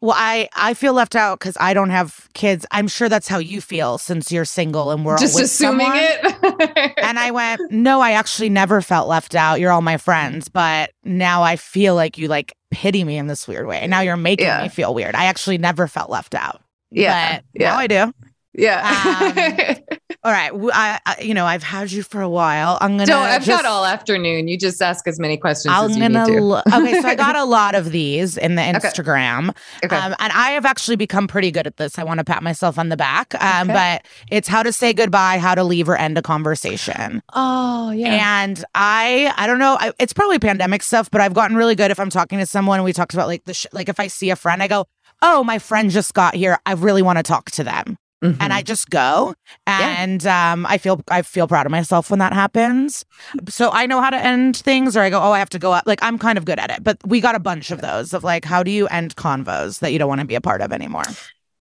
well, 0.00 0.14
I 0.16 0.48
I 0.54 0.74
feel 0.74 0.92
left 0.92 1.16
out 1.16 1.40
because 1.40 1.56
I 1.60 1.74
don't 1.74 1.90
have 1.90 2.28
kids. 2.34 2.64
I'm 2.70 2.86
sure 2.86 3.08
that's 3.08 3.26
how 3.26 3.38
you 3.38 3.60
feel 3.60 3.98
since 3.98 4.30
you're 4.30 4.44
single 4.44 4.90
and 4.92 5.04
we're 5.04 5.18
just 5.18 5.38
assuming 5.40 5.86
someone. 5.86 5.98
it. 6.00 6.94
and 7.02 7.18
I 7.18 7.30
went, 7.32 7.60
no, 7.72 8.00
I 8.00 8.12
actually 8.12 8.48
never 8.48 8.80
felt 8.80 9.08
left 9.08 9.34
out. 9.34 9.60
You're 9.60 9.72
all 9.72 9.82
my 9.82 9.96
friends, 9.96 10.48
but 10.48 10.92
now 11.04 11.42
I 11.42 11.56
feel 11.56 11.94
like 11.96 12.16
you 12.16 12.28
like 12.28 12.54
pity 12.70 13.02
me 13.02 13.16
in 13.16 13.26
this 13.26 13.48
weird 13.48 13.66
way. 13.66 13.80
And 13.80 13.90
now 13.90 14.00
you're 14.00 14.16
making 14.16 14.46
yeah. 14.46 14.62
me 14.62 14.68
feel 14.68 14.94
weird. 14.94 15.14
I 15.16 15.24
actually 15.24 15.58
never 15.58 15.88
felt 15.88 16.10
left 16.10 16.34
out. 16.34 16.62
Yeah, 16.90 17.36
but 17.36 17.44
yeah. 17.54 17.70
now 17.70 17.78
I 17.78 17.86
do. 17.86 18.14
Yeah. 18.54 19.76
um, 19.88 19.98
All 20.28 20.34
right. 20.34 20.50
I, 20.74 21.00
I, 21.06 21.22
you 21.22 21.32
know, 21.32 21.46
I've 21.46 21.62
had 21.62 21.90
you 21.90 22.02
for 22.02 22.20
a 22.20 22.28
while. 22.28 22.76
I'm 22.82 22.98
gonna. 22.98 23.06
No, 23.06 23.18
I've 23.20 23.42
just, 23.42 23.62
got 23.62 23.64
all 23.64 23.86
afternoon. 23.86 24.46
You 24.46 24.58
just 24.58 24.82
ask 24.82 25.08
as 25.08 25.18
many 25.18 25.38
questions 25.38 25.72
I'm 25.74 25.88
as 25.90 25.96
you 25.96 26.02
gonna. 26.02 26.26
need 26.26 26.34
to. 26.36 26.42
lo- 26.42 26.60
okay, 26.70 27.00
so 27.00 27.08
I 27.08 27.14
got 27.14 27.34
a 27.44 27.44
lot 27.44 27.74
of 27.74 27.92
these 27.92 28.36
in 28.36 28.54
the 28.54 28.60
Instagram, 28.60 29.56
Okay. 29.82 29.96
um, 29.96 30.14
and 30.18 30.30
I 30.34 30.50
have 30.50 30.66
actually 30.66 30.96
become 30.96 31.28
pretty 31.28 31.50
good 31.50 31.66
at 31.66 31.78
this. 31.78 31.98
I 31.98 32.04
want 32.04 32.18
to 32.18 32.24
pat 32.24 32.42
myself 32.42 32.78
on 32.78 32.90
the 32.90 32.96
back, 32.98 33.34
um, 33.42 33.70
Okay. 33.70 34.00
but 34.02 34.06
it's 34.30 34.48
how 34.48 34.62
to 34.62 34.70
say 34.70 34.92
goodbye, 34.92 35.38
how 35.38 35.54
to 35.54 35.64
leave 35.64 35.88
or 35.88 35.96
end 35.96 36.18
a 36.18 36.22
conversation. 36.22 37.22
oh 37.32 37.90
yeah. 37.92 38.42
And 38.44 38.62
I, 38.74 39.32
I 39.38 39.46
don't 39.46 39.58
know. 39.58 39.78
I, 39.80 39.92
it's 39.98 40.12
probably 40.12 40.38
pandemic 40.38 40.82
stuff, 40.82 41.10
but 41.10 41.22
I've 41.22 41.32
gotten 41.32 41.56
really 41.56 41.74
good 41.74 41.90
if 41.90 41.98
I'm 41.98 42.10
talking 42.10 42.38
to 42.38 42.44
someone. 42.44 42.82
We 42.82 42.92
talked 42.92 43.14
about 43.14 43.28
like 43.28 43.44
the 43.44 43.54
sh- 43.54 43.66
like 43.72 43.88
if 43.88 43.98
I 43.98 44.08
see 44.08 44.28
a 44.28 44.36
friend, 44.36 44.62
I 44.62 44.68
go, 44.68 44.84
"Oh, 45.22 45.42
my 45.42 45.58
friend 45.58 45.90
just 45.90 46.12
got 46.12 46.34
here. 46.34 46.58
I 46.66 46.72
really 46.72 47.00
want 47.00 47.16
to 47.18 47.22
talk 47.22 47.50
to 47.52 47.64
them." 47.64 47.96
Mhm. 48.22 48.36
and 48.40 48.52
I 48.52 48.62
just 48.62 48.90
go 48.90 49.34
Yeah. 49.68 49.94
and 50.00 50.26
um, 50.26 50.66
I 50.66 50.76
feel 50.78 51.00
I 51.08 51.22
feel 51.22 51.46
proud 51.46 51.66
of 51.66 51.72
myself 51.72 52.10
when 52.10 52.18
that 52.18 52.32
happens. 52.32 53.04
So 53.48 53.70
I 53.72 53.86
know 53.86 54.00
how 54.00 54.10
to 54.10 54.16
end 54.16 54.56
things, 54.56 54.96
or 54.96 55.02
I 55.02 55.10
go, 55.10 55.20
oh, 55.22 55.30
I 55.32 55.38
have 55.38 55.50
to 55.50 55.58
go 55.58 55.72
up. 55.72 55.84
Like 55.86 56.00
I'm 56.02 56.18
kind 56.18 56.36
of 56.36 56.44
good 56.44 56.58
at 56.58 56.70
it, 56.70 56.82
but 56.82 56.98
we 57.06 57.20
got 57.20 57.34
a 57.36 57.38
bunch 57.40 57.70
of 57.70 57.80
those 57.80 58.12
of 58.12 58.24
like, 58.24 58.44
how 58.44 58.62
do 58.64 58.70
you 58.72 58.88
end 58.88 59.14
convos 59.16 59.78
that 59.80 59.92
you 59.92 59.98
don't 60.00 60.08
want 60.08 60.20
to 60.20 60.26
be 60.26 60.34
a 60.34 60.40
part 60.40 60.60
of 60.62 60.72
anymore? 60.72 61.04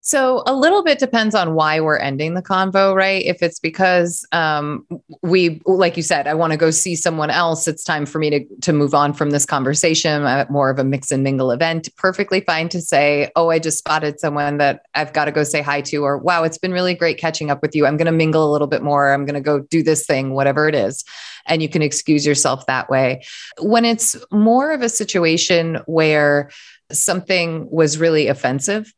So 0.07 0.41
a 0.47 0.55
little 0.55 0.83
bit 0.83 0.99
depends 0.99 1.35
on 1.35 1.53
why 1.53 1.81
we're 1.81 1.97
ending 1.97 2.33
the 2.33 2.41
convo, 2.41 2.95
right? 2.95 3.25
If 3.25 3.43
it's 3.43 3.59
because 3.59 4.25
um, 4.31 4.87
we, 5.21 5.61
like 5.65 5.97
you 5.97 6.01
said, 6.03 6.27
I 6.27 6.33
want 6.33 6.51
to 6.51 6.57
go 6.57 6.71
see 6.71 6.95
someone 6.95 7.29
else. 7.29 7.67
It's 7.67 7.83
time 7.83 8.05
for 8.05 8.17
me 8.17 8.29
to 8.29 8.45
to 8.61 8.71
move 8.71 8.93
on 8.93 9.11
from 9.11 9.31
this 9.31 9.45
conversation. 9.45 10.23
At 10.23 10.49
more 10.49 10.69
of 10.69 10.79
a 10.79 10.85
mix 10.85 11.11
and 11.11 11.23
mingle 11.23 11.51
event. 11.51 11.89
Perfectly 11.97 12.39
fine 12.39 12.69
to 12.69 12.79
say, 12.79 13.29
"Oh, 13.35 13.49
I 13.49 13.59
just 13.59 13.79
spotted 13.79 14.17
someone 14.21 14.59
that 14.59 14.83
I've 14.95 15.11
got 15.11 15.25
to 15.25 15.31
go 15.33 15.43
say 15.43 15.61
hi 15.61 15.81
to," 15.81 15.97
or 16.05 16.17
"Wow, 16.17 16.43
it's 16.43 16.57
been 16.57 16.71
really 16.71 16.95
great 16.95 17.17
catching 17.17 17.51
up 17.51 17.61
with 17.61 17.75
you. 17.75 17.85
I'm 17.85 17.97
going 17.97 18.05
to 18.05 18.13
mingle 18.13 18.49
a 18.49 18.51
little 18.53 18.67
bit 18.67 18.83
more. 18.83 19.11
I'm 19.11 19.25
going 19.25 19.35
to 19.35 19.41
go 19.41 19.59
do 19.59 19.83
this 19.83 20.05
thing, 20.05 20.33
whatever 20.33 20.69
it 20.69 20.75
is." 20.75 21.03
And 21.47 21.61
you 21.61 21.67
can 21.67 21.81
excuse 21.81 22.25
yourself 22.25 22.65
that 22.67 22.89
way. 22.89 23.23
When 23.59 23.83
it's 23.83 24.15
more 24.31 24.71
of 24.71 24.81
a 24.81 24.89
situation 24.89 25.79
where 25.85 26.49
something 26.93 27.69
was 27.69 27.97
really 27.97 28.29
offensive 28.29 28.93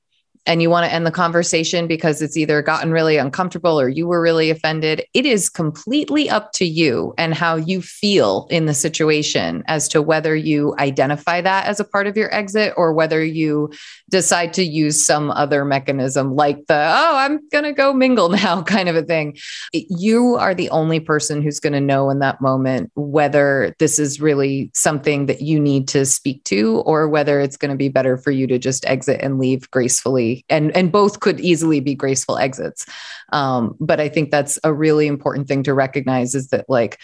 and 0.45 0.61
you 0.61 0.70
want 0.70 0.86
to 0.86 0.94
end 0.94 1.06
the 1.06 1.11
conversation 1.11 1.88
because 1.88 2.22
it's 2.22 2.38
either 2.38 2.61
gotten 2.61 2.91
really 2.91 3.18
uncomfortable 3.18 3.80
or 3.80 3.90
you 3.90 4.07
were 4.07 4.22
really 4.22 4.49
offended, 4.49 5.03
it 5.14 5.26
is 5.26 5.49
completely 5.49 6.30
up 6.30 6.52
to 6.53 6.66
you 6.66 7.14
and 7.18 7.34
how 7.34 7.56
you 7.56 7.82
feel 7.82 8.48
in 8.49 8.66
the 8.66 8.74
situation 8.74 9.64
as 9.68 9.88
to 9.90 10.02
whether 10.02 10.36
you 10.36 10.74
identify 10.80 11.41
that 11.41 11.68
as 11.68 11.80
a 11.80 11.84
part 11.84 12.07
of 12.07 12.18
your 12.18 12.34
exit 12.34 12.74
or 12.78 12.94
whether 12.94 13.24
you 13.24 13.72
decide 14.10 14.53
to 14.53 14.64
use 14.64 15.06
some 15.06 15.30
other 15.32 15.66
mechanism 15.66 16.36
like 16.36 16.66
the, 16.68 16.74
oh, 16.74 17.18
I'm 17.18 17.40
going 17.49 17.66
to 17.66 17.74
go 17.74 17.94
mingle 17.94 18.30
now 18.30 18.61
kind 18.70 18.90
of 18.90 18.95
a 18.95 19.03
thing. 19.03 19.38
You 19.74 20.36
are 20.36 20.56
the 20.56 20.70
only 20.70 20.99
person 20.99 21.41
who's 21.41 21.60
going 21.60 21.74
to 21.74 21.82
know 21.82 22.10
in 22.10 22.20
that 22.20 22.41
moment 22.41 22.91
whether 22.95 23.76
this 23.80 23.99
is 23.99 24.20
really 24.20 24.72
something 24.74 25.28
that 25.28 25.41
you 25.41 25.60
need 25.60 25.88
to 25.90 26.06
speak 26.06 26.44
to 26.45 26.78
or 26.86 27.07
whether 27.07 27.40
it's 27.40 27.57
going 27.57 27.72
to 27.72 27.78
be 27.78 27.90
better 27.90 28.18
for 28.18 28.32
you 28.32 28.48
to 28.48 28.57
just 28.57 28.86
exit 28.86 29.20
and 29.22 29.38
leave 29.38 29.70
gracefully 29.72 30.28
and 30.49 30.76
and 30.76 30.91
both 30.91 31.19
could 31.19 31.39
easily 31.39 31.80
be 31.80 31.95
graceful 31.95 32.38
exits. 32.38 32.85
Um, 33.31 33.76
but 33.80 33.99
i 33.99 34.10
think 34.10 34.31
that's 34.31 34.57
a 34.64 34.73
really 34.73 35.07
important 35.07 35.47
thing 35.47 35.64
to 35.64 35.73
recognize 35.73 36.34
is 36.35 36.47
that 36.49 36.65
like 36.68 36.99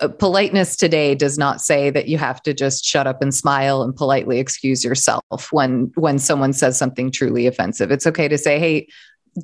uh, 0.00 0.08
politeness 0.08 0.74
today 0.76 1.14
does 1.14 1.38
not 1.38 1.60
say 1.60 1.88
that 1.90 2.08
you 2.08 2.18
have 2.18 2.42
to 2.42 2.52
just 2.52 2.84
shut 2.84 3.06
up 3.06 3.22
and 3.22 3.32
smile 3.32 3.82
and 3.82 3.94
politely 3.94 4.40
excuse 4.40 4.84
yourself 4.84 5.52
when 5.52 5.92
when 5.94 6.18
someone 6.18 6.52
says 6.52 6.76
something 6.76 7.12
truly 7.12 7.46
offensive. 7.46 7.92
It's 7.92 8.06
okay 8.06 8.26
to 8.26 8.36
say 8.36 8.58
hey 8.58 8.88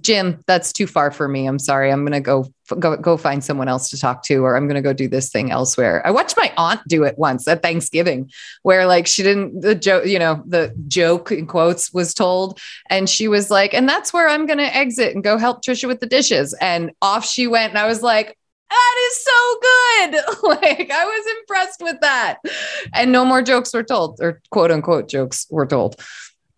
Jim, 0.03 0.43
that's 0.47 0.73
too 0.73 0.87
far 0.87 1.11
for 1.11 1.27
me. 1.27 1.47
I'm 1.47 1.59
sorry. 1.59 1.91
I'm 1.91 2.05
going 2.05 2.12
to 2.12 2.21
go 2.21 2.47
go 2.79 2.97
go 2.97 3.17
find 3.17 3.43
someone 3.43 3.67
else 3.67 3.91
to 3.91 3.99
talk 3.99 4.23
to 4.23 4.45
or 4.45 4.57
I'm 4.57 4.67
going 4.67 4.77
to 4.77 4.83
go 4.83 4.93
do 4.93 5.09
this 5.09 5.31
thing 5.31 5.51
elsewhere. 5.51 6.07
I 6.07 6.12
watched 6.12 6.37
my 6.37 6.53
aunt 6.57 6.81
do 6.87 7.03
it 7.03 7.19
once 7.19 7.49
at 7.49 7.62
Thanksgiving 7.62 8.31
where 8.62 8.87
like 8.87 9.09
she 9.09 9.25
didn't 9.25 9.61
the 9.61 9.75
joke, 9.75 10.07
you 10.07 10.19
know, 10.19 10.43
the 10.47 10.73
joke 10.87 11.33
in 11.33 11.47
quotes 11.47 11.93
was 11.93 12.15
told 12.15 12.61
and 12.89 13.09
she 13.09 13.27
was 13.27 13.51
like, 13.51 13.75
"And 13.75 13.89
that's 13.89 14.12
where 14.12 14.29
I'm 14.29 14.47
going 14.47 14.59
to 14.59 14.77
exit 14.77 15.15
and 15.15 15.25
go 15.25 15.37
help 15.37 15.65
Trisha 15.65 15.89
with 15.89 16.01
the 16.01 16.07
dishes." 16.07 16.55
And 16.61 16.93
off 17.03 17.27
she 17.27 17.49
went 17.49 17.71
and 17.71 17.79
I 17.79 17.87
was 17.87 18.03
like, 18.03 18.37
that 18.71 19.11
is 19.11 19.25
so 19.25 19.59
good. 19.61 20.15
like 20.61 20.91
I 20.91 21.05
was 21.05 21.27
impressed 21.41 21.83
with 21.83 22.01
that. 22.01 22.39
And 22.95 23.12
no 23.12 23.25
more 23.25 23.43
jokes 23.43 23.75
were 23.75 23.83
told 23.83 24.21
or 24.21 24.41
quote 24.51 24.71
unquote 24.71 25.09
jokes 25.09 25.47
were 25.51 25.67
told. 25.67 26.01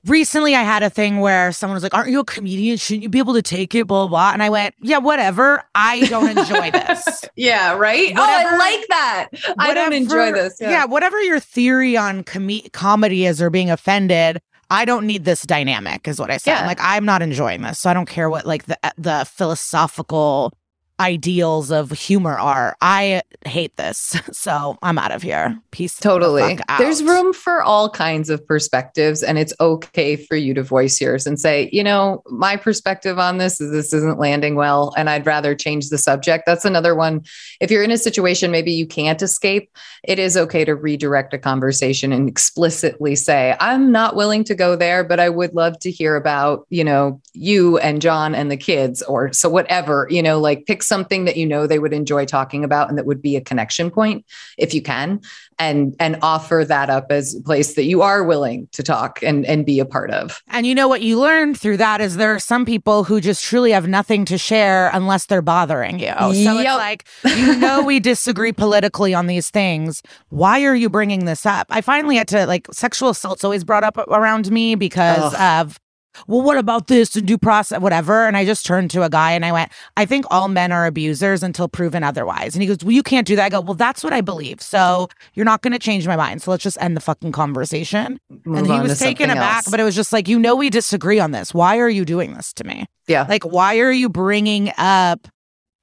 Recently, 0.07 0.57
I 0.57 0.63
had 0.63 0.83
a 0.83 0.91
thing 0.91 1.21
where 1.21 1.53
someone 1.53 1.75
was 1.75 1.85
like, 1.85 1.95
"Aren't 1.95 2.11
you 2.11 2.19
a 2.21 2.25
comedian? 2.25 2.77
Shouldn't 2.77 3.05
you 3.05 3.09
be 3.09 3.19
able 3.21 3.35
to 3.35 3.43
take 3.43 3.73
it?" 3.75 3.87
Blah 3.87 4.09
blah. 4.09 4.33
And 4.33 4.43
I 4.43 4.51
went, 4.51 4.75
"Yeah, 4.81 4.99
whatever. 4.99 5.63
I 5.77 6.01
don't 6.07 6.37
enjoy 6.37 6.71
this." 6.73 7.25
Yeah, 7.37 7.75
right? 7.75 8.13
Whatever- 8.15 8.49
oh, 8.51 8.55
I 8.55 8.57
like 8.59 8.87
that. 8.89 9.29
I 9.59 9.73
don't 9.75 9.93
enjoy 9.93 10.17
Whatever- 10.17 10.43
this. 10.43 10.57
Yeah. 10.61 10.85
whatever 10.87 11.21
your 11.23 11.41
theory 11.41 11.97
on 11.97 12.25
com- 12.25 12.61
comedy 12.73 13.27
is 13.27 13.41
or 13.41 13.49
being 13.49 13.71
offended, 13.71 14.41
I 14.71 14.85
don't 14.85 15.07
need 15.07 15.25
this 15.25 15.43
dynamic, 15.43 16.07
is 16.09 16.19
what 16.21 16.31
I 16.31 16.37
said. 16.37 16.53
Yeah. 16.61 16.67
Like, 16.67 16.79
I'm 16.81 17.05
not 17.05 17.23
enjoying 17.23 17.63
this. 17.63 17.79
So 17.79 17.89
I 17.91 17.95
don't 17.95 18.09
care 18.09 18.29
what 18.29 18.45
like 18.45 18.67
the 18.67 18.85
eh, 18.85 18.91
the 18.99 19.25
philosophical 19.31 20.53
ideals 21.01 21.71
of 21.71 21.91
humor 21.91 22.39
are. 22.39 22.77
I 22.81 23.23
hate 23.45 23.77
this. 23.77 24.17
So 24.33 24.77
I'm 24.83 24.99
out 24.99 25.13
of 25.13 25.23
here. 25.23 25.57
Peace. 25.71 25.95
the 25.97 26.03
Totally. 26.03 26.59
out. 26.69 26.79
There's 26.79 27.03
room 27.03 27.33
for 27.33 27.63
all 27.63 27.89
kinds 27.89 28.29
of 28.29 28.45
perspectives, 28.45 29.23
and 29.23 29.39
it's 29.39 29.53
okay 29.61 30.17
for 30.17 30.37
you 30.37 30.53
to 30.55 30.63
voice 30.63 31.01
yours 31.01 31.27
and 31.27 31.39
say, 31.39 31.69
you 31.73 31.85
know, 31.85 32.23
my 32.27 32.57
perspective 32.57 33.19
on 33.19 33.39
this 33.39 33.61
is 33.61 33.71
this 33.71 33.93
isn't 33.93 34.19
landing 34.19 34.57
well, 34.57 34.93
and 34.97 35.09
I'd 35.09 35.27
rather 35.27 35.55
change 35.55 35.91
the 35.91 35.99
subject. 35.99 36.45
That's 36.47 36.65
another 36.65 36.95
one. 36.95 37.25
If 37.61 37.71
you're 37.71 37.85
in 37.85 37.91
a 37.91 37.99
situation 37.99 38.51
maybe 38.51 38.73
you 38.73 38.87
can't 38.87 39.23
escape, 39.23 39.71
it 40.03 40.19
is 40.19 40.37
okay 40.37 40.65
to 40.65 40.75
redirect 40.75 41.35
a 41.35 41.39
conversation 41.39 42.13
and 42.13 42.29
explicitly 42.29 43.15
say, 43.15 43.55
I'm 43.61 43.93
not 43.93 44.17
willing 44.17 44.45
to 44.45 44.55
go 44.55 44.75
there, 44.75 45.05
but 45.05 45.21
I 45.21 45.29
would 45.29 45.55
love 45.55 45.79
to 45.81 45.91
hear 45.91 46.17
about, 46.17 46.67
you 46.71 46.83
know, 46.83 47.21
you 47.33 47.79
and 47.79 48.03
John 48.03 48.35
and 48.35 48.51
the 48.51 48.57
kids, 48.57 49.03
or 49.03 49.33
so 49.33 49.49
whatever, 49.49 50.09
you 50.11 50.23
know, 50.23 50.41
like 50.41 50.67
pick 50.67 50.82
something 50.83 51.25
that 51.25 51.37
you 51.37 51.47
know 51.47 51.67
they 51.67 51.79
would 51.79 51.93
enjoy 51.93 52.25
talking 52.25 52.65
about 52.65 52.89
and 52.89 52.99
that 52.99 53.07
would 53.07 53.23
be 53.23 53.37
a 53.37 53.41
connection 53.41 53.91
point 53.91 54.25
if 54.59 54.75
you 54.75 54.83
can 54.83 55.21
and 55.59 55.95
and 55.99 56.19
offer 56.23 56.65
that 56.67 56.91
up 56.91 57.11
as 57.11 57.35
a 57.35 57.43
place 57.43 57.75
that 57.75 57.85
you 57.85 58.03
are 58.03 58.25
willing 58.25 58.69
to 58.73 58.83
talk 58.83 59.23
and 59.23 59.47
and 59.47 59.65
be 59.65 59.79
a 59.79 59.85
part 59.85 60.11
of 60.11 60.43
And 60.49 60.67
you 60.67 60.75
know 60.75 60.89
what 60.89 61.03
you 61.03 61.19
learn 61.19 61.55
through 61.55 61.79
that 61.79 62.01
is 62.01 62.17
there 62.17 62.35
are 62.35 62.39
some 62.39 62.65
people 62.65 63.05
who 63.05 63.21
just 63.21 63.45
truly 63.45 63.73
have 63.73 63.89
nothing 63.89 64.25
to 64.27 64.39
share 64.39 64.91
unless 64.93 65.27
they're 65.27 65.43
bothering 65.43 65.99
you. 65.99 66.13
So 66.13 66.31
it's 66.31 66.65
like, 66.65 67.05
you 67.25 67.57
know, 67.57 67.83
we 67.83 68.01
disagree 68.01 68.53
politically 68.53 69.15
on 69.15 69.27
these 69.27 69.51
things. 69.51 70.03
Why 70.31 70.65
are 70.65 70.75
you 70.75 70.89
bringing 70.89 71.25
this 71.25 71.47
up? 71.47 71.67
I 71.71 71.81
finally 71.81 72.17
had 72.17 72.29
to, 72.29 72.47
like, 72.47 72.67
sexual 72.73 73.11
assault's 73.11 73.45
always 73.45 73.65
brought 73.65 73.85
up 73.85 73.97
around 73.99 74.51
me 74.51 74.75
because 74.75 75.35
of, 75.35 75.79
well, 76.27 76.43
what 76.43 76.59
about 76.59 76.87
this 76.87 77.17
and 77.17 77.27
due 77.27 77.39
process, 77.39 77.81
whatever. 77.81 78.27
And 78.27 78.37
I 78.37 78.45
just 78.45 78.67
turned 78.67 78.91
to 78.93 79.03
a 79.03 79.11
guy 79.11 79.33
and 79.33 79.45
I 79.45 79.53
went, 79.53 79.73
I 79.97 80.05
think 80.05 80.25
all 80.31 80.49
men 80.49 80.73
are 80.73 80.87
abusers 80.87 81.43
until 81.43 81.69
proven 81.69 82.03
otherwise. 82.03 82.55
And 82.55 82.63
he 82.63 82.69
goes, 82.69 82.79
Well, 82.83 82.93
you 82.93 83.03
can't 83.03 83.27
do 83.27 83.37
that. 83.37 83.45
I 83.45 83.49
go, 83.49 83.61
Well, 83.61 83.75
that's 83.75 84.05
what 84.05 84.13
I 84.13 84.21
believe. 84.21 84.61
So 84.61 85.09
you're 85.35 85.45
not 85.45 85.63
going 85.63 85.73
to 85.73 85.79
change 85.79 86.07
my 86.07 86.17
mind. 86.17 86.43
So 86.43 86.51
let's 86.51 86.63
just 86.63 86.81
end 86.81 86.97
the 86.97 87.01
fucking 87.01 87.33
conversation 87.33 88.19
Move 88.45 88.59
and 88.59 88.67
he 88.67 88.81
was 88.81 88.99
taken 88.99 89.31
aback, 89.31 89.57
else. 89.57 89.71
but 89.71 89.81
it 89.81 89.85
was 89.85 89.95
just 89.95 90.13
like, 90.13 90.29
you 90.29 90.39
know, 90.39 90.57
we 90.57 90.71
disagree 90.71 91.19
on 91.19 91.31
this. 91.31 91.55
Why 91.55 91.79
are 91.79 91.89
you 91.89 92.05
doing 92.05 92.35
this 92.35 92.53
to 92.55 92.65
me? 92.65 92.87
yeah 93.07 93.27
Like, 93.29 93.45
why 93.45 93.79
are 93.79 93.93
you 93.93 94.09
bringing 94.09 94.73
up 94.79 95.29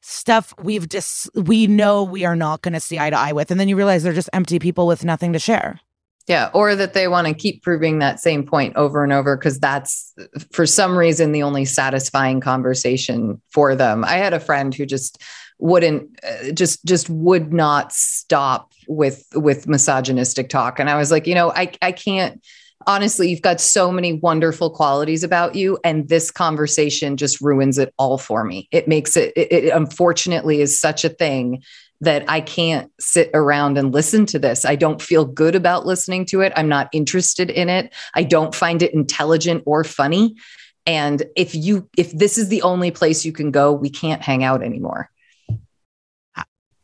stuff 0.02 0.54
we've 0.62 0.88
dis- 0.88 1.30
we 1.36 1.68
know 1.68 2.04
we 2.04 2.26
are 2.26 2.36
not 2.36 2.62
going 2.62 2.74
to 2.74 2.80
see 2.80 2.98
eye 3.00 3.10
to 3.10 3.18
eye 3.18 3.34
with? 3.34 3.52
And 3.52 3.60
then 3.60 3.68
you 3.68 3.76
realize 3.76 4.04
they're 4.04 4.14
just 4.14 4.30
empty 4.34 4.60
people 4.60 4.88
with 4.88 5.04
nothing 5.04 5.34
to 5.34 5.40
share. 5.40 5.80
Yeah 6.30 6.50
or 6.54 6.76
that 6.76 6.94
they 6.94 7.10
want 7.10 7.28
to 7.28 7.34
keep 7.34 7.62
proving 7.64 8.00
that 8.00 8.20
same 8.20 8.46
point 8.46 8.76
over 8.78 9.04
and 9.04 9.12
over 9.12 9.36
because 9.36 9.60
that's 9.60 10.14
for 10.52 10.66
some 10.66 10.96
reason 10.96 11.34
the 11.34 11.44
only 11.44 11.66
satisfying 11.66 12.40
conversation 12.40 13.42
for 13.52 13.76
them. 13.76 14.06
I 14.06 14.14
had 14.14 14.34
a 14.34 14.40
friend 14.40 14.74
who 14.74 14.86
just 14.86 15.22
wouldn't 15.58 16.18
uh, 16.24 16.52
just 16.54 16.86
just 16.86 17.10
would 17.10 17.52
not 17.52 17.92
stop 17.92 18.72
with 18.88 19.28
with 19.34 19.68
misogynistic 19.68 20.48
talk 20.48 20.80
and 20.80 20.90
i 20.90 20.96
was 20.96 21.12
like 21.12 21.28
you 21.28 21.36
know 21.36 21.52
i 21.52 21.70
i 21.82 21.92
can't 21.92 22.42
honestly 22.88 23.30
you've 23.30 23.42
got 23.42 23.60
so 23.60 23.92
many 23.92 24.14
wonderful 24.14 24.70
qualities 24.70 25.24
about 25.24 25.56
you 25.56 25.78
and 25.84 26.08
this 26.08 26.32
conversation 26.32 27.18
just 27.18 27.42
ruins 27.42 27.78
it 27.78 27.94
all 27.98 28.18
for 28.18 28.44
me. 28.44 28.68
It 28.72 28.88
makes 28.88 29.18
it 29.18 29.34
it, 29.36 29.52
it 29.52 29.74
unfortunately 29.74 30.62
is 30.62 30.80
such 30.80 31.04
a 31.04 31.10
thing 31.10 31.62
that 32.02 32.24
I 32.30 32.42
can't 32.42 32.92
sit 33.00 33.30
around 33.34 33.78
and 33.78 33.94
listen 33.94 34.26
to 34.28 34.40
this. 34.40 34.66
I 34.66 34.76
don't 34.76 35.02
feel 35.02 35.26
good 35.26 35.56
about 35.56 35.86
listening 35.86 36.26
to 36.28 36.42
it. 36.42 36.54
I'm 36.56 36.70
not 36.70 36.90
interested 36.94 37.50
in 37.50 37.70
it. 37.70 37.94
I 38.14 38.24
don't 38.24 38.56
find 38.56 38.82
it 38.82 38.94
intelligent 38.94 39.64
or 39.66 39.84
funny. 39.84 40.36
And 40.86 41.24
if 41.36 41.54
you 41.54 41.90
if 41.98 42.12
this 42.12 42.38
is 42.38 42.48
the 42.48 42.62
only 42.62 42.92
place 42.92 43.26
you 43.26 43.34
can 43.34 43.52
go, 43.52 43.74
we 43.74 43.90
can't 43.90 44.22
hang 44.22 44.44
out 44.44 44.64
anymore. 44.64 45.10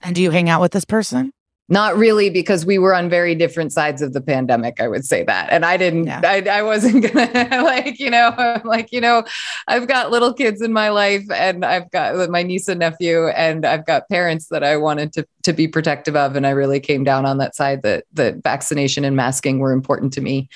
And 0.01 0.15
do 0.15 0.21
you 0.21 0.29
hang 0.29 0.49
out 0.49 0.61
with 0.61 0.71
this 0.71 0.85
person? 0.85 1.31
Not 1.67 1.97
really, 1.97 2.29
because 2.29 2.63
we 2.63 2.77
were 2.77 2.93
on 2.93 3.09
very 3.09 3.33
different 3.33 3.73
sides 3.73 4.03
of 4.03 4.13
the 4.13 4.21
pandemic. 4.21 4.79
I 4.79 4.87
would 4.87 5.03
say 5.03 5.23
that, 5.23 5.49
and 5.51 5.65
I 5.65 5.77
didn't. 5.77 6.05
Yeah. 6.05 6.21
I, 6.23 6.41
I 6.41 6.61
wasn't 6.61 7.01
gonna 7.13 7.63
like 7.63 7.99
you 7.99 8.11
know 8.11 8.31
I'm 8.37 8.61
like 8.63 8.91
you 8.91 9.01
know 9.01 9.23
I've 9.67 9.87
got 9.87 10.11
little 10.11 10.31
kids 10.31 10.61
in 10.61 10.71
my 10.71 10.89
life, 10.89 11.23
and 11.33 11.65
I've 11.65 11.89
got 11.89 12.29
my 12.29 12.43
niece 12.43 12.67
and 12.67 12.79
nephew, 12.79 13.29
and 13.29 13.65
I've 13.65 13.83
got 13.87 14.07
parents 14.09 14.49
that 14.49 14.63
I 14.63 14.77
wanted 14.77 15.11
to 15.13 15.25
to 15.41 15.53
be 15.53 15.67
protective 15.67 16.15
of, 16.15 16.35
and 16.35 16.45
I 16.45 16.51
really 16.51 16.79
came 16.79 17.03
down 17.03 17.25
on 17.25 17.39
that 17.39 17.55
side 17.55 17.81
that 17.81 18.05
that 18.13 18.43
vaccination 18.43 19.03
and 19.03 19.15
masking 19.15 19.57
were 19.57 19.71
important 19.71 20.13
to 20.13 20.21
me. 20.21 20.49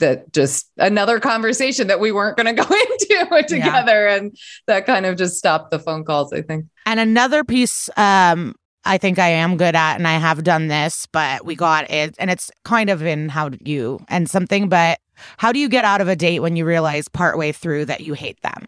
That 0.00 0.32
just 0.32 0.68
another 0.78 1.20
conversation 1.20 1.86
that 1.86 2.00
we 2.00 2.10
weren't 2.10 2.36
going 2.36 2.56
to 2.56 2.62
go 2.62 2.74
into 2.74 3.42
together, 3.48 4.08
and 4.08 4.36
that 4.66 4.84
kind 4.84 5.06
of 5.06 5.16
just 5.16 5.36
stopped 5.36 5.70
the 5.70 5.78
phone 5.78 6.04
calls. 6.04 6.32
I 6.32 6.42
think. 6.42 6.66
And 6.86 6.98
another 6.98 7.44
piece 7.44 7.88
um 7.96 8.56
I 8.86 8.98
think 8.98 9.18
I 9.18 9.28
am 9.28 9.56
good 9.56 9.74
at 9.74 9.96
and 9.96 10.06
I 10.06 10.14
have 10.18 10.44
done 10.44 10.68
this, 10.68 11.06
but 11.12 11.44
we 11.44 11.54
got 11.56 11.90
it. 11.90 12.14
And 12.18 12.30
it's 12.30 12.50
kind 12.64 12.88
of 12.90 13.02
in 13.02 13.28
how 13.28 13.50
you 13.60 14.00
and 14.08 14.30
something, 14.30 14.68
but 14.68 14.98
how 15.38 15.52
do 15.52 15.58
you 15.58 15.68
get 15.68 15.84
out 15.84 16.00
of 16.00 16.08
a 16.08 16.16
date 16.16 16.40
when 16.40 16.56
you 16.56 16.64
realize 16.64 17.08
partway 17.08 17.52
through 17.52 17.86
that 17.86 18.00
you 18.02 18.14
hate 18.14 18.40
them? 18.42 18.66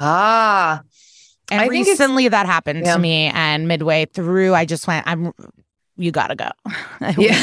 Ah, 0.00 0.82
And 1.50 1.60
I 1.60 1.66
recently 1.68 2.28
that 2.28 2.46
happened 2.46 2.84
Yeah. 2.84 2.94
to 2.94 2.98
me 3.00 3.26
and 3.34 3.68
midway 3.68 4.06
through 4.06 4.54
I 4.54 4.64
just 4.64 4.86
went, 4.86 5.06
I'm 5.06 5.32
you 5.96 6.12
gotta 6.12 6.36
go. 6.36 6.50
yeah. 7.18 7.36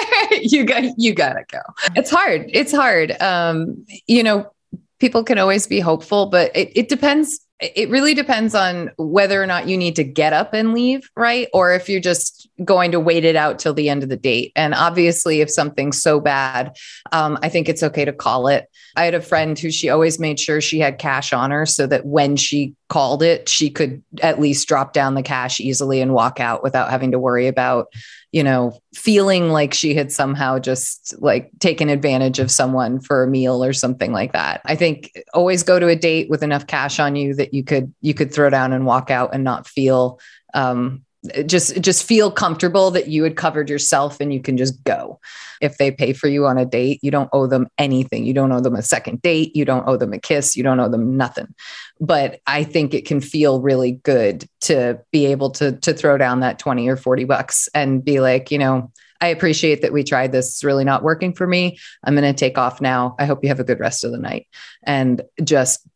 you 0.40 0.64
got 0.64 0.84
you 0.96 1.14
gotta 1.14 1.44
go. 1.50 1.60
It's 1.94 2.10
hard. 2.10 2.46
It's 2.52 2.72
hard. 2.72 3.20
Um 3.20 3.84
you 4.06 4.22
know 4.22 4.50
people 4.98 5.22
can 5.24 5.38
always 5.38 5.66
be 5.66 5.80
hopeful 5.80 6.26
but 6.26 6.50
it, 6.56 6.70
it 6.74 6.88
depends 6.88 7.40
it 7.60 7.90
really 7.90 8.14
depends 8.14 8.54
on 8.54 8.90
whether 8.96 9.42
or 9.42 9.46
not 9.46 9.68
you 9.68 9.76
need 9.76 9.96
to 9.96 10.04
get 10.04 10.32
up 10.32 10.54
and 10.54 10.72
leave 10.72 11.08
right? 11.16 11.48
Or 11.52 11.72
if 11.74 11.88
you're 11.88 12.00
just 12.00 12.48
going 12.64 12.92
to 12.92 13.00
wait 13.00 13.24
it 13.24 13.36
out 13.36 13.58
till 13.58 13.74
the 13.74 13.88
end 13.88 14.02
of 14.02 14.08
the 14.08 14.16
date. 14.16 14.52
And 14.56 14.74
obviously 14.74 15.40
if 15.40 15.50
something's 15.50 16.00
so 16.02 16.20
bad 16.20 16.76
um, 17.12 17.38
i 17.42 17.48
think 17.48 17.68
it's 17.68 17.82
okay 17.82 18.04
to 18.04 18.12
call 18.12 18.48
it. 18.48 18.68
I 18.96 19.04
had 19.04 19.14
a 19.14 19.20
friend 19.20 19.58
who 19.58 19.70
she 19.70 19.88
always 19.88 20.18
made 20.18 20.40
sure 20.40 20.60
she 20.60 20.80
had 20.80 20.98
cash 20.98 21.32
on 21.32 21.50
her 21.50 21.66
so 21.66 21.86
that 21.86 22.06
when 22.06 22.36
she 22.36 22.74
called 22.88 23.22
it 23.22 23.48
she 23.48 23.70
could 23.70 24.02
at 24.22 24.40
least 24.40 24.66
drop 24.66 24.92
down 24.92 25.14
the 25.14 25.22
cash 25.22 25.60
easily 25.60 26.00
and 26.00 26.12
walk 26.12 26.40
out 26.40 26.62
without 26.62 26.90
having 26.90 27.12
to 27.12 27.18
worry 27.18 27.46
about 27.46 27.86
you 28.32 28.44
know, 28.44 28.78
feeling 28.94 29.50
like 29.50 29.74
she 29.74 29.94
had 29.94 30.12
somehow 30.12 30.58
just 30.58 31.14
like 31.20 31.50
taken 31.58 31.88
advantage 31.88 32.38
of 32.38 32.50
someone 32.50 33.00
for 33.00 33.24
a 33.24 33.26
meal 33.26 33.64
or 33.64 33.72
something 33.72 34.12
like 34.12 34.32
that. 34.32 34.60
I 34.64 34.76
think 34.76 35.12
always 35.34 35.64
go 35.64 35.80
to 35.80 35.88
a 35.88 35.96
date 35.96 36.30
with 36.30 36.42
enough 36.42 36.66
cash 36.66 37.00
on 37.00 37.16
you 37.16 37.34
that 37.34 37.52
you 37.52 37.64
could 37.64 37.92
you 38.00 38.14
could 38.14 38.32
throw 38.32 38.48
down 38.48 38.72
and 38.72 38.86
walk 38.86 39.10
out 39.10 39.34
and 39.34 39.42
not 39.42 39.66
feel 39.66 40.20
um 40.54 41.04
just 41.44 41.80
just 41.80 42.04
feel 42.04 42.30
comfortable 42.30 42.90
that 42.90 43.08
you 43.08 43.22
had 43.24 43.36
covered 43.36 43.68
yourself 43.68 44.20
and 44.20 44.32
you 44.32 44.40
can 44.40 44.56
just 44.56 44.82
go. 44.84 45.20
If 45.60 45.76
they 45.76 45.90
pay 45.90 46.14
for 46.14 46.28
you 46.28 46.46
on 46.46 46.56
a 46.56 46.64
date, 46.64 47.00
you 47.02 47.10
don't 47.10 47.28
owe 47.32 47.46
them 47.46 47.68
anything. 47.76 48.24
You 48.24 48.32
don't 48.32 48.52
owe 48.52 48.60
them 48.60 48.74
a 48.74 48.82
second 48.82 49.20
date, 49.20 49.54
you 49.54 49.64
don't 49.64 49.86
owe 49.86 49.96
them 49.96 50.14
a 50.14 50.18
kiss, 50.18 50.56
you 50.56 50.62
don't 50.62 50.80
owe 50.80 50.88
them 50.88 51.16
nothing. 51.16 51.54
But 52.00 52.40
I 52.46 52.64
think 52.64 52.94
it 52.94 53.06
can 53.06 53.20
feel 53.20 53.60
really 53.60 53.92
good 53.92 54.48
to 54.62 55.00
be 55.12 55.26
able 55.26 55.50
to 55.52 55.72
to 55.72 55.92
throw 55.92 56.16
down 56.16 56.40
that 56.40 56.58
20 56.58 56.88
or 56.88 56.96
40 56.96 57.24
bucks 57.24 57.68
and 57.74 58.02
be 58.04 58.20
like, 58.20 58.50
you 58.50 58.58
know, 58.58 58.90
I 59.20 59.28
appreciate 59.28 59.82
that 59.82 59.92
we 59.92 60.02
tried 60.02 60.32
this. 60.32 60.48
It's 60.48 60.64
really 60.64 60.84
not 60.84 61.02
working 61.02 61.34
for 61.34 61.46
me. 61.46 61.78
I'm 62.02 62.14
going 62.14 62.32
to 62.32 62.38
take 62.38 62.56
off 62.56 62.80
now. 62.80 63.14
I 63.18 63.26
hope 63.26 63.40
you 63.42 63.48
have 63.48 63.60
a 63.60 63.64
good 63.64 63.80
rest 63.80 64.04
of 64.04 64.12
the 64.12 64.18
night. 64.18 64.46
And 64.82 65.22
just 65.44 65.86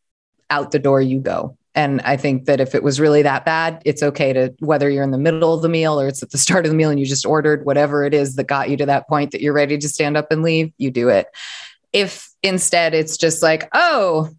out 0.49 0.71
the 0.71 0.79
door 0.79 1.01
you 1.01 1.19
go. 1.19 1.57
And 1.75 2.01
I 2.01 2.15
think 2.15 2.45
that 2.45 2.61
if 2.61 2.73
it 2.73 2.83
was 2.83 2.99
really 2.99 3.21
that 3.21 3.43
bad, 3.45 3.81
it's 3.85 4.01
okay 4.01 4.31
to 4.33 4.55
whether 4.59 4.89
you're 4.89 5.03
in 5.03 5.11
the 5.11 5.17
middle 5.17 5.53
of 5.53 5.61
the 5.61 5.69
meal 5.69 5.99
or 5.99 6.07
it's 6.07 6.23
at 6.23 6.31
the 6.31 6.37
start 6.45 6.65
of 6.65 6.71
the 6.71 6.77
meal 6.77 6.89
and 6.89 6.99
you 6.99 7.05
just 7.05 7.25
ordered 7.25 7.65
whatever 7.65 8.05
it 8.05 8.13
is 8.13 8.35
that 8.35 8.45
got 8.45 8.69
you 8.69 8.77
to 8.77 8.85
that 8.85 9.07
point 9.07 9.31
that 9.31 9.41
you're 9.41 9.53
ready 9.53 9.77
to 9.77 9.89
stand 9.89 10.17
up 10.17 10.31
and 10.31 10.41
leave, 10.41 10.71
you 10.77 10.89
do 10.89 11.09
it. 11.09 11.27
If 11.93 12.29
instead 12.41 12.93
it's 12.93 13.17
just 13.17 13.43
like, 13.43 13.69
oh, 13.73 14.29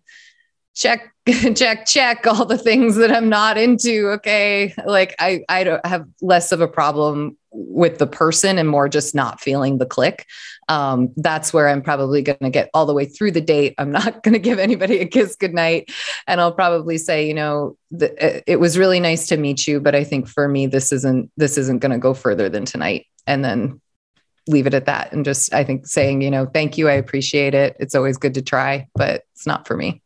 check 0.74 1.12
check 1.54 1.86
check 1.86 2.26
all 2.26 2.44
the 2.44 2.58
things 2.58 2.96
that 2.96 3.10
i'm 3.10 3.30
not 3.30 3.56
into 3.56 4.10
okay 4.10 4.74
like 4.84 5.16
i 5.18 5.42
i 5.48 5.64
don't 5.64 5.84
have 5.86 6.06
less 6.20 6.52
of 6.52 6.60
a 6.60 6.68
problem 6.68 7.36
with 7.56 7.98
the 7.98 8.06
person 8.06 8.58
and 8.58 8.68
more 8.68 8.88
just 8.88 9.14
not 9.14 9.40
feeling 9.40 9.78
the 9.78 9.86
click. 9.86 10.26
Um, 10.68 11.12
that's 11.16 11.52
where 11.52 11.68
i'm 11.68 11.82
probably 11.82 12.22
going 12.22 12.38
to 12.42 12.50
get 12.50 12.70
all 12.74 12.86
the 12.86 12.94
way 12.94 13.06
through 13.06 13.32
the 13.32 13.40
date. 13.40 13.74
I'm 13.78 13.90
not 13.90 14.22
going 14.22 14.34
to 14.34 14.38
give 14.38 14.58
anybody 14.58 14.98
a 14.98 15.06
kiss 15.06 15.36
goodnight. 15.36 15.90
And 16.26 16.40
i'll 16.40 16.52
probably 16.52 16.98
say 16.98 17.26
you 17.26 17.34
know 17.34 17.76
the, 17.90 18.50
it 18.50 18.60
was 18.60 18.78
really 18.78 19.00
nice 19.00 19.28
to 19.28 19.36
meet 19.36 19.66
you 19.66 19.80
but 19.80 19.94
i 19.94 20.02
think 20.02 20.28
for 20.28 20.48
me 20.48 20.66
this 20.66 20.92
isn't 20.92 21.30
this 21.36 21.56
isn't 21.56 21.78
going 21.78 21.92
to 21.92 21.98
go 21.98 22.14
further 22.14 22.48
than 22.48 22.64
tonight. 22.64 23.06
And 23.26 23.44
then 23.44 23.80
leave 24.48 24.68
it 24.68 24.74
at 24.74 24.86
that 24.86 25.12
and 25.12 25.24
just 25.24 25.52
i 25.52 25.64
think 25.64 25.88
saying 25.88 26.22
you 26.22 26.30
know 26.30 26.46
thank 26.46 26.78
you 26.78 26.88
i 26.88 26.92
appreciate 26.92 27.54
it. 27.54 27.76
It's 27.80 27.94
always 27.94 28.16
good 28.16 28.34
to 28.34 28.42
try 28.42 28.88
but 28.94 29.22
it's 29.34 29.46
not 29.46 29.66
for 29.66 29.76
me 29.76 30.02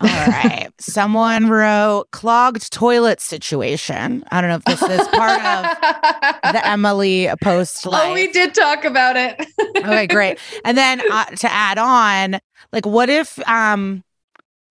All 0.00 0.08
right. 0.08 0.68
Someone 0.78 1.48
wrote 1.48 2.06
clogged 2.12 2.70
toilet 2.70 3.20
situation. 3.20 4.24
I 4.30 4.40
don't 4.42 4.50
know 4.50 4.56
if 4.56 4.64
this 4.64 4.82
is 4.82 5.08
part 5.08 5.42
of 5.42 6.52
the 6.52 6.66
Emily 6.68 7.30
post. 7.42 7.86
oh, 7.86 8.12
we 8.12 8.30
did 8.30 8.54
talk 8.54 8.84
about 8.84 9.16
it. 9.16 9.46
okay, 9.78 10.06
great. 10.06 10.38
And 10.64 10.76
then 10.76 11.00
uh, 11.10 11.24
to 11.26 11.50
add 11.50 11.78
on, 11.78 12.38
like, 12.72 12.84
what 12.84 13.08
if, 13.08 13.38
um, 13.48 14.04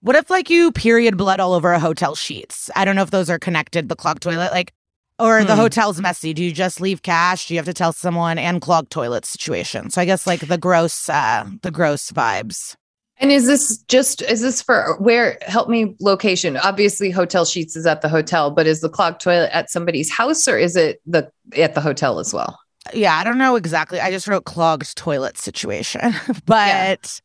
what 0.02 0.16
if 0.16 0.30
like 0.30 0.52
you 0.52 0.72
period 0.72 1.18
blood 1.18 1.40
all 1.40 1.54
over 1.54 1.72
a 1.72 1.80
hotel 1.80 2.14
sheets? 2.14 2.70
I 2.76 2.86
don't 2.86 2.96
know 2.96 3.02
if 3.02 3.10
those 3.12 3.30
are 3.32 3.40
connected. 3.40 3.90
The 3.90 3.96
clogged 3.96 4.22
toilet, 4.22 4.52
like, 4.52 4.74
or 5.18 5.44
the 5.44 5.56
Hmm. 5.56 5.62
hotel's 5.62 6.00
messy. 6.00 6.34
Do 6.36 6.44
you 6.44 6.52
just 6.52 6.80
leave 6.82 7.02
cash? 7.02 7.48
Do 7.48 7.56
you 7.56 7.58
have 7.58 7.66
to 7.66 7.74
tell 7.74 7.94
someone? 7.94 8.38
And 8.38 8.62
clogged 8.62 8.92
toilet 8.92 9.26
situation. 9.26 9.90
So 9.90 10.02
I 10.02 10.06
guess 10.06 10.28
like 10.28 10.42
the 10.48 10.58
gross, 10.60 11.10
uh, 11.10 11.48
the 11.64 11.72
gross 11.72 12.12
vibes. 12.12 12.76
And 13.18 13.32
is 13.32 13.46
this 13.46 13.78
just 13.88 14.22
is 14.24 14.42
this 14.42 14.62
for 14.62 14.98
where 15.00 15.38
help 15.42 15.70
me 15.70 15.96
location? 16.00 16.58
Obviously 16.58 17.12
hotel 17.12 17.46
sheets 17.46 17.76
is 17.76 17.86
at 17.86 18.02
the 18.02 18.10
hotel, 18.10 18.52
but 18.52 18.68
is 18.68 18.82
the 18.82 18.90
clogged 18.90 19.22
toilet 19.22 19.50
at 19.54 19.70
somebody's 19.70 20.12
house 20.12 20.48
or 20.48 20.58
is 20.58 20.76
it 20.76 21.02
the 21.06 21.32
at 21.58 21.76
the 21.76 21.82
hotel 21.82 22.20
as 22.20 22.34
well? 22.34 22.60
yeah, 22.94 23.16
I 23.16 23.24
don't 23.24 23.40
know 23.40 23.56
exactly. 23.56 24.00
I 24.00 24.12
just 24.12 24.28
wrote 24.28 24.46
clogged 24.46 24.96
toilet 24.96 25.38
situation. 25.38 26.14
but 26.46 27.22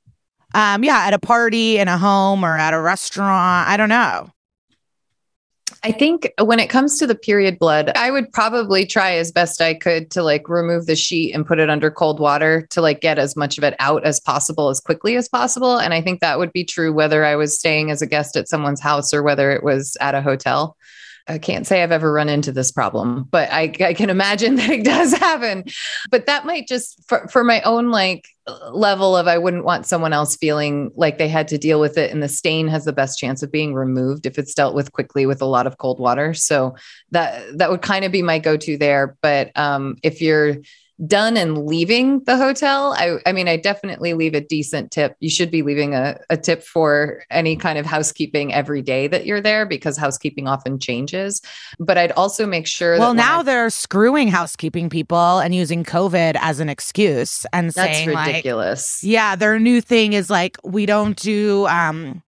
um 0.54 0.84
yeah, 0.84 1.06
at 1.06 1.14
a 1.14 1.18
party 1.18 1.78
in 1.78 1.88
a 1.88 1.98
home 1.98 2.44
or 2.44 2.56
at 2.56 2.72
a 2.72 2.80
restaurant, 2.80 3.68
I 3.68 3.76
don't 3.76 3.88
know. 3.88 4.30
I 5.82 5.92
think 5.92 6.30
when 6.38 6.60
it 6.60 6.68
comes 6.68 6.98
to 6.98 7.06
the 7.06 7.14
period 7.14 7.58
blood, 7.58 7.90
I 7.96 8.10
would 8.10 8.30
probably 8.32 8.84
try 8.84 9.12
as 9.12 9.32
best 9.32 9.62
I 9.62 9.72
could 9.72 10.10
to 10.10 10.22
like 10.22 10.46
remove 10.46 10.84
the 10.84 10.94
sheet 10.94 11.32
and 11.34 11.46
put 11.46 11.58
it 11.58 11.70
under 11.70 11.90
cold 11.90 12.20
water 12.20 12.66
to 12.70 12.82
like 12.82 13.00
get 13.00 13.18
as 13.18 13.34
much 13.34 13.56
of 13.56 13.64
it 13.64 13.76
out 13.78 14.04
as 14.04 14.20
possible 14.20 14.68
as 14.68 14.78
quickly 14.78 15.16
as 15.16 15.28
possible. 15.28 15.78
And 15.78 15.94
I 15.94 16.02
think 16.02 16.20
that 16.20 16.38
would 16.38 16.52
be 16.52 16.64
true 16.64 16.92
whether 16.92 17.24
I 17.24 17.34
was 17.34 17.58
staying 17.58 17.90
as 17.90 18.02
a 18.02 18.06
guest 18.06 18.36
at 18.36 18.48
someone's 18.48 18.80
house 18.80 19.14
or 19.14 19.22
whether 19.22 19.50
it 19.52 19.62
was 19.62 19.96
at 20.02 20.14
a 20.14 20.20
hotel. 20.20 20.76
I 21.30 21.38
can't 21.38 21.66
say 21.66 21.82
I've 21.82 21.92
ever 21.92 22.12
run 22.12 22.28
into 22.28 22.50
this 22.50 22.72
problem, 22.72 23.28
but 23.30 23.48
I, 23.52 23.72
I 23.80 23.94
can 23.94 24.10
imagine 24.10 24.54
that 24.56 24.70
it 24.70 24.84
does 24.84 25.12
happen. 25.12 25.64
But 26.10 26.26
that 26.26 26.44
might 26.44 26.66
just 26.66 27.00
for, 27.08 27.28
for 27.28 27.44
my 27.44 27.60
own 27.62 27.90
like 27.90 28.26
level 28.72 29.16
of 29.16 29.28
I 29.28 29.38
wouldn't 29.38 29.64
want 29.64 29.86
someone 29.86 30.12
else 30.12 30.36
feeling 30.36 30.90
like 30.96 31.18
they 31.18 31.28
had 31.28 31.46
to 31.48 31.58
deal 31.58 31.78
with 31.78 31.96
it. 31.96 32.10
And 32.10 32.22
the 32.22 32.28
stain 32.28 32.66
has 32.68 32.84
the 32.84 32.92
best 32.92 33.18
chance 33.18 33.42
of 33.42 33.52
being 33.52 33.74
removed 33.74 34.26
if 34.26 34.38
it's 34.38 34.54
dealt 34.54 34.74
with 34.74 34.92
quickly 34.92 35.24
with 35.24 35.40
a 35.40 35.46
lot 35.46 35.68
of 35.68 35.78
cold 35.78 36.00
water. 36.00 36.34
So 36.34 36.74
that 37.12 37.58
that 37.58 37.70
would 37.70 37.82
kind 37.82 38.04
of 38.04 38.10
be 38.10 38.22
my 38.22 38.40
go-to 38.40 38.76
there. 38.76 39.16
But 39.22 39.56
um, 39.56 39.96
if 40.02 40.20
you're 40.20 40.56
done 41.06 41.36
and 41.36 41.66
leaving 41.66 42.22
the 42.24 42.36
hotel, 42.36 42.94
I, 42.96 43.18
I 43.26 43.32
mean, 43.32 43.48
I 43.48 43.56
definitely 43.56 44.14
leave 44.14 44.34
a 44.34 44.40
decent 44.40 44.90
tip. 44.90 45.16
You 45.20 45.30
should 45.30 45.50
be 45.50 45.62
leaving 45.62 45.94
a, 45.94 46.18
a 46.28 46.36
tip 46.36 46.62
for 46.62 47.22
any 47.30 47.56
kind 47.56 47.78
of 47.78 47.86
housekeeping 47.86 48.52
every 48.52 48.82
day 48.82 49.06
that 49.06 49.24
you're 49.26 49.40
there 49.40 49.66
because 49.66 49.96
housekeeping 49.96 50.46
often 50.46 50.78
changes. 50.78 51.40
But 51.78 51.96
I'd 51.96 52.12
also 52.12 52.46
make 52.46 52.66
sure 52.66 52.98
Well, 52.98 53.14
now 53.14 53.40
I- 53.40 53.42
they're 53.42 53.70
screwing 53.70 54.28
housekeeping 54.28 54.90
people 54.90 55.38
and 55.38 55.54
using 55.54 55.84
COVID 55.84 56.36
as 56.40 56.60
an 56.60 56.68
excuse 56.68 57.46
and 57.52 57.70
that's 57.70 57.98
saying 57.98 58.10
like 58.10 58.26
ridiculous. 58.26 59.02
Yeah, 59.02 59.36
their 59.36 59.58
new 59.58 59.80
thing 59.80 60.12
is 60.12 60.28
like 60.30 60.58
we 60.64 60.86
don't 60.86 61.16
do 61.16 61.66
um 61.68 62.22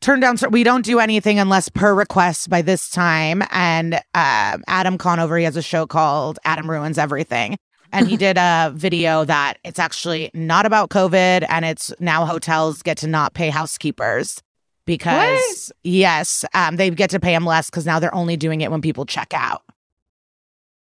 turn 0.00 0.18
down 0.18 0.36
we 0.50 0.64
don't 0.64 0.84
do 0.84 0.98
anything 0.98 1.38
unless 1.38 1.68
per 1.68 1.94
request 1.94 2.50
by 2.50 2.60
this 2.60 2.90
time 2.90 3.42
and 3.50 3.94
um 4.14 4.64
Adam 4.66 4.98
Conover 4.98 5.38
he 5.38 5.44
has 5.44 5.56
a 5.56 5.62
show 5.62 5.86
called 5.86 6.40
Adam 6.44 6.68
Ruins 6.68 6.98
Everything 6.98 7.56
and 7.92 8.08
he 8.08 8.16
did 8.16 8.36
a 8.38 8.72
video 8.74 9.24
that 9.24 9.58
it's 9.64 9.78
actually 9.78 10.30
not 10.34 10.66
about 10.66 10.90
COVID 10.90 11.44
and 11.48 11.64
it's 11.64 11.92
now 12.00 12.24
hotels 12.24 12.82
get 12.82 12.96
to 12.98 13.06
not 13.06 13.34
pay 13.34 13.50
housekeepers 13.50 14.42
because 14.86 15.70
yes, 15.84 16.44
um 16.54 16.76
they 16.76 16.90
get 16.90 17.10
to 17.10 17.20
pay 17.20 17.32
them 17.32 17.44
less 17.46 17.70
cuz 17.70 17.86
now 17.86 17.98
they're 17.98 18.14
only 18.14 18.36
doing 18.36 18.60
it 18.62 18.70
when 18.70 18.80
people 18.80 19.04
check 19.06 19.32
out. 19.34 19.62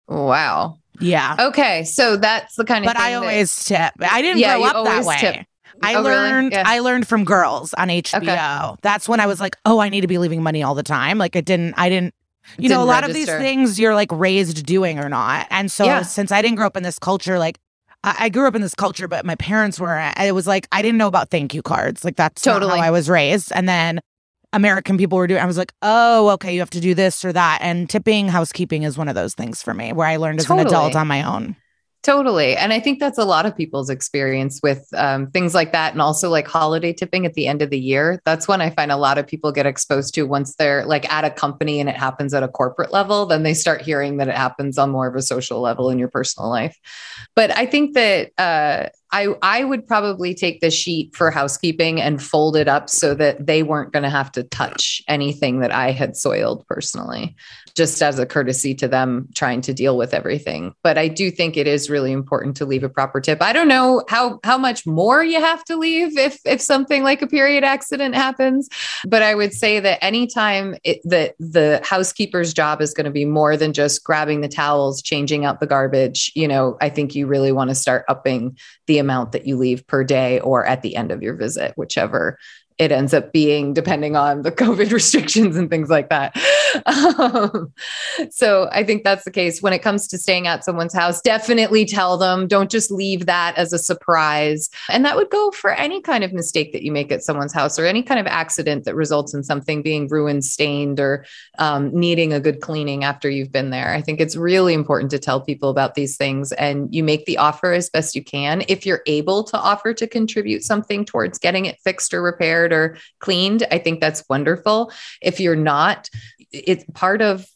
Wow. 0.09 0.78
Yeah. 1.01 1.36
Okay, 1.39 1.85
so 1.85 2.16
that's 2.16 2.55
the 2.56 2.64
kind 2.64 2.85
of 2.85 2.89
But 2.89 2.97
I 2.97 3.05
thing 3.06 3.12
that- 3.12 3.19
always 3.20 3.64
tip. 3.64 3.93
I 4.01 4.23
didn't 4.23 4.39
Yeah, 4.39 4.56
grow 4.59 4.64
up 4.66 4.85
that 4.85 5.05
way. 5.05 5.16
tip. 5.19 5.47
I 5.82 5.94
Oh, 5.94 6.02
really? 6.02 6.14
learned 6.14 6.52
Yeah. 6.52 6.64
I 6.66 6.81
learned 6.81 7.09
from 7.09 7.24
girls 7.24 7.73
on 7.74 7.89
HBO. 7.89 8.77
That's 8.82 9.09
when 9.09 9.20
I 9.20 9.27
was 9.27 9.40
like, 9.40 9.56
oh, 9.64 9.78
I 9.81 9.89
need 9.89 10.02
to 10.02 10.06
be 10.06 10.19
leaving 10.19 10.43
money 10.43 10.62
all 10.62 10.74
the 10.74 10.82
time. 10.82 11.16
Like 11.19 11.35
it 11.35 11.44
didn't 11.44 11.74
I 11.78 11.89
didn't 11.89 12.14
you 12.59 12.69
know, 12.69 12.83
a 12.83 12.85
lot 12.85 13.03
register. 13.03 13.11
of 13.11 13.15
these 13.15 13.47
things 13.47 13.79
you're 13.79 13.95
like 13.95 14.11
raised 14.12 14.65
doing 14.66 14.99
or 14.99 15.09
not. 15.09 15.47
And 15.51 15.70
so 15.70 15.85
yeah. 15.85 16.03
since 16.03 16.33
I 16.33 16.43
didn't 16.43 16.57
grow 16.57 16.66
up 16.66 16.77
in 16.77 16.83
this 16.83 16.99
culture, 16.99 17.39
like 17.39 17.59
I, 18.05 18.16
I 18.20 18.29
grew 18.29 18.47
up 18.47 18.55
in 18.55 18.62
this 18.62 18.74
culture, 18.74 19.09
but 19.09 19.24
my 19.24 19.35
parents 19.37 19.79
were, 19.81 20.12
it 20.19 20.35
was 20.35 20.47
like, 20.47 20.69
I 20.73 20.83
didn't 20.83 20.99
know 20.99 21.09
about 21.09 21.31
thank 21.31 21.55
you 21.55 21.62
cards. 21.62 22.05
Like 22.05 22.16
that's 22.16 22.43
totally 22.43 22.79
how 22.79 22.87
I 22.87 22.91
was 22.91 23.09
raised. 23.09 23.53
And 23.53 23.69
then 23.69 24.01
American 24.53 24.99
people 24.99 25.19
were 25.19 25.27
doing, 25.27 25.41
I 25.41 25.47
was 25.47 25.57
like, 25.57 25.73
oh, 25.83 26.31
okay, 26.31 26.53
you 26.53 26.61
have 26.61 26.70
to 26.70 26.81
do 26.81 26.95
this 26.95 27.24
or 27.24 27.33
that. 27.33 27.59
And 27.62 27.89
tipping, 27.89 28.29
housekeeping 28.29 28.83
is 28.83 28.99
one 28.99 29.09
of 29.09 29.15
those 29.15 29.35
things 29.35 29.62
for 29.62 29.73
me 29.73 29.93
where 29.93 30.07
I 30.07 30.16
learned 30.16 30.41
as 30.41 30.47
totally. 30.47 30.62
an 30.62 30.66
adult 30.69 30.97
on 30.97 31.07
my 31.07 31.23
own. 31.23 31.57
Totally. 32.03 32.57
And 32.57 32.73
I 32.73 32.81
think 32.81 32.99
that's 32.99 33.19
a 33.19 33.24
lot 33.24 33.47
of 33.47 33.57
people's 33.57 33.89
experience 33.89 34.59
with 34.61 34.89
um, 34.93 35.31
things 35.31 35.55
like 35.55 35.70
that. 35.70 35.93
And 35.93 36.03
also 36.03 36.31
like 36.31 36.49
holiday 36.49 36.93
tipping 36.93 37.27
at 37.27 37.35
the 37.35 37.47
end 37.47 37.62
of 37.62 37.70
the 37.70 37.79
year. 37.79 38.20
That's 38.24 38.49
when 38.49 38.61
I 38.61 38.70
find 38.70 38.91
a 38.91 38.97
lot 38.97 39.19
of 39.19 39.27
people 39.27 39.53
get 39.53 39.66
exposed 39.66 40.12
to 40.15 40.24
once 40.24 40.57
they're 40.57 40.85
like 40.85 41.11
at 41.12 41.24
a 41.24 41.31
company 41.31 41.79
and 41.79 41.89
it 41.89 41.97
happens 41.97 42.35
at 42.35 42.43
a 42.43 42.49
corporate 42.49 42.93
level, 42.93 43.27
then 43.27 43.45
they 43.45 43.55
start 43.55 43.83
hearing 43.83 44.16
that 44.16 44.27
it 44.27 44.35
happens 44.35 44.79
on 44.79 44.91
more 44.91 45.07
of 45.07 45.15
a 45.15 45.23
social 45.23 45.61
level 45.61 45.91
in 45.91 45.99
your 45.99 46.09
personal 46.09 46.51
life. 46.51 46.77
But 47.37 47.57
I 47.57 47.66
think 47.66 47.95
that 47.95 48.33
uh, 48.37 48.89
I, 49.12 49.28
I 49.43 49.64
would 49.64 49.86
probably 49.86 50.34
take 50.34 50.60
the 50.60 50.70
sheet 50.70 51.14
for 51.14 51.30
housekeeping 51.30 52.01
and 52.01 52.22
fold 52.22 52.56
it 52.56 52.66
up 52.66 52.89
so 52.89 53.14
that 53.14 53.47
they 53.47 53.62
weren't 53.62 53.93
going 53.93 54.05
to 54.05 54.10
have 54.10 54.32
to 54.32 54.43
touch 54.43 55.02
anything 55.06 55.60
that 55.60 55.70
I 55.70 55.90
had 55.90 56.16
soiled 56.16 56.66
personally 56.66 57.36
just 57.74 58.02
as 58.02 58.18
a 58.18 58.26
courtesy 58.26 58.74
to 58.74 58.89
them 58.89 59.28
trying 59.34 59.60
to 59.62 59.72
deal 59.72 59.97
with 59.97 60.14
everything. 60.14 60.74
But 60.82 60.98
I 60.98 61.09
do 61.09 61.30
think 61.30 61.56
it 61.56 61.66
is 61.66 61.89
really 61.89 62.12
important 62.12 62.56
to 62.56 62.66
leave 62.66 62.84
a 62.84 62.89
proper 62.89 63.20
tip. 63.20 63.43
I 63.43 63.52
don't 63.52 63.68
know 63.68 64.05
how 64.09 64.40
how 64.44 64.59
much 64.59 64.86
more 64.86 65.22
you 65.24 65.40
have 65.40 65.64
to 65.64 65.76
leave 65.76 66.16
if 66.18 66.39
if 66.44 66.60
something 66.60 67.02
like 67.02 67.22
a 67.22 67.26
period 67.26 67.64
accident 67.64 68.14
happens, 68.14 68.68
but 69.06 69.22
I 69.22 69.34
would 69.34 69.52
say 69.52 69.80
that 69.80 70.02
anytime 70.05 70.76
it, 70.84 71.01
that 71.05 71.34
the 71.39 71.80
housekeeper's 71.84 72.52
job 72.52 72.80
is 72.80 72.94
going 72.94 73.06
to 73.06 73.10
be 73.10 73.24
more 73.24 73.56
than 73.56 73.72
just 73.72 74.05
grabbing 74.05 74.40
the 74.40 74.48
towels, 74.48 75.02
changing 75.02 75.44
out 75.44 75.60
the 75.60 75.66
garbage, 75.66 76.32
you 76.34 76.48
know, 76.48 76.76
I 76.80 76.89
think 76.89 77.14
you 77.14 77.26
really 77.26 77.52
want 77.52 77.70
to 77.70 77.74
start 77.74 78.05
upping 78.09 78.56
the 78.86 78.98
amount 79.03 79.33
that 79.33 79.47
you 79.47 79.59
leave 79.59 79.87
per 79.87 80.03
day 80.03 80.41
or 80.41 80.65
at 80.65 80.81
the 80.81 80.97
end 80.97 81.12
of 81.12 81.23
your 81.23 81.35
visit, 81.35 81.74
whichever 81.77 82.39
it 82.79 82.91
ends 82.91 83.12
up 83.12 83.33
being 83.33 83.74
depending 83.74 84.16
on 84.16 84.43
the 84.43 84.51
COVID 84.62 84.91
restrictions 84.93 85.57
and 85.57 85.69
things 85.69 85.91
like 85.91 86.09
that. 86.09 86.35
Um, 87.03 87.73
so 88.31 88.69
I 88.73 88.85
think 88.85 89.05
that's 89.05 89.24
the 89.24 89.31
case 89.31 89.62
when 89.62 89.73
it 89.73 89.81
comes 89.81 90.07
to 90.09 90.19
staying 90.19 90.47
at 90.47 90.65
someone's 90.65 90.94
house. 90.94 91.20
Definitely 91.20 91.85
tell 91.85 92.16
them, 92.16 92.47
don't 92.47 92.70
just 92.70 92.90
leave 92.90 93.27
that 93.27 93.57
as 93.57 93.73
a 93.73 93.78
surprise. 93.78 94.69
And 94.89 95.05
that 95.05 95.16
would 95.16 95.31
go 95.31 95.51
for 95.51 95.73
any 95.73 96.01
kind 96.01 96.24
of 96.24 96.32
mistake 96.32 96.73
that 96.73 96.82
you 96.82 96.93
make 96.93 97.12
at 97.12 97.23
someone's 97.23 97.53
house 97.53 97.78
or 97.78 97.86
any 97.86 98.03
kind 98.03 98.20
of 98.20 98.27
accident 98.27 98.85
that 98.85 98.94
results 98.94 99.35
in 99.35 99.43
something 99.43 99.82
being 99.82 100.09
ruined, 100.09 100.44
stained, 100.44 101.01
or 101.01 101.24
um, 101.59 101.90
needing 101.94 102.32
a 102.32 102.40
good 102.40 102.61
cleaning 102.61 103.05
after 103.05 103.28
you've 103.28 103.53
been 103.53 103.70
there. 103.70 103.93
I 103.93 104.01
think 104.01 104.20
it's 104.20 104.36
really 104.36 104.74
important 104.74 105.11
to 105.12 105.19
tell 105.19 105.40
people 105.40 105.70
about 105.70 105.94
these 105.94 106.16
things 106.16 106.53
and 106.53 106.93
you 106.94 107.03
make 107.03 107.27
the 107.27 107.39
offer 107.39 107.73
as 107.73 107.90
best 107.90 108.15
you 108.15 108.24
can. 108.24 108.65
If 108.69 108.86
you're 108.86 109.03
able 109.07 109.44
to 109.44 109.59
offer 109.59 109.94
to 109.94 110.07
contribute 110.07 110.65
something 110.65 111.05
towards 111.05 111.39
getting 111.39 111.66
it 111.66 111.78
fixed 111.85 112.12
or 112.15 112.23
repaired, 112.23 112.73
or 112.73 112.97
cleaned, 113.20 113.66
I 113.70 113.78
think 113.78 114.01
that's 114.01 114.24
wonderful. 114.28 114.93
If 115.20 115.40
you're 115.40 115.57
not, 115.57 116.09
it's 116.66 116.84
part 116.94 117.22
of 117.22 117.47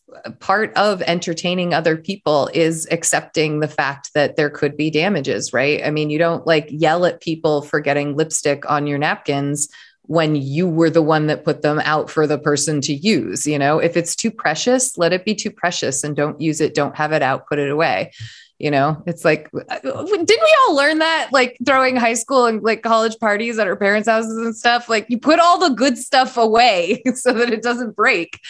part 0.40 0.72
of 0.76 1.02
entertaining 1.02 1.74
other 1.74 1.96
people 1.96 2.48
is 2.54 2.86
accepting 2.90 3.60
the 3.60 3.68
fact 3.68 4.12
that 4.14 4.36
there 4.36 4.50
could 4.50 4.76
be 4.76 4.90
damages, 4.90 5.52
right? 5.52 5.82
I 5.84 5.90
mean, 5.90 6.10
you 6.10 6.18
don't 6.18 6.46
like 6.46 6.68
yell 6.70 7.04
at 7.04 7.20
people 7.20 7.62
for 7.62 7.80
getting 7.80 8.16
lipstick 8.16 8.68
on 8.70 8.86
your 8.86 8.98
napkins 8.98 9.68
when 10.08 10.36
you 10.36 10.68
were 10.68 10.90
the 10.90 11.02
one 11.02 11.26
that 11.26 11.44
put 11.44 11.62
them 11.62 11.80
out 11.84 12.08
for 12.08 12.26
the 12.26 12.38
person 12.38 12.80
to 12.80 12.94
use 12.94 13.46
you 13.46 13.58
know 13.58 13.78
if 13.78 13.96
it's 13.96 14.14
too 14.14 14.30
precious 14.30 14.96
let 14.96 15.12
it 15.12 15.24
be 15.24 15.34
too 15.34 15.50
precious 15.50 16.04
and 16.04 16.14
don't 16.14 16.40
use 16.40 16.60
it 16.60 16.74
don't 16.74 16.96
have 16.96 17.12
it 17.12 17.22
out 17.22 17.48
put 17.48 17.58
it 17.58 17.70
away 17.70 18.12
you 18.58 18.70
know 18.70 19.02
it's 19.06 19.24
like 19.24 19.50
uh, 19.54 19.78
didn't 19.82 20.28
we 20.28 20.56
all 20.66 20.76
learn 20.76 20.98
that 20.98 21.28
like 21.32 21.56
throwing 21.66 21.96
high 21.96 22.14
school 22.14 22.46
and 22.46 22.62
like 22.62 22.82
college 22.82 23.18
parties 23.18 23.58
at 23.58 23.66
our 23.66 23.76
parents 23.76 24.08
houses 24.08 24.36
and 24.36 24.56
stuff? 24.56 24.88
Like 24.88 25.06
you 25.08 25.18
put 25.18 25.38
all 25.38 25.58
the 25.58 25.74
good 25.74 25.98
stuff 25.98 26.36
away 26.36 27.02
so 27.14 27.32
that 27.32 27.52
it 27.52 27.62
doesn't 27.62 27.94
break. 27.96 28.40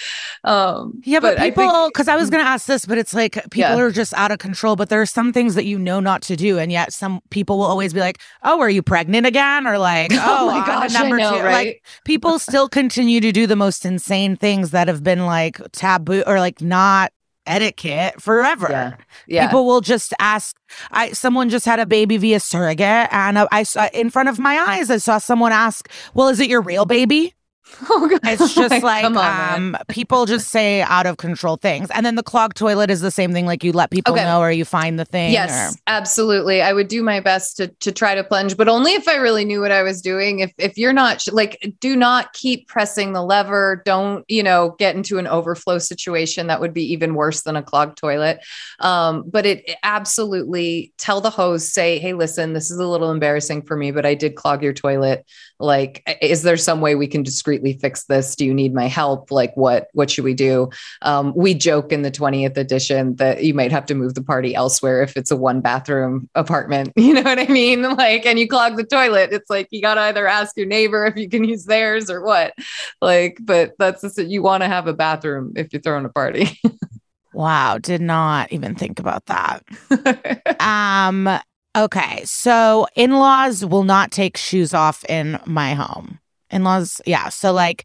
Um 0.44 1.00
yeah 1.04 1.20
but, 1.20 1.36
but 1.36 1.44
people 1.44 1.88
because 1.88 2.08
I, 2.08 2.14
I, 2.14 2.16
was 2.16 2.30
gonna 2.30 2.44
ask 2.44 2.66
this 2.66 2.86
but 2.86 2.98
it's 2.98 3.14
like 3.14 3.34
people 3.50 3.76
yeah. 3.76 3.78
are 3.78 3.90
just 3.90 4.14
out 4.14 4.30
of 4.30 4.38
control 4.38 4.76
but 4.76 4.88
there 4.88 5.00
are 5.00 5.06
some 5.06 5.32
things 5.32 5.54
that 5.54 5.64
you 5.64 5.78
know 5.78 6.00
not 6.00 6.22
to 6.22 6.36
do 6.36 6.58
and 6.58 6.70
yet 6.70 6.92
some 6.92 7.20
people 7.30 7.58
will 7.58 7.66
always 7.66 7.92
be 7.92 8.00
like 8.00 8.20
oh 8.42 8.60
are 8.60 8.70
you 8.70 8.82
pregnant 8.82 9.26
again? 9.26 9.66
or 9.66 9.78
like 9.78 10.10
oh, 10.14 10.20
oh 10.24 10.46
my 10.46 10.66
gosh 10.66 10.92
number 10.92 11.16
I 11.16 11.18
know, 11.18 11.38
two. 11.38 11.42
Right? 11.42 11.52
like 11.52 11.84
people 12.04 12.38
still 12.46 12.68
continue 12.68 13.20
to 13.20 13.32
do 13.32 13.46
the 13.46 13.56
most 13.56 13.84
insane 13.84 14.36
things 14.36 14.70
that 14.70 14.88
have 14.88 15.02
been 15.02 15.26
like 15.26 15.60
taboo 15.72 16.22
or 16.26 16.38
like 16.38 16.60
not 16.60 17.12
etiquette 17.46 18.20
forever. 18.20 18.66
Yeah. 18.70 18.96
yeah. 19.26 19.46
People 19.46 19.66
will 19.66 19.80
just 19.80 20.12
ask. 20.18 20.56
I 20.90 21.12
someone 21.12 21.48
just 21.48 21.64
had 21.64 21.78
a 21.78 21.86
baby 21.86 22.16
via 22.16 22.40
surrogate, 22.40 23.08
and 23.12 23.38
I, 23.38 23.48
I 23.52 23.62
saw 23.62 23.88
in 23.92 24.10
front 24.10 24.28
of 24.28 24.38
my 24.38 24.56
eyes. 24.58 24.90
I 24.90 24.96
saw 24.96 25.18
someone 25.18 25.52
ask, 25.52 25.88
"Well, 26.14 26.28
is 26.28 26.40
it 26.40 26.48
your 26.48 26.60
real 26.60 26.84
baby?" 26.84 27.35
Oh, 27.88 28.08
God. 28.08 28.20
It's 28.24 28.54
just 28.54 28.82
like, 28.82 29.04
on, 29.04 29.16
um, 29.16 29.76
people 29.88 30.26
just 30.26 30.48
say 30.48 30.82
out 30.82 31.06
of 31.06 31.16
control 31.18 31.56
things. 31.56 31.90
And 31.90 32.04
then 32.04 32.14
the 32.14 32.22
clogged 32.22 32.56
toilet 32.56 32.90
is 32.90 33.00
the 33.00 33.10
same 33.10 33.32
thing. 33.32 33.46
Like 33.46 33.62
you 33.62 33.72
let 33.72 33.90
people 33.90 34.14
okay. 34.14 34.24
know 34.24 34.40
or 34.40 34.50
you 34.50 34.64
find 34.64 34.98
the 34.98 35.04
thing. 35.04 35.32
Yes, 35.32 35.74
or... 35.74 35.78
absolutely. 35.86 36.62
I 36.62 36.72
would 36.72 36.88
do 36.88 37.02
my 37.02 37.20
best 37.20 37.56
to, 37.58 37.68
to 37.68 37.92
try 37.92 38.14
to 38.14 38.24
plunge, 38.24 38.56
but 38.56 38.68
only 38.68 38.92
if 38.92 39.08
I 39.08 39.16
really 39.16 39.44
knew 39.44 39.60
what 39.60 39.72
I 39.72 39.82
was 39.82 40.02
doing. 40.02 40.40
If, 40.40 40.52
if 40.58 40.78
you're 40.78 40.92
not 40.92 41.22
like, 41.32 41.74
do 41.80 41.96
not 41.96 42.32
keep 42.32 42.66
pressing 42.68 43.12
the 43.12 43.22
lever. 43.22 43.82
Don't, 43.84 44.24
you 44.28 44.42
know, 44.42 44.74
get 44.78 44.96
into 44.96 45.18
an 45.18 45.26
overflow 45.26 45.78
situation. 45.78 46.46
That 46.46 46.60
would 46.60 46.74
be 46.74 46.92
even 46.92 47.14
worse 47.14 47.42
than 47.42 47.56
a 47.56 47.62
clogged 47.62 47.98
toilet. 47.98 48.40
Um, 48.80 49.24
but 49.28 49.46
it, 49.46 49.68
it 49.68 49.76
absolutely 49.82 50.92
tell 50.98 51.20
the 51.20 51.30
host, 51.30 51.72
say, 51.72 51.98
Hey, 51.98 52.14
listen, 52.14 52.52
this 52.52 52.70
is 52.70 52.78
a 52.78 52.86
little 52.86 53.10
embarrassing 53.10 53.62
for 53.62 53.76
me, 53.76 53.90
but 53.90 54.06
I 54.06 54.14
did 54.14 54.34
clog 54.34 54.62
your 54.62 54.74
toilet. 54.74 55.24
Like, 55.58 56.02
is 56.20 56.42
there 56.42 56.56
some 56.56 56.80
way 56.80 56.94
we 56.94 57.06
can 57.06 57.22
discreetly 57.22 57.74
fix 57.74 58.04
this? 58.04 58.36
Do 58.36 58.44
you 58.44 58.52
need 58.52 58.74
my 58.74 58.86
help? 58.86 59.30
Like, 59.30 59.56
what 59.56 59.88
what 59.92 60.10
should 60.10 60.24
we 60.24 60.34
do? 60.34 60.68
Um, 61.02 61.32
we 61.34 61.54
joke 61.54 61.92
in 61.92 62.02
the 62.02 62.10
20th 62.10 62.56
edition 62.56 63.16
that 63.16 63.44
you 63.44 63.54
might 63.54 63.72
have 63.72 63.86
to 63.86 63.94
move 63.94 64.14
the 64.14 64.22
party 64.22 64.54
elsewhere 64.54 65.02
if 65.02 65.16
it's 65.16 65.30
a 65.30 65.36
one 65.36 65.60
bathroom 65.60 66.28
apartment. 66.34 66.92
You 67.06 67.14
know 67.14 67.22
what 67.22 67.38
I 67.38 67.46
mean? 67.46 67.82
Like, 67.82 68.26
and 68.26 68.36
you 68.36 68.48
clog 68.48 68.76
the 68.76 68.82
toilet. 68.82 69.32
It's 69.32 69.48
like 69.48 69.68
you 69.70 69.80
gotta 69.80 70.00
either 70.00 70.26
ask 70.26 70.56
your 70.56 70.66
neighbor 70.66 71.06
if 71.06 71.16
you 71.16 71.28
can 71.28 71.44
use 71.44 71.64
theirs 71.64 72.10
or 72.10 72.20
what. 72.20 72.52
Like, 73.00 73.38
but 73.40 73.74
that's 73.78 74.02
just, 74.02 74.18
you 74.18 74.42
want 74.42 74.64
to 74.64 74.66
have 74.68 74.88
a 74.88 74.92
bathroom 74.92 75.52
if 75.54 75.72
you're 75.72 75.82
throwing 75.82 76.04
a 76.04 76.08
party. 76.08 76.58
Wow, 77.36 77.76
did 77.76 78.00
not 78.00 78.50
even 78.50 78.74
think 78.76 78.98
about 78.98 79.26
that. 79.26 79.62
um 80.60 81.38
Okay. 81.76 82.22
So 82.24 82.86
in 82.96 83.12
laws 83.12 83.64
will 83.64 83.84
not 83.84 84.10
take 84.10 84.36
shoes 84.36 84.72
off 84.72 85.04
in 85.04 85.38
my 85.44 85.74
home. 85.74 86.18
In 86.50 86.64
laws, 86.64 87.02
yeah. 87.04 87.28
So 87.28 87.52
like 87.52 87.84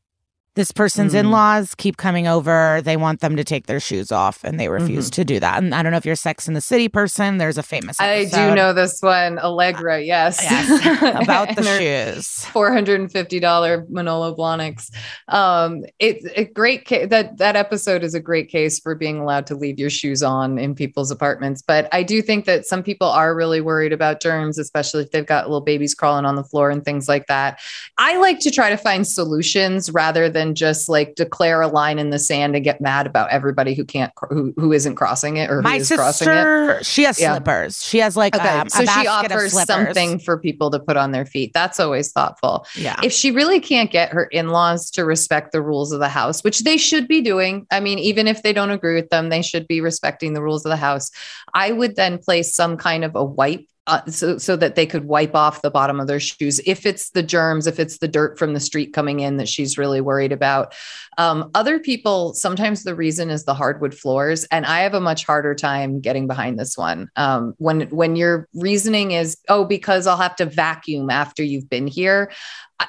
this 0.56 0.72
person's 0.73 1.14
mm. 1.14 1.19
in-laws 1.19 1.73
keep 1.76 1.95
coming 1.95 2.28
over 2.28 2.82
they 2.84 2.98
want 2.98 3.22
them 3.22 3.38
to 3.38 3.44
take 3.44 3.68
their 3.68 3.80
shoes 3.80 4.11
off 4.11 4.44
and 4.44 4.60
they 4.60 4.68
refuse 4.68 5.06
mm-hmm. 5.06 5.22
to 5.22 5.26
do 5.26 5.40
that 5.40 5.64
and 5.64 5.73
i 5.73 5.82
don't 5.82 5.91
know 5.91 5.98
if 5.98 6.06
you're 6.06 6.15
sex 6.15 6.48
in 6.48 6.53
the 6.53 6.61
city 6.61 6.90
person 6.90 7.38
there's 7.38 7.57
a 7.57 7.64
famous 7.64 7.99
episode. 8.02 8.38
i 8.38 8.49
do 8.49 8.56
know 8.56 8.73
this 8.73 9.02
one 9.02 9.40
allegra 9.40 10.02
yes, 10.02 10.40
yes. 10.44 11.22
about 11.23 11.48
the 11.56 11.64
shoes 11.64 12.45
$450 12.52 13.90
manolo 13.90 14.36
blahniks 14.36 14.91
um 15.30 15.84
it's 15.99 16.26
a 16.36 16.44
great 16.44 16.84
case 16.84 17.07
that 17.10 17.38
that 17.38 17.56
episode 17.56 18.03
is 18.03 18.14
a 18.14 18.19
great 18.19 18.49
case 18.49 18.80
for 18.80 18.94
being 18.94 19.19
allowed 19.19 19.48
to 19.48 19.56
leave 19.56 19.80
your 19.80 19.90
shoes 19.90 20.22
on 20.22 20.57
in 20.57 20.76
people's 20.76 21.11
apartments 21.11 21.61
but 21.61 21.88
i 21.94 22.03
do 22.03 22.22
think 22.22 22.44
that 22.44 22.65
some 22.65 22.84
people 22.84 23.07
are 23.07 23.34
really 23.34 23.61
worried 23.61 23.94
about 23.94 24.22
germs 24.22 24.57
especially 24.57 25.03
if 25.03 25.11
they've 25.11 25.26
got 25.26 25.45
little 25.45 25.61
babies 25.61 25.95
crawling 25.95 26.26
on 26.26 26.36
the 26.36 26.44
floor 26.44 26.69
and 26.69 26.84
things 26.84 27.07
like 27.07 27.26
that 27.28 27.57
i 27.98 28.18
like 28.18 28.40
to 28.40 28.52
try 28.52 28.69
to 28.69 28.78
find 28.78 29.07
solutions 29.07 29.90
rather 29.91 30.30
than 30.30 30.40
than 30.41 30.55
just 30.55 30.89
like 30.89 31.15
declare 31.15 31.61
a 31.61 31.68
line 31.68 31.99
in 31.99 32.09
the 32.09 32.19
sand 32.19 32.55
and 32.55 32.63
get 32.65 32.81
mad 32.81 33.07
about 33.07 33.30
everybody 33.30 33.73
who 33.73 33.85
can't 33.85 34.11
who 34.30 34.53
who 34.57 34.73
isn't 34.73 34.95
crossing 34.95 35.38
it 35.38 35.49
or 35.49 35.61
my 35.61 35.80
sister 35.80 36.80
she 36.84 37.03
has 37.03 37.19
yeah. 37.19 37.35
slippers. 37.35 37.84
She 37.84 37.99
has 37.99 38.18
like 38.18 38.35
okay. 38.35 38.47
um, 38.47 38.69
so 38.69 38.85
she 38.85 39.07
offers 39.07 39.53
something 39.53 40.19
for 40.19 40.38
people 40.38 40.72
to 40.72 40.80
put 40.80 40.97
on 40.97 41.11
their 41.11 41.26
feet. 41.26 41.51
That's 41.53 41.80
always 41.80 42.11
thoughtful. 42.11 42.65
Yeah. 42.76 42.99
If 43.03 43.13
she 43.13 43.31
really 43.31 43.59
can't 43.59 43.91
get 43.91 44.09
her 44.09 44.26
in-laws 44.26 44.91
to 44.91 45.05
respect 45.05 45.51
the 45.51 45.61
rules 45.61 45.91
of 45.91 45.99
the 45.99 46.09
house 46.09 46.43
which 46.43 46.59
they 46.61 46.77
should 46.77 47.07
be 47.07 47.22
doing 47.22 47.65
i 47.72 47.80
mean 47.80 47.99
even 47.99 48.27
if 48.27 48.43
they 48.43 48.53
don't 48.53 48.72
agree 48.72 48.95
with 48.95 49.09
them 49.09 49.30
they 49.30 49.41
should 49.41 49.68
be 49.68 49.81
respecting 49.81 50.34
the 50.34 50.41
rules 50.41 50.65
of 50.65 50.69
the 50.69 50.77
house 50.77 51.11
i 51.53 51.72
would 51.72 51.95
then 51.95 52.18
place 52.18 52.55
some 52.55 52.77
kind 52.77 53.03
of 53.03 53.15
a 53.15 53.23
wipe 53.23 53.65
uh, 53.88 54.06
so 54.06 54.38
so 54.38 54.56
that 54.56 54.76
they 54.76 54.86
could 54.86 55.06
wipe 55.06 55.34
off 55.34 55.62
the 55.62 55.72
bottom 55.72 55.99
of 55.99 56.08
their 56.08 56.20
shoes 56.20 56.62
if 56.66 56.86
it's 56.86 57.10
the 57.12 57.24
germs 57.24 57.66
if 57.66 57.80
it's 57.80 57.98
the 57.98 58.08
dirt 58.08 58.38
from 58.38 58.53
the 58.53 58.60
street 58.60 58.94
coming 58.94 59.22
in 59.22 59.38
that 59.38 59.49
she's 59.49 59.78
really 59.78 60.02
worried 60.02 60.32
about. 60.32 60.74
Um, 61.18 61.49
other 61.56 61.80
people 61.80 62.34
sometimes 62.34 62.84
the 62.84 62.95
reason 62.95 63.30
is 63.30 63.44
the 63.44 63.53
hardwood 63.53 63.95
floors 63.95 64.45
and 64.45 64.66
i 64.66 64.82
have 64.82 64.94
a 64.94 65.02
much 65.02 65.26
harder 65.26 65.56
time 65.56 65.99
getting 65.99 66.28
behind 66.28 66.60
this 66.60 66.78
one. 66.78 67.10
Um, 67.16 67.56
when 67.58 67.82
when 67.90 68.16
your 68.16 68.48
reasoning 68.53 69.12
is 69.12 69.38
oh 69.49 69.66
because 69.66 70.06
i'll 70.06 70.18
have 70.18 70.36
to 70.38 70.45
vacuum 70.45 71.10
after 71.10 71.44
you've 71.44 71.70
been 71.70 71.88
here 71.88 72.32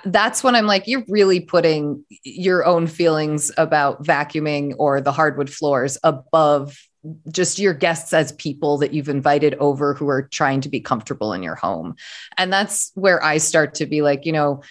that's 0.06 0.42
when 0.42 0.54
I'm 0.54 0.66
like, 0.66 0.86
you're 0.86 1.04
really 1.08 1.40
putting 1.40 2.02
your 2.24 2.64
own 2.64 2.86
feelings 2.86 3.52
about 3.58 4.02
vacuuming 4.02 4.74
or 4.78 5.02
the 5.02 5.12
hardwood 5.12 5.50
floors 5.50 5.98
above 6.02 6.78
just 7.30 7.58
your 7.58 7.74
guests 7.74 8.12
as 8.12 8.32
people 8.32 8.78
that 8.78 8.92
you've 8.92 9.08
invited 9.08 9.54
over 9.54 9.94
who 9.94 10.08
are 10.08 10.22
trying 10.22 10.60
to 10.60 10.68
be 10.68 10.80
comfortable 10.80 11.32
in 11.32 11.42
your 11.42 11.54
home. 11.56 11.96
And 12.36 12.52
that's 12.52 12.92
where 12.94 13.22
I 13.22 13.38
start 13.38 13.74
to 13.76 13.86
be 13.86 14.02
like, 14.02 14.24
you 14.24 14.32
know, 14.32 14.62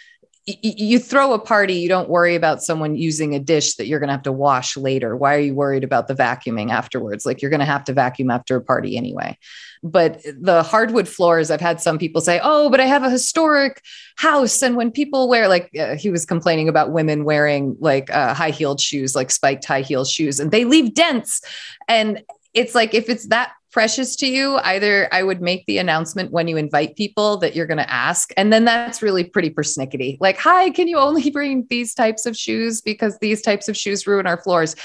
you 0.62 1.00
throw 1.00 1.34
a 1.34 1.40
party, 1.40 1.74
you 1.76 1.90
don't 1.90 2.10
worry 2.10 2.36
about 2.36 2.64
someone 2.64 2.96
using 2.96 3.36
a 3.36 3.40
dish 3.40 3.76
that 3.76 3.88
you're 3.88 4.00
going 4.00 4.08
to 4.08 4.14
have 4.14 4.24
to 4.24 4.32
wash 4.32 4.76
later. 4.78 5.16
Why 5.16 5.36
are 5.36 5.40
you 5.40 5.54
worried 5.54 5.84
about 5.84 6.08
the 6.08 6.16
vacuuming 6.16 6.72
afterwards? 6.72 7.26
Like 7.26 7.42
you're 7.42 7.52
going 7.52 7.60
to 7.60 7.66
have 7.66 7.84
to 7.86 7.94
vacuum 7.94 8.30
after 8.30 8.56
a 8.56 8.62
party 8.62 8.98
anyway. 8.98 9.38
But 9.84 10.22
the 10.24 10.62
hardwood 10.64 11.08
floors, 11.08 11.50
I've 11.50 11.62
had 11.62 11.82
some 11.82 11.98
people 11.98 12.22
say, 12.22 12.40
oh, 12.44 12.70
but 12.70 12.80
I 12.80 12.86
have 12.86 13.04
a 13.04 13.10
historic 13.10 13.82
house. 14.16 14.62
And 14.62 14.76
when 14.76 14.92
people 14.92 15.28
wear, 15.28 15.48
like, 15.48 15.72
uh, 15.78 15.96
he 15.96 16.10
was 16.10 16.26
complaining 16.26 16.70
about 16.70 16.92
women 16.92 17.24
wearing 17.24 17.76
like 17.80 18.10
uh, 18.12 18.34
high 18.34 18.52
heeled 18.52 18.80
shoes, 18.80 19.16
like 19.16 19.32
spiked 19.32 19.66
high 19.66 19.82
heel 19.82 20.06
shoes, 20.06 20.40
and 20.40 20.52
they 20.52 20.66
leave 20.66 20.94
dents. 20.94 21.42
And 21.88 22.24
it's 22.54 22.76
like, 22.76 22.94
if 22.94 23.10
it's 23.10 23.28
that 23.28 23.54
precious 23.72 24.16
to 24.18 24.28
you, 24.28 24.58
either 24.58 25.08
I 25.12 25.24
would 25.24 25.42
make 25.42 25.66
the 25.66 25.78
announcement 25.78 26.32
when 26.32 26.48
you 26.48 26.58
invite 26.58 26.96
people 26.96 27.38
that 27.38 27.56
you're 27.56 27.66
going 27.66 27.78
to 27.78 27.92
ask. 27.92 28.32
And 28.38 28.52
then 28.52 28.66
that's 28.66 29.02
really 29.02 29.24
pretty 29.24 29.50
persnickety. 29.50 30.18
Like, 30.20 30.38
hi, 30.38 30.70
can 30.72 30.88
you 30.88 30.98
only 30.98 31.30
bring 31.32 31.66
these 31.70 31.94
types 31.94 32.26
of 32.26 32.36
shoes 32.38 32.82
because 32.82 33.18
these 33.20 33.42
types 33.42 33.68
of 33.68 33.78
shoes 33.78 34.06
ruin 34.06 34.28
our 34.28 34.42
floors? 34.42 34.76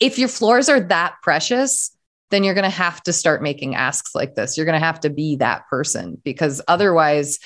If 0.00 0.18
your 0.18 0.28
floors 0.28 0.68
are 0.68 0.80
that 0.80 1.14
precious, 1.22 1.96
then 2.30 2.44
you're 2.44 2.54
going 2.54 2.64
to 2.64 2.70
have 2.70 3.02
to 3.04 3.12
start 3.12 3.42
making 3.42 3.74
asks 3.74 4.14
like 4.14 4.34
this. 4.34 4.56
You're 4.56 4.66
going 4.66 4.78
to 4.78 4.84
have 4.84 5.00
to 5.00 5.10
be 5.10 5.36
that 5.36 5.66
person 5.68 6.20
because 6.24 6.60
otherwise, 6.68 7.38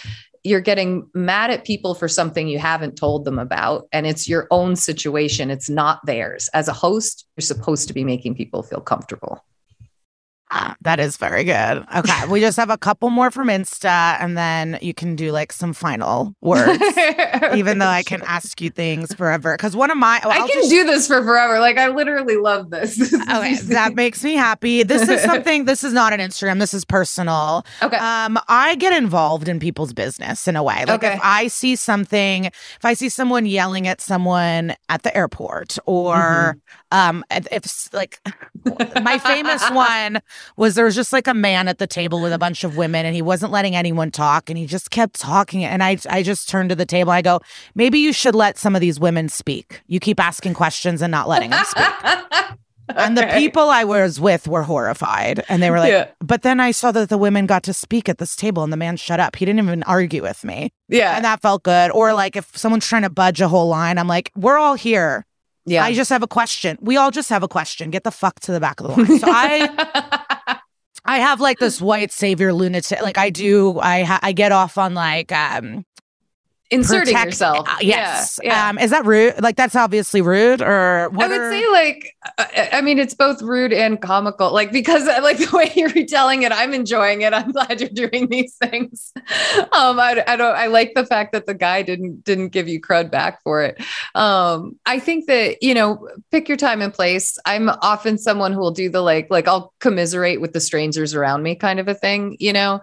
you're 0.42 0.60
getting 0.60 1.06
mad 1.12 1.50
at 1.50 1.66
people 1.66 1.94
for 1.94 2.08
something 2.08 2.48
you 2.48 2.58
haven't 2.58 2.96
told 2.96 3.26
them 3.26 3.38
about 3.38 3.86
and 3.92 4.06
it's 4.06 4.26
your 4.26 4.46
own 4.50 4.74
situation 4.74 5.50
it's 5.50 5.68
not 5.68 6.00
theirs 6.06 6.48
as 6.54 6.66
a 6.66 6.72
host 6.72 7.26
you're 7.36 7.42
supposed 7.42 7.88
to 7.88 7.92
be 7.92 8.04
making 8.04 8.34
people 8.34 8.62
feel 8.62 8.80
comfortable 8.80 9.44
Ah, 10.52 10.74
that 10.80 10.98
is 10.98 11.16
very 11.16 11.44
good. 11.44 11.84
Okay. 11.96 12.26
we 12.26 12.40
just 12.40 12.56
have 12.56 12.70
a 12.70 12.78
couple 12.78 13.08
more 13.10 13.30
from 13.30 13.46
Insta 13.46 14.16
and 14.18 14.36
then 14.36 14.78
you 14.82 14.92
can 14.92 15.14
do 15.14 15.30
like 15.30 15.52
some 15.52 15.72
final 15.72 16.34
words, 16.40 16.82
even 17.54 17.78
though 17.78 17.86
I 17.86 18.02
can 18.02 18.20
ask 18.22 18.60
you 18.60 18.68
things 18.68 19.14
forever. 19.14 19.56
Cause 19.56 19.76
one 19.76 19.92
of 19.92 19.96
my, 19.96 20.20
well, 20.24 20.32
I 20.32 20.38
can 20.38 20.48
just, 20.48 20.70
do 20.70 20.84
this 20.84 21.06
for 21.06 21.22
forever. 21.22 21.60
Like 21.60 21.78
I 21.78 21.86
literally 21.88 22.36
love 22.36 22.70
this. 22.70 23.00
okay. 23.14 23.54
that 23.54 23.94
makes 23.94 24.24
me 24.24 24.34
happy. 24.34 24.82
This 24.82 25.08
is 25.08 25.20
something, 25.24 25.66
this 25.66 25.84
is 25.84 25.92
not 25.92 26.12
an 26.12 26.18
Instagram. 26.18 26.58
This 26.58 26.74
is 26.74 26.84
personal. 26.84 27.64
Okay. 27.80 27.98
Um, 27.98 28.36
I 28.48 28.74
get 28.74 28.92
involved 28.92 29.46
in 29.46 29.60
people's 29.60 29.92
business 29.92 30.48
in 30.48 30.56
a 30.56 30.64
way. 30.64 30.84
Like 30.84 31.04
okay. 31.04 31.14
if 31.14 31.20
I 31.22 31.46
see 31.46 31.76
something, 31.76 32.46
if 32.46 32.84
I 32.84 32.94
see 32.94 33.08
someone 33.08 33.46
yelling 33.46 33.86
at 33.86 34.00
someone 34.00 34.74
at 34.88 35.04
the 35.04 35.16
airport 35.16 35.78
or, 35.86 36.58
mm-hmm. 36.92 36.98
um, 36.98 37.24
if 37.30 37.88
like 37.92 38.20
my 39.02 39.18
famous 39.18 39.68
one, 39.72 40.20
was 40.56 40.74
there 40.74 40.84
was 40.84 40.94
just 40.94 41.12
like 41.12 41.26
a 41.26 41.34
man 41.34 41.68
at 41.68 41.78
the 41.78 41.86
table 41.86 42.20
with 42.20 42.32
a 42.32 42.38
bunch 42.38 42.64
of 42.64 42.76
women 42.76 43.06
and 43.06 43.14
he 43.14 43.22
wasn't 43.22 43.52
letting 43.52 43.74
anyone 43.74 44.10
talk 44.10 44.50
and 44.50 44.58
he 44.58 44.66
just 44.66 44.90
kept 44.90 45.18
talking 45.18 45.64
and 45.64 45.82
I 45.82 45.98
I 46.08 46.22
just 46.22 46.48
turned 46.48 46.70
to 46.70 46.76
the 46.76 46.86
table. 46.86 47.10
I 47.10 47.22
go 47.22 47.40
maybe 47.74 47.98
you 47.98 48.12
should 48.12 48.34
let 48.34 48.58
some 48.58 48.74
of 48.74 48.80
these 48.80 49.00
women 49.00 49.28
speak. 49.28 49.82
You 49.86 50.00
keep 50.00 50.20
asking 50.20 50.54
questions 50.54 51.02
and 51.02 51.10
not 51.10 51.28
letting 51.28 51.50
them 51.50 51.64
speak. 51.64 51.84
And 52.96 53.16
the 53.16 53.26
people 53.38 53.68
I 53.68 53.84
was 53.84 54.20
with 54.20 54.48
were 54.48 54.62
horrified 54.62 55.44
and 55.48 55.62
they 55.62 55.70
were 55.70 55.78
like 55.78 55.92
yeah. 55.92 56.08
but 56.20 56.42
then 56.42 56.60
I 56.60 56.70
saw 56.72 56.90
that 56.92 57.08
the 57.08 57.18
women 57.18 57.46
got 57.46 57.62
to 57.64 57.72
speak 57.72 58.08
at 58.08 58.18
this 58.18 58.34
table 58.34 58.64
and 58.64 58.72
the 58.72 58.76
man 58.76 58.96
shut 58.96 59.20
up. 59.20 59.36
He 59.36 59.44
didn't 59.44 59.60
even 59.60 59.82
argue 59.84 60.22
with 60.22 60.44
me. 60.44 60.72
Yeah. 60.88 61.14
And 61.16 61.24
that 61.24 61.40
felt 61.40 61.62
good. 61.62 61.90
Or 61.92 62.12
like 62.14 62.36
if 62.36 62.56
someone's 62.56 62.86
trying 62.86 63.02
to 63.02 63.10
budge 63.10 63.40
a 63.40 63.48
whole 63.48 63.68
line 63.68 63.98
I'm 63.98 64.08
like 64.08 64.32
we're 64.34 64.58
all 64.58 64.74
here 64.74 65.24
yeah. 65.70 65.84
I 65.84 65.94
just 65.94 66.10
have 66.10 66.22
a 66.22 66.28
question. 66.28 66.78
We 66.80 66.96
all 66.96 67.10
just 67.10 67.30
have 67.30 67.42
a 67.42 67.48
question. 67.48 67.90
Get 67.90 68.04
the 68.04 68.10
fuck 68.10 68.40
to 68.40 68.52
the 68.52 68.60
back 68.60 68.80
of 68.80 68.88
the 68.88 68.92
line. 68.92 69.18
So 69.18 69.28
I 69.30 70.58
I 71.04 71.18
have 71.18 71.40
like 71.40 71.58
this 71.58 71.80
white 71.80 72.12
savior 72.12 72.52
lunatic. 72.52 73.00
Like 73.02 73.18
I 73.18 73.30
do, 73.30 73.78
I 73.78 74.02
ha- 74.02 74.20
I 74.22 74.32
get 74.32 74.52
off 74.52 74.76
on 74.78 74.94
like 74.94 75.32
um 75.32 75.84
inserting 76.70 77.14
protect, 77.14 77.26
yourself. 77.26 77.68
Uh, 77.68 77.76
yes. 77.80 78.38
Yeah, 78.42 78.52
yeah. 78.52 78.68
Um, 78.68 78.78
is 78.78 78.90
that 78.90 79.04
rude? 79.04 79.40
Like 79.40 79.56
that's 79.56 79.76
obviously 79.76 80.20
rude, 80.20 80.62
or 80.62 81.04
I 81.04 81.06
would 81.08 81.30
are... 81.30 81.50
say 81.50 81.68
like 81.68 82.16
uh, 82.38 82.44
I 82.72 82.80
mean 82.80 82.98
it's 82.98 83.14
both 83.14 83.42
rude 83.42 83.72
and 83.72 84.00
comical. 84.00 84.52
Like 84.52 84.72
because 84.72 85.06
uh, 85.06 85.20
like 85.22 85.38
the 85.50 85.56
way 85.56 85.72
you're 85.74 85.90
retelling 85.90 86.42
it, 86.42 86.52
I'm 86.52 86.72
enjoying 86.72 87.22
it. 87.22 87.32
I'm 87.32 87.50
glad 87.52 87.80
you're 87.80 87.90
doing 87.90 88.28
these 88.28 88.54
things. 88.56 89.12
Um, 89.72 89.98
I, 89.98 90.22
I 90.26 90.36
don't. 90.36 90.56
I 90.56 90.66
like 90.66 90.94
the 90.94 91.06
fact 91.06 91.32
that 91.32 91.46
the 91.46 91.54
guy 91.54 91.82
didn't 91.82 92.24
didn't 92.24 92.48
give 92.48 92.68
you 92.68 92.80
crud 92.80 93.10
back 93.10 93.42
for 93.42 93.62
it. 93.62 93.80
Um, 94.14 94.78
I 94.86 94.98
think 94.98 95.26
that 95.26 95.62
you 95.62 95.74
know 95.74 96.08
pick 96.30 96.48
your 96.48 96.56
time 96.56 96.82
and 96.82 96.94
place. 96.94 97.38
I'm 97.44 97.68
often 97.68 98.18
someone 98.18 98.52
who 98.52 98.60
will 98.60 98.70
do 98.70 98.88
the 98.88 99.00
like 99.02 99.28
like 99.30 99.48
I'll 99.48 99.72
commiserate 99.80 100.40
with 100.40 100.52
the 100.52 100.60
strangers 100.60 101.14
around 101.14 101.42
me 101.42 101.56
kind 101.56 101.80
of 101.80 101.88
a 101.88 101.94
thing. 101.94 102.36
You 102.38 102.52
know 102.52 102.80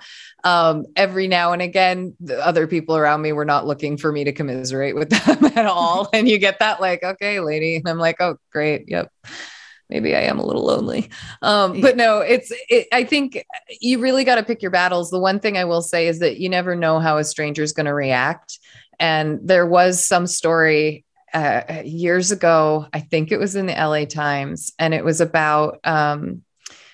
um, 0.47 0.85
every 0.95 1.27
now 1.27 1.51
and 1.51 1.61
again, 1.61 2.15
the 2.21 2.39
other 2.45 2.67
people 2.67 2.95
around 2.95 3.21
me 3.21 3.33
were 3.33 3.43
not 3.43 3.67
looking 3.67 3.97
for 3.97 4.13
me 4.13 4.23
to 4.23 4.31
commiserate 4.31 4.95
with 4.95 5.09
them 5.25 5.51
at 5.57 5.65
all. 5.65 6.09
and 6.13 6.29
you 6.29 6.37
get 6.37 6.59
that, 6.59 6.79
like, 6.79 7.03
okay, 7.03 7.41
lady. 7.41 7.75
And 7.75 7.87
I'm 7.87 7.97
like, 7.97 8.21
oh, 8.21 8.37
great. 8.49 8.85
Yep. 8.87 9.11
Maybe 9.89 10.15
I 10.15 10.21
am 10.21 10.39
a 10.39 10.45
little 10.45 10.63
lonely. 10.63 11.09
Um, 11.41 11.81
but 11.81 11.97
no, 11.97 12.19
it's, 12.19 12.51
it, 12.69 12.87
I 12.93 13.03
think 13.03 13.43
you 13.81 13.99
really 13.99 14.23
got 14.23 14.35
to 14.35 14.43
pick 14.43 14.61
your 14.61 14.71
battles. 14.71 15.09
The 15.09 15.19
one 15.19 15.41
thing 15.41 15.57
I 15.57 15.65
will 15.65 15.81
say 15.81 16.07
is 16.07 16.19
that 16.19 16.37
you 16.37 16.47
never 16.47 16.77
know 16.77 16.99
how 16.99 17.17
a 17.17 17.25
stranger 17.25 17.63
is 17.63 17.73
going 17.73 17.85
to 17.85 17.93
react. 17.93 18.57
And 18.99 19.39
there 19.43 19.65
was 19.65 20.05
some 20.05 20.27
story 20.27 21.03
uh, 21.33 21.81
years 21.83 22.31
ago, 22.31 22.87
I 22.93 23.01
think 23.01 23.33
it 23.33 23.37
was 23.37 23.57
in 23.57 23.65
the 23.65 23.73
LA 23.73 24.05
Times, 24.05 24.71
and 24.79 24.93
it 24.93 25.03
was 25.03 25.19
about 25.19 25.79
um, 25.83 26.41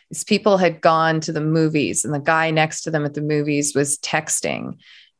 these 0.10 0.24
people 0.24 0.58
had 0.58 0.82
gone 0.82 1.20
to 1.22 1.32
the 1.32 1.42
movies 1.42 2.06
and 2.06 2.14
the 2.14 2.20
guy 2.20 2.52
next 2.52 2.82
to 2.82 2.92
them 2.92 3.06
at 3.06 3.14
the 3.14 3.22
movies 3.22 3.74
was 3.76 3.98
texting 4.00 4.78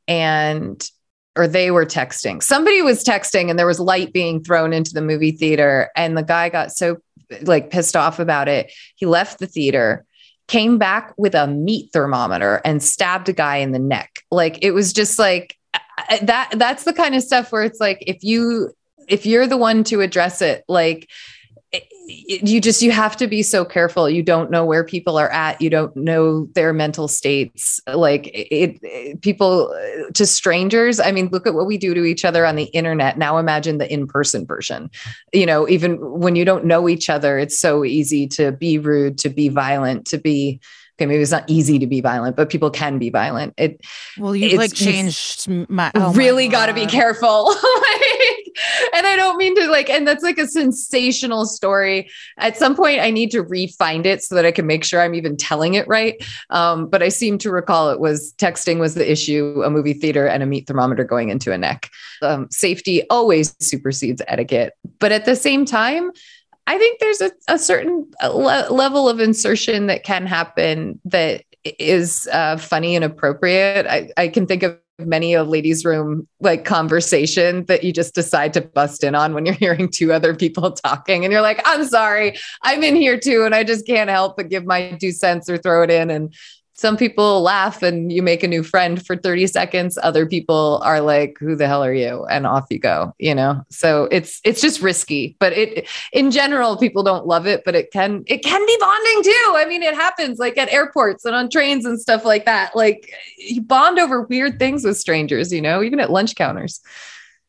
and 0.08 0.90
or 1.36 1.48
they 1.48 1.72
were 1.72 1.86
texting. 1.86 2.44
Somebody 2.44 2.84
was 2.84 3.04
texting 3.04 3.50
and 3.50 3.58
there 3.58 3.66
was 3.66 3.80
light 3.80 4.14
being 4.14 4.44
thrown 4.44 4.72
into 4.72 4.94
the 4.94 5.02
movie 5.02 5.32
theater 5.32 5.90
and 5.96 6.16
the 6.16 6.24
guy 6.24 6.50
got 6.50 6.72
so 6.72 6.98
like 7.42 7.72
pissed 7.72 7.96
off 7.96 8.20
about 8.20 8.48
it 8.48 8.72
he 8.96 9.08
left 9.08 9.40
the 9.40 9.48
theater 9.48 10.06
came 10.48 10.78
back 10.78 11.14
with 11.18 11.36
a 11.36 11.48
meat 11.48 11.90
thermometer 11.94 12.62
and 12.66 12.84
stabbed 12.84 13.30
a 13.30 13.34
guy 13.34 13.58
in 13.58 13.72
the 13.72 13.80
neck. 13.80 14.24
Like 14.32 14.60
it 14.62 14.72
was 14.72 14.94
just 14.94 15.18
like 15.20 15.58
uh, 15.74 15.80
uh, 16.10 16.18
that 16.24 16.54
that's 16.58 16.84
the 16.84 16.94
kind 16.94 17.16
of 17.16 17.24
stuff 17.24 17.52
where 17.52 17.64
it's 17.64 17.80
like 17.80 18.04
if 18.06 18.24
you 18.24 18.72
if 19.08 19.26
you're 19.26 19.48
the 19.48 19.58
one 19.58 19.84
to 19.86 20.02
address 20.02 20.42
it 20.42 20.64
like 20.68 21.10
you 22.26 22.62
just 22.62 22.82
you 22.82 22.92
have 22.92 23.18
to 23.18 23.28
be 23.28 23.44
so 23.44 23.66
careful. 23.66 24.10
You 24.10 24.24
don't 24.24 24.52
know 24.52 24.66
where 24.66 24.84
people 24.84 25.18
are 25.18 25.30
at. 25.32 25.62
You 25.62 25.70
don't 25.70 25.96
know 25.96 26.46
their 26.54 26.74
mental 26.74 27.08
states. 27.08 27.80
Like 27.88 28.28
it, 28.28 28.80
it, 28.82 29.22
people 29.22 29.72
uh, 29.74 30.12
to 30.14 30.26
strangers 30.26 31.00
i 31.00 31.12
mean 31.12 31.30
look 31.32 31.48
at 31.48 31.54
what 31.54 31.66
we 31.66 31.78
do 31.78 31.94
to 31.94 32.04
each 32.04 32.26
other 32.26 32.46
on 32.46 32.56
the 32.56 32.66
internet. 32.66 33.18
Now 33.18 33.38
imagine 33.38 33.78
the 33.78 33.92
in-person 33.92 34.46
version. 34.46 34.90
You 35.34 35.46
know 35.46 35.68
even 35.68 35.98
when 35.98 36.36
you 36.36 36.46
don't 36.46 36.66
know 36.66 36.88
each 36.88 37.10
other 37.10 37.38
it's 37.38 37.60
so 37.60 37.84
easy 37.84 38.28
to 38.28 38.52
be 38.52 38.78
rude 38.78 39.18
to 39.20 39.30
be 39.30 39.50
violent 39.50 40.06
to 40.08 40.18
be 40.18 40.60
okay, 40.96 41.08
maybe 41.08 41.22
it's 41.22 41.32
not 41.32 41.44
easy 41.48 41.80
to 41.80 41.88
be 41.88 42.02
violent, 42.02 42.36
but 42.36 42.50
people 42.50 42.70
can 42.70 43.00
be 43.00 43.10
violent. 43.10 43.54
It 43.58 43.82
well, 44.18 44.36
you 44.36 44.58
like 44.58 44.74
changed 44.74 45.48
my 45.70 45.92
oh 45.96 46.14
really 46.14 46.48
got 46.48 46.68
to 46.68 46.74
be 46.74 46.86
careful. 46.86 47.46
like, 47.48 48.44
and 48.94 49.08
I 49.08 49.16
don't 49.16 49.38
mean 49.38 49.56
to 49.56 49.68
like, 49.68 49.90
and 49.90 50.08
that's 50.08 50.24
like 50.24 50.38
a 50.38 50.48
sensational 50.48 51.46
story. 51.46 52.10
At 52.38 52.58
some 52.58 52.76
point, 52.76 53.00
I 53.00 53.10
need 53.10 53.32
to 53.32 53.42
re-find 53.42 54.06
it 54.06 54.24
so 54.24 54.36
that 54.36 54.46
I 54.46 54.52
can 54.52 54.68
make 54.68 54.84
sure 54.84 55.02
I'm 55.02 55.16
even 55.16 55.36
telling 55.36 55.74
it 55.74 55.88
right. 55.88 56.24
Um, 56.52 56.88
but 56.88 57.02
I 57.02 57.10
seem 57.10 57.38
to 57.40 57.52
recall 57.52 57.90
it 57.90 58.00
was 58.00 58.34
texting 58.38 58.80
was 58.80 58.94
the 58.94 59.12
issue, 59.12 59.64
a 59.66 59.70
movie 59.70 59.94
theater, 59.94 60.28
and 60.28 60.44
a 60.44 60.46
meat 60.46 60.68
thermometer 60.68 61.04
going 61.04 61.30
into 61.30 61.52
a 61.52 61.58
neck. 61.58 61.90
Um, 62.22 62.48
safety 62.52 63.08
always 63.10 63.56
supersedes 63.60 64.22
etiquette, 64.28 64.74
but 65.00 65.12
at 65.12 65.26
the 65.26 65.36
same 65.36 65.66
time 65.66 66.12
I 66.66 66.78
think 66.78 67.00
there's 67.00 67.22
a, 67.22 67.32
a 67.50 67.60
certain 67.60 68.10
le- 68.24 68.72
level 68.72 69.10
of 69.10 69.20
insertion 69.20 69.88
that 69.88 70.04
can 70.04 70.26
happen 70.26 71.00
that 71.06 71.44
is 71.64 72.28
uh, 72.32 72.58
funny 72.58 72.96
and 72.96 73.06
appropriate. 73.06 73.86
I, 73.88 74.10
I 74.18 74.28
can 74.28 74.46
think 74.46 74.64
of 74.64 74.78
many 75.00 75.34
a 75.34 75.44
ladies' 75.44 75.86
room 75.86 76.28
like 76.40 76.66
conversation 76.66 77.66
that 77.66 77.84
you 77.84 77.92
just 77.92 78.14
decide 78.14 78.54
to 78.54 78.62
bust 78.62 79.04
in 79.04 79.16
on 79.16 79.34
when 79.34 79.46
you're 79.46 79.56
hearing 79.56 79.90
two 79.90 80.14
other 80.14 80.36
people 80.36 80.72
talking, 80.84 81.24
and 81.24 81.32
you're 81.32 81.42
like, 81.42 81.62
"I'm 81.66 81.86
sorry, 81.86 82.38
I'm 82.62 82.84
in 82.84 82.96
here 82.96 83.20
too, 83.20 83.44
and 83.44 83.56
I 83.56 83.64
just 83.64 83.86
can't 83.88 84.10
help 84.10 84.38
but 84.38 84.50
give 84.50 84.66
my 84.66 84.98
two 85.00 85.12
cents 85.12 85.50
or 85.50 85.58
throw 85.58 85.84
it 85.84 85.92
in." 85.92 86.10
And 86.10 86.34
some 86.84 86.98
people 86.98 87.42
laugh 87.42 87.82
and 87.82 88.12
you 88.12 88.22
make 88.22 88.44
a 88.44 88.48
new 88.48 88.62
friend 88.62 89.06
for 89.06 89.16
30 89.16 89.48
seconds 89.48 89.98
other 90.04 90.26
people 90.26 90.82
are 90.84 91.00
like 91.00 91.38
who 91.40 91.56
the 91.56 91.66
hell 91.66 91.82
are 91.82 91.94
you? 91.94 92.26
and 92.26 92.46
off 92.46 92.66
you 92.70 92.78
go 92.78 93.14
you 93.20 93.34
know? 93.34 93.64
So 93.70 94.10
it's 94.12 94.42
it's 94.44 94.60
just 94.60 94.82
risky 94.82 95.38
but 95.40 95.54
it 95.54 95.88
in 96.12 96.30
general 96.30 96.76
people 96.76 97.02
don't 97.02 97.26
love 97.26 97.48
it 97.48 97.62
but 97.64 97.74
it 97.74 97.90
can 97.92 98.26
it 98.28 98.44
can 98.44 98.66
be 98.66 98.78
bonding 98.82 99.24
too. 99.24 99.54
I 99.56 99.66
mean 99.66 99.82
it 99.82 99.96
happens 99.96 100.40
like 100.40 100.58
at 100.58 100.74
airports 100.74 101.24
and 101.24 101.34
on 101.34 101.50
trains 101.50 101.86
and 101.86 102.02
stuff 102.02 102.26
like 102.26 102.44
that. 102.44 102.76
Like 102.76 103.14
you 103.38 103.62
bond 103.62 103.98
over 103.98 104.24
weird 104.24 104.60
things 104.60 104.84
with 104.84 104.98
strangers 104.98 105.54
you 105.54 105.62
know 105.62 105.82
even 105.82 106.02
at 106.02 106.12
lunch 106.12 106.36
counters 106.36 106.82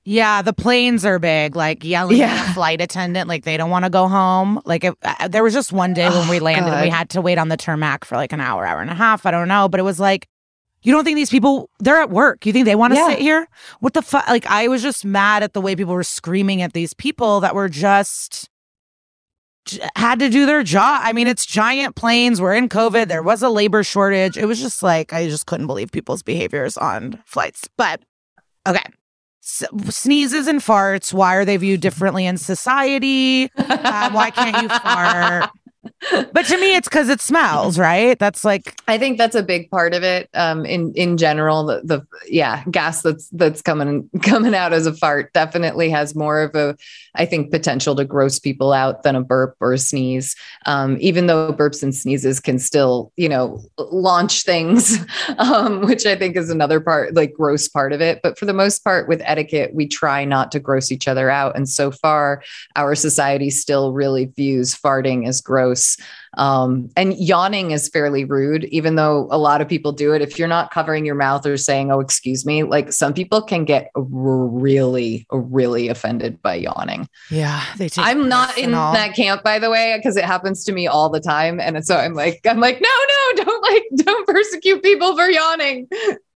yeah, 0.04 0.42
the 0.42 0.52
planes 0.52 1.04
are 1.04 1.18
big, 1.18 1.56
like 1.56 1.82
yelling 1.82 2.18
yeah. 2.18 2.46
at 2.48 2.54
flight 2.54 2.80
attendant, 2.80 3.26
like 3.28 3.44
they 3.44 3.56
don't 3.56 3.70
want 3.70 3.86
to 3.86 3.90
go 3.90 4.06
home. 4.06 4.60
Like 4.66 4.84
it, 4.84 4.94
uh, 5.02 5.28
there 5.28 5.42
was 5.42 5.54
just 5.54 5.72
one 5.72 5.94
day 5.94 6.08
when 6.10 6.28
we 6.28 6.40
oh, 6.40 6.44
landed, 6.44 6.82
we 6.82 6.90
had 6.90 7.08
to 7.10 7.22
wait 7.22 7.38
on 7.38 7.48
the 7.48 7.56
tarmac 7.56 8.04
for 8.04 8.16
like 8.16 8.32
an 8.32 8.40
hour, 8.40 8.66
hour 8.66 8.80
and 8.80 8.90
a 8.90 8.94
half. 8.94 9.24
I 9.24 9.30
don't 9.30 9.48
know, 9.48 9.68
but 9.68 9.80
it 9.80 9.84
was 9.84 9.98
like, 9.98 10.28
you 10.82 10.92
don't 10.92 11.04
think 11.04 11.16
these 11.16 11.30
people 11.30 11.70
they're 11.80 12.00
at 12.00 12.10
work? 12.10 12.44
You 12.44 12.52
think 12.52 12.66
they 12.66 12.74
want 12.74 12.92
to 12.92 13.00
yeah. 13.00 13.08
sit 13.08 13.18
here? 13.18 13.48
What 13.80 13.94
the 13.94 14.02
fuck? 14.02 14.28
Like 14.28 14.44
I 14.46 14.68
was 14.68 14.82
just 14.82 15.06
mad 15.06 15.42
at 15.42 15.54
the 15.54 15.60
way 15.62 15.74
people 15.74 15.94
were 15.94 16.04
screaming 16.04 16.60
at 16.60 16.74
these 16.74 16.92
people 16.92 17.40
that 17.40 17.54
were 17.54 17.70
just 17.70 18.50
had 19.96 20.18
to 20.18 20.28
do 20.28 20.44
their 20.44 20.62
job. 20.62 21.00
I 21.02 21.14
mean, 21.14 21.26
it's 21.26 21.46
giant 21.46 21.96
planes. 21.96 22.42
We're 22.42 22.52
in 22.52 22.68
COVID. 22.68 23.08
There 23.08 23.22
was 23.22 23.42
a 23.42 23.48
labor 23.48 23.82
shortage. 23.82 24.36
It 24.36 24.44
was 24.44 24.60
just 24.60 24.82
like 24.82 25.14
I 25.14 25.26
just 25.26 25.46
couldn't 25.46 25.66
believe 25.66 25.90
people's 25.90 26.22
behaviors 26.22 26.76
on 26.76 27.22
flights. 27.24 27.66
But 27.78 28.02
okay, 28.68 28.84
sneezes 29.44 30.46
and 30.46 30.60
farts 30.60 31.12
why 31.12 31.34
are 31.34 31.44
they 31.44 31.56
viewed 31.56 31.80
differently 31.80 32.24
in 32.26 32.36
society? 32.36 33.50
Um, 33.56 34.12
why 34.14 34.30
can't 34.34 34.62
you 34.62 34.68
fart 34.68 35.50
but 36.32 36.44
to 36.46 36.58
me 36.58 36.74
it's 36.76 36.88
because 36.88 37.08
it 37.08 37.20
smells 37.20 37.78
right? 37.78 38.18
That's 38.18 38.44
like 38.44 38.80
i 38.88 38.98
think 38.98 39.18
that's 39.18 39.34
a 39.34 39.42
big 39.42 39.70
part 39.70 39.94
of 39.94 40.02
it 40.02 40.28
um 40.34 40.64
in 40.64 40.92
in 40.94 41.16
general 41.16 41.66
the, 41.66 41.80
the 41.84 42.06
yeah 42.28 42.64
gas 42.70 43.02
that's 43.02 43.28
that's 43.30 43.62
coming 43.62 44.08
coming 44.22 44.54
out 44.54 44.72
as 44.72 44.86
a 44.86 44.94
fart 44.94 45.32
definitely 45.32 45.90
has 45.90 46.14
more 46.14 46.42
of 46.42 46.54
a 46.54 46.76
i 47.14 47.24
think 47.24 47.50
potential 47.50 47.96
to 47.96 48.04
gross 48.04 48.38
people 48.38 48.72
out 48.72 49.02
than 49.02 49.16
a 49.16 49.22
burp 49.22 49.56
or 49.60 49.72
a 49.72 49.78
sneeze. 49.78 50.36
Um 50.66 50.96
even 51.00 51.26
though 51.26 51.52
burps 51.52 51.82
and 51.82 51.94
sneezes 51.94 52.40
can 52.40 52.58
still 52.58 53.12
you 53.16 53.28
know 53.28 53.62
launch 53.78 54.42
things 54.42 54.98
um 55.38 55.82
which 55.82 56.06
i 56.06 56.14
think 56.16 56.36
is 56.36 56.50
another 56.50 56.80
part 56.80 57.14
like 57.14 57.32
gross 57.34 57.68
part 57.68 57.92
of 57.92 58.00
it. 58.00 58.20
But 58.22 58.38
for 58.38 58.46
the 58.46 58.52
most 58.52 58.84
part 58.84 59.08
with 59.08 59.22
etiquette 59.24 59.74
we 59.74 59.86
try 59.86 60.24
not 60.24 60.52
to 60.52 60.60
gross 60.60 60.90
each 60.92 61.08
other 61.08 61.30
out. 61.30 61.56
And 61.56 61.68
so 61.68 61.90
far 61.90 62.42
our 62.76 62.94
society 62.94 63.50
still 63.50 63.92
really 63.92 64.26
views 64.26 64.74
farting 64.74 65.26
as 65.26 65.40
gross 65.40 65.73
um, 66.36 66.90
and 66.96 67.14
yawning 67.14 67.70
is 67.70 67.88
fairly 67.88 68.24
rude, 68.24 68.64
even 68.64 68.96
though 68.96 69.28
a 69.30 69.38
lot 69.38 69.60
of 69.60 69.68
people 69.68 69.92
do 69.92 70.12
it. 70.12 70.22
If 70.22 70.38
you're 70.38 70.48
not 70.48 70.70
covering 70.70 71.04
your 71.04 71.14
mouth 71.14 71.46
or 71.46 71.56
saying, 71.56 71.90
oh, 71.92 72.00
excuse 72.00 72.44
me, 72.44 72.62
like 72.62 72.92
some 72.92 73.12
people 73.12 73.42
can 73.42 73.64
get 73.64 73.90
really, 73.94 75.26
really 75.30 75.88
offended 75.88 76.40
by 76.42 76.54
yawning. 76.54 77.08
Yeah. 77.30 77.62
They 77.76 77.88
I'm 77.96 78.28
not 78.28 78.56
in 78.58 78.72
that 78.72 79.14
camp, 79.14 79.42
by 79.42 79.58
the 79.58 79.70
way, 79.70 79.94
because 79.96 80.16
it 80.16 80.24
happens 80.24 80.64
to 80.64 80.72
me 80.72 80.86
all 80.86 81.08
the 81.08 81.20
time. 81.20 81.60
And 81.60 81.84
so 81.84 81.96
I'm 81.96 82.14
like, 82.14 82.40
I'm 82.46 82.60
like, 82.60 82.80
no, 82.80 82.88
no, 82.88 83.44
don't 83.44 83.62
like, 83.62 83.84
don't 83.96 84.26
persecute 84.26 84.82
people 84.82 85.16
for 85.16 85.28
yawning. 85.28 85.88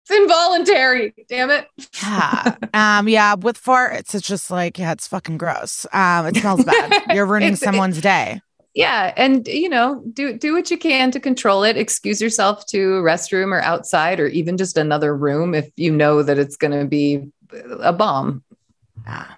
It's 0.08 0.20
involuntary. 0.20 1.14
Damn 1.28 1.50
it. 1.50 1.68
yeah. 2.04 2.56
Um, 2.76 3.08
yeah. 3.08 3.34
With 3.34 3.60
farts, 3.62 4.14
it's 4.14 4.28
just 4.28 4.52
like, 4.52 4.78
yeah, 4.78 4.92
it's 4.92 5.08
fucking 5.08 5.38
gross. 5.38 5.88
Um, 5.94 6.28
it 6.28 6.38
smells 6.38 6.64
bad. 6.64 7.02
You're 7.16 7.26
ruining 7.26 7.56
someone's 7.56 8.02
day 8.02 8.40
yeah 8.76 9.14
and 9.18 9.48
you 9.48 9.70
know 9.70 10.04
do 10.14 10.38
do 10.38 10.54
what 10.54 10.70
you 10.70 10.78
can 10.78 11.10
to 11.10 11.20
control 11.20 11.64
it 11.64 11.78
excuse 11.78 12.22
yourself 12.22 12.66
to 12.68 12.98
a 12.98 13.02
restroom 13.02 13.52
or 13.52 13.62
outside 13.62 14.20
or 14.20 14.28
even 14.28 14.58
just 14.58 14.78
another 14.78 15.16
room 15.16 15.56
if 15.56 15.70
you 15.78 15.92
know 15.92 16.22
that 16.22 16.38
it's 16.38 16.58
going 16.58 16.78
to 16.78 16.86
be 16.86 17.28
a 17.82 17.94
bomb 17.94 18.44
ah. 19.08 19.38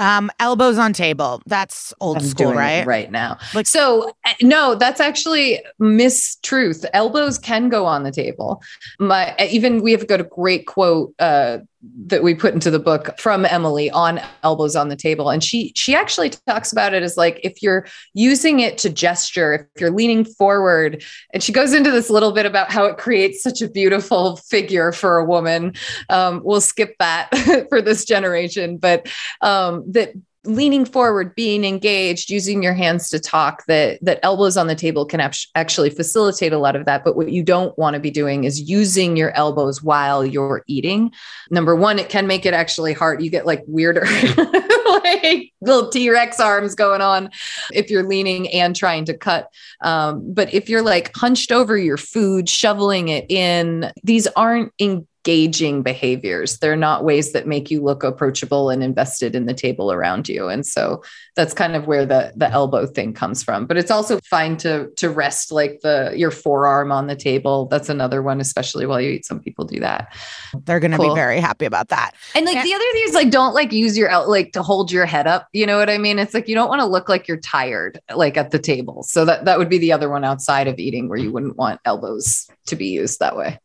Um, 0.00 0.30
elbows 0.38 0.78
on 0.78 0.92
table. 0.92 1.42
That's 1.46 1.92
old 2.00 2.18
I'm 2.18 2.24
school, 2.24 2.54
right? 2.54 2.86
Right 2.86 3.10
now. 3.10 3.36
Like, 3.52 3.66
so 3.66 4.12
eh, 4.24 4.34
no, 4.42 4.76
that's 4.76 5.00
actually 5.00 5.60
mistruth. 5.80 6.84
Elbows 6.92 7.36
can 7.36 7.68
go 7.68 7.84
on 7.84 8.04
the 8.04 8.12
table. 8.12 8.62
My 9.00 9.34
eh, 9.38 9.48
even 9.50 9.82
we 9.82 9.90
have 9.90 10.06
got 10.06 10.20
a 10.20 10.24
great 10.24 10.68
quote 10.68 11.12
uh, 11.18 11.58
that 12.06 12.22
we 12.22 12.34
put 12.34 12.54
into 12.54 12.70
the 12.70 12.78
book 12.78 13.16
from 13.18 13.44
Emily 13.44 13.90
on 13.90 14.20
elbows 14.42 14.74
on 14.74 14.88
the 14.88 14.96
table. 14.96 15.30
And 15.30 15.42
she 15.44 15.72
she 15.76 15.94
actually 15.94 16.30
talks 16.48 16.72
about 16.72 16.92
it 16.92 17.02
as 17.02 17.16
like 17.16 17.40
if 17.44 17.62
you're 17.62 17.86
using 18.14 18.60
it 18.60 18.78
to 18.78 18.90
gesture 18.90 19.68
if 19.74 19.80
you're 19.80 19.90
leaning 19.90 20.24
forward 20.24 21.04
and 21.32 21.42
she 21.42 21.52
goes 21.52 21.72
into 21.72 21.90
this 21.90 22.10
little 22.10 22.32
bit 22.32 22.46
about 22.46 22.72
how 22.72 22.84
it 22.84 22.98
creates 22.98 23.42
such 23.42 23.62
a 23.62 23.70
beautiful 23.70 24.36
figure 24.36 24.90
for 24.90 25.18
a 25.18 25.24
woman. 25.24 25.74
Um, 26.08 26.40
we'll 26.44 26.60
skip 26.60 26.96
that 26.98 27.28
for 27.68 27.80
this 27.80 28.04
generation 28.04 28.78
but 28.78 29.08
um, 29.40 29.84
that 29.92 30.12
leaning 30.48 30.84
forward 30.84 31.34
being 31.34 31.64
engaged 31.64 32.30
using 32.30 32.62
your 32.62 32.72
hands 32.72 33.10
to 33.10 33.20
talk 33.20 33.64
that 33.66 33.98
that 34.02 34.18
elbows 34.22 34.56
on 34.56 34.66
the 34.66 34.74
table 34.74 35.04
can 35.04 35.20
actually 35.54 35.90
facilitate 35.90 36.52
a 36.52 36.58
lot 36.58 36.74
of 36.74 36.86
that. 36.86 37.04
But 37.04 37.16
what 37.16 37.30
you 37.30 37.42
don't 37.42 37.76
want 37.78 37.94
to 37.94 38.00
be 38.00 38.10
doing 38.10 38.44
is 38.44 38.68
using 38.68 39.16
your 39.16 39.30
elbows 39.32 39.82
while 39.82 40.24
you're 40.24 40.64
eating. 40.66 41.12
Number 41.50 41.76
one 41.76 41.98
it 41.98 42.08
can 42.08 42.26
make 42.26 42.46
it 42.46 42.54
actually 42.54 42.94
hard. 42.94 43.22
You 43.22 43.30
get 43.30 43.46
like 43.46 43.62
weirder 43.66 44.06
like 44.86 45.52
little 45.60 45.90
t-rex 45.90 46.40
arms 46.40 46.74
going 46.74 47.02
on 47.02 47.30
if 47.72 47.90
you're 47.90 48.08
leaning 48.08 48.48
and 48.48 48.74
trying 48.74 49.04
to 49.04 49.14
cut. 49.14 49.52
Um, 49.82 50.32
but 50.32 50.52
if 50.54 50.68
you're 50.68 50.82
like 50.82 51.14
hunched 51.14 51.52
over 51.52 51.76
your 51.76 51.98
food 51.98 52.48
shoveling 52.48 53.08
it 53.08 53.30
in 53.30 53.92
these 54.02 54.26
aren't 54.28 54.72
in 54.78 55.06
engaging 55.28 55.82
behaviors. 55.82 56.58
They're 56.58 56.74
not 56.74 57.04
ways 57.04 57.32
that 57.32 57.46
make 57.46 57.70
you 57.70 57.82
look 57.82 58.02
approachable 58.02 58.70
and 58.70 58.82
invested 58.82 59.34
in 59.34 59.44
the 59.44 59.52
table 59.52 59.92
around 59.92 60.26
you. 60.26 60.48
And 60.48 60.64
so 60.66 61.02
that's 61.36 61.52
kind 61.52 61.76
of 61.76 61.86
where 61.86 62.06
the 62.06 62.32
the 62.34 62.50
elbow 62.50 62.86
thing 62.86 63.12
comes 63.12 63.42
from. 63.42 63.66
But 63.66 63.76
it's 63.76 63.90
also 63.90 64.20
fine 64.20 64.56
to 64.58 64.88
to 64.96 65.10
rest 65.10 65.52
like 65.52 65.80
the 65.82 66.14
your 66.16 66.30
forearm 66.30 66.90
on 66.90 67.08
the 67.08 67.14
table. 67.16 67.66
That's 67.66 67.90
another 67.90 68.22
one, 68.22 68.40
especially 68.40 68.86
while 68.86 69.02
you 69.02 69.10
eat. 69.10 69.26
Some 69.26 69.38
people 69.38 69.66
do 69.66 69.80
that. 69.80 70.16
They're 70.64 70.80
gonna 70.80 70.96
cool. 70.96 71.10
be 71.10 71.14
very 71.14 71.40
happy 71.40 71.66
about 71.66 71.88
that. 71.88 72.12
And 72.34 72.46
like 72.46 72.62
the 72.62 72.72
other 72.72 72.92
thing 72.92 73.04
is 73.04 73.14
like 73.14 73.30
don't 73.30 73.54
like 73.54 73.70
use 73.70 73.98
your 73.98 74.08
out 74.08 74.30
like 74.30 74.52
to 74.52 74.62
hold 74.62 74.90
your 74.90 75.04
head 75.04 75.26
up. 75.26 75.48
You 75.52 75.66
know 75.66 75.76
what 75.76 75.90
I 75.90 75.98
mean? 75.98 76.18
It's 76.18 76.32
like 76.32 76.48
you 76.48 76.54
don't 76.54 76.70
want 76.70 76.80
to 76.80 76.86
look 76.86 77.10
like 77.10 77.28
you're 77.28 77.36
tired 77.36 78.00
like 78.14 78.38
at 78.38 78.50
the 78.50 78.58
table. 78.58 79.02
So 79.02 79.26
that 79.26 79.44
that 79.44 79.58
would 79.58 79.68
be 79.68 79.78
the 79.78 79.92
other 79.92 80.08
one 80.08 80.24
outside 80.24 80.68
of 80.68 80.78
eating 80.78 81.08
where 81.10 81.18
you 81.18 81.30
wouldn't 81.32 81.56
want 81.56 81.80
elbows 81.84 82.48
to 82.66 82.76
be 82.76 82.86
used 82.86 83.18
that 83.18 83.36
way. 83.36 83.58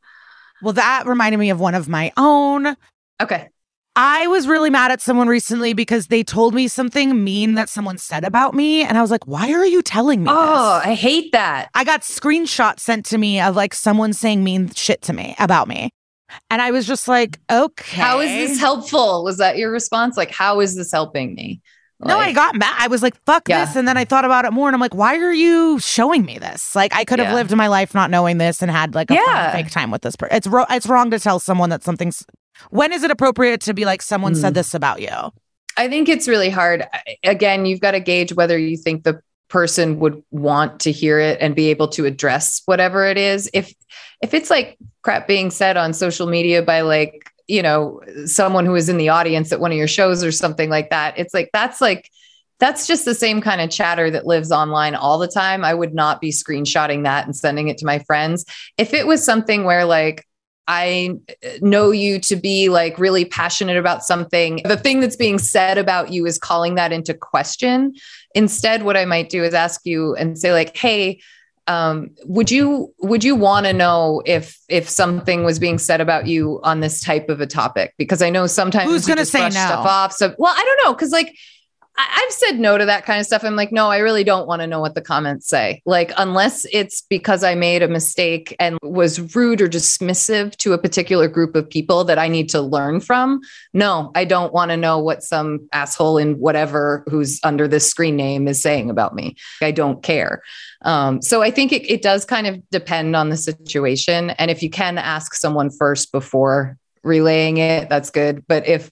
Well, 0.64 0.74
that 0.74 1.06
reminded 1.06 1.38
me 1.38 1.50
of 1.50 1.60
one 1.60 1.76
of 1.76 1.90
my 1.90 2.14
own. 2.16 2.78
Okay. 3.22 3.50
I 3.96 4.26
was 4.28 4.48
really 4.48 4.70
mad 4.72 4.92
at 4.92 5.02
someone 5.02 5.28
recently 5.28 5.74
because 5.74 6.08
they 6.08 6.24
told 6.24 6.56
me 6.56 6.68
something 6.68 7.24
mean 7.24 7.54
that 7.56 7.70
someone 7.70 7.98
said 8.00 8.24
about 8.24 8.56
me. 8.56 8.82
And 8.82 8.98
I 8.98 9.02
was 9.02 9.12
like, 9.12 9.28
why 9.28 9.52
are 9.52 9.66
you 9.66 9.82
telling 9.82 10.24
me? 10.24 10.32
Oh, 10.32 10.80
this? 10.80 10.88
I 10.88 10.94
hate 10.96 11.32
that. 11.34 11.70
I 11.76 11.84
got 11.84 12.02
screenshots 12.02 12.80
sent 12.80 13.06
to 13.08 13.18
me 13.18 13.40
of 13.40 13.56
like 13.56 13.74
someone 13.74 14.14
saying 14.14 14.44
mean 14.44 14.70
shit 14.70 15.02
to 15.04 15.14
me 15.14 15.36
about 15.38 15.68
me. 15.68 15.92
And 16.50 16.62
I 16.62 16.72
was 16.72 16.88
just 16.88 17.08
like, 17.08 17.40
okay. 17.52 18.02
How 18.02 18.22
is 18.22 18.30
this 18.30 18.60
helpful? 18.60 19.24
Was 19.24 19.38
that 19.38 19.58
your 19.58 19.70
response? 19.70 20.18
Like, 20.18 20.32
how 20.32 20.62
is 20.62 20.76
this 20.76 20.92
helping 20.92 21.36
me? 21.36 21.62
No, 22.06 22.18
I 22.18 22.34
got 22.34 22.56
mad. 22.56 22.76
I 22.78 22.88
was 22.88 23.02
like, 23.02 23.16
fuck 23.26 23.48
yeah. 23.48 23.66
this. 23.66 23.76
And 23.76 23.88
then 23.88 23.98
I 23.98 24.06
thought 24.06 24.26
about 24.26 24.46
it 24.46 24.52
more 24.52 24.68
and 24.68 24.76
I'm 24.76 24.82
like, 24.82 24.96
why 24.96 25.18
are 25.18 25.34
you 25.34 25.80
showing 25.80 26.26
me 26.26 26.38
this? 26.38 26.76
Like, 26.76 26.96
I 26.96 27.06
could 27.06 27.20
have 27.20 27.30
yeah. 27.30 27.36
lived 27.36 27.56
my 27.56 27.68
life 27.68 27.94
not 27.94 28.10
knowing 28.10 28.38
this 28.38 28.62
and 28.62 28.70
had 28.70 28.96
like 28.96 29.12
a 29.12 29.16
yeah. 29.16 29.52
fake 29.52 29.72
time 29.72 29.92
with 29.92 30.02
this 30.02 30.16
person. 30.16 30.36
It's, 30.36 30.48
ro- 30.48 30.66
it's 30.70 30.88
wrong 30.88 31.12
to 31.12 31.20
tell 31.20 31.40
someone 31.40 31.70
that 31.70 31.84
something's. 31.84 32.26
When 32.70 32.94
is 32.94 33.04
it 33.04 33.12
appropriate 33.12 33.62
to 33.62 33.74
be 33.74 33.86
like, 33.86 34.02
someone 34.02 34.34
mm. 34.34 34.38
said 34.38 34.54
this 34.54 34.74
about 34.74 35.02
you? 35.02 35.32
I 35.78 35.88
think 35.88 36.08
it's 36.08 36.28
really 36.28 36.50
hard. 36.50 36.88
Again, 37.24 37.66
you've 37.66 37.80
got 37.80 37.92
to 37.92 38.00
gauge 38.00 38.34
whether 38.34 38.58
you 38.58 38.78
think 38.78 39.04
the 39.04 39.22
person 39.50 40.00
would 40.00 40.24
want 40.32 40.80
to 40.82 40.92
hear 40.92 41.20
it 41.20 41.38
and 41.40 41.56
be 41.56 41.70
able 41.70 41.88
to 41.88 42.06
address 42.06 42.62
whatever 42.66 43.06
it 43.06 43.18
is. 43.18 43.50
If 43.54 43.74
if 44.22 44.34
it's 44.34 44.50
like 44.50 44.78
crap 45.04 45.28
being 45.28 45.52
said 45.52 45.78
on 45.78 45.94
social 45.94 46.28
media 46.28 46.64
by 46.64 46.82
like 46.82 47.30
you 47.48 47.62
know 47.62 48.02
someone 48.26 48.66
who 48.66 48.76
is 48.76 48.90
in 48.90 48.98
the 48.98 49.10
audience 49.10 49.52
at 49.52 49.60
one 49.60 49.72
of 49.72 49.78
your 49.78 49.88
shows 49.88 50.24
or 50.24 50.32
something 50.32 50.70
like 50.70 50.90
that 50.90 51.18
it's 51.18 51.34
like 51.34 51.50
that's 51.54 51.82
like 51.82 52.10
that's 52.60 52.88
just 52.88 53.04
the 53.04 53.16
same 53.16 53.42
kind 53.42 53.60
of 53.60 53.70
chatter 53.70 54.10
that 54.10 54.26
lives 54.26 54.52
online 54.52 54.96
all 54.96 55.18
the 55.18 55.28
time 55.28 55.66
i 55.66 55.74
would 55.74 55.94
not 55.94 56.22
be 56.22 56.30
screenshotting 56.30 57.04
that 57.04 57.26
and 57.26 57.36
sending 57.36 57.68
it 57.68 57.78
to 57.78 57.86
my 57.86 58.00
friends 58.00 58.46
if 58.78 58.94
it 58.94 59.08
was 59.08 59.24
something 59.24 59.64
where 59.64 59.86
like 59.86 60.26
I 60.68 61.16
know 61.62 61.92
you 61.92 62.20
to 62.20 62.36
be 62.36 62.70
like 62.70 62.98
really 62.98 63.26
passionate 63.26 63.78
about 63.78 64.04
something. 64.04 64.62
The 64.64 64.78
thing 64.78 65.02
that's 65.02 65.16
being 65.16 65.38
said 65.38 65.78
about 65.78 66.12
you 66.12 66.26
is 66.26 66.38
calling 66.38 66.76
that 66.76 66.94
into 66.94 67.14
question. 67.14 67.94
Instead, 68.34 68.84
what 68.84 68.96
I 68.96 69.06
might 69.06 69.30
do 69.30 69.44
is 69.44 69.54
ask 69.54 69.82
you 69.84 70.16
and 70.16 70.38
say, 70.38 70.54
like, 70.54 70.76
hey, 70.78 71.20
um, 71.68 72.12
would 72.26 72.52
you 72.52 72.94
would 73.00 73.24
you 73.24 73.36
want 73.36 73.66
to 73.66 73.74
know 73.74 74.22
if 74.26 74.60
if 74.68 74.90
something 74.90 75.44
was 75.44 75.60
being 75.60 75.78
said 75.78 76.02
about 76.02 76.28
you 76.28 76.60
on 76.64 76.82
this 76.82 77.02
type 77.02 77.30
of 77.30 77.40
a 77.40 77.48
topic? 77.48 77.94
Because 77.98 78.22
I 78.22 78.30
know 78.30 78.48
sometimes 78.48 78.90
who's 78.90 79.06
going 79.06 79.18
to 79.18 79.26
say 79.26 79.44
no? 79.44 79.50
stuff 79.50 79.86
off. 79.86 80.12
So 80.12 80.36
well, 80.38 80.54
I 80.56 80.62
don't 80.62 80.86
know 80.86 80.94
because 80.94 81.12
like 81.12 81.36
I've 81.96 82.32
said 82.32 82.60
no 82.60 82.78
to 82.78 82.86
that 82.86 83.06
kind 83.06 83.20
of 83.20 83.26
stuff. 83.28 83.44
I'm 83.44 83.56
like, 83.56 83.72
no, 83.72 83.90
I 83.90 84.00
really 84.00 84.24
don't 84.24 84.48
want 84.48 84.62
to 84.62 84.68
know 84.68 84.80
what 84.80 84.96
the 84.96 85.02
comments 85.02 85.48
say. 85.48 85.82
Like, 85.86 86.12
unless 86.18 86.66
it's 86.72 87.02
because 87.02 87.44
I 87.44 87.54
made 87.54 87.84
a 87.84 87.88
mistake 87.88 88.56
and 88.60 88.80
was 88.82 89.36
rude 89.36 89.62
or 89.62 89.70
dismissive 89.70 90.56
to 90.58 90.74
a 90.74 90.80
particular 90.80 91.28
group 91.28 91.56
of 91.56 91.70
people 91.70 92.04
that 92.06 92.18
I 92.18 92.28
need 92.28 92.50
to 92.50 92.62
learn 92.62 93.00
from. 93.00 93.42
No, 93.74 94.12
I 94.16 94.26
don't 94.26 94.54
want 94.54 94.72
to 94.72 94.78
know 94.78 94.98
what 94.98 95.22
some 95.22 95.68
asshole 95.72 96.18
in 96.18 96.40
whatever 96.40 97.04
who's 97.10 97.40
under 97.44 97.68
this 97.68 97.88
screen 97.88 98.16
name 98.16 98.48
is 98.48 98.62
saying 98.62 98.90
about 98.90 99.14
me. 99.14 99.36
I 99.62 99.72
don't 99.72 100.02
care. 100.02 100.42
Um, 100.82 101.22
so 101.22 101.44
I 101.44 101.52
think 101.52 101.72
it, 101.72 101.88
it 101.90 102.02
does 102.02 102.26
kind 102.26 102.48
of 102.48 102.68
depend 102.72 103.16
on 103.16 103.30
the 103.30 103.38
situation. 103.38 104.32
And 104.32 104.50
if 104.50 104.64
you 104.64 104.70
can 104.70 104.98
ask 104.98 105.36
someone 105.36 105.70
first 105.70 106.12
before 106.12 106.78
relaying 107.04 107.58
it, 107.58 107.88
that's 107.90 108.10
good. 108.10 108.44
But 108.48 108.68
if 108.68 108.90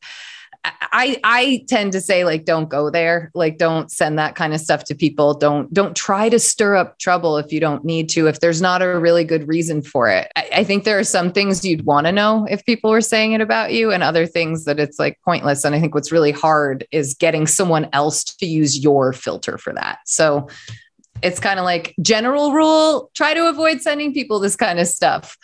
I 0.63 1.19
I 1.23 1.65
tend 1.67 1.93
to 1.93 2.01
say 2.01 2.23
like 2.23 2.45
don't 2.45 2.69
go 2.69 2.89
there. 2.89 3.31
Like 3.33 3.57
don't 3.57 3.91
send 3.91 4.19
that 4.19 4.35
kind 4.35 4.53
of 4.53 4.59
stuff 4.59 4.83
to 4.85 4.95
people. 4.95 5.33
Don't 5.33 5.73
don't 5.73 5.95
try 5.95 6.29
to 6.29 6.37
stir 6.37 6.75
up 6.75 6.99
trouble 6.99 7.37
if 7.37 7.51
you 7.51 7.59
don't 7.59 7.83
need 7.83 8.09
to 8.09 8.27
if 8.27 8.39
there's 8.41 8.61
not 8.61 8.81
a 8.81 8.99
really 8.99 9.23
good 9.23 9.47
reason 9.47 9.81
for 9.81 10.09
it. 10.09 10.31
I, 10.35 10.49
I 10.57 10.63
think 10.63 10.83
there 10.83 10.99
are 10.99 11.03
some 11.03 11.31
things 11.31 11.65
you'd 11.65 11.85
want 11.85 12.07
to 12.07 12.11
know 12.11 12.45
if 12.49 12.65
people 12.65 12.91
were 12.91 13.01
saying 13.01 13.31
it 13.33 13.41
about 13.41 13.73
you 13.73 13.91
and 13.91 14.03
other 14.03 14.27
things 14.27 14.65
that 14.65 14.79
it's 14.79 14.99
like 14.99 15.19
pointless. 15.25 15.63
And 15.63 15.73
I 15.73 15.79
think 15.79 15.95
what's 15.95 16.11
really 16.11 16.31
hard 16.31 16.85
is 16.91 17.15
getting 17.15 17.47
someone 17.47 17.89
else 17.93 18.23
to 18.23 18.45
use 18.45 18.83
your 18.83 19.13
filter 19.13 19.57
for 19.57 19.73
that. 19.73 19.99
So 20.05 20.47
it's 21.23 21.39
kind 21.39 21.59
of 21.59 21.65
like 21.65 21.95
general 22.01 22.51
rule 22.51 23.11
try 23.13 23.33
to 23.33 23.47
avoid 23.47 23.81
sending 23.81 24.13
people 24.13 24.39
this 24.39 24.55
kind 24.55 24.79
of 24.79 24.87
stuff 24.87 25.37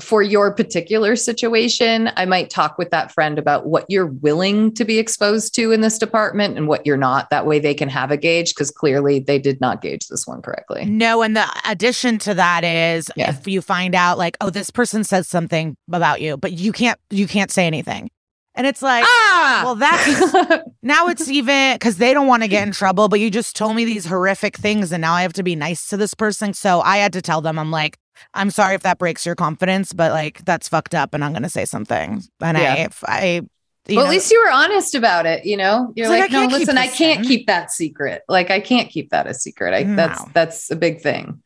for 0.00 0.22
your 0.22 0.52
particular 0.52 1.16
situation, 1.16 2.10
I 2.16 2.26
might 2.26 2.50
talk 2.50 2.78
with 2.78 2.90
that 2.90 3.12
friend 3.12 3.38
about 3.38 3.66
what 3.66 3.86
you're 3.88 4.06
willing 4.06 4.72
to 4.74 4.84
be 4.84 4.98
exposed 4.98 5.54
to 5.56 5.72
in 5.72 5.80
this 5.80 5.98
department 5.98 6.56
and 6.56 6.68
what 6.68 6.86
you're 6.86 6.96
not. 6.96 7.30
That 7.30 7.46
way 7.46 7.58
they 7.58 7.74
can 7.74 7.88
have 7.88 8.10
a 8.10 8.16
gauge 8.16 8.54
because 8.54 8.70
clearly 8.70 9.20
they 9.20 9.38
did 9.38 9.60
not 9.60 9.82
gauge 9.82 10.08
this 10.08 10.26
one 10.26 10.42
correctly. 10.42 10.84
No. 10.84 11.22
And 11.22 11.36
the 11.36 11.46
addition 11.68 12.18
to 12.18 12.34
that 12.34 12.64
is 12.64 13.10
yeah. 13.16 13.30
if 13.30 13.46
you 13.46 13.62
find 13.62 13.94
out 13.94 14.18
like, 14.18 14.36
oh, 14.40 14.50
this 14.50 14.70
person 14.70 15.04
says 15.04 15.28
something 15.28 15.76
about 15.88 16.20
you, 16.20 16.36
but 16.36 16.52
you 16.52 16.72
can't, 16.72 16.98
you 17.10 17.26
can't 17.26 17.50
say 17.50 17.66
anything. 17.66 18.10
And 18.56 18.66
it's 18.66 18.80
like, 18.80 19.04
ah! 19.06 19.62
well, 19.64 19.74
that's 19.74 20.64
now 20.82 21.08
it's 21.08 21.28
even 21.28 21.74
because 21.74 21.98
they 21.98 22.14
don't 22.14 22.26
want 22.26 22.42
to 22.42 22.48
get 22.48 22.66
in 22.66 22.72
trouble, 22.72 23.08
but 23.08 23.20
you 23.20 23.30
just 23.30 23.54
told 23.54 23.76
me 23.76 23.84
these 23.84 24.06
horrific 24.06 24.56
things 24.56 24.92
and 24.92 25.02
now 25.02 25.12
I 25.12 25.22
have 25.22 25.34
to 25.34 25.42
be 25.42 25.54
nice 25.54 25.88
to 25.88 25.98
this 25.98 26.14
person. 26.14 26.54
So 26.54 26.80
I 26.80 26.96
had 26.96 27.12
to 27.12 27.22
tell 27.22 27.42
them, 27.42 27.58
I'm 27.58 27.70
like, 27.70 27.98
I'm 28.32 28.50
sorry 28.50 28.74
if 28.74 28.82
that 28.82 28.98
breaks 28.98 29.26
your 29.26 29.34
confidence, 29.34 29.92
but 29.92 30.10
like 30.12 30.42
that's 30.46 30.68
fucked 30.68 30.94
up 30.94 31.12
and 31.12 31.22
I'm 31.22 31.32
going 31.32 31.42
to 31.42 31.50
say 31.50 31.66
something. 31.66 32.22
And 32.40 32.58
yeah. 32.58 32.88
I, 33.04 33.06
I, 33.06 33.40
well, 33.88 33.96
know, 33.96 34.04
at 34.06 34.10
least 34.10 34.32
you 34.32 34.42
were 34.42 34.50
honest 34.50 34.94
about 34.94 35.26
it. 35.26 35.44
You 35.44 35.56
know, 35.56 35.92
you're 35.94 36.08
like, 36.08 36.32
like 36.32 36.32
no, 36.32 36.46
listen, 36.46 36.78
I 36.78 36.88
can't 36.88 37.20
in. 37.20 37.24
keep 37.26 37.46
that 37.46 37.70
secret. 37.70 38.22
Like, 38.28 38.50
I 38.50 38.58
can't 38.58 38.90
keep 38.90 39.10
that 39.10 39.26
a 39.26 39.34
secret. 39.34 39.74
I, 39.74 39.82
no. 39.84 39.96
That's 39.96 40.24
that's 40.32 40.70
a 40.70 40.76
big 40.76 41.00
thing. 41.00 41.42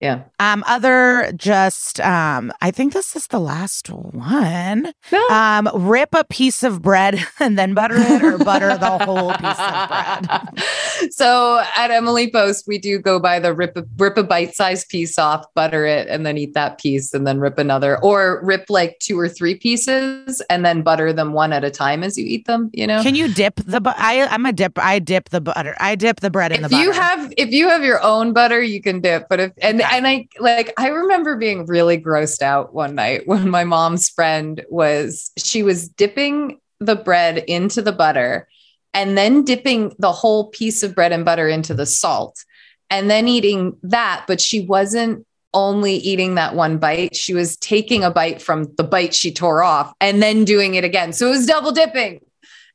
Yeah. 0.00 0.22
Um, 0.38 0.64
other 0.66 1.30
just 1.36 2.00
um, 2.00 2.52
I 2.62 2.70
think 2.70 2.94
this 2.94 3.14
is 3.14 3.26
the 3.26 3.38
last 3.38 3.88
one. 3.88 4.94
Um, 5.30 5.68
rip 5.74 6.14
a 6.14 6.24
piece 6.24 6.62
of 6.62 6.80
bread 6.80 7.22
and 7.40 7.58
then 7.58 7.74
butter 7.74 7.96
it 7.98 8.22
or 8.22 8.38
butter 8.38 8.76
the 8.78 8.98
whole 8.98 9.32
piece 9.34 9.58
of 9.58 9.88
bread. 9.88 11.10
so 11.12 11.62
at 11.76 11.90
Emily 11.90 12.30
Post, 12.30 12.66
we 12.66 12.78
do 12.78 12.98
go 12.98 13.20
by 13.20 13.38
the 13.38 13.52
rip 13.52 13.76
a, 13.76 13.84
rip 13.98 14.16
a 14.16 14.22
bite-sized 14.22 14.88
piece 14.88 15.18
off, 15.18 15.44
butter 15.54 15.84
it, 15.84 16.08
and 16.08 16.24
then 16.24 16.38
eat 16.38 16.54
that 16.54 16.78
piece 16.78 17.12
and 17.12 17.26
then 17.26 17.38
rip 17.38 17.58
another, 17.58 18.02
or 18.02 18.40
rip 18.42 18.70
like 18.70 18.98
two 19.00 19.18
or 19.18 19.28
three 19.28 19.54
pieces 19.54 20.40
and 20.48 20.64
then 20.64 20.80
butter 20.80 21.12
them 21.12 21.34
one 21.34 21.52
at 21.52 21.62
a 21.62 21.70
time 21.70 22.02
as 22.02 22.16
you 22.16 22.24
eat 22.24 22.46
them, 22.46 22.70
you 22.72 22.86
know. 22.86 23.02
Can 23.02 23.14
you 23.14 23.28
dip 23.32 23.56
the 23.56 23.82
bu- 23.82 23.92
I 23.96 24.26
I'm 24.30 24.46
a 24.46 24.52
dip 24.52 24.78
I 24.78 24.98
dip 24.98 25.28
the 25.28 25.42
butter. 25.42 25.76
I 25.78 25.94
dip 25.94 26.20
the 26.20 26.30
bread 26.30 26.52
in 26.52 26.64
if 26.64 26.70
the 26.70 26.76
butter. 26.76 26.88
If 26.88 26.96
you 26.96 27.00
have 27.00 27.34
if 27.36 27.50
you 27.50 27.68
have 27.68 27.84
your 27.84 28.02
own 28.02 28.32
butter, 28.32 28.62
you 28.62 28.80
can 28.80 29.00
dip, 29.00 29.28
but 29.28 29.40
if 29.40 29.52
and 29.60 29.82
and 29.90 30.06
I 30.06 30.28
like 30.38 30.72
I 30.78 30.88
remember 30.88 31.36
being 31.36 31.66
really 31.66 32.00
grossed 32.00 32.42
out 32.42 32.72
one 32.72 32.94
night 32.94 33.26
when 33.26 33.50
my 33.50 33.64
mom's 33.64 34.08
friend 34.08 34.64
was 34.68 35.30
she 35.36 35.62
was 35.62 35.88
dipping 35.88 36.60
the 36.78 36.96
bread 36.96 37.38
into 37.38 37.82
the 37.82 37.92
butter 37.92 38.48
and 38.94 39.16
then 39.16 39.44
dipping 39.44 39.94
the 39.98 40.12
whole 40.12 40.48
piece 40.48 40.82
of 40.82 40.94
bread 40.94 41.12
and 41.12 41.24
butter 41.24 41.48
into 41.48 41.74
the 41.74 41.86
salt 41.86 42.44
and 42.88 43.10
then 43.10 43.28
eating 43.28 43.76
that 43.82 44.24
but 44.26 44.40
she 44.40 44.64
wasn't 44.66 45.26
only 45.52 45.94
eating 45.94 46.36
that 46.36 46.54
one 46.54 46.78
bite 46.78 47.14
she 47.14 47.34
was 47.34 47.56
taking 47.56 48.04
a 48.04 48.10
bite 48.10 48.40
from 48.40 48.64
the 48.76 48.84
bite 48.84 49.12
she 49.12 49.32
tore 49.32 49.62
off 49.62 49.92
and 50.00 50.22
then 50.22 50.44
doing 50.44 50.76
it 50.76 50.84
again. 50.84 51.12
So 51.12 51.26
it 51.26 51.30
was 51.30 51.46
double 51.46 51.72
dipping 51.72 52.20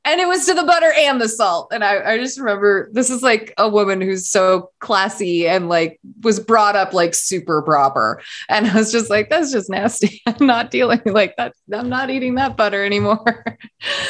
and 0.06 0.22
it 0.22 0.27
was 0.27 0.45
to 0.45 0.53
the 0.53 0.64
butter 0.64 0.94
and 0.95 1.19
the 1.19 1.27
salt. 1.27 1.69
And 1.73 1.84
I, 1.84 2.14
I 2.14 2.18
just 2.19 2.40
remember 2.40 2.90
this 2.94 3.10
is 3.10 3.23
like 3.23 3.53
a 3.57 3.68
woman 3.68 3.99
who's 4.02 4.30
so 4.30 4.69
classy 4.80 5.48
and 5.48 5.68
like 5.68 5.99
was 6.22 6.40
brought 6.40 6.76
up 6.76 6.94
like 6.94 7.15
super 7.15 7.64
proper. 7.64 8.22
And 8.48 8.68
I 8.68 8.76
was 8.76 8.91
just 8.91 9.10
like, 9.10 9.32
that's 9.32 9.52
just 9.52 9.69
nasty. 9.69 10.22
I'm 10.27 10.45
not 10.45 10.69
dealing 10.69 11.02
like 11.06 11.36
that. 11.38 11.53
I'm 11.73 11.90
not 11.90 12.11
eating 12.11 12.36
that 12.36 12.56
butter 12.56 12.86
anymore. 12.86 13.44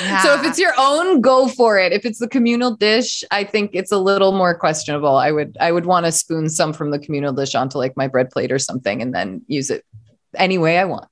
Yeah. 0.02 0.22
So 0.26 0.34
if 0.34 0.44
it's 0.44 0.58
your 0.58 0.74
own, 0.78 1.22
go 1.22 1.48
for 1.48 1.78
it. 1.78 1.92
If 1.92 2.04
it's 2.04 2.18
the 2.18 2.28
communal 2.28 2.76
dish, 2.76 3.24
I 3.30 3.44
think 3.44 3.72
it's 3.74 3.92
a 3.92 3.98
little 3.98 4.32
more 4.32 4.58
questionable. 4.58 5.18
I 5.18 5.32
would 5.32 5.56
I 5.60 5.72
would 5.72 5.86
want 5.86 6.06
to 6.08 6.12
spoon 6.12 6.50
some 6.50 6.74
from 6.74 6.90
the 6.90 6.98
communal 6.98 7.32
dish 7.32 7.54
onto 7.54 7.78
like 7.78 7.96
my 7.96 8.08
bread 8.08 8.32
plate 8.32 8.52
or 8.52 8.58
something 8.58 9.02
and 9.02 9.14
then 9.14 9.42
use 9.48 9.70
it 9.70 9.86
any 10.38 10.57
way 10.57 10.78
I 10.78 10.86
want. 10.86 11.07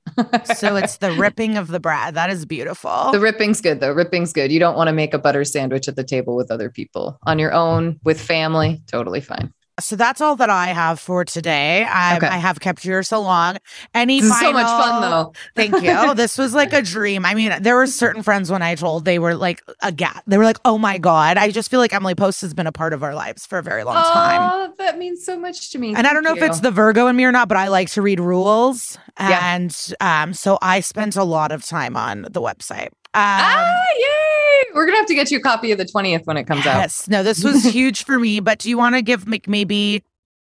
so 0.56 0.76
it's 0.76 0.98
the 0.98 1.12
ripping 1.18 1.56
of 1.56 1.68
the 1.68 1.80
bread. 1.80 2.14
That 2.14 2.30
is 2.30 2.46
beautiful. 2.46 3.10
The 3.12 3.20
ripping's 3.20 3.60
good 3.60 3.80
though. 3.80 3.92
Ripping's 3.92 4.32
good. 4.32 4.52
You 4.52 4.60
don't 4.60 4.76
want 4.76 4.88
to 4.88 4.92
make 4.92 5.14
a 5.14 5.18
butter 5.18 5.44
sandwich 5.44 5.88
at 5.88 5.96
the 5.96 6.04
table 6.04 6.36
with 6.36 6.50
other 6.50 6.70
people. 6.70 7.18
On 7.24 7.38
your 7.38 7.52
own, 7.52 7.98
with 8.04 8.20
family, 8.20 8.82
totally 8.86 9.20
fine. 9.20 9.52
So 9.80 9.96
that's 9.96 10.20
all 10.20 10.36
that 10.36 10.50
I 10.50 10.66
have 10.66 11.00
for 11.00 11.24
today. 11.24 11.84
I, 11.84 12.16
okay. 12.16 12.28
I 12.28 12.36
have 12.36 12.60
kept 12.60 12.84
you 12.84 12.92
here 12.92 13.02
so 13.02 13.20
long. 13.20 13.58
Any 13.92 14.20
this 14.20 14.30
final... 14.30 14.50
so 14.50 14.52
much 14.52 14.66
fun 14.66 15.00
though. 15.02 15.32
Thank 15.56 15.82
you. 15.82 16.14
this 16.14 16.38
was 16.38 16.54
like 16.54 16.72
a 16.72 16.80
dream. 16.94 17.24
I 17.24 17.34
mean, 17.34 17.52
there 17.60 17.74
were 17.74 17.88
certain 17.88 18.22
friends 18.22 18.52
when 18.52 18.62
I 18.62 18.76
told 18.76 19.04
they 19.04 19.18
were 19.18 19.34
like 19.34 19.62
a 19.82 19.90
gap. 19.90 20.22
They 20.28 20.38
were 20.38 20.44
like, 20.44 20.58
"Oh 20.64 20.78
my 20.78 20.98
god!" 20.98 21.38
I 21.38 21.50
just 21.50 21.70
feel 21.70 21.80
like 21.80 21.92
Emily 21.92 22.14
Post 22.14 22.40
has 22.42 22.54
been 22.54 22.68
a 22.68 22.72
part 22.72 22.92
of 22.92 23.02
our 23.02 23.14
lives 23.14 23.46
for 23.46 23.58
a 23.58 23.62
very 23.62 23.82
long 23.82 23.96
time. 23.96 24.40
Oh, 24.42 24.74
that 24.78 24.96
means 24.96 25.24
so 25.24 25.36
much 25.36 25.70
to 25.72 25.78
me. 25.78 25.88
And 25.88 25.96
Thank 25.96 26.08
I 26.08 26.12
don't 26.12 26.22
know 26.22 26.34
you. 26.34 26.44
if 26.44 26.50
it's 26.50 26.60
the 26.60 26.70
Virgo 26.70 27.08
in 27.08 27.16
me 27.16 27.24
or 27.24 27.32
not, 27.32 27.48
but 27.48 27.56
I 27.56 27.68
like 27.68 27.90
to 27.90 28.02
read 28.02 28.20
rules, 28.20 28.96
and 29.16 29.76
yeah. 30.00 30.22
um, 30.22 30.34
so 30.34 30.56
I 30.62 30.80
spent 30.80 31.16
a 31.16 31.24
lot 31.24 31.50
of 31.50 31.64
time 31.64 31.96
on 31.96 32.22
the 32.22 32.40
website. 32.40 32.90
Um, 33.16 33.22
ah, 33.22 33.84
yay! 33.96 34.43
We're 34.74 34.86
gonna 34.86 34.98
have 34.98 35.06
to 35.06 35.14
get 35.14 35.30
you 35.30 35.38
a 35.38 35.42
copy 35.42 35.72
of 35.72 35.78
the 35.78 35.84
twentieth 35.84 36.26
when 36.26 36.36
it 36.36 36.44
comes 36.44 36.64
yes. 36.64 36.74
out. 36.74 36.80
Yes, 36.80 37.08
no, 37.08 37.22
this 37.22 37.44
was 37.44 37.64
huge 37.72 38.04
for 38.04 38.18
me. 38.18 38.40
But 38.40 38.58
do 38.58 38.68
you 38.68 38.76
want 38.78 38.94
to 38.94 39.02
give 39.02 39.28
like 39.28 39.48
maybe 39.48 40.02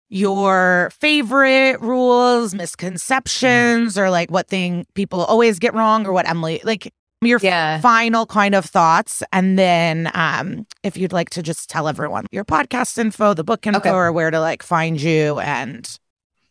your 0.09 0.91
favorite 0.99 1.79
rules, 1.81 2.53
misconceptions, 2.53 3.97
or 3.97 4.09
like 4.09 4.31
what 4.31 4.47
thing 4.47 4.85
people 4.95 5.23
always 5.23 5.59
get 5.59 5.73
wrong, 5.73 6.05
or 6.05 6.11
what 6.11 6.27
Emily 6.27 6.61
like 6.63 6.93
your 7.21 7.39
yeah. 7.41 7.79
final 7.81 8.25
kind 8.25 8.55
of 8.55 8.65
thoughts, 8.65 9.21
and 9.31 9.59
then 9.59 10.09
um, 10.13 10.65
if 10.83 10.97
you'd 10.97 11.13
like 11.13 11.29
to 11.31 11.43
just 11.43 11.69
tell 11.69 11.87
everyone 11.87 12.25
your 12.31 12.45
podcast 12.45 12.97
info, 12.97 13.33
the 13.33 13.43
book 13.43 13.67
info, 13.67 13.79
okay. 13.79 13.89
or 13.89 14.11
where 14.11 14.31
to 14.31 14.39
like 14.39 14.63
find 14.63 15.01
you, 15.01 15.39
and 15.39 15.99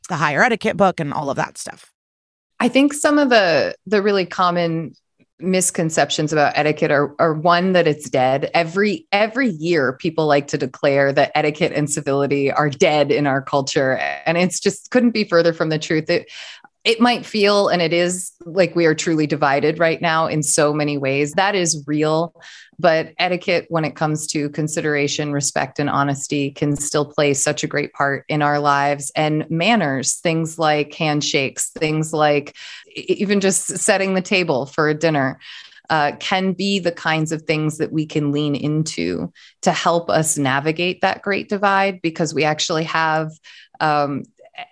the 0.08 0.16
higher 0.16 0.42
etiquette 0.42 0.76
book, 0.76 1.00
and 1.00 1.12
all 1.12 1.30
of 1.30 1.36
that 1.36 1.58
stuff. 1.58 1.92
I 2.60 2.68
think 2.68 2.92
some 2.92 3.18
of 3.18 3.28
the 3.28 3.74
the 3.86 4.02
really 4.02 4.26
common 4.26 4.94
misconceptions 5.40 6.32
about 6.32 6.52
etiquette 6.56 6.90
are, 6.90 7.14
are 7.18 7.34
one 7.34 7.72
that 7.72 7.86
it's 7.86 8.08
dead. 8.10 8.50
Every 8.54 9.06
every 9.12 9.48
year 9.48 9.92
people 9.92 10.26
like 10.26 10.48
to 10.48 10.58
declare 10.58 11.12
that 11.12 11.32
etiquette 11.34 11.72
and 11.72 11.90
civility 11.90 12.50
are 12.50 12.70
dead 12.70 13.10
in 13.10 13.26
our 13.26 13.42
culture 13.42 13.96
and 13.96 14.36
it's 14.36 14.60
just 14.60 14.90
couldn't 14.90 15.10
be 15.12 15.24
further 15.24 15.52
from 15.52 15.68
the 15.68 15.78
truth. 15.78 16.10
It 16.10 16.30
it 16.84 17.00
might 17.00 17.26
feel 17.26 17.68
and 17.68 17.82
it 17.82 17.92
is 17.92 18.32
like 18.46 18.74
we 18.74 18.86
are 18.86 18.94
truly 18.94 19.26
divided 19.26 19.78
right 19.78 20.00
now 20.00 20.26
in 20.26 20.42
so 20.42 20.72
many 20.72 20.96
ways. 20.96 21.32
That 21.32 21.54
is 21.54 21.84
real 21.86 22.34
but 22.78 23.12
etiquette 23.18 23.66
when 23.68 23.84
it 23.84 23.96
comes 23.96 24.26
to 24.28 24.48
consideration 24.50 25.32
respect 25.32 25.80
and 25.80 25.90
honesty 25.90 26.50
can 26.50 26.76
still 26.76 27.04
play 27.04 27.34
such 27.34 27.64
a 27.64 27.66
great 27.66 27.92
part 27.92 28.24
in 28.28 28.40
our 28.40 28.60
lives. 28.60 29.10
And 29.16 29.48
manners 29.50 30.14
things 30.14 30.58
like 30.58 30.94
handshakes 30.94 31.70
things 31.70 32.12
like 32.12 32.56
even 33.08 33.40
just 33.40 33.66
setting 33.78 34.14
the 34.14 34.22
table 34.22 34.66
for 34.66 34.88
a 34.88 34.94
dinner 34.94 35.38
uh, 35.90 36.12
can 36.20 36.52
be 36.52 36.78
the 36.78 36.92
kinds 36.92 37.32
of 37.32 37.42
things 37.42 37.78
that 37.78 37.92
we 37.92 38.04
can 38.04 38.30
lean 38.30 38.54
into 38.54 39.32
to 39.62 39.72
help 39.72 40.10
us 40.10 40.36
navigate 40.36 41.00
that 41.00 41.22
great 41.22 41.48
divide 41.48 42.02
because 42.02 42.34
we 42.34 42.44
actually 42.44 42.84
have 42.84 43.30
um, 43.80 44.22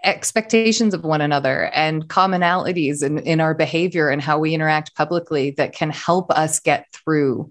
expectations 0.05 0.93
of 0.95 1.05
one 1.05 1.21
another 1.21 1.67
and 1.75 2.09
commonalities 2.09 3.03
in, 3.03 3.19
in 3.19 3.41
our 3.41 3.55
behavior 3.55 4.09
and 4.09 4.21
how 4.21 4.39
we 4.39 4.53
interact 4.55 4.95
publicly 4.95 5.53
that 5.53 5.73
can 5.73 5.91
help 5.91 6.31
us 6.33 6.61
get 6.61 6.87
through 6.93 7.49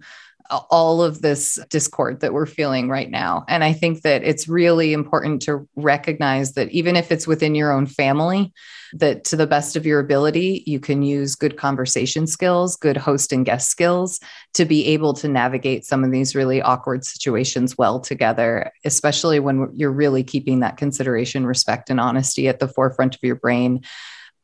all 0.69 1.01
of 1.01 1.21
this 1.21 1.59
discord 1.69 2.19
that 2.19 2.33
we're 2.33 2.45
feeling 2.45 2.87
right 2.87 3.09
now. 3.09 3.43
And 3.47 3.63
I 3.63 3.73
think 3.73 4.03
that 4.03 4.23
it's 4.23 4.47
really 4.47 4.93
important 4.93 5.41
to 5.43 5.67
recognize 5.75 6.53
that 6.53 6.69
even 6.69 6.95
if 6.95 7.11
it's 7.11 7.25
within 7.25 7.55
your 7.55 7.71
own 7.71 7.87
family, 7.87 8.53
that 8.95 9.25
to 9.25 9.35
the 9.35 9.45
best 9.45 9.75
of 9.75 9.85
your 9.85 9.99
ability, 9.99 10.63
you 10.65 10.79
can 10.79 11.03
use 11.03 11.35
good 11.35 11.57
conversation 11.57 12.25
skills, 12.25 12.77
good 12.77 12.95
host 12.95 13.33
and 13.33 13.45
guest 13.45 13.69
skills 13.69 14.19
to 14.53 14.63
be 14.63 14.87
able 14.87 15.13
to 15.13 15.27
navigate 15.27 15.85
some 15.85 16.03
of 16.03 16.11
these 16.11 16.33
really 16.33 16.61
awkward 16.61 17.05
situations 17.05 17.77
well 17.77 17.99
together, 17.99 18.71
especially 18.85 19.39
when 19.39 19.69
you're 19.73 19.91
really 19.91 20.23
keeping 20.23 20.61
that 20.61 20.77
consideration, 20.77 21.45
respect, 21.45 21.89
and 21.89 21.99
honesty 21.99 22.47
at 22.47 22.59
the 22.59 22.69
forefront 22.69 23.15
of 23.15 23.21
your 23.21 23.35
brain. 23.35 23.83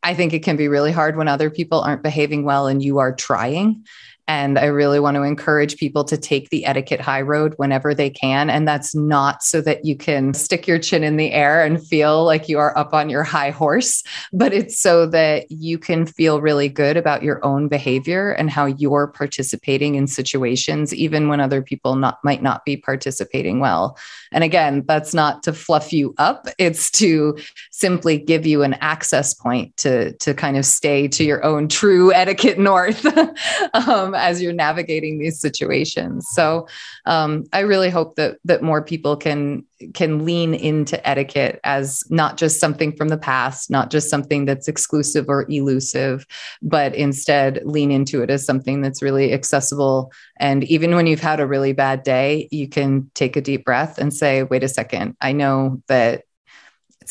I 0.04 0.14
think 0.14 0.34
it 0.34 0.44
can 0.44 0.58
be 0.58 0.68
really 0.68 0.92
hard 0.92 1.16
when 1.16 1.28
other 1.28 1.50
people 1.50 1.80
aren't 1.80 2.04
behaving 2.04 2.44
well 2.44 2.68
and 2.68 2.84
you 2.84 2.98
are 2.98 3.16
trying. 3.16 3.86
And 4.32 4.58
I 4.58 4.68
really 4.68 5.02
want 5.02 5.16
to 5.16 5.24
encourage 5.24 5.76
people 5.76 6.06
to 6.06 6.18
take 6.18 6.52
the 6.52 6.66
etiquette 6.66 7.02
high 7.02 7.20
road 7.20 7.54
whenever 7.58 7.94
they 7.94 8.10
can. 8.10 8.50
And 8.50 8.66
that's 8.66 8.96
not 8.96 9.44
so 9.44 9.60
that 9.60 9.84
you 9.84 9.98
can 9.98 10.34
stick 10.34 10.66
your 10.66 10.80
chin 10.80 11.04
in 11.04 11.18
the 11.18 11.34
air 11.34 11.66
and 11.66 11.86
feel 11.86 12.24
like 12.24 12.48
you 12.48 12.58
are 12.58 12.76
up 12.78 12.94
on 12.94 13.10
your 13.10 13.26
high 13.26 13.50
horse, 13.50 14.04
but 14.32 14.54
it's 14.54 14.80
so 14.80 15.06
that 15.08 15.52
you 15.52 15.78
can 15.78 16.06
feel 16.06 16.40
really 16.40 16.70
good 16.70 16.96
about 16.96 17.24
your 17.24 17.44
own 17.44 17.68
behavior 17.68 18.32
and 18.32 18.50
how 18.50 18.68
you're 18.68 19.08
participating 19.08 19.96
in 19.96 20.08
situations, 20.08 20.96
even 20.96 21.28
when 21.28 21.42
other 21.42 21.62
people 21.62 21.98
not, 21.98 22.18
might 22.24 22.42
not 22.42 22.64
be 22.64 22.78
participating 22.78 23.60
well. 23.60 23.98
And 24.32 24.46
again, 24.46 24.86
that's 24.88 25.14
not 25.14 25.44
to 25.44 25.52
fluff 25.52 25.92
you 25.92 26.16
up, 26.18 26.48
it's 26.58 26.90
to 26.92 27.38
simply 27.72 28.18
give 28.18 28.46
you 28.46 28.64
an 28.64 28.76
access 28.76 29.34
point 29.34 29.76
to, 29.76 30.14
to 30.20 30.34
kind 30.34 30.56
of 30.56 30.66
stay 30.66 31.10
to 31.10 31.26
your 31.26 31.44
own 31.44 31.68
true 31.68 32.14
etiquette 32.14 32.58
north. 32.58 33.06
um, 33.74 34.16
as 34.22 34.42
you're 34.42 34.54
navigating 34.54 35.20
these 35.20 35.40
situations. 35.40 36.28
So 36.32 36.68
um, 37.06 37.46
I 37.54 37.60
really 37.60 37.90
hope 37.90 38.16
that 38.16 38.38
that 38.46 38.62
more 38.62 38.82
people 38.82 39.18
can 39.18 39.66
can 39.94 40.26
lean 40.26 40.54
into 40.54 41.08
etiquette 41.08 41.60
as 41.64 42.04
not 42.10 42.38
just 42.38 42.60
something 42.60 42.96
from 42.96 43.10
the 43.10 43.18
past, 43.18 43.70
not 43.72 43.90
just 43.90 44.10
something 44.10 44.46
that's 44.46 44.68
exclusive 44.68 45.26
or 45.28 45.46
elusive, 45.50 46.26
but 46.62 46.94
instead 46.96 47.62
lean 47.66 47.92
into 47.92 48.22
it 48.22 48.30
as 48.30 48.46
something 48.46 48.82
that's 48.82 49.02
really 49.02 49.34
accessible. 49.34 50.12
And 50.38 50.64
even 50.66 50.96
when 50.96 51.08
you've 51.08 51.20
had 51.20 51.40
a 51.40 51.48
really 51.48 51.74
bad 51.74 52.04
day, 52.04 52.48
you 52.52 52.68
can 52.70 53.10
take 53.16 53.36
a 53.36 53.42
deep 53.42 53.66
breath 53.66 53.98
and 53.98 54.14
say, 54.14 54.44
wait 54.44 54.64
a 54.64 54.68
second, 54.68 55.16
I 55.22 55.32
know 55.32 55.82
that 55.88 56.24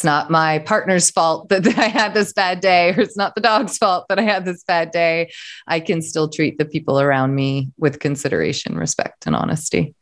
it's 0.01 0.05
not 0.07 0.31
my 0.31 0.61
partner's 0.61 1.11
fault 1.11 1.49
that 1.51 1.67
I 1.77 1.89
had 1.89 2.15
this 2.15 2.33
bad 2.33 2.61
day, 2.61 2.95
or 2.95 3.01
it's 3.01 3.19
not 3.19 3.35
the 3.35 3.43
dog's 3.43 3.77
fault 3.77 4.07
that 4.09 4.19
I 4.19 4.23
had 4.23 4.47
this 4.47 4.65
bad 4.65 4.93
day. 4.93 5.31
I 5.67 5.79
can 5.79 6.01
still 6.01 6.31
treat 6.31 6.57
the 6.57 6.65
people 6.65 6.99
around 6.99 7.35
me 7.35 7.71
with 7.77 7.99
consideration, 8.01 8.79
respect, 8.79 9.27
and 9.27 9.37
honesty. 9.37 9.95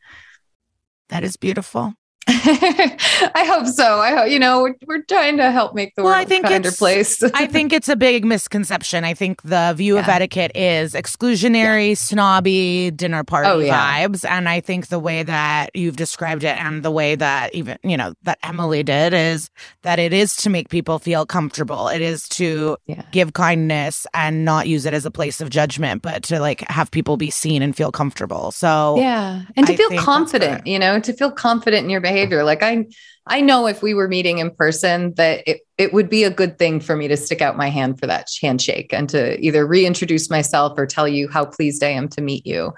That 1.09 1.25
is 1.25 1.35
beautiful. 1.35 1.95
I 3.33 3.43
hope 3.47 3.65
so. 3.65 3.99
I 3.99 4.11
hope 4.11 4.29
you 4.29 4.37
know 4.37 4.61
we're, 4.61 4.75
we're 4.85 5.01
trying 5.01 5.37
to 5.37 5.51
help 5.51 5.73
make 5.73 5.95
the 5.95 6.03
well, 6.03 6.13
world 6.13 6.21
I 6.21 6.25
think 6.25 6.45
a 6.45 6.49
kinder 6.49 6.71
place. 6.71 7.23
I 7.33 7.47
think 7.47 7.73
it's 7.73 7.89
a 7.89 7.95
big 7.95 8.23
misconception. 8.23 9.03
I 9.03 9.15
think 9.15 9.41
the 9.41 9.73
view 9.75 9.95
yeah. 9.95 10.01
of 10.01 10.09
etiquette 10.09 10.51
is 10.53 10.93
exclusionary, 10.93 11.89
yeah. 11.89 11.95
snobby, 11.95 12.91
dinner 12.91 13.23
party 13.23 13.49
oh, 13.49 13.59
yeah. 13.59 14.05
vibes, 14.05 14.29
and 14.29 14.47
I 14.47 14.59
think 14.59 14.87
the 14.87 14.99
way 14.99 15.23
that 15.23 15.71
you've 15.73 15.95
described 15.95 16.43
it 16.43 16.55
and 16.57 16.83
the 16.83 16.91
way 16.91 17.15
that 17.15 17.55
even 17.55 17.79
you 17.83 17.97
know 17.97 18.13
that 18.23 18.37
Emily 18.43 18.83
did 18.83 19.13
is 19.15 19.49
that 19.81 19.97
it 19.97 20.13
is 20.13 20.35
to 20.37 20.51
make 20.51 20.69
people 20.69 20.99
feel 20.99 21.25
comfortable. 21.25 21.87
It 21.87 22.01
is 22.01 22.29
to 22.29 22.77
give 23.11 23.33
kindness 23.33 24.05
and 24.13 24.45
not 24.45 24.67
use 24.67 24.85
it 24.85 24.93
as 24.93 25.05
a 25.05 25.11
place 25.11 25.41
of 25.41 25.49
judgment, 25.49 26.03
but 26.03 26.21
to 26.23 26.39
like 26.39 26.61
have 26.69 26.91
people 26.91 27.17
be 27.17 27.31
seen 27.31 27.63
and 27.63 27.75
feel 27.75 27.91
comfortable. 27.91 28.51
So 28.51 28.97
yeah, 28.97 29.41
and 29.55 29.65
to 29.65 29.73
I 29.73 29.75
feel 29.75 29.97
confident. 29.97 30.67
You 30.67 30.77
know, 30.77 30.99
to 30.99 31.11
feel 31.11 31.31
confident 31.31 31.85
in 31.85 31.89
your 31.89 32.01
behavior 32.01 32.18
behavior. 32.19 32.43
Like 32.43 32.63
I 32.63 32.85
I 33.27 33.41
know 33.41 33.67
if 33.67 33.83
we 33.83 33.93
were 33.93 34.07
meeting 34.07 34.39
in 34.39 34.49
person 34.49 35.13
that 35.15 35.43
it, 35.45 35.61
it 35.77 35.93
would 35.93 36.09
be 36.09 36.23
a 36.23 36.31
good 36.31 36.57
thing 36.57 36.79
for 36.79 36.95
me 36.95 37.07
to 37.07 37.15
stick 37.15 37.41
out 37.41 37.57
my 37.57 37.69
hand 37.69 37.99
for 37.99 38.07
that 38.07 38.27
handshake 38.41 38.91
and 38.91 39.07
to 39.09 39.39
either 39.39 39.67
reintroduce 39.67 40.31
myself 40.31 40.73
or 40.77 40.87
tell 40.87 41.07
you 41.07 41.29
how 41.29 41.45
pleased 41.45 41.83
I 41.83 41.89
am 41.89 42.07
to 42.09 42.21
meet 42.21 42.45
you. 42.47 42.73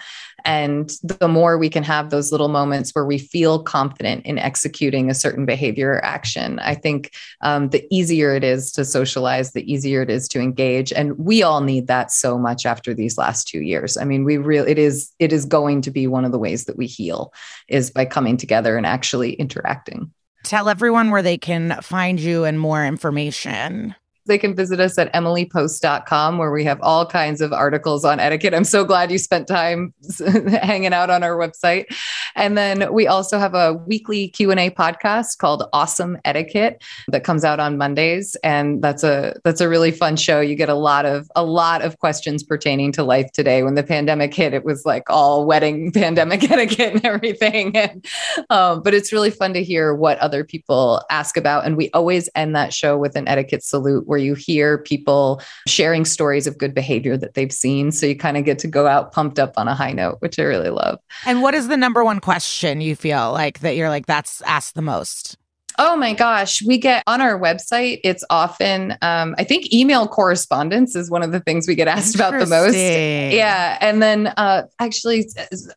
And 0.46 0.92
the 1.04 1.28
more 1.28 1.58
we 1.58 1.70
can 1.70 1.84
have 1.84 2.10
those 2.10 2.32
little 2.32 2.48
moments 2.48 2.92
where 2.92 3.06
we 3.06 3.18
feel 3.18 3.62
confident 3.64 4.26
in 4.26 4.38
executing 4.38 5.10
a 5.10 5.16
certain 5.16 5.46
behavior 5.46 5.94
or 5.94 6.06
action, 6.06 6.60
I 6.60 6.76
think 6.76 7.14
um, 7.42 7.70
the 7.70 7.86
easier 7.92 8.34
it 8.34 8.44
is 8.44 8.72
to 8.74 8.86
socialize, 8.86 9.52
the 9.52 9.72
easier 9.72 10.02
it 10.02 10.10
is 10.10 10.28
to 10.30 10.40
engage. 10.40 10.92
And 10.92 11.18
we 11.18 11.44
all 11.44 11.62
need 11.62 11.88
that 11.88 12.12
so 12.12 12.38
much 12.38 12.66
after 12.66 12.94
these 12.94 13.18
last 13.18 13.48
two 13.48 13.62
years. 13.62 13.98
I 13.98 14.04
mean, 14.04 14.24
we 14.24 14.38
really, 14.38 14.72
it 14.72 14.80
is, 14.80 15.12
it 15.20 15.32
is 15.32 15.46
going 15.46 15.82
to 15.84 15.92
be 15.92 16.08
one 16.08 16.26
of 16.26 16.32
the 16.32 16.40
ways 16.40 16.66
that 16.66 16.78
we 16.78 16.88
heal 16.88 17.34
is 17.68 17.92
by 17.92 18.06
coming 18.06 18.38
together 18.38 18.78
and 18.78 18.86
actually 18.86 19.34
interacting. 19.34 20.12
Tell 20.44 20.70
everyone 20.70 21.12
where 21.12 21.22
they 21.22 21.38
can 21.38 21.80
find 21.82 22.20
you 22.20 22.46
and 22.46 22.60
more 22.60 22.84
information 22.86 23.96
they 24.32 24.38
can 24.38 24.56
visit 24.56 24.80
us 24.80 24.98
at 24.98 25.12
emilypost.com 25.14 26.38
where 26.38 26.54
we 26.54 26.64
have 26.64 26.80
all 26.82 27.06
kinds 27.06 27.42
of 27.42 27.52
articles 27.52 28.06
on 28.06 28.18
etiquette. 28.18 28.54
I'm 28.54 28.64
so 28.64 28.86
glad 28.86 29.12
you 29.12 29.18
spent 29.18 29.46
time 29.46 29.94
hanging 30.64 30.94
out 30.94 31.10
on 31.10 31.22
our 31.22 31.36
website. 31.38 31.86
And 32.34 32.58
then 32.58 32.94
we 32.94 33.08
also 33.08 33.38
have 33.38 33.54
a 33.54 33.74
weekly 33.74 34.30
Q&A 34.30 34.70
podcast 34.70 35.38
called 35.38 35.66
Awesome 35.74 36.18
Etiquette 36.24 36.82
that 37.10 37.26
comes 37.26 37.44
out 37.44 37.60
on 37.60 37.78
Mondays 37.78 38.38
and 38.42 38.82
that's 38.82 39.04
a 39.04 39.36
that's 39.44 39.60
a 39.60 39.68
really 39.68 39.92
fun 39.92 40.16
show. 40.16 40.40
You 40.40 40.56
get 40.56 40.70
a 40.70 40.76
lot 40.76 41.06
of 41.06 41.30
a 41.36 41.44
lot 41.44 41.82
of 41.82 42.00
questions 42.00 42.42
pertaining 42.42 42.94
to 42.94 43.04
life 43.04 43.34
today. 43.34 43.64
When 43.64 43.76
the 43.76 43.84
pandemic 43.84 44.34
hit, 44.34 44.54
it 44.54 44.64
was 44.64 44.86
like 44.86 45.10
all 45.10 45.46
wedding 45.46 45.92
pandemic 45.94 46.50
etiquette 46.50 46.94
and 46.94 47.06
everything. 47.06 47.76
And 47.82 48.06
um, 48.50 48.84
but 48.84 48.94
it's 48.94 49.12
really 49.12 49.32
fun 49.32 49.54
to 49.54 49.64
hear 49.64 49.96
what 49.96 50.20
other 50.20 50.44
people 50.44 51.02
ask 51.10 51.36
about 51.36 51.66
and 51.66 51.76
we 51.76 51.90
always 51.92 52.30
end 52.36 52.56
that 52.56 52.74
show 52.74 52.96
with 52.96 53.16
an 53.16 53.28
etiquette 53.28 53.64
salute 53.64 54.08
where 54.08 54.20
you 54.22 54.36
hear 54.36 54.78
people 54.78 55.42
sharing 55.68 56.06
stories 56.06 56.48
of 56.48 56.58
good 56.58 56.74
behavior 56.74 57.18
that 57.18 57.34
they've 57.34 57.52
seen. 57.52 57.92
So 57.92 58.06
you 58.06 58.16
kind 58.16 58.38
of 58.38 58.46
get 58.46 58.60
to 58.60 58.68
go 58.68 58.88
out 58.88 59.12
pumped 59.12 59.40
up 59.40 59.54
on 59.58 59.68
a 59.68 59.76
high 59.76 59.94
note, 59.94 60.18
which 60.20 60.40
I 60.40 60.44
really 60.44 60.70
love. 60.70 61.00
And 61.26 61.42
what 61.42 61.54
is 61.54 61.68
the 61.68 61.78
number 61.78 62.04
one 62.04 62.20
question 62.20 62.82
you 62.82 62.96
feel 62.96 63.32
like 63.32 63.60
that 63.60 63.76
you're 63.76 63.90
like, 63.90 64.06
that's 64.06 64.42
asked 64.44 64.76
the 64.76 64.82
most? 64.82 65.38
Oh 65.80 65.96
my 65.96 66.14
gosh, 66.14 66.62
we 66.62 66.78
get 66.78 67.02
on 67.08 67.22
our 67.22 67.40
website. 67.40 68.02
It's 68.04 68.26
often, 68.30 68.98
um, 69.02 69.36
I 69.38 69.46
think, 69.46 69.74
email 69.74 70.06
correspondence 70.06 70.98
is 70.98 71.10
one 71.10 71.24
of 71.24 71.32
the 71.32 71.40
things 71.40 71.66
we 71.66 71.76
get 71.76 71.88
asked 71.88 72.14
about 72.14 72.38
the 72.38 72.46
most. 72.46 72.76
Yeah, 72.76 73.78
and 73.80 74.02
then 74.02 74.28
uh, 74.38 74.64
actually, 74.80 75.30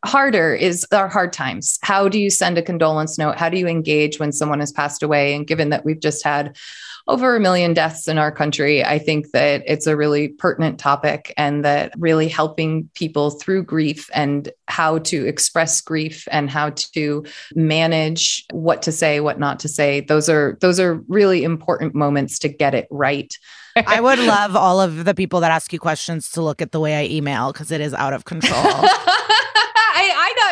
harder 0.03 0.53
is 0.53 0.85
our 0.91 1.07
hard 1.07 1.31
times. 1.31 1.79
How 1.81 2.09
do 2.09 2.19
you 2.19 2.29
send 2.29 2.57
a 2.57 2.61
condolence 2.61 3.17
note? 3.17 3.37
How 3.37 3.47
do 3.47 3.57
you 3.57 3.67
engage 3.67 4.19
when 4.19 4.33
someone 4.33 4.59
has 4.59 4.71
passed 4.71 5.01
away? 5.01 5.33
And 5.33 5.47
given 5.47 5.69
that 5.69 5.85
we've 5.85 5.99
just 5.99 6.25
had 6.25 6.57
over 7.07 7.35
a 7.35 7.39
million 7.39 7.73
deaths 7.73 8.07
in 8.07 8.17
our 8.17 8.31
country, 8.31 8.83
I 8.83 8.97
think 8.97 9.31
that 9.31 9.63
it's 9.65 9.87
a 9.87 9.95
really 9.95 10.29
pertinent 10.29 10.79
topic 10.79 11.33
and 11.37 11.63
that 11.63 11.93
really 11.97 12.27
helping 12.27 12.89
people 12.95 13.31
through 13.31 13.63
grief 13.63 14.09
and 14.13 14.51
how 14.67 14.99
to 14.99 15.27
express 15.27 15.81
grief 15.81 16.27
and 16.31 16.49
how 16.49 16.71
to 16.71 17.23
manage 17.53 18.45
what 18.51 18.81
to 18.83 18.91
say, 18.91 19.19
what 19.19 19.39
not 19.39 19.59
to 19.59 19.67
say. 19.67 20.01
Those 20.01 20.29
are 20.29 20.57
those 20.61 20.79
are 20.79 20.95
really 21.07 21.43
important 21.43 21.93
moments 21.93 22.39
to 22.39 22.49
get 22.49 22.73
it 22.73 22.87
right. 22.89 23.37
I 23.75 23.99
would 23.99 24.19
love 24.19 24.55
all 24.55 24.79
of 24.79 25.03
the 25.03 25.13
people 25.13 25.41
that 25.41 25.51
ask 25.51 25.73
you 25.73 25.79
questions 25.79 26.31
to 26.31 26.41
look 26.41 26.61
at 26.61 26.71
the 26.71 26.79
way 26.79 26.95
I 26.95 27.13
email 27.13 27.51
because 27.51 27.71
it 27.71 27.81
is 27.81 27.93
out 27.93 28.13
of 28.13 28.23
control. 28.23 28.63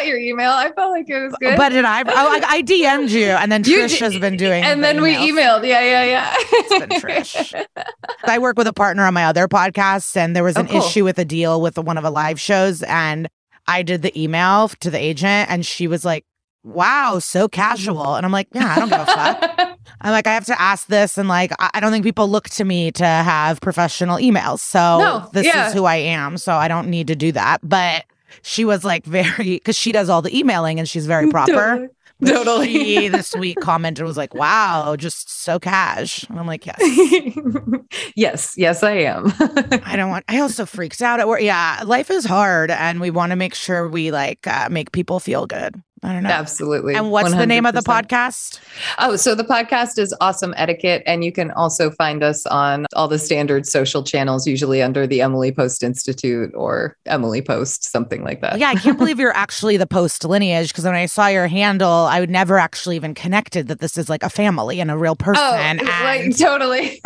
Got 0.04 0.10
your 0.10 0.20
email. 0.20 0.52
I 0.52 0.70
felt 0.74 0.92
like 0.92 1.10
it 1.10 1.18
was 1.18 1.34
good. 1.40 1.56
But 1.56 1.70
did 1.70 1.86
I? 1.86 2.02
Oh, 2.02 2.06
I, 2.08 2.42
I 2.46 2.62
DM'd 2.62 3.12
you, 3.12 3.28
and 3.28 3.50
then 3.50 3.64
you 3.64 3.80
Trish 3.80 4.00
has 4.02 4.18
been 4.20 4.36
doing. 4.36 4.64
And 4.64 4.84
then 4.84 5.02
we 5.02 5.16
emailed. 5.16 5.66
Yeah, 5.66 5.82
yeah, 5.82 6.04
yeah. 6.04 6.34
it's 6.38 6.80
been 6.80 7.00
Trish. 7.00 7.66
I 8.26 8.38
work 8.38 8.58
with 8.58 8.68
a 8.68 8.74
partner 8.74 9.06
on 9.06 9.14
my 9.14 9.26
other 9.26 9.48
podcast, 9.48 10.18
and 10.18 10.36
there 10.36 10.44
was 10.44 10.58
oh, 10.58 10.62
an 10.62 10.68
oh, 10.68 10.72
cool. 10.72 10.82
issue 10.82 11.04
with 11.06 11.18
a 11.20 11.26
deal 11.26 11.62
with 11.62 11.78
one 11.78 11.98
of 11.98 12.04
the 12.04 12.12
live 12.12 12.40
shows, 12.40 12.84
and 12.84 13.30
I 13.66 13.82
did 13.82 14.02
the 14.02 14.22
email 14.22 14.68
to 14.68 14.90
the 14.90 15.00
agent, 15.00 15.50
and 15.50 15.66
she 15.66 15.88
was 15.88 16.04
like, 16.04 16.26
"Wow, 16.64 17.20
so 17.20 17.48
casual," 17.48 18.16
and 18.16 18.26
I'm 18.26 18.32
like, 18.34 18.50
"Yeah, 18.52 18.74
I 18.76 18.80
don't 18.80 18.90
give 18.90 19.00
a 19.00 19.06
fuck." 19.06 19.60
I'm 20.02 20.12
like, 20.12 20.28
I 20.28 20.34
have 20.34 20.46
to 20.46 20.62
ask 20.62 20.88
this, 20.88 21.18
and 21.18 21.30
like, 21.30 21.52
I 21.60 21.80
don't 21.80 21.92
think 21.92 22.04
people 22.04 22.28
look 22.28 22.50
to 22.52 22.66
me 22.66 22.92
to 22.92 23.06
have 23.06 23.62
professional 23.62 24.18
emails. 24.18 24.60
So 24.60 24.80
no, 24.80 25.30
this 25.32 25.46
yeah. 25.46 25.68
is 25.68 25.74
who 25.74 25.86
I 25.86 25.96
am. 25.96 26.38
So 26.38 26.54
I 26.54 26.68
don't 26.68 26.90
need 26.90 27.08
to 27.08 27.16
do 27.16 27.32
that. 27.32 27.62
But 27.64 28.04
she 28.42 28.66
was 28.66 28.84
like 28.84 29.06
very 29.06 29.56
because 29.56 29.78
she 29.78 29.92
does 29.92 30.10
all 30.10 30.22
the 30.22 30.38
emailing 30.38 30.80
and 30.80 30.88
she's 30.88 31.06
very 31.06 31.30
proper. 31.30 31.90
Totally. 32.26 32.68
She 32.68 33.08
this 33.10 33.36
week 33.36 33.60
commented 33.60 34.06
was 34.06 34.18
like, 34.18 34.34
"Wow, 34.34 34.96
just 34.96 35.30
so 35.30 35.60
cash." 35.60 36.24
And 36.30 36.40
I'm 36.40 36.48
like, 36.48 36.66
"Yes, 36.66 36.80
yes, 38.16 38.54
yes, 38.58 38.84
I 38.84 38.92
am." 38.92 39.34
I 39.86 39.96
don't 39.96 40.10
want. 40.10 40.24
I 40.28 40.40
also 40.40 40.66
freaks 40.66 41.02
out 41.02 41.20
at 41.20 41.28
work. 41.28 41.42
Yeah, 41.42 41.82
life 41.86 42.10
is 42.10 42.24
hard, 42.26 42.72
and 42.72 43.02
we 43.02 43.10
want 43.10 43.32
to 43.32 43.36
make 43.36 43.56
sure 43.56 43.88
we 43.88 44.12
like 44.12 44.46
uh, 44.48 44.70
make 44.72 44.92
people 44.92 45.20
feel 45.20 45.46
good. 45.48 45.82
I 46.04 46.12
don't 46.12 46.24
know. 46.24 46.30
Absolutely. 46.30 46.96
And 46.96 47.12
what's 47.12 47.32
the 47.32 47.46
name 47.46 47.66
of 47.66 47.74
the 47.74 47.82
podcast? 47.82 48.60
Oh, 49.00 49.16
so 49.16 49.36
the 49.36 49.44
podcast 49.44 49.98
is 49.98 50.14
Awesome 50.20 50.54
Etiquette, 50.58 51.02
and 51.06 51.24
you 51.24 51.32
can 51.32 51.52
also 51.52 51.92
find 51.92 52.24
us 52.24 52.46
on 52.48 52.86
all 52.94 53.08
the 53.08 53.18
standard 53.18 53.66
social 53.66 54.04
channels, 54.04 54.46
usually 54.46 54.82
under 54.82 55.08
the 55.08 55.22
Emily 55.22 55.52
Post 55.52 55.82
Institute 55.82 56.52
or 56.56 56.98
Emily 57.06 57.42
Post, 57.42 57.86
something 57.86 58.24
like 58.24 58.42
that. 58.42 58.60
Yeah, 58.60 58.70
I 58.70 58.76
can't 58.76 58.98
believe 58.98 59.18
you're 59.18 59.36
actually 59.36 59.78
the 59.78 59.88
post 59.88 60.26
lineage 60.26 60.70
because 60.70 60.84
when 60.84 60.94
I 60.94 61.06
saw 61.06 61.28
your 61.28 61.48
handle, 61.48 61.90
I 61.90 62.20
would 62.20 62.30
never 62.30 62.60
actually 62.60 62.98
even 62.98 63.14
connected 63.14 63.70
that 63.70 63.80
this 63.80 63.98
is 63.98 64.10
like 64.10 64.24
a 64.24 64.30
family 64.30 64.82
and 64.82 64.92
a 64.92 64.98
real 64.98 65.16
person. 65.16 65.44
Oh, 65.44 65.56
and 65.56 65.82
like 65.82 66.38
totally. 66.38 67.02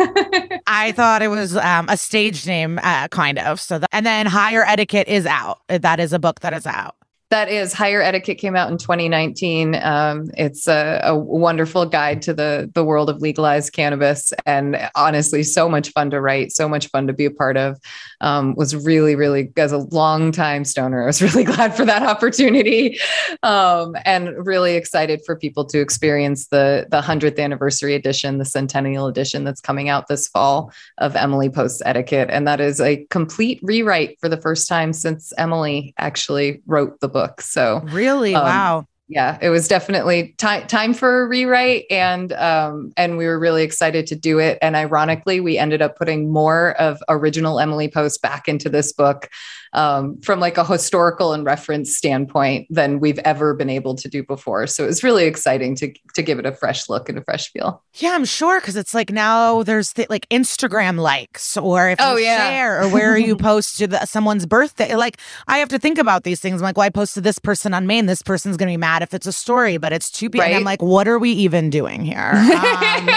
I 0.66 0.92
thought 0.92 1.22
it 1.22 1.28
was 1.28 1.56
um, 1.56 1.88
a 1.88 1.96
stage 1.96 2.46
name, 2.46 2.80
uh, 2.82 3.06
kind 3.08 3.38
of. 3.38 3.60
So, 3.60 3.78
that, 3.78 3.88
and 3.92 4.04
then 4.04 4.26
Higher 4.26 4.64
Etiquette 4.64 5.06
is 5.06 5.24
out. 5.24 5.60
That 5.68 6.00
is 6.00 6.12
a 6.12 6.18
book 6.18 6.40
that 6.40 6.52
is 6.52 6.66
out. 6.66 6.96
That 7.30 7.50
is 7.50 7.74
Higher 7.74 8.00
Etiquette 8.00 8.38
came 8.38 8.56
out 8.56 8.70
in 8.70 8.78
2019. 8.78 9.74
Um, 9.74 10.30
it's 10.38 10.66
a, 10.66 11.02
a 11.04 11.14
wonderful 11.14 11.84
guide 11.84 12.22
to 12.22 12.32
the 12.32 12.70
the 12.72 12.82
world 12.82 13.10
of 13.10 13.20
legalized 13.20 13.74
cannabis, 13.74 14.32
and 14.46 14.90
honestly, 14.94 15.42
so 15.42 15.68
much 15.68 15.90
fun 15.90 16.08
to 16.10 16.22
write, 16.22 16.52
so 16.52 16.66
much 16.66 16.86
fun 16.88 17.06
to 17.06 17.12
be 17.12 17.26
a 17.26 17.30
part 17.30 17.58
of. 17.58 17.78
Um, 18.22 18.54
was 18.54 18.74
really, 18.74 19.14
really 19.14 19.52
as 19.58 19.72
a 19.72 19.78
long 19.78 20.32
time 20.32 20.64
stoner, 20.64 21.02
I 21.02 21.06
was 21.06 21.20
really 21.34 21.44
glad 21.44 21.74
for 21.74 21.84
that 21.84 22.02
opportunity, 22.02 22.98
um, 23.42 23.94
and 24.06 24.30
really 24.46 24.74
excited 24.74 25.20
for 25.26 25.36
people 25.36 25.66
to 25.66 25.80
experience 25.80 26.46
the 26.46 26.86
the 26.90 27.02
hundredth 27.02 27.38
anniversary 27.38 27.94
edition, 27.94 28.38
the 28.38 28.46
centennial 28.46 29.06
edition 29.06 29.44
that's 29.44 29.60
coming 29.60 29.90
out 29.90 30.08
this 30.08 30.28
fall 30.28 30.72
of 30.96 31.14
Emily 31.14 31.50
Post 31.50 31.82
Etiquette, 31.84 32.30
and 32.30 32.48
that 32.48 32.58
is 32.58 32.80
a 32.80 33.04
complete 33.10 33.60
rewrite 33.62 34.18
for 34.18 34.30
the 34.30 34.40
first 34.40 34.66
time 34.66 34.94
since 34.94 35.30
Emily 35.36 35.92
actually 35.98 36.62
wrote 36.66 36.98
the 37.00 37.08
book. 37.08 37.17
So 37.40 37.80
Really? 37.84 38.34
Um, 38.34 38.44
wow. 38.44 38.86
yeah, 39.08 39.38
it 39.40 39.50
was 39.50 39.68
definitely 39.68 40.34
time 40.38 40.66
time 40.66 40.94
for 40.94 41.22
a 41.22 41.28
rewrite, 41.28 41.84
and 41.90 42.32
um, 42.34 42.92
and 42.96 43.16
we 43.16 43.26
were 43.26 43.38
really 43.38 43.62
excited 43.62 44.06
to 44.08 44.16
do 44.16 44.38
it. 44.38 44.58
And 44.60 44.76
ironically, 44.76 45.40
we 45.40 45.58
ended 45.58 45.82
up 45.82 45.96
putting 45.96 46.32
more 46.32 46.80
of 46.80 47.02
original 47.08 47.58
Emily 47.58 47.88
Post 47.88 48.22
back 48.22 48.48
into 48.48 48.68
this 48.68 48.92
book 48.92 49.28
um, 49.72 50.20
from 50.20 50.40
like 50.40 50.56
a 50.58 50.64
historical 50.64 51.32
and 51.32 51.44
reference 51.44 51.96
standpoint 51.96 52.66
than 52.70 53.00
we've 53.00 53.18
ever 53.20 53.54
been 53.54 53.70
able 53.70 53.94
to 53.96 54.08
do 54.08 54.22
before. 54.22 54.66
So 54.66 54.84
it 54.84 54.86
was 54.86 55.02
really 55.02 55.24
exciting 55.24 55.74
to 55.76 55.92
to 56.14 56.22
give 56.22 56.38
it 56.38 56.46
a 56.46 56.52
fresh 56.52 56.88
look 56.88 57.08
and 57.08 57.18
a 57.18 57.22
fresh 57.24 57.50
feel. 57.52 57.82
Yeah, 57.94 58.10
I'm 58.12 58.24
sure 58.24 58.60
because 58.60 58.76
it's 58.76 58.94
like 58.94 59.10
now 59.12 59.62
there's 59.62 59.92
the, 59.94 60.06
like 60.08 60.28
Instagram 60.30 60.98
likes 60.98 61.56
or 61.56 61.90
if 61.90 61.98
Oh, 62.00 62.16
you 62.16 62.24
yeah. 62.24 62.48
share 62.48 62.82
or 62.82 62.88
where 62.88 63.16
you 63.18 63.36
post 63.48 63.78
to 63.78 63.86
the, 63.86 64.04
someone's 64.06 64.46
birthday. 64.46 64.94
Like 64.96 65.18
I 65.46 65.58
have 65.58 65.68
to 65.70 65.78
think 65.78 65.98
about 65.98 66.24
these 66.24 66.40
things. 66.40 66.60
I'm 66.60 66.64
like, 66.64 66.76
well, 66.76 66.86
I 66.86 66.90
posted 66.90 67.24
this 67.24 67.38
person 67.38 67.74
on 67.74 67.86
main. 67.86 68.06
This 68.06 68.22
person's 68.22 68.56
gonna 68.56 68.72
be 68.72 68.76
mad 68.76 69.02
if 69.02 69.14
it's 69.14 69.26
a 69.26 69.32
story, 69.32 69.76
but 69.78 69.92
it's 69.92 70.10
too 70.10 70.28
big. 70.30 70.40
And 70.42 70.54
I'm 70.54 70.64
like, 70.64 70.82
what 70.82 71.06
are 71.08 71.18
we 71.18 71.30
even 71.32 71.70
doing 71.70 72.04
here? 72.04 72.32
Um, 72.58 73.08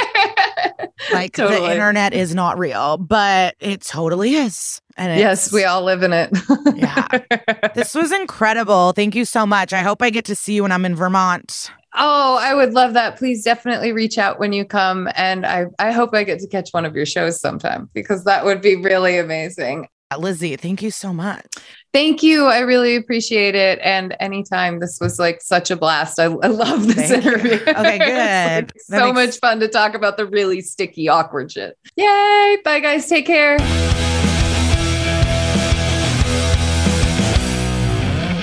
like 1.14 1.36
the 1.36 1.72
internet 1.72 2.14
is 2.14 2.36
not 2.36 2.58
real, 2.58 2.98
but 2.98 3.56
it 3.60 3.82
totally 3.82 4.36
is. 4.36 4.82
And 4.98 5.20
yes, 5.20 5.52
we 5.52 5.64
all 5.64 5.84
live 5.84 6.04
in 6.04 6.14
it. 6.14 6.30
Yeah. 6.76 7.08
This 7.74 7.96
was 7.96 8.12
incredible. 8.12 8.92
Thank 8.92 9.16
you 9.16 9.24
so 9.24 9.46
much. 9.46 9.72
I 9.72 9.80
hope 9.80 10.02
I 10.02 10.10
get 10.10 10.26
to 10.26 10.36
see 10.36 10.54
you 10.54 10.64
when 10.64 10.72
I'm 10.72 10.84
in 10.86 10.96
Vermont. 10.96 11.72
Oh, 11.96 12.38
I 12.40 12.54
would 12.54 12.74
love 12.74 12.94
that. 12.94 13.18
Please 13.18 13.44
definitely 13.44 13.92
reach 13.92 14.18
out 14.18 14.40
when 14.40 14.54
you 14.54 14.66
come. 14.66 15.10
And 15.16 15.46
I, 15.46 15.66
I 15.80 15.92
hope 15.92 16.14
I 16.14 16.24
get 16.24 16.40
to 16.40 16.48
catch 16.48 16.72
one 16.72 16.86
of 16.86 16.96
your 16.96 17.06
shows 17.06 17.40
sometime 17.40 17.90
because 17.94 18.26
that 18.26 18.46
would 18.46 18.62
be 18.62 18.76
really 18.76 19.18
amazing. 19.18 19.88
Lizzie, 20.18 20.56
thank 20.56 20.82
you 20.82 20.92
so 20.92 21.14
much. 21.14 21.46
Thank 21.94 22.24
you. 22.24 22.46
I 22.46 22.60
really 22.60 22.96
appreciate 22.96 23.54
it. 23.56 23.80
And 23.84 24.16
anytime, 24.20 24.80
this 24.80 24.98
was 25.02 25.20
like 25.20 25.42
such 25.42 25.72
a 25.72 25.76
blast. 25.76 26.20
I, 26.20 26.26
I 26.26 26.48
love 26.48 26.88
this 26.88 27.10
Thank 27.10 27.24
you. 27.26 27.32
interview. 27.32 27.54
Okay, 27.68 27.98
good. 28.00 28.72
like, 28.72 28.82
so 28.82 29.14
makes- 29.14 29.28
much 29.36 29.40
fun 29.40 29.60
to 29.60 29.68
talk 29.68 29.94
about 29.94 30.18
the 30.18 30.26
really 30.26 30.62
sticky, 30.62 31.10
awkward 31.10 31.52
shit. 31.52 31.78
Yay. 31.96 32.58
Bye, 32.64 32.80
guys. 32.80 33.08
Take 33.08 33.26
care. 33.26 33.58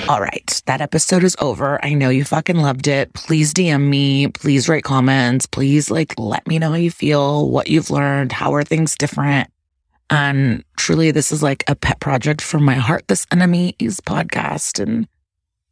All 0.07 0.19
right, 0.21 0.59
that 0.65 0.81
episode 0.81 1.23
is 1.23 1.35
over. 1.39 1.83
I 1.85 1.93
know 1.93 2.09
you 2.09 2.23
fucking 2.23 2.55
loved 2.55 2.87
it. 2.87 3.13
Please 3.13 3.53
DM 3.53 3.89
me. 3.89 4.27
Please 4.29 4.67
write 4.67 4.83
comments. 4.83 5.45
Please 5.45 5.91
like 5.91 6.15
let 6.17 6.47
me 6.47 6.57
know 6.57 6.69
how 6.69 6.75
you 6.77 6.89
feel, 6.89 7.47
what 7.47 7.67
you've 7.67 7.91
learned, 7.91 8.31
how 8.31 8.55
are 8.55 8.63
things 8.63 8.95
different. 8.95 9.51
And 10.09 10.63
truly, 10.77 11.11
this 11.11 11.31
is 11.31 11.43
like 11.43 11.63
a 11.67 11.75
pet 11.75 11.99
project 11.99 12.41
from 12.41 12.63
my 12.63 12.75
heart. 12.75 13.07
This 13.07 13.27
enemies 13.31 14.01
podcast, 14.01 14.81
and 14.81 15.07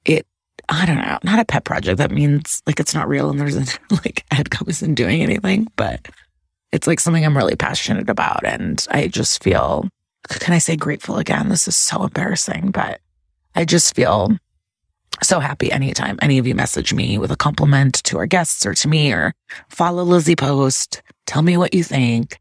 it, 0.06 0.28
I 0.70 0.86
don't 0.86 0.98
know, 0.98 1.18
not 1.24 1.40
a 1.40 1.46
pet 1.46 1.64
project. 1.64 1.98
That 1.98 2.12
means 2.12 2.62
like 2.68 2.80
it's 2.80 2.94
not 2.94 3.08
real 3.08 3.30
and 3.30 3.40
there's 3.40 3.56
like 3.92 4.24
Ed 4.32 4.50
isn't 4.68 4.96
doing 4.96 5.22
anything, 5.22 5.68
but 5.76 6.08
it's 6.72 6.88
like 6.88 7.00
something 7.00 7.26
I'm 7.26 7.38
really 7.38 7.56
passionate 7.56 8.10
about. 8.10 8.46
And 8.46 8.86
I 8.92 9.08
just 9.08 9.44
feel, 9.44 9.90
can 10.30 10.54
I 10.54 10.60
say 10.60 10.76
grateful 10.76 11.18
again? 11.18 11.50
This 11.50 11.68
is 11.68 11.76
so 11.76 12.04
embarrassing, 12.04 12.72
but 12.72 13.02
I 13.56 13.66
just 13.66 13.96
feel 13.96 14.38
so 15.24 15.40
happy 15.40 15.72
anytime 15.72 16.20
any 16.22 16.38
of 16.38 16.46
you 16.46 16.54
message 16.54 16.94
me 16.94 17.18
with 17.18 17.32
a 17.32 17.36
compliment 17.36 18.04
to 18.04 18.18
our 18.18 18.28
guests 18.28 18.66
or 18.66 18.74
to 18.76 18.88
me 18.88 19.12
or 19.12 19.34
follow 19.70 20.04
Lizzie 20.04 20.36
Post. 20.36 21.02
Tell 21.26 21.42
me 21.42 21.58
what 21.58 21.74
you 21.74 21.84
think. 21.84 22.40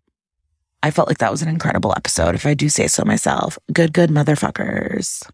I 0.82 0.90
felt 0.90 1.08
like 1.08 1.18
that 1.18 1.30
was 1.30 1.42
an 1.42 1.48
incredible 1.48 1.92
episode, 1.96 2.34
if 2.34 2.46
I 2.46 2.54
do 2.54 2.68
say 2.68 2.86
so 2.86 3.04
myself. 3.04 3.58
Good, 3.72 3.92
good 3.92 4.10
motherfuckers. 4.10 5.26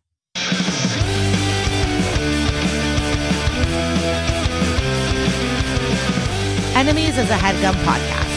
Enemies 6.75 7.19
is 7.19 7.31
a 7.31 7.37
headgum 7.37 7.75
podcast. 7.85 8.33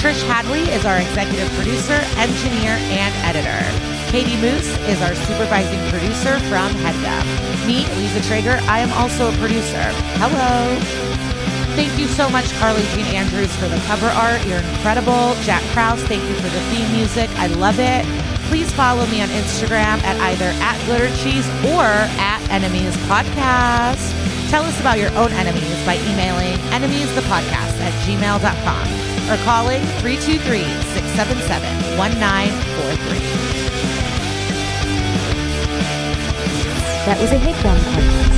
Trish 0.00 0.22
Hadley 0.26 0.62
is 0.72 0.84
our 0.84 0.98
executive 0.98 1.48
producer, 1.52 2.00
engineer, 2.16 2.76
and 2.90 3.14
editor. 3.24 3.60
Katie 4.10 4.40
Moose 4.40 4.68
is 4.88 5.00
our 5.02 5.14
supervising 5.14 5.80
producer 5.90 6.38
from 6.48 6.70
Headgum. 6.82 7.66
Me, 7.66 7.86
Liza 7.96 8.20
Treyger, 8.20 8.60
I 8.68 8.80
am 8.80 8.92
also 8.92 9.28
a 9.32 9.36
producer. 9.36 9.82
Hello. 10.18 11.33
Thank 11.74 11.98
you 11.98 12.06
so 12.06 12.30
much, 12.30 12.52
Carly 12.54 12.82
Jean 12.94 13.06
Andrews, 13.06 13.54
for 13.56 13.66
the 13.66 13.78
cover 13.86 14.06
art. 14.06 14.46
You're 14.46 14.58
incredible. 14.58 15.34
Jack 15.42 15.62
Krause, 15.74 16.02
thank 16.04 16.22
you 16.22 16.34
for 16.36 16.48
the 16.48 16.60
theme 16.70 16.90
music. 16.92 17.28
I 17.38 17.48
love 17.48 17.80
it. 17.80 18.06
Please 18.46 18.70
follow 18.72 19.06
me 19.06 19.20
on 19.22 19.28
Instagram 19.28 19.98
at 20.04 20.20
either 20.20 20.54
at 20.62 20.78
Glitter 20.86 21.08
Cheese 21.16 21.48
or 21.74 21.82
at 21.82 22.40
Enemies 22.50 22.96
Podcast. 23.10 24.14
Tell 24.50 24.62
us 24.62 24.78
about 24.78 24.98
your 24.98 25.10
own 25.18 25.32
enemies 25.32 25.74
by 25.84 25.96
emailing 25.96 26.54
enemiesthepodcast 26.70 27.80
at 27.82 27.92
gmail.com 28.06 28.86
or 29.28 29.36
calling 29.42 29.82
323 29.98 30.62
677 30.94 31.98
1943. 31.98 33.18
That 37.06 37.18
was 37.20 37.32
a 37.32 37.36
headgum 37.36 37.76
podcast. 37.92 38.33